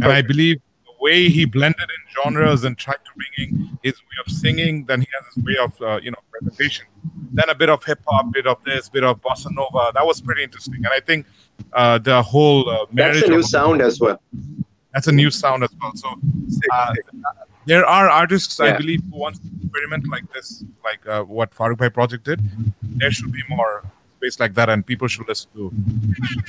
and 0.02 0.12
I 0.12 0.22
believe 0.22 0.58
the 0.84 0.92
way 1.00 1.28
he 1.28 1.44
blended 1.46 1.80
in 1.96 2.22
genres 2.22 2.64
and 2.64 2.76
tried 2.76 2.98
to 3.06 3.10
bring 3.16 3.48
in 3.48 3.78
his 3.82 3.94
way 3.94 4.16
of 4.24 4.30
singing, 4.32 4.84
then 4.84 5.00
he 5.00 5.08
has 5.14 5.34
his 5.34 5.44
way 5.44 5.56
of 5.58 5.80
uh, 5.80 5.98
you 6.02 6.10
know 6.10 6.18
presentation. 6.30 6.86
Then 7.32 7.48
a 7.48 7.54
bit 7.54 7.70
of 7.70 7.82
hip 7.84 8.00
hop, 8.06 8.32
bit 8.32 8.46
of 8.46 8.62
this, 8.64 8.88
bit 8.88 9.02
of 9.04 9.20
bossa 9.22 9.50
nova. 9.50 9.92
That 9.94 10.04
was 10.06 10.20
pretty 10.20 10.42
interesting, 10.42 10.76
and 10.76 10.88
I 10.88 11.00
think 11.00 11.26
uh, 11.72 11.98
the 11.98 12.22
whole 12.22 12.68
uh, 12.68 12.86
marriage. 12.92 13.20
That's 13.20 13.28
a 13.28 13.30
new 13.30 13.38
of- 13.38 13.44
sound 13.46 13.80
as 13.82 14.00
well. 14.00 14.20
that's 14.92 15.06
a 15.06 15.12
new 15.12 15.30
sound 15.30 15.64
as 15.64 15.70
well. 15.80 15.92
So 15.94 16.08
uh, 16.72 16.94
there 17.66 17.86
are 17.86 18.08
artists, 18.10 18.60
I 18.60 18.76
believe, 18.76 19.02
who 19.10 19.18
want 19.18 19.36
to 19.36 19.48
experiment 19.70 20.08
like 20.08 20.32
this, 20.32 20.64
like 20.84 21.06
uh, 21.06 21.22
what 21.22 21.54
Farooq 21.54 21.78
Bhai 21.78 21.90
project 21.90 22.24
did. 22.24 22.40
There 22.82 23.10
should 23.10 23.32
be 23.32 23.42
more 23.48 23.84
space 24.16 24.40
like 24.40 24.54
that, 24.54 24.68
and 24.68 24.84
people 24.84 25.08
should 25.08 25.28
listen 25.28 25.50
to. 25.54 25.72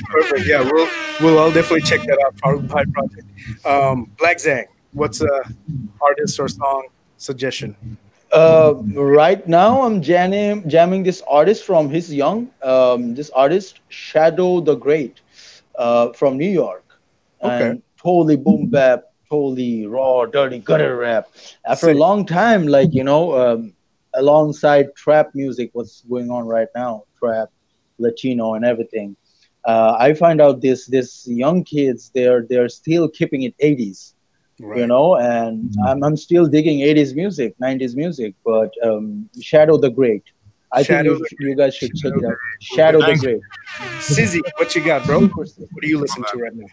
Perfect. 0.05 0.45
Yeah, 0.45 0.61
we'll 0.63 0.89
we'll 1.21 1.39
all 1.39 1.51
definitely 1.51 1.81
check 1.81 2.01
that 2.01 2.19
out. 2.25 2.35
Farooq 2.37 2.67
Bhai 2.67 2.85
project. 2.85 3.27
Um, 3.65 4.11
Black 4.17 4.37
Zang, 4.37 4.65
what's 4.93 5.21
a 5.21 5.43
artist 6.01 6.39
or 6.39 6.47
song 6.47 6.87
suggestion? 7.17 7.75
Uh, 8.31 8.75
right 8.95 9.45
now, 9.47 9.81
I'm 9.81 10.01
jamming 10.01 10.67
jamming 10.67 11.03
this 11.03 11.21
artist 11.27 11.63
from 11.63 11.89
his 11.89 12.13
young. 12.13 12.49
Um, 12.63 13.13
this 13.13 13.29
artist 13.31 13.81
Shadow 13.89 14.61
the 14.61 14.75
Great, 14.75 15.21
uh, 15.77 16.13
from 16.13 16.37
New 16.37 16.49
York. 16.49 16.85
Okay. 17.43 17.69
And 17.69 17.81
totally 17.97 18.37
boom 18.37 18.67
bap, 18.67 19.10
totally 19.31 19.87
raw, 19.87 20.25
dirty 20.25 20.59
gutter 20.59 20.97
rap. 20.97 21.25
After 21.65 21.89
a 21.89 21.93
long 21.93 22.25
time, 22.25 22.67
like 22.67 22.93
you 22.93 23.03
know, 23.03 23.23
um, 23.41 23.73
alongside 24.13 24.93
trap 24.95 25.27
music, 25.33 25.69
what's 25.73 26.01
going 26.01 26.29
on 26.29 26.45
right 26.45 26.67
now, 26.75 27.05
trap, 27.17 27.49
Latino, 27.97 28.55
and 28.55 28.65
everything. 28.65 29.15
Uh, 29.63 29.95
I 29.97 30.13
find 30.13 30.41
out 30.41 30.61
this 30.61 30.87
this 30.87 31.27
young 31.27 31.63
kids 31.63 32.11
they're 32.15 32.43
they're 32.49 32.69
still 32.69 33.07
keeping 33.07 33.43
it 33.43 33.55
80s 33.59 34.13
you 34.79 34.87
know 34.87 35.15
and 35.17 35.73
I'm, 35.87 36.03
I'm 36.03 36.17
still 36.17 36.47
digging 36.47 36.79
80s 36.79 37.15
music 37.15 37.55
90s 37.61 37.95
music 37.95 38.33
but 38.43 38.71
um, 38.83 39.29
shadow 39.39 39.77
the 39.77 39.89
great 39.89 40.23
i 40.71 40.81
Shadow 40.81 41.15
think 41.15 41.31
you, 41.39 41.49
you 41.49 41.55
guys 41.55 41.75
should 41.75 41.95
check 41.95 42.13
Shadow 42.13 42.29
it 42.29 42.31
out 42.31 42.37
shadow 42.59 42.99
the 42.99 43.15
great 43.15 43.41
Sizzy, 43.99 44.41
what 44.57 44.75
you 44.75 44.83
got, 44.83 45.05
bro? 45.05 45.27
What 45.27 45.47
do 45.81 45.87
you 45.87 45.99
listen 45.99 46.23
to 46.31 46.37
right 46.37 46.53
now? 46.53 46.67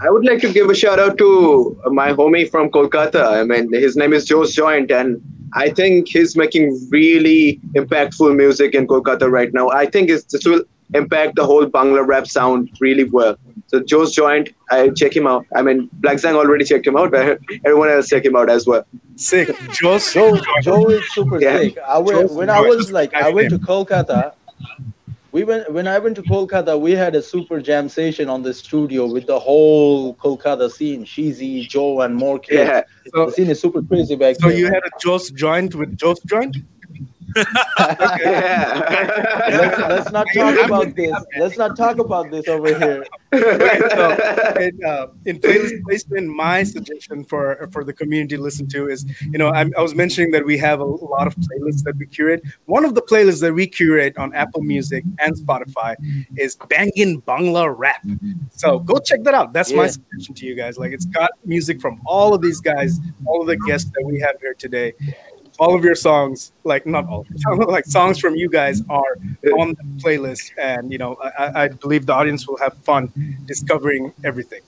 I 0.00 0.10
would 0.10 0.24
like 0.24 0.40
to 0.42 0.52
give 0.52 0.70
a 0.70 0.74
shout 0.74 0.98
out 1.00 1.18
to 1.18 1.80
my 1.86 2.12
homie 2.12 2.48
from 2.50 2.70
Kolkata. 2.70 3.22
I 3.40 3.42
mean, 3.44 3.72
his 3.72 3.96
name 3.96 4.12
is 4.12 4.24
Joe's 4.24 4.54
Joint, 4.54 4.90
and 4.92 5.20
I 5.54 5.70
think 5.70 6.08
he's 6.08 6.36
making 6.36 6.78
really 6.90 7.60
impactful 7.74 8.36
music 8.36 8.74
in 8.74 8.86
Kolkata 8.86 9.28
right 9.30 9.52
now. 9.52 9.70
I 9.70 9.86
think 9.86 10.08
it's, 10.08 10.24
this 10.24 10.44
will 10.44 10.62
impact 10.94 11.34
the 11.36 11.44
whole 11.44 11.66
Bangla 11.66 12.06
rap 12.06 12.26
sound 12.28 12.70
really 12.80 13.04
well. 13.04 13.36
So 13.66 13.80
Joe's 13.80 14.14
Joint, 14.14 14.50
I 14.70 14.90
check 14.90 15.14
him 15.16 15.26
out. 15.26 15.46
I 15.54 15.62
mean, 15.62 15.90
Black 15.94 16.16
Zang 16.18 16.34
already 16.34 16.64
checked 16.64 16.86
him 16.86 16.96
out, 16.96 17.10
but 17.10 17.38
everyone 17.64 17.90
else 17.90 18.08
check 18.08 18.24
him 18.24 18.36
out 18.36 18.48
as 18.48 18.66
well. 18.66 18.86
Sick. 19.16 19.48
Joe's 19.72 20.12
Joe, 20.12 20.38
Joe 20.62 20.88
is 20.90 21.02
super 21.12 21.40
Yeah. 21.42 21.58
sick. 21.58 21.78
I 21.86 21.98
went, 21.98 22.30
when 22.32 22.50
I 22.50 22.60
was 22.60 22.92
like, 22.92 23.12
I 23.14 23.30
went 23.30 23.50
to 23.50 23.58
Kolkata. 23.58 24.32
We 25.38 25.44
went 25.44 25.72
when 25.72 25.86
I 25.86 26.00
went 26.00 26.16
to 26.16 26.22
Kolkata. 26.24 26.80
We 26.80 26.90
had 26.90 27.14
a 27.14 27.22
super 27.22 27.60
jam 27.60 27.88
session 27.88 28.28
on 28.28 28.42
the 28.42 28.52
studio 28.52 29.06
with 29.06 29.28
the 29.28 29.38
whole 29.38 30.16
Kolkata 30.16 30.68
scene. 30.68 31.04
Sheezy, 31.04 31.62
Joe, 31.62 32.00
and 32.00 32.16
more 32.16 32.40
kids. 32.40 32.68
Yeah. 32.68 32.82
So, 33.14 33.26
The 33.26 33.32
scene 33.32 33.46
is 33.50 33.60
super 33.60 33.80
crazy 33.80 34.16
back 34.16 34.34
so 34.40 34.48
there. 34.48 34.58
you 34.58 34.66
had 34.66 34.82
a 34.84 34.90
Joe's 35.00 35.30
joint 35.30 35.76
with 35.76 35.96
Joe's 35.96 36.18
joint? 36.26 36.56
yeah. 37.36 39.44
let's, 39.50 39.78
let's 39.78 40.10
not 40.10 40.26
talk 40.34 40.58
I'm 40.58 40.64
about 40.64 40.96
this. 40.96 41.12
Let's 41.38 41.58
not 41.58 41.76
talk 41.76 41.98
about 41.98 42.30
this 42.30 42.48
over 42.48 42.78
here. 42.78 43.06
right. 43.32 43.80
So, 43.90 44.54
in, 44.60 44.84
uh, 44.84 45.08
in 45.26 45.38
playlist 45.38 45.82
placement, 45.84 46.28
my 46.28 46.62
suggestion 46.62 47.24
for 47.24 47.68
for 47.72 47.84
the 47.84 47.92
community 47.92 48.36
to 48.36 48.42
listen 48.42 48.66
to 48.68 48.88
is, 48.88 49.04
you 49.20 49.38
know, 49.38 49.50
I'm, 49.50 49.72
I 49.76 49.82
was 49.82 49.94
mentioning 49.94 50.30
that 50.32 50.44
we 50.44 50.56
have 50.58 50.80
a 50.80 50.84
lot 50.84 51.26
of 51.26 51.36
playlists 51.36 51.82
that 51.84 51.96
we 51.98 52.06
curate. 52.06 52.42
One 52.64 52.84
of 52.84 52.94
the 52.94 53.02
playlists 53.02 53.40
that 53.42 53.52
we 53.52 53.66
curate 53.66 54.16
on 54.16 54.34
Apple 54.34 54.62
Music 54.62 55.04
and 55.18 55.36
Spotify 55.36 55.96
is 56.36 56.56
Bangin 56.68 57.20
Bangla 57.22 57.74
Rap. 57.76 58.04
So 58.50 58.78
go 58.78 58.98
check 58.98 59.22
that 59.24 59.34
out. 59.34 59.52
That's 59.52 59.72
my 59.72 59.88
suggestion 59.88 60.34
to 60.36 60.46
you 60.46 60.54
guys. 60.54 60.78
Like, 60.78 60.92
it's 60.92 61.06
got 61.06 61.30
music 61.44 61.80
from 61.80 62.00
all 62.06 62.34
of 62.34 62.40
these 62.40 62.60
guys, 62.60 62.98
all 63.26 63.40
of 63.40 63.46
the 63.46 63.56
guests 63.56 63.90
that 63.94 64.04
we 64.04 64.18
have 64.20 64.40
here 64.40 64.54
today. 64.54 64.94
All 65.58 65.74
of 65.74 65.84
your 65.84 65.94
songs, 65.94 66.52
like 66.64 66.86
not 66.86 67.06
all, 67.08 67.26
like 67.66 67.84
songs 67.84 68.18
from 68.18 68.36
you 68.36 68.48
guys 68.48 68.82
are 68.88 69.18
on 69.58 69.70
the 69.70 69.84
playlist, 70.02 70.52
and 70.56 70.92
you 70.92 70.98
know, 70.98 71.16
I, 71.38 71.64
I 71.64 71.68
believe 71.68 72.06
the 72.06 72.14
audience 72.14 72.46
will 72.46 72.58
have 72.58 72.76
fun 72.78 73.12
discovering 73.46 74.12
everything. 74.24 74.60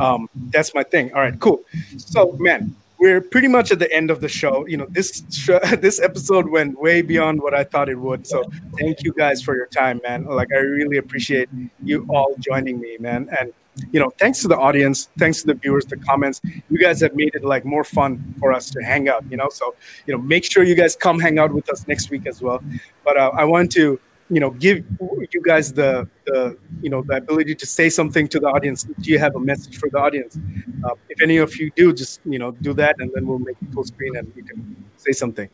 Um, 0.00 0.28
that's 0.50 0.74
my 0.74 0.82
thing. 0.82 1.12
All 1.12 1.20
right, 1.20 1.38
cool. 1.40 1.62
So, 1.96 2.32
man, 2.38 2.74
we're 2.98 3.20
pretty 3.20 3.48
much 3.48 3.70
at 3.70 3.78
the 3.78 3.92
end 3.92 4.10
of 4.10 4.20
the 4.20 4.28
show. 4.28 4.66
You 4.66 4.78
know, 4.78 4.86
this 4.90 5.20
this 5.78 6.00
episode 6.00 6.48
went 6.48 6.78
way 6.80 7.02
beyond 7.02 7.40
what 7.40 7.54
I 7.54 7.64
thought 7.64 7.88
it 7.88 7.96
would. 7.96 8.26
So, 8.26 8.44
thank 8.78 9.02
you 9.02 9.12
guys 9.12 9.42
for 9.42 9.56
your 9.56 9.66
time, 9.66 10.00
man. 10.02 10.24
Like, 10.24 10.48
I 10.52 10.58
really 10.58 10.98
appreciate 10.98 11.48
you 11.82 12.06
all 12.10 12.34
joining 12.38 12.80
me, 12.80 12.96
man. 12.98 13.28
And 13.38 13.52
you 13.92 14.00
know, 14.00 14.10
thanks 14.18 14.40
to 14.42 14.48
the 14.48 14.56
audience, 14.56 15.08
thanks 15.18 15.40
to 15.42 15.46
the 15.46 15.54
viewers, 15.54 15.84
the 15.86 15.96
comments. 15.96 16.40
You 16.70 16.78
guys 16.78 17.00
have 17.00 17.14
made 17.14 17.34
it 17.34 17.44
like 17.44 17.64
more 17.64 17.84
fun 17.84 18.34
for 18.38 18.52
us 18.52 18.70
to 18.70 18.82
hang 18.82 19.08
out. 19.08 19.24
You 19.30 19.36
know, 19.36 19.48
so 19.50 19.74
you 20.06 20.14
know, 20.14 20.22
make 20.22 20.44
sure 20.44 20.62
you 20.62 20.74
guys 20.74 20.96
come 20.96 21.18
hang 21.18 21.38
out 21.38 21.52
with 21.52 21.68
us 21.70 21.86
next 21.88 22.10
week 22.10 22.26
as 22.26 22.42
well. 22.42 22.62
But 23.04 23.16
uh, 23.16 23.30
I 23.34 23.44
want 23.44 23.72
to 23.72 24.00
you 24.30 24.40
know 24.40 24.50
give 24.50 24.84
you 25.32 25.42
guys 25.42 25.72
the 25.72 26.08
the 26.26 26.56
you 26.82 26.90
know 26.90 27.02
the 27.02 27.16
ability 27.16 27.54
to 27.54 27.66
say 27.66 27.88
something 27.88 28.28
to 28.28 28.38
the 28.38 28.46
audience 28.46 28.84
do 29.00 29.10
you 29.10 29.18
have 29.18 29.34
a 29.36 29.40
message 29.40 29.78
for 29.78 29.88
the 29.88 29.98
audience 29.98 30.38
uh, 30.84 30.94
if 31.08 31.22
any 31.22 31.38
of 31.38 31.56
you 31.56 31.70
do 31.76 31.92
just 31.92 32.20
you 32.24 32.38
know 32.38 32.50
do 32.50 32.74
that 32.74 32.96
and 32.98 33.10
then 33.14 33.26
we'll 33.26 33.38
make 33.38 33.56
it 33.62 33.72
full 33.72 33.84
screen 33.84 34.16
and 34.16 34.30
you 34.36 34.44
can 34.44 34.84
say 34.96 35.12
something 35.12 35.48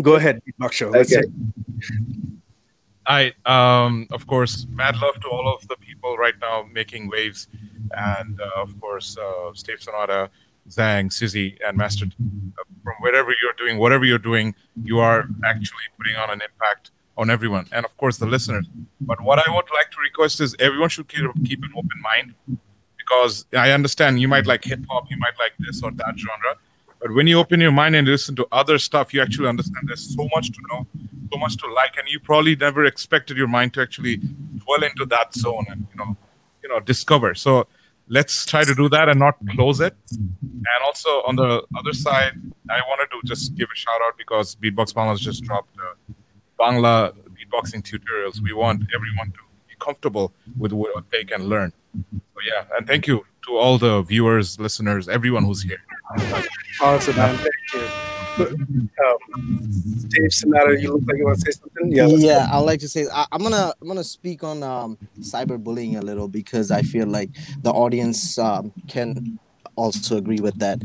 go 0.00 0.16
ahead 0.16 0.42
show 0.70 0.90
let's 0.90 1.14
Okay. 1.14 1.28
I, 3.06 3.32
um, 3.46 4.06
of 4.12 4.26
course, 4.26 4.66
mad 4.70 4.96
love 4.96 5.20
to 5.20 5.28
all 5.28 5.52
of 5.52 5.66
the 5.68 5.76
people 5.76 6.16
right 6.16 6.34
now 6.40 6.66
making 6.72 7.08
waves, 7.08 7.48
and 7.96 8.40
uh, 8.40 8.62
of 8.62 8.78
course, 8.80 9.16
uh, 9.18 9.50
Steve 9.54 9.82
Sonata, 9.82 10.30
Zang, 10.68 11.12
Sizzy, 11.12 11.58
and 11.66 11.76
Master. 11.76 12.06
Uh, 12.06 12.62
from 12.84 12.94
wherever 13.00 13.30
you're 13.30 13.54
doing, 13.58 13.78
whatever 13.78 14.04
you're 14.04 14.18
doing, 14.18 14.54
you 14.82 14.98
are 14.98 15.26
actually 15.44 15.86
putting 15.96 16.16
on 16.16 16.30
an 16.30 16.40
impact 16.42 16.90
on 17.16 17.28
everyone, 17.28 17.66
and 17.72 17.84
of 17.84 17.96
course, 17.96 18.18
the 18.18 18.26
listeners. 18.26 18.66
But 19.00 19.20
what 19.20 19.38
I 19.38 19.54
would 19.54 19.66
like 19.74 19.90
to 19.90 20.00
request 20.00 20.40
is 20.40 20.54
everyone 20.58 20.88
should 20.88 21.08
keep, 21.08 21.22
keep 21.44 21.62
an 21.62 21.72
open 21.76 22.00
mind, 22.02 22.34
because 22.96 23.46
I 23.52 23.72
understand 23.72 24.20
you 24.20 24.28
might 24.28 24.46
like 24.46 24.64
hip 24.64 24.80
hop, 24.88 25.10
you 25.10 25.16
might 25.18 25.38
like 25.38 25.52
this 25.58 25.82
or 25.82 25.90
that 25.92 26.18
genre, 26.18 26.56
but 27.00 27.12
when 27.14 27.26
you 27.26 27.38
open 27.38 27.60
your 27.60 27.72
mind 27.72 27.96
and 27.96 28.06
listen 28.06 28.36
to 28.36 28.46
other 28.52 28.78
stuff, 28.78 29.12
you 29.12 29.20
actually 29.20 29.48
understand 29.48 29.88
there's 29.88 30.14
so 30.14 30.28
much 30.34 30.52
to 30.52 30.58
know, 30.70 30.86
so 31.32 31.38
much 31.38 31.56
to 31.58 31.72
like, 31.72 31.96
and 31.96 32.08
you 32.08 32.20
probably 32.20 32.56
never 32.56 32.84
expected 32.84 33.36
your 33.36 33.48
mind 33.48 33.74
to 33.74 33.80
actually 33.80 34.16
dwell 34.64 34.82
into 34.82 35.04
that 35.06 35.34
zone 35.34 35.66
and 35.68 35.86
you 35.90 35.96
know, 35.98 36.16
you 36.62 36.68
know, 36.68 36.80
discover. 36.80 37.34
So 37.34 37.66
let's 38.08 38.44
try 38.44 38.64
to 38.64 38.74
do 38.74 38.88
that 38.90 39.08
and 39.08 39.18
not 39.18 39.36
close 39.54 39.80
it. 39.80 39.96
And 40.10 40.80
also 40.84 41.08
on 41.28 41.36
the 41.36 41.62
other 41.76 41.92
side, 41.92 42.34
I 42.70 42.80
wanted 42.90 43.08
to 43.14 43.26
just 43.26 43.54
give 43.54 43.68
a 43.72 43.76
shout 43.76 44.00
out 44.06 44.14
because 44.18 44.56
Beatbox 44.56 44.92
Bangla 44.92 45.18
just 45.18 45.42
dropped 45.44 45.74
uh, 45.78 46.12
Bangla 46.58 47.14
beatboxing 47.36 47.82
tutorials. 47.82 48.40
We 48.40 48.52
want 48.52 48.82
everyone 48.94 49.32
to 49.32 49.42
be 49.68 49.74
comfortable 49.78 50.32
with 50.58 50.72
what 50.72 51.10
they 51.10 51.24
can 51.24 51.44
learn. 51.44 51.72
So 52.12 52.40
yeah, 52.46 52.64
and 52.76 52.86
thank 52.86 53.06
you 53.06 53.24
to 53.46 53.56
all 53.56 53.78
the 53.78 54.02
viewers, 54.02 54.58
listeners, 54.58 55.08
everyone 55.08 55.44
who's 55.44 55.62
here. 55.62 55.82
Awesome 56.80 57.16
man 57.16 57.36
thank 57.36 57.48
you 57.74 58.12
um, 58.38 58.48
Dave 60.08 60.32
Sonata, 60.32 60.80
you 60.80 60.92
look 60.92 61.02
like 61.06 61.18
you 61.18 61.24
want 61.24 61.38
to 61.38 61.52
say 61.52 61.58
something. 61.58 61.92
Yeah, 61.92 62.06
yeah, 62.06 62.48
I'd 62.50 62.60
like 62.60 62.80
to 62.80 62.88
say 62.88 63.06
I, 63.12 63.26
I'm 63.32 63.42
gonna 63.42 63.74
I'm 63.80 63.88
gonna 63.88 64.04
speak 64.04 64.42
on 64.42 64.62
um, 64.62 64.98
cyberbullying 65.20 65.98
a 65.98 66.00
little 66.00 66.28
because 66.28 66.70
I 66.70 66.82
feel 66.82 67.06
like 67.06 67.30
the 67.62 67.70
audience 67.70 68.38
um, 68.38 68.72
can 68.88 69.38
also 69.76 70.16
agree 70.16 70.40
with 70.40 70.58
that. 70.58 70.82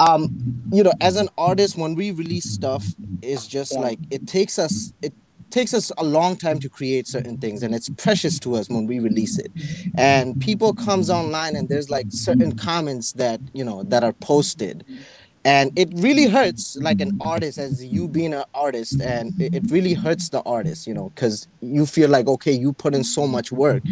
Um, 0.00 0.64
you 0.72 0.82
know, 0.82 0.92
as 1.00 1.16
an 1.16 1.28
artist, 1.38 1.76
when 1.76 1.94
we 1.94 2.10
release 2.10 2.50
stuff, 2.50 2.84
it's 3.20 3.46
just 3.46 3.74
like 3.74 3.98
it 4.10 4.26
takes 4.26 4.58
us 4.58 4.92
it 5.02 5.12
takes 5.52 5.74
us 5.74 5.92
a 5.98 6.04
long 6.04 6.36
time 6.36 6.58
to 6.60 6.68
create 6.68 7.06
certain 7.06 7.38
things 7.38 7.62
and 7.62 7.74
it's 7.74 7.88
precious 7.90 8.38
to 8.40 8.56
us 8.56 8.68
when 8.68 8.86
we 8.86 8.98
release 8.98 9.38
it. 9.38 9.52
And 9.96 10.40
people 10.40 10.74
comes 10.74 11.10
online 11.10 11.54
and 11.56 11.68
there's 11.68 11.90
like 11.90 12.06
certain 12.08 12.56
comments 12.56 13.12
that 13.12 13.40
you 13.52 13.64
know 13.64 13.82
that 13.84 14.02
are 14.02 14.14
posted 14.14 14.84
and 15.44 15.76
it 15.76 15.88
really 15.96 16.26
hurts 16.26 16.76
like 16.76 17.00
an 17.00 17.18
artist 17.20 17.58
as 17.58 17.84
you 17.84 18.08
being 18.08 18.34
an 18.34 18.44
artist 18.54 19.00
and 19.00 19.32
it, 19.40 19.62
really 19.70 19.94
hurts 19.94 20.28
the 20.28 20.42
artist 20.42 20.86
you 20.86 20.94
know 20.94 21.10
because 21.14 21.48
you 21.60 21.86
feel 21.86 22.10
like 22.10 22.26
okay 22.26 22.52
you 22.52 22.72
put 22.72 22.94
in 22.94 23.02
so 23.02 23.26
much 23.26 23.50
work 23.52 23.82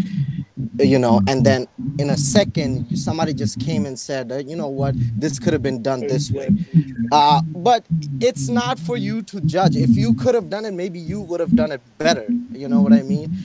you 0.79 0.99
know 0.99 1.21
and 1.27 1.45
then 1.45 1.67
in 1.99 2.11
a 2.11 2.17
second 2.17 2.97
somebody 2.97 3.33
just 3.33 3.59
came 3.61 3.87
and 3.87 3.99
said 3.99 4.31
you 4.47 4.57
know 4.57 4.69
what? 4.69 4.95
This 5.19 5.39
could 5.39 5.53
have 5.53 5.63
been 5.63 5.83
done 5.83 6.01
this 6.01 6.31
way. 6.31 6.51
Uh, 7.13 7.43
but 7.43 7.85
it's 8.21 8.49
not 8.49 8.79
for 8.79 8.97
you 8.97 9.23
to 9.23 9.41
judge. 9.41 9.77
If 9.77 9.91
you 9.91 10.15
could 10.15 10.35
have 10.35 10.51
done 10.51 10.65
it 10.65 10.73
maybe 10.73 10.99
you 10.99 11.21
would 11.21 11.41
have 11.41 11.55
done 11.57 11.73
it 11.73 11.81
better. 11.99 12.27
You 12.53 12.69
know 12.69 12.81
what 12.81 12.93
i 12.93 13.03
mean? 13.03 13.37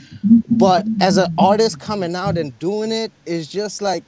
But 0.49 0.86
as 1.02 1.18
an 1.18 1.34
artist 1.38 1.80
coming 1.80 2.15
out 2.15 2.38
and 2.38 2.57
doing 2.60 2.91
it 2.91 3.11
is 3.26 3.48
just 3.48 3.82
like 3.82 4.03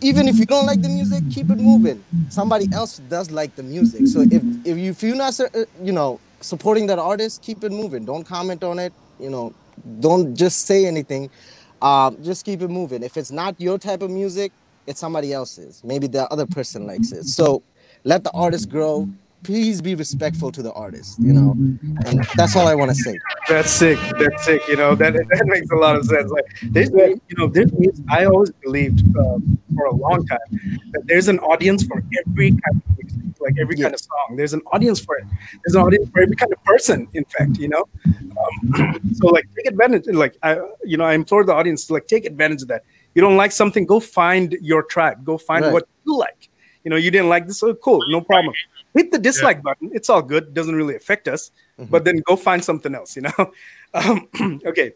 even 0.00 0.28
if 0.28 0.38
you 0.38 0.46
don't 0.46 0.66
like 0.66 0.82
the 0.82 0.88
music, 0.88 1.22
keep 1.30 1.50
it 1.50 1.58
moving. 1.58 2.04
Somebody 2.28 2.68
else 2.72 2.98
does 3.08 3.30
like 3.30 3.54
the 3.56 3.62
music. 3.62 4.06
So 4.06 4.20
if 4.22 4.42
if 4.64 4.76
you 4.78 4.94
you're 5.08 5.16
not 5.16 5.38
uh, 5.40 5.64
you 5.82 5.92
know 5.92 6.20
supporting 6.40 6.86
that 6.88 6.98
artist, 6.98 7.42
keep 7.42 7.64
it 7.64 7.72
moving. 7.72 8.04
Don't 8.04 8.24
comment 8.24 8.62
on 8.64 8.78
it. 8.78 8.92
You 9.18 9.30
know, 9.30 9.54
don't 10.00 10.34
just 10.36 10.66
say 10.66 10.86
anything. 10.86 11.30
Um, 11.80 12.22
just 12.22 12.44
keep 12.44 12.62
it 12.62 12.68
moving. 12.68 13.02
If 13.02 13.16
it's 13.16 13.30
not 13.32 13.60
your 13.60 13.78
type 13.78 14.02
of 14.02 14.10
music, 14.10 14.52
it's 14.86 15.00
somebody 15.00 15.32
else's. 15.32 15.82
Maybe 15.84 16.06
the 16.06 16.26
other 16.32 16.46
person 16.46 16.86
likes 16.86 17.12
it. 17.12 17.24
So 17.24 17.62
let 18.04 18.24
the 18.24 18.30
artist 18.32 18.68
grow. 18.70 19.08
Please 19.42 19.80
be 19.82 19.94
respectful 19.94 20.52
to 20.52 20.62
the 20.62 20.72
artist. 20.72 21.18
You 21.20 21.32
know, 21.32 21.50
and 22.06 22.24
that's 22.36 22.54
all 22.54 22.68
I 22.68 22.74
want 22.74 22.90
to 22.90 22.94
say. 22.94 23.18
That's 23.48 23.70
sick. 23.70 23.98
That's 24.18 24.44
sick. 24.44 24.62
You 24.68 24.76
know 24.76 24.94
that 24.94 25.14
that 25.14 25.46
makes 25.46 25.70
a 25.70 25.76
lot 25.76 25.96
of 25.96 26.04
sense. 26.04 26.30
Like 26.30 26.44
there's, 26.62 26.90
you 26.90 27.36
know, 27.36 27.48
there's. 27.48 27.70
I 28.10 28.24
always 28.26 28.52
believed 28.62 29.04
uh, 29.16 29.38
for 29.74 29.86
a 29.86 29.94
long 29.94 30.24
time 30.26 30.38
that 30.92 31.02
there's 31.06 31.28
an 31.28 31.38
audience 31.40 31.84
for 31.84 32.02
every 32.20 32.50
kind 32.50 32.82
of 32.88 32.98
music, 32.98 33.40
like 33.40 33.54
every 33.60 33.76
kind 33.76 33.92
of 33.94 34.00
song. 34.00 34.36
There's 34.36 34.54
an 34.54 34.62
audience 34.72 35.00
for 35.00 35.16
it. 35.18 35.24
There's 35.64 35.74
an 35.74 35.82
audience 35.82 36.08
for 36.10 36.22
every 36.22 36.36
kind 36.36 36.52
of 36.52 36.62
person. 36.64 37.08
In 37.14 37.24
fact, 37.24 37.58
you 37.58 37.68
know. 37.68 37.88
Um, 38.06 39.00
so 39.14 39.26
like 39.26 39.46
take 39.56 39.66
advantage. 39.66 40.06
Like 40.06 40.36
I, 40.42 40.60
you 40.84 40.96
know, 40.96 41.04
I 41.04 41.14
implore 41.14 41.44
the 41.44 41.52
audience 41.54 41.84
to 41.86 41.94
like 41.94 42.06
take 42.06 42.24
advantage 42.26 42.62
of 42.62 42.68
that. 42.68 42.84
You 43.14 43.20
don't 43.22 43.36
like 43.36 43.52
something, 43.52 43.84
go 43.86 44.00
find 44.00 44.56
your 44.62 44.82
tribe. 44.84 45.24
Go 45.24 45.36
find 45.36 45.64
Right. 45.64 45.72
what 45.72 45.88
you 46.06 46.16
like. 46.16 46.48
You 46.84 46.90
know, 46.90 46.96
you 46.96 47.10
didn't 47.10 47.28
like 47.28 47.46
this. 47.46 47.62
Oh, 47.62 47.74
cool, 47.74 48.02
no 48.08 48.20
problem. 48.22 48.54
Hit 48.94 49.10
the 49.10 49.18
dislike 49.18 49.62
button. 49.62 49.90
It's 49.92 50.10
all 50.10 50.22
good. 50.22 50.54
Doesn't 50.54 50.74
really 50.74 50.96
affect 50.96 51.28
us. 51.28 51.50
But 51.78 52.04
then 52.04 52.22
go 52.26 52.36
find 52.36 52.62
something 52.62 52.94
else. 52.94 53.16
You 53.16 53.22
know. 53.22 53.52
Um, 53.94 54.26
okay, 54.64 54.94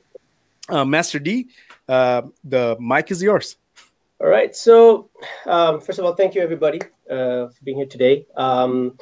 uh, 0.70 0.82
Master 0.82 1.18
D, 1.18 1.48
uh, 1.86 2.22
the 2.44 2.78
mic 2.80 3.10
is 3.10 3.22
yours. 3.22 3.58
All 4.18 4.28
right. 4.28 4.56
So, 4.56 5.10
um, 5.44 5.82
first 5.82 5.98
of 5.98 6.06
all, 6.06 6.14
thank 6.14 6.34
you 6.34 6.40
everybody 6.40 6.80
uh, 7.10 7.48
for 7.48 7.58
being 7.62 7.76
here 7.76 7.86
today. 7.86 8.24
Um, 8.36 8.96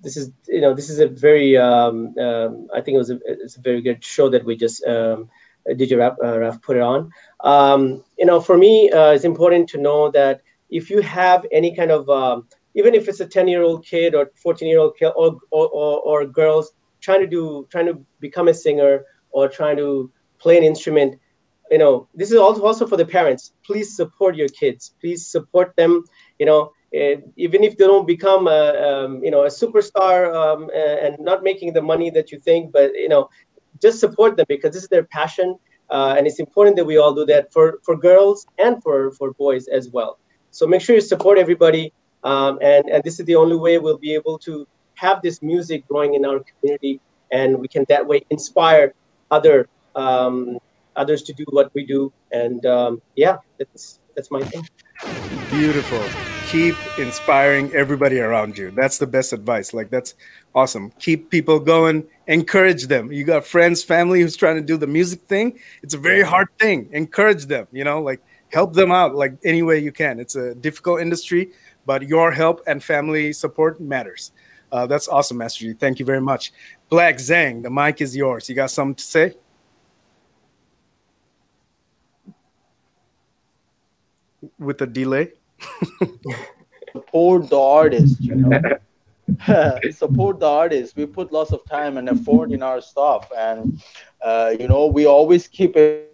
this 0.00 0.16
is, 0.16 0.30
you 0.48 0.60
know, 0.60 0.72
this 0.72 0.88
is 0.88 1.00
a 1.00 1.08
very, 1.08 1.56
um, 1.56 2.16
um, 2.18 2.68
I 2.74 2.80
think 2.80 2.94
it 2.94 2.98
was 2.98 3.10
a, 3.10 3.18
it's 3.26 3.56
a 3.56 3.60
very 3.60 3.82
good 3.82 4.02
show 4.02 4.28
that 4.30 4.44
we 4.44 4.56
just 4.56 4.84
um, 4.86 5.28
did 5.76 5.90
your 5.90 5.98
rap, 5.98 6.16
uh, 6.22 6.38
Raf 6.38 6.62
put 6.62 6.76
it 6.76 6.82
on. 6.82 7.10
Um, 7.40 8.02
you 8.18 8.26
know, 8.26 8.40
for 8.40 8.56
me, 8.56 8.90
uh, 8.90 9.12
it's 9.12 9.24
important 9.24 9.68
to 9.70 9.78
know 9.78 10.10
that 10.12 10.42
if 10.70 10.90
you 10.90 11.00
have 11.02 11.46
any 11.52 11.74
kind 11.74 11.90
of, 11.90 12.08
um, 12.08 12.46
even 12.74 12.94
if 12.94 13.08
it's 13.08 13.20
a 13.20 13.26
10 13.26 13.48
year 13.48 13.62
old 13.62 13.84
kid 13.84 14.14
or 14.14 14.30
14 14.34 14.68
year 14.68 14.78
old 14.78 14.96
kid 14.96 15.12
or, 15.16 15.38
or, 15.50 15.68
or, 15.68 16.00
or 16.00 16.26
girls 16.26 16.72
trying 17.00 17.20
to 17.20 17.26
do, 17.26 17.66
trying 17.70 17.86
to 17.86 18.04
become 18.20 18.48
a 18.48 18.54
singer 18.54 19.04
or 19.30 19.48
trying 19.48 19.76
to 19.76 20.10
play 20.38 20.56
an 20.56 20.64
instrument, 20.64 21.18
you 21.70 21.78
know, 21.78 22.08
this 22.14 22.30
is 22.30 22.36
also 22.36 22.86
for 22.86 22.96
the 22.96 23.04
parents. 23.06 23.52
Please 23.64 23.96
support 23.96 24.36
your 24.36 24.48
kids. 24.48 24.94
Please 25.00 25.26
support 25.26 25.74
them. 25.76 26.04
You 26.38 26.46
know, 26.46 26.72
even 26.92 27.64
if 27.64 27.76
they 27.76 27.86
don't 27.86 28.06
become 28.06 28.46
a 28.46 28.62
um, 28.88 29.24
you 29.24 29.30
know 29.30 29.44
a 29.44 29.48
superstar 29.48 30.32
um, 30.34 30.70
and 30.74 31.16
not 31.18 31.42
making 31.42 31.72
the 31.72 31.82
money 31.82 32.10
that 32.10 32.30
you 32.30 32.38
think, 32.38 32.72
but 32.72 32.92
you 32.94 33.08
know, 33.08 33.28
just 33.82 33.98
support 33.98 34.36
them 34.36 34.46
because 34.48 34.72
this 34.74 34.82
is 34.84 34.88
their 34.88 35.04
passion, 35.04 35.56
uh, 35.90 36.14
and 36.16 36.26
it's 36.26 36.38
important 36.38 36.76
that 36.76 36.84
we 36.84 36.96
all 36.98 37.14
do 37.14 37.24
that 37.26 37.52
for 37.52 37.80
for 37.82 37.96
girls 37.96 38.46
and 38.58 38.82
for 38.82 39.10
for 39.12 39.32
boys 39.32 39.66
as 39.68 39.90
well. 39.90 40.18
So 40.50 40.66
make 40.66 40.82
sure 40.82 40.94
you 40.94 41.00
support 41.00 41.38
everybody, 41.38 41.92
um, 42.24 42.58
and 42.62 42.88
and 42.88 43.02
this 43.04 43.20
is 43.20 43.26
the 43.26 43.36
only 43.36 43.56
way 43.56 43.78
we'll 43.78 43.98
be 43.98 44.14
able 44.14 44.38
to 44.38 44.66
have 44.94 45.22
this 45.22 45.42
music 45.42 45.86
growing 45.88 46.14
in 46.14 46.24
our 46.24 46.40
community, 46.40 47.00
and 47.30 47.58
we 47.58 47.68
can 47.68 47.84
that 47.88 48.06
way 48.06 48.24
inspire 48.30 48.94
other 49.30 49.68
um, 49.94 50.58
others 50.96 51.22
to 51.22 51.32
do 51.32 51.44
what 51.50 51.72
we 51.74 51.84
do. 51.84 52.12
And 52.32 52.64
um, 52.66 53.02
yeah, 53.14 53.38
that's 53.58 54.00
that's 54.16 54.30
my 54.30 54.42
thing. 54.42 54.66
Beautiful. 55.50 56.02
Keep 56.48 56.76
inspiring 56.98 57.72
everybody 57.74 58.20
around 58.20 58.56
you. 58.56 58.70
That's 58.70 58.98
the 58.98 59.06
best 59.06 59.32
advice. 59.32 59.74
Like 59.74 59.90
that's 59.90 60.14
awesome. 60.54 60.92
Keep 60.98 61.30
people 61.30 61.58
going. 61.58 62.04
Encourage 62.26 62.86
them. 62.86 63.12
You 63.12 63.24
got 63.24 63.44
friends, 63.44 63.82
family 63.82 64.20
who's 64.20 64.36
trying 64.36 64.56
to 64.56 64.62
do 64.62 64.76
the 64.76 64.86
music 64.86 65.22
thing. 65.22 65.58
It's 65.82 65.94
a 65.94 65.98
very 65.98 66.22
hard 66.22 66.48
thing. 66.58 66.88
Encourage 66.92 67.46
them. 67.46 67.66
You 67.72 67.84
know, 67.84 68.00
like 68.00 68.20
help 68.52 68.72
them 68.72 68.92
out 68.92 69.16
like 69.16 69.34
any 69.44 69.62
way 69.62 69.78
you 69.78 69.90
can. 69.90 70.20
It's 70.20 70.36
a 70.36 70.54
difficult 70.54 71.00
industry, 71.00 71.50
but 71.86 72.02
your 72.02 72.30
help 72.30 72.62
and 72.66 72.82
family 72.82 73.32
support 73.32 73.80
matters. 73.80 74.32
Uh, 74.72 74.86
that's 74.86 75.08
awesome, 75.08 75.38
Master 75.38 75.64
G. 75.64 75.72
Thank 75.74 75.98
you 75.98 76.04
very 76.04 76.20
much. 76.20 76.52
Black 76.88 77.16
Zang, 77.16 77.62
the 77.62 77.70
mic 77.70 78.00
is 78.00 78.16
yours. 78.16 78.48
You 78.48 78.54
got 78.54 78.70
something 78.70 78.96
to 78.96 79.04
say? 79.04 79.34
with 84.58 84.80
a 84.82 84.86
delay. 84.86 85.32
support 86.92 87.48
the 87.48 87.58
artist, 87.58 88.20
you 88.20 88.34
know. 88.34 88.60
support 89.90 90.38
the 90.40 90.46
artist. 90.46 90.96
We 90.96 91.06
put 91.06 91.32
lots 91.32 91.52
of 91.52 91.64
time 91.64 91.96
and 91.96 92.08
effort 92.08 92.52
in 92.52 92.62
our 92.62 92.80
stuff, 92.82 93.30
and 93.36 93.82
uh, 94.22 94.54
you 94.58 94.68
know, 94.68 94.86
we 94.86 95.06
always 95.06 95.48
keep 95.48 95.76
it. 95.76 96.10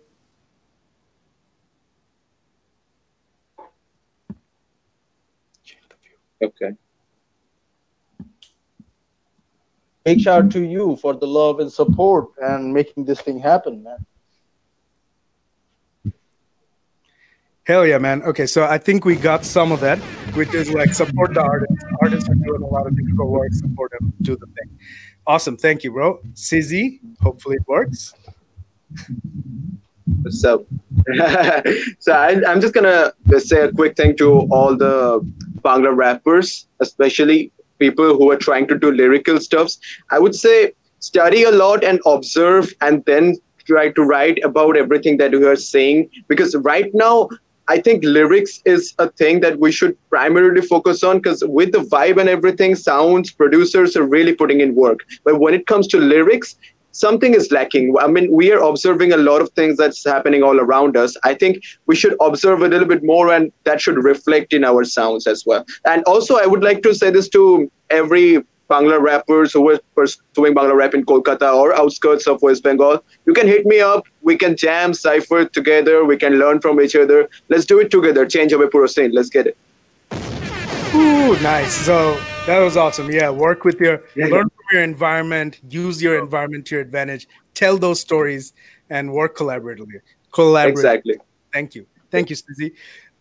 Okay. 6.42 6.72
Big 10.04 10.20
shout 10.20 10.44
out 10.44 10.50
to 10.52 10.62
you 10.62 10.96
for 10.96 11.14
the 11.14 11.26
love 11.26 11.60
and 11.60 11.70
support 11.70 12.28
and 12.40 12.72
making 12.72 13.04
this 13.04 13.20
thing 13.20 13.38
happen, 13.38 13.82
man. 13.82 14.06
Hell 17.64 17.86
yeah, 17.86 17.98
man. 17.98 18.22
Okay, 18.22 18.46
so 18.46 18.64
I 18.64 18.78
think 18.78 19.04
we 19.04 19.14
got 19.14 19.44
some 19.44 19.70
of 19.70 19.80
that, 19.80 19.98
which 20.34 20.54
is 20.54 20.72
like 20.72 20.94
support 20.94 21.34
the 21.34 21.42
artists. 21.42 21.84
Artists 22.00 22.28
are 22.28 22.34
doing 22.34 22.62
a 22.62 22.66
lot 22.66 22.86
of 22.86 22.96
difficult 22.96 23.28
work, 23.28 23.52
support 23.52 23.92
them, 23.92 24.12
do 24.22 24.34
the 24.34 24.46
thing. 24.46 24.78
Awesome. 25.26 25.56
Thank 25.56 25.84
you, 25.84 25.92
bro. 25.92 26.20
Sizzy, 26.32 26.98
hopefully 27.20 27.56
it 27.56 27.68
works. 27.68 28.14
So, 30.28 30.66
so 31.98 32.12
I, 32.12 32.40
I'm 32.46 32.60
just 32.60 32.74
gonna 32.74 33.12
say 33.38 33.62
a 33.62 33.72
quick 33.72 33.96
thing 33.96 34.16
to 34.18 34.40
all 34.50 34.76
the 34.76 35.20
Bangla 35.62 35.94
rappers, 35.94 36.66
especially 36.80 37.52
people 37.78 38.16
who 38.16 38.30
are 38.30 38.36
trying 38.36 38.66
to 38.68 38.78
do 38.78 38.92
lyrical 38.92 39.40
stuffs. 39.40 39.78
I 40.10 40.18
would 40.18 40.34
say 40.34 40.72
study 41.00 41.44
a 41.44 41.50
lot 41.50 41.82
and 41.82 42.00
observe, 42.06 42.72
and 42.80 43.04
then 43.06 43.36
try 43.66 43.90
to 43.90 44.02
write 44.02 44.38
about 44.44 44.76
everything 44.76 45.16
that 45.18 45.32
you 45.32 45.48
are 45.48 45.56
saying. 45.56 46.10
Because 46.28 46.54
right 46.56 46.90
now, 46.94 47.28
I 47.68 47.80
think 47.80 48.02
lyrics 48.02 48.60
is 48.64 48.94
a 48.98 49.08
thing 49.10 49.40
that 49.40 49.60
we 49.60 49.70
should 49.70 49.96
primarily 50.10 50.60
focus 50.60 51.04
on 51.04 51.18
because 51.18 51.44
with 51.46 51.72
the 51.72 51.78
vibe 51.78 52.20
and 52.20 52.28
everything, 52.28 52.74
sounds, 52.74 53.30
producers 53.30 53.96
are 53.96 54.02
really 54.04 54.34
putting 54.34 54.60
in 54.60 54.74
work. 54.74 55.00
But 55.24 55.38
when 55.38 55.54
it 55.54 55.66
comes 55.66 55.86
to 55.88 55.98
lyrics, 55.98 56.56
something 56.92 57.34
is 57.34 57.50
lacking. 57.50 57.94
I 57.98 58.06
mean, 58.06 58.30
we 58.30 58.52
are 58.52 58.62
observing 58.62 59.12
a 59.12 59.16
lot 59.16 59.40
of 59.40 59.50
things 59.50 59.76
that's 59.76 60.04
happening 60.04 60.42
all 60.42 60.58
around 60.60 60.96
us. 60.96 61.16
I 61.24 61.34
think 61.34 61.62
we 61.86 61.96
should 61.96 62.16
observe 62.20 62.62
a 62.62 62.68
little 62.68 62.88
bit 62.88 63.02
more, 63.04 63.32
and 63.32 63.52
that 63.64 63.80
should 63.80 64.02
reflect 64.02 64.52
in 64.52 64.64
our 64.64 64.84
sounds 64.84 65.26
as 65.26 65.44
well. 65.46 65.64
And 65.84 66.02
also, 66.04 66.36
I 66.36 66.46
would 66.46 66.62
like 66.62 66.82
to 66.82 66.94
say 66.94 67.10
this 67.10 67.28
to 67.30 67.70
every 67.90 68.44
Bangla 68.70 69.00
rappers 69.00 69.52
who 69.52 69.68
are 69.68 69.80
pursuing 69.96 70.54
Bangla 70.54 70.76
rap 70.76 70.94
in 70.94 71.04
Kolkata 71.04 71.52
or 71.52 71.74
outskirts 71.76 72.28
of 72.28 72.40
West 72.40 72.62
Bengal, 72.62 73.02
you 73.26 73.32
can 73.34 73.48
hit 73.48 73.66
me 73.66 73.80
up. 73.80 74.04
We 74.22 74.36
can 74.36 74.56
jam, 74.56 74.94
cipher 74.94 75.44
together. 75.44 76.04
We 76.04 76.16
can 76.16 76.38
learn 76.38 76.60
from 76.60 76.80
each 76.80 76.94
other. 76.94 77.28
Let's 77.48 77.64
do 77.64 77.80
it 77.80 77.90
together. 77.90 78.24
Change 78.26 78.52
our 78.52 78.68
puro 78.68 78.86
scene. 78.86 79.10
Let's 79.12 79.28
get 79.28 79.48
it. 79.48 79.56
Ooh, 80.94 81.40
nice. 81.40 81.72
So 81.72 82.20
that 82.46 82.58
was 82.58 82.76
awesome. 82.76 83.10
Yeah, 83.10 83.30
work 83.30 83.64
with 83.64 83.78
your, 83.78 84.02
yeah. 84.16 84.26
learn 84.26 84.48
from 84.48 84.64
your 84.72 84.82
environment, 84.82 85.60
use 85.68 86.02
your 86.02 86.18
environment 86.18 86.66
to 86.66 86.74
your 86.74 86.82
advantage, 86.82 87.28
tell 87.54 87.78
those 87.78 88.00
stories, 88.00 88.54
and 88.90 89.12
work 89.12 89.36
collaboratively. 89.36 90.00
Collaborate. 90.32 90.72
Exactly. 90.72 91.16
Thank 91.52 91.76
you. 91.76 91.86
Thank 92.10 92.30
you, 92.30 92.36
Sizzy. 92.36 92.72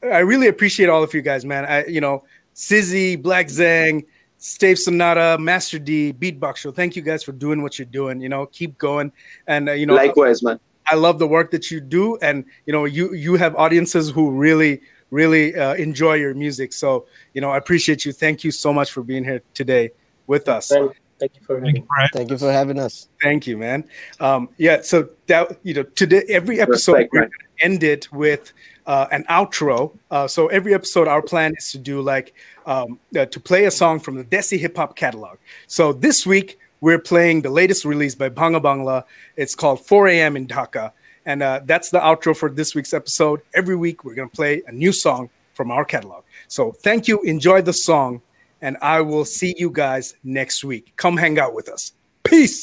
I 0.02 0.20
really 0.20 0.48
appreciate 0.48 0.90
all 0.90 1.04
of 1.04 1.14
you 1.14 1.22
guys, 1.22 1.46
man. 1.46 1.66
I, 1.66 1.86
you 1.86 2.02
know, 2.02 2.24
Sizzy, 2.56 3.22
Black 3.22 3.48
Zang, 3.48 4.04
Stave 4.40 4.80
Sonata, 4.80 5.38
Master 5.40 5.78
D, 5.78 6.12
Beat 6.12 6.40
Baksho. 6.40 6.74
Thank 6.74 6.96
you 6.96 7.04
guys 7.04 7.24
for 7.24 7.34
doing 7.34 7.62
what 7.62 7.78
you're 7.78 7.86
doing. 7.86 8.20
You 8.20 8.30
know, 8.30 8.48
keep 8.48 8.78
going. 8.78 9.12
And 9.46 9.70
uh, 9.70 9.74
you 9.74 9.86
know, 9.86 9.96
likewise, 9.96 10.41
man. 10.41 10.60
I 10.88 10.96
love 10.96 11.20
the 11.20 11.28
work 11.28 11.52
that 11.52 11.70
you 11.70 11.82
do, 11.82 12.18
and 12.18 12.46
you 12.66 12.74
know, 12.74 12.86
you 12.86 13.14
you 13.14 13.36
have 13.36 13.56
audiences 13.56 14.10
who 14.10 14.32
really 14.32 14.82
really 15.11 15.56
uh, 15.56 15.76
enjoy 15.76 16.15
your 16.15 16.34
music. 16.34 16.73
So 16.73 17.06
you 17.34 17.41
know, 17.41 17.52
I 17.52 17.57
appreciate 17.57 18.06
you. 18.06 18.11
Thank 18.11 18.44
you 18.44 18.52
so 18.52 18.73
much 18.73 18.91
for 18.91 19.03
being 19.03 19.23
here 19.23 19.41
today 19.53 19.91
with 20.27 20.48
us. 20.48 20.72
Thank 21.19 21.36
you 21.36 21.41
for 21.45 21.60
having. 21.60 21.88
Thank 22.14 22.31
you 22.31 22.38
for 22.38 22.52
having 22.52 22.80
us. 22.80 23.10
Thank 23.22 23.45
you, 23.45 23.57
man. 23.57 23.84
Um, 24.19 24.49
yeah. 24.57 24.81
So 24.81 25.10
that 25.27 25.60
you 25.64 25.73
know, 25.73 25.84
today 25.84 26.23
every 26.30 26.61
episode 26.61 26.94
Respect, 26.94 27.14
we're 27.14 27.22
gonna 27.22 27.31
end 27.60 27.84
it 27.84 28.11
with 28.14 28.53
uh, 28.86 29.07
an 29.11 29.26
outro. 29.30 29.98
Uh, 30.10 30.27
so 30.27 30.48
every 30.48 30.73
episode, 30.73 31.07
our 31.07 31.22
plan 31.22 31.53
is 31.57 31.72
to 31.72 31.77
do 31.77 32.02
like 32.02 32.34
um, 32.65 32.99
uh, 33.18 33.26
to 33.26 33.40
play 33.40 33.65
a 33.65 33.72
song 33.72 33.99
from 33.99 34.15
the 34.15 34.23
Desi 34.23 34.57
hip 34.57 34.77
hop 34.77 34.95
catalog. 34.95 35.38
So 35.68 35.91
this 35.91 36.26
week 36.26 36.57
we're 36.81 36.99
playing 36.99 37.41
the 37.41 37.49
latest 37.49 37.84
release 37.84 38.15
by 38.15 38.30
Bhanga 38.30 38.61
Bangla. 38.61 39.03
It's 39.36 39.56
called 39.56 39.86
4 39.86 40.07
a.m. 40.07 40.38
in 40.38 40.48
Dhaka, 40.48 40.91
and 41.28 41.43
uh, 41.43 41.61
that's 41.65 41.90
the 41.90 42.01
outro 42.01 42.36
for 42.36 42.48
this 42.51 42.74
week's 42.74 42.94
episode. 43.01 43.39
Every 43.55 43.77
week 43.77 44.05
we're 44.05 44.15
gonna 44.15 44.28
play 44.28 44.62
a 44.66 44.73
new 44.73 44.93
song 44.93 45.31
from 45.52 45.70
our 45.70 45.85
catalog. 45.85 46.23
So 46.48 46.73
thank 46.73 47.09
you. 47.09 47.16
Enjoy 47.23 47.62
the 47.62 47.73
song, 47.73 48.23
and 48.62 48.77
I 48.82 49.01
will 49.01 49.24
see 49.24 49.55
you 49.56 49.70
guys 49.70 50.15
next 50.23 50.65
week. 50.65 50.93
Come 50.97 51.16
hang 51.16 51.39
out 51.39 51.55
with 51.55 51.69
us. 51.69 51.82
Peace. 52.24 52.59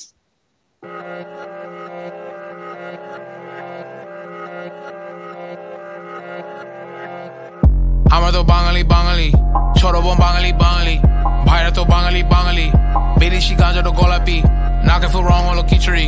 আমরা 8.16 8.32
তো 8.38 8.42
বাঙালি 8.54 8.82
বাঙালি 8.96 9.30
সরবম 9.82 10.16
বাঙালি 10.26 10.50
বাঙালি 10.66 10.96
ভাইরা 11.50 11.72
তো 11.78 11.84
বাঙালি 11.94 12.22
বাঙালি 12.36 12.68
বিদেশি 13.20 13.54
গাঁজাটো 13.62 13.92
গোলাপি 14.00 14.38
নাকে 14.88 15.08
ফুল 15.14 15.24
রং 15.32 15.42
হলো 15.50 15.64
খিচুড়ি 15.70 16.06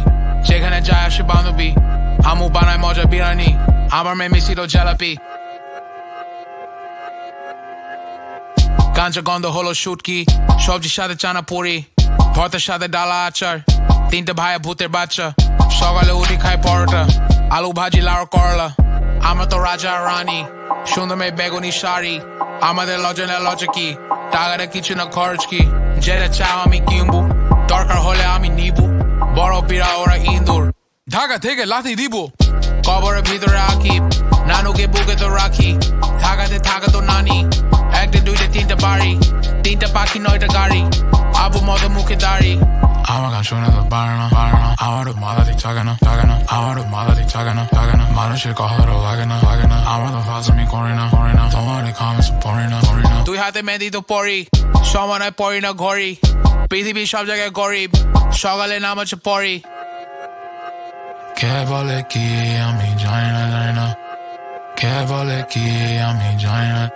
যেখানে 0.47 0.77
যায় 0.89 1.05
আসে 1.09 1.23
বান্ধবী 1.31 1.69
আমু 2.24 2.46
বানায় 2.54 2.80
মজা 2.84 3.04
বিরিয়ানি 3.04 3.48
আমার 3.98 4.14
মেয়ে 4.18 4.32
মিশিল 4.34 4.60
জালাপি 4.66 5.12
গাঞ্জা 8.98 9.22
গন্ধ 9.28 9.44
হলো 9.56 9.72
শুটকি 9.82 10.18
সবজির 10.64 10.94
সাথে 10.98 11.14
চানা 11.22 11.42
পড়ি 11.50 11.76
ভর্তের 12.34 12.64
সাথে 12.68 12.86
ডালা 12.88 13.18
আচার 13.28 13.56
তিনটে 14.10 14.32
ভাইয়া 14.40 14.58
ভূতের 14.58 14.90
বাচ্চা 14.96 15.26
সকালে 15.78 16.12
উঠি 16.12 16.36
খায় 16.42 16.60
পরোটা 16.64 17.02
আলু 17.56 17.70
ভাজি 17.78 18.00
লাউ 18.00 18.22
করলা 18.34 18.68
আমরা 19.28 19.46
তো 19.52 19.56
রাজা 19.60 19.92
রানী 20.00 20.40
সুন্দর 20.92 21.16
মেয়ে 21.20 21.36
বেগুনি 21.38 21.70
শাড়ি 21.80 22.14
আমাদের 22.62 22.96
লজনে 23.04 23.38
লজে 23.46 23.68
কি 23.76 23.86
টাকাটা 24.32 24.66
কিছু 24.74 24.92
না 24.98 25.04
খরচ 25.14 25.42
কি 25.50 25.60
যেটা 26.04 26.28
চাও 26.38 26.56
আমি 26.66 26.78
কিনবো 26.88 27.20
দরকার 27.68 27.98
হলে 28.06 28.24
আমি 28.36 28.48
নিব 28.58 28.78
বড় 29.36 29.56
বিড়া 29.68 29.90
ওরা 29.94 30.16
ইন্দুর 30.26 30.64
ঢাকা 31.12 31.36
থেকে 31.38 31.64
লাথি 31.66 31.94
দিব। 32.00 32.14
কবরের 32.86 33.22
ভিতরে 33.22 33.58
আঁকি 33.70 33.94
নানুকে 34.50 34.86
বুকে 34.86 35.14
তো 35.14 35.28
রাখি। 35.28 35.70
ঢাকাতে 36.22 36.58
থাকা 36.58 36.88
তো 36.92 37.00
নানি, 37.00 37.36
একটা, 38.02 38.18
দুইটা, 38.26 38.46
তিনটা 38.52 38.76
বাড়ি, 38.84 39.10
তিনটা 39.64 39.86
পাখি, 39.94 40.18
নয়টা 40.18 40.48
গাড়ি, 40.56 40.80
আবু 41.44 41.58
মদ 41.68 41.82
মুখে 41.96 42.16
দাড়ি। 42.16 42.52
আমার 43.12 43.30
গান 43.32 43.42
শোনা 43.42 43.68
তো 43.76 43.82
পারে 43.92 44.14
না 44.20 44.26
পারে 44.36 44.52
না। 44.62 44.68
আমারও 44.86 45.12
মাথা 45.24 45.42
ঠিক 45.48 45.58
থাকে 45.64 45.82
না 45.88 45.94
থাকে 46.06 46.24
না। 46.30 46.36
আমারও 46.56 46.82
মাথা 46.94 47.12
ঠিক 47.18 47.28
থাকে 47.34 47.52
না। 47.58 47.62
থাকে 47.76 47.94
মানুষের 48.18 48.54
কথারও 48.60 48.98
লাগে 49.06 49.26
না 49.30 49.36
লাগে 49.46 49.66
না। 49.72 49.78
আমার 49.92 50.10
তো 50.14 50.20
ফাজমি 50.28 50.64
করে 50.74 50.92
না 51.00 51.04
করে 51.14 51.32
না। 51.38 51.44
তোমার 51.54 51.82
কমেন্টস 51.98 52.28
পড়ে 52.44 52.66
না 52.72 52.78
পড়ে 52.86 53.04
না। 53.12 53.16
তুই 53.24 53.36
হাতে 53.42 53.60
মেহেদি 53.62 53.88
তো 53.90 54.00
পড়ি 54.12 54.38
সমানায় 54.92 55.34
পড়ি 55.40 55.58
না 55.60 55.70
ঘড়ি। 55.84 56.10
পৃথিবীর 56.70 57.08
সব 57.12 57.24
জায়গায় 57.30 57.52
গরিব, 57.60 57.90
সকালে 58.42 58.76
নামাজ 58.86 59.10
পড়ি। 59.24 59.54
Che 61.38 61.64
vuole 61.66 62.04
chi 62.08 62.56
a 62.58 62.72
mi 62.72 62.94
join 62.96 63.96
Che 64.74 65.04
vuole 65.06 65.46
chi 65.48 65.96
a 65.96 66.12
mi 66.12 66.34
join 66.34 66.90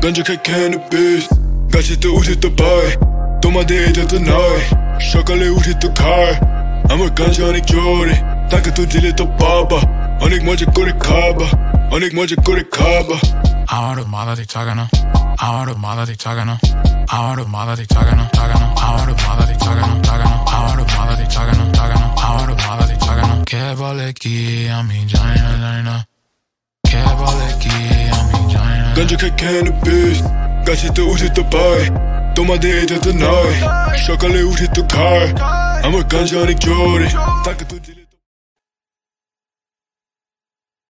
Ganja 0.00 0.22
ka 0.24 0.36
cannabis 0.42 1.28
Gashi 1.68 1.96
to 2.00 2.14
ushi 2.14 2.34
to 2.40 2.50
pai, 2.50 2.98
Toma 3.40 3.62
de 3.62 3.84
age 3.86 3.98
of 3.98 4.08
the 4.08 4.18
night. 4.18 4.98
Shakale 4.98 5.54
ushi 5.54 5.78
to 5.78 5.88
car 5.92 6.34
I'm 6.90 7.00
a 7.00 7.06
ganja 7.10 7.48
on 7.48 7.54
a 7.54 7.60
jore 7.60 8.10
Taka 8.50 8.72
to 8.72 8.84
dile 8.84 9.14
to 9.14 9.24
baba 9.38 9.86
Onik 10.18 10.42
moja 10.42 10.66
kore 10.74 10.92
kaba. 10.98 11.73
Øjne 11.92 12.04
ikke 12.06 12.16
måtte 12.16 12.36
gå 12.36 12.52
det 12.60 12.66
kopper 12.78 13.18
Arbejder 13.68 14.02
du 14.02 14.08
meget 14.16 14.30
af 14.30 14.36
de 14.36 14.44
takkerne? 14.44 14.84
Arbejder 15.38 15.72
du 15.72 15.78
meget 15.86 16.00
af 16.00 16.06
de 16.06 16.16
takkerne? 16.24 16.54
to 17.10 17.42
du 17.42 17.44
meget 17.56 17.70
af 17.72 17.76
de 17.76 17.86
takkerne? 17.94 18.24
Takkerne 18.38 18.66
to 18.80 18.90
du 19.10 19.14
meget 19.26 19.40
af 19.42 19.46
de 19.50 19.56
takkerne? 19.64 19.94
Takkerne 20.08 20.36
to 20.50 20.58
du 20.80 20.84
meget 20.96 21.10
af 21.12 21.16
de 21.20 21.26
takkerne? 21.36 21.64
Takkerne 21.78 22.06
to 22.22 22.32
du 22.50 22.54
meget 22.66 22.82
af 22.84 22.88
de 22.92 22.96
takkerne? 23.06 23.44
Kæbole 23.52 24.12
giver 24.24 24.82
min 24.90 25.06
jina 25.12 25.50
jina 25.62 25.96
Kæbole 26.90 27.48
giver 27.64 28.18
min 28.32 28.46
jina 28.54 28.88
Ganja 28.96 29.16
kan 29.22 29.32
cannabis 29.42 30.18
Ganja 30.66 30.88
det 30.96 31.04
ud 31.12 31.20
i 31.26 31.28
Dubai 31.36 31.80
Dummer 32.36 32.54
ikke 32.54 32.98
det 33.06 33.14
nej 33.24 33.50
Chokolade 34.04 34.46
ud 34.46 34.60
i 34.66 34.68
Dubai 34.76 35.26
Amerikansk 35.86 36.34
har 36.34 36.46
de 36.50 36.54
gjort 36.54 37.00
det 37.00 37.10
Takker 37.44 37.66
du 37.70 37.76
det 37.86 37.93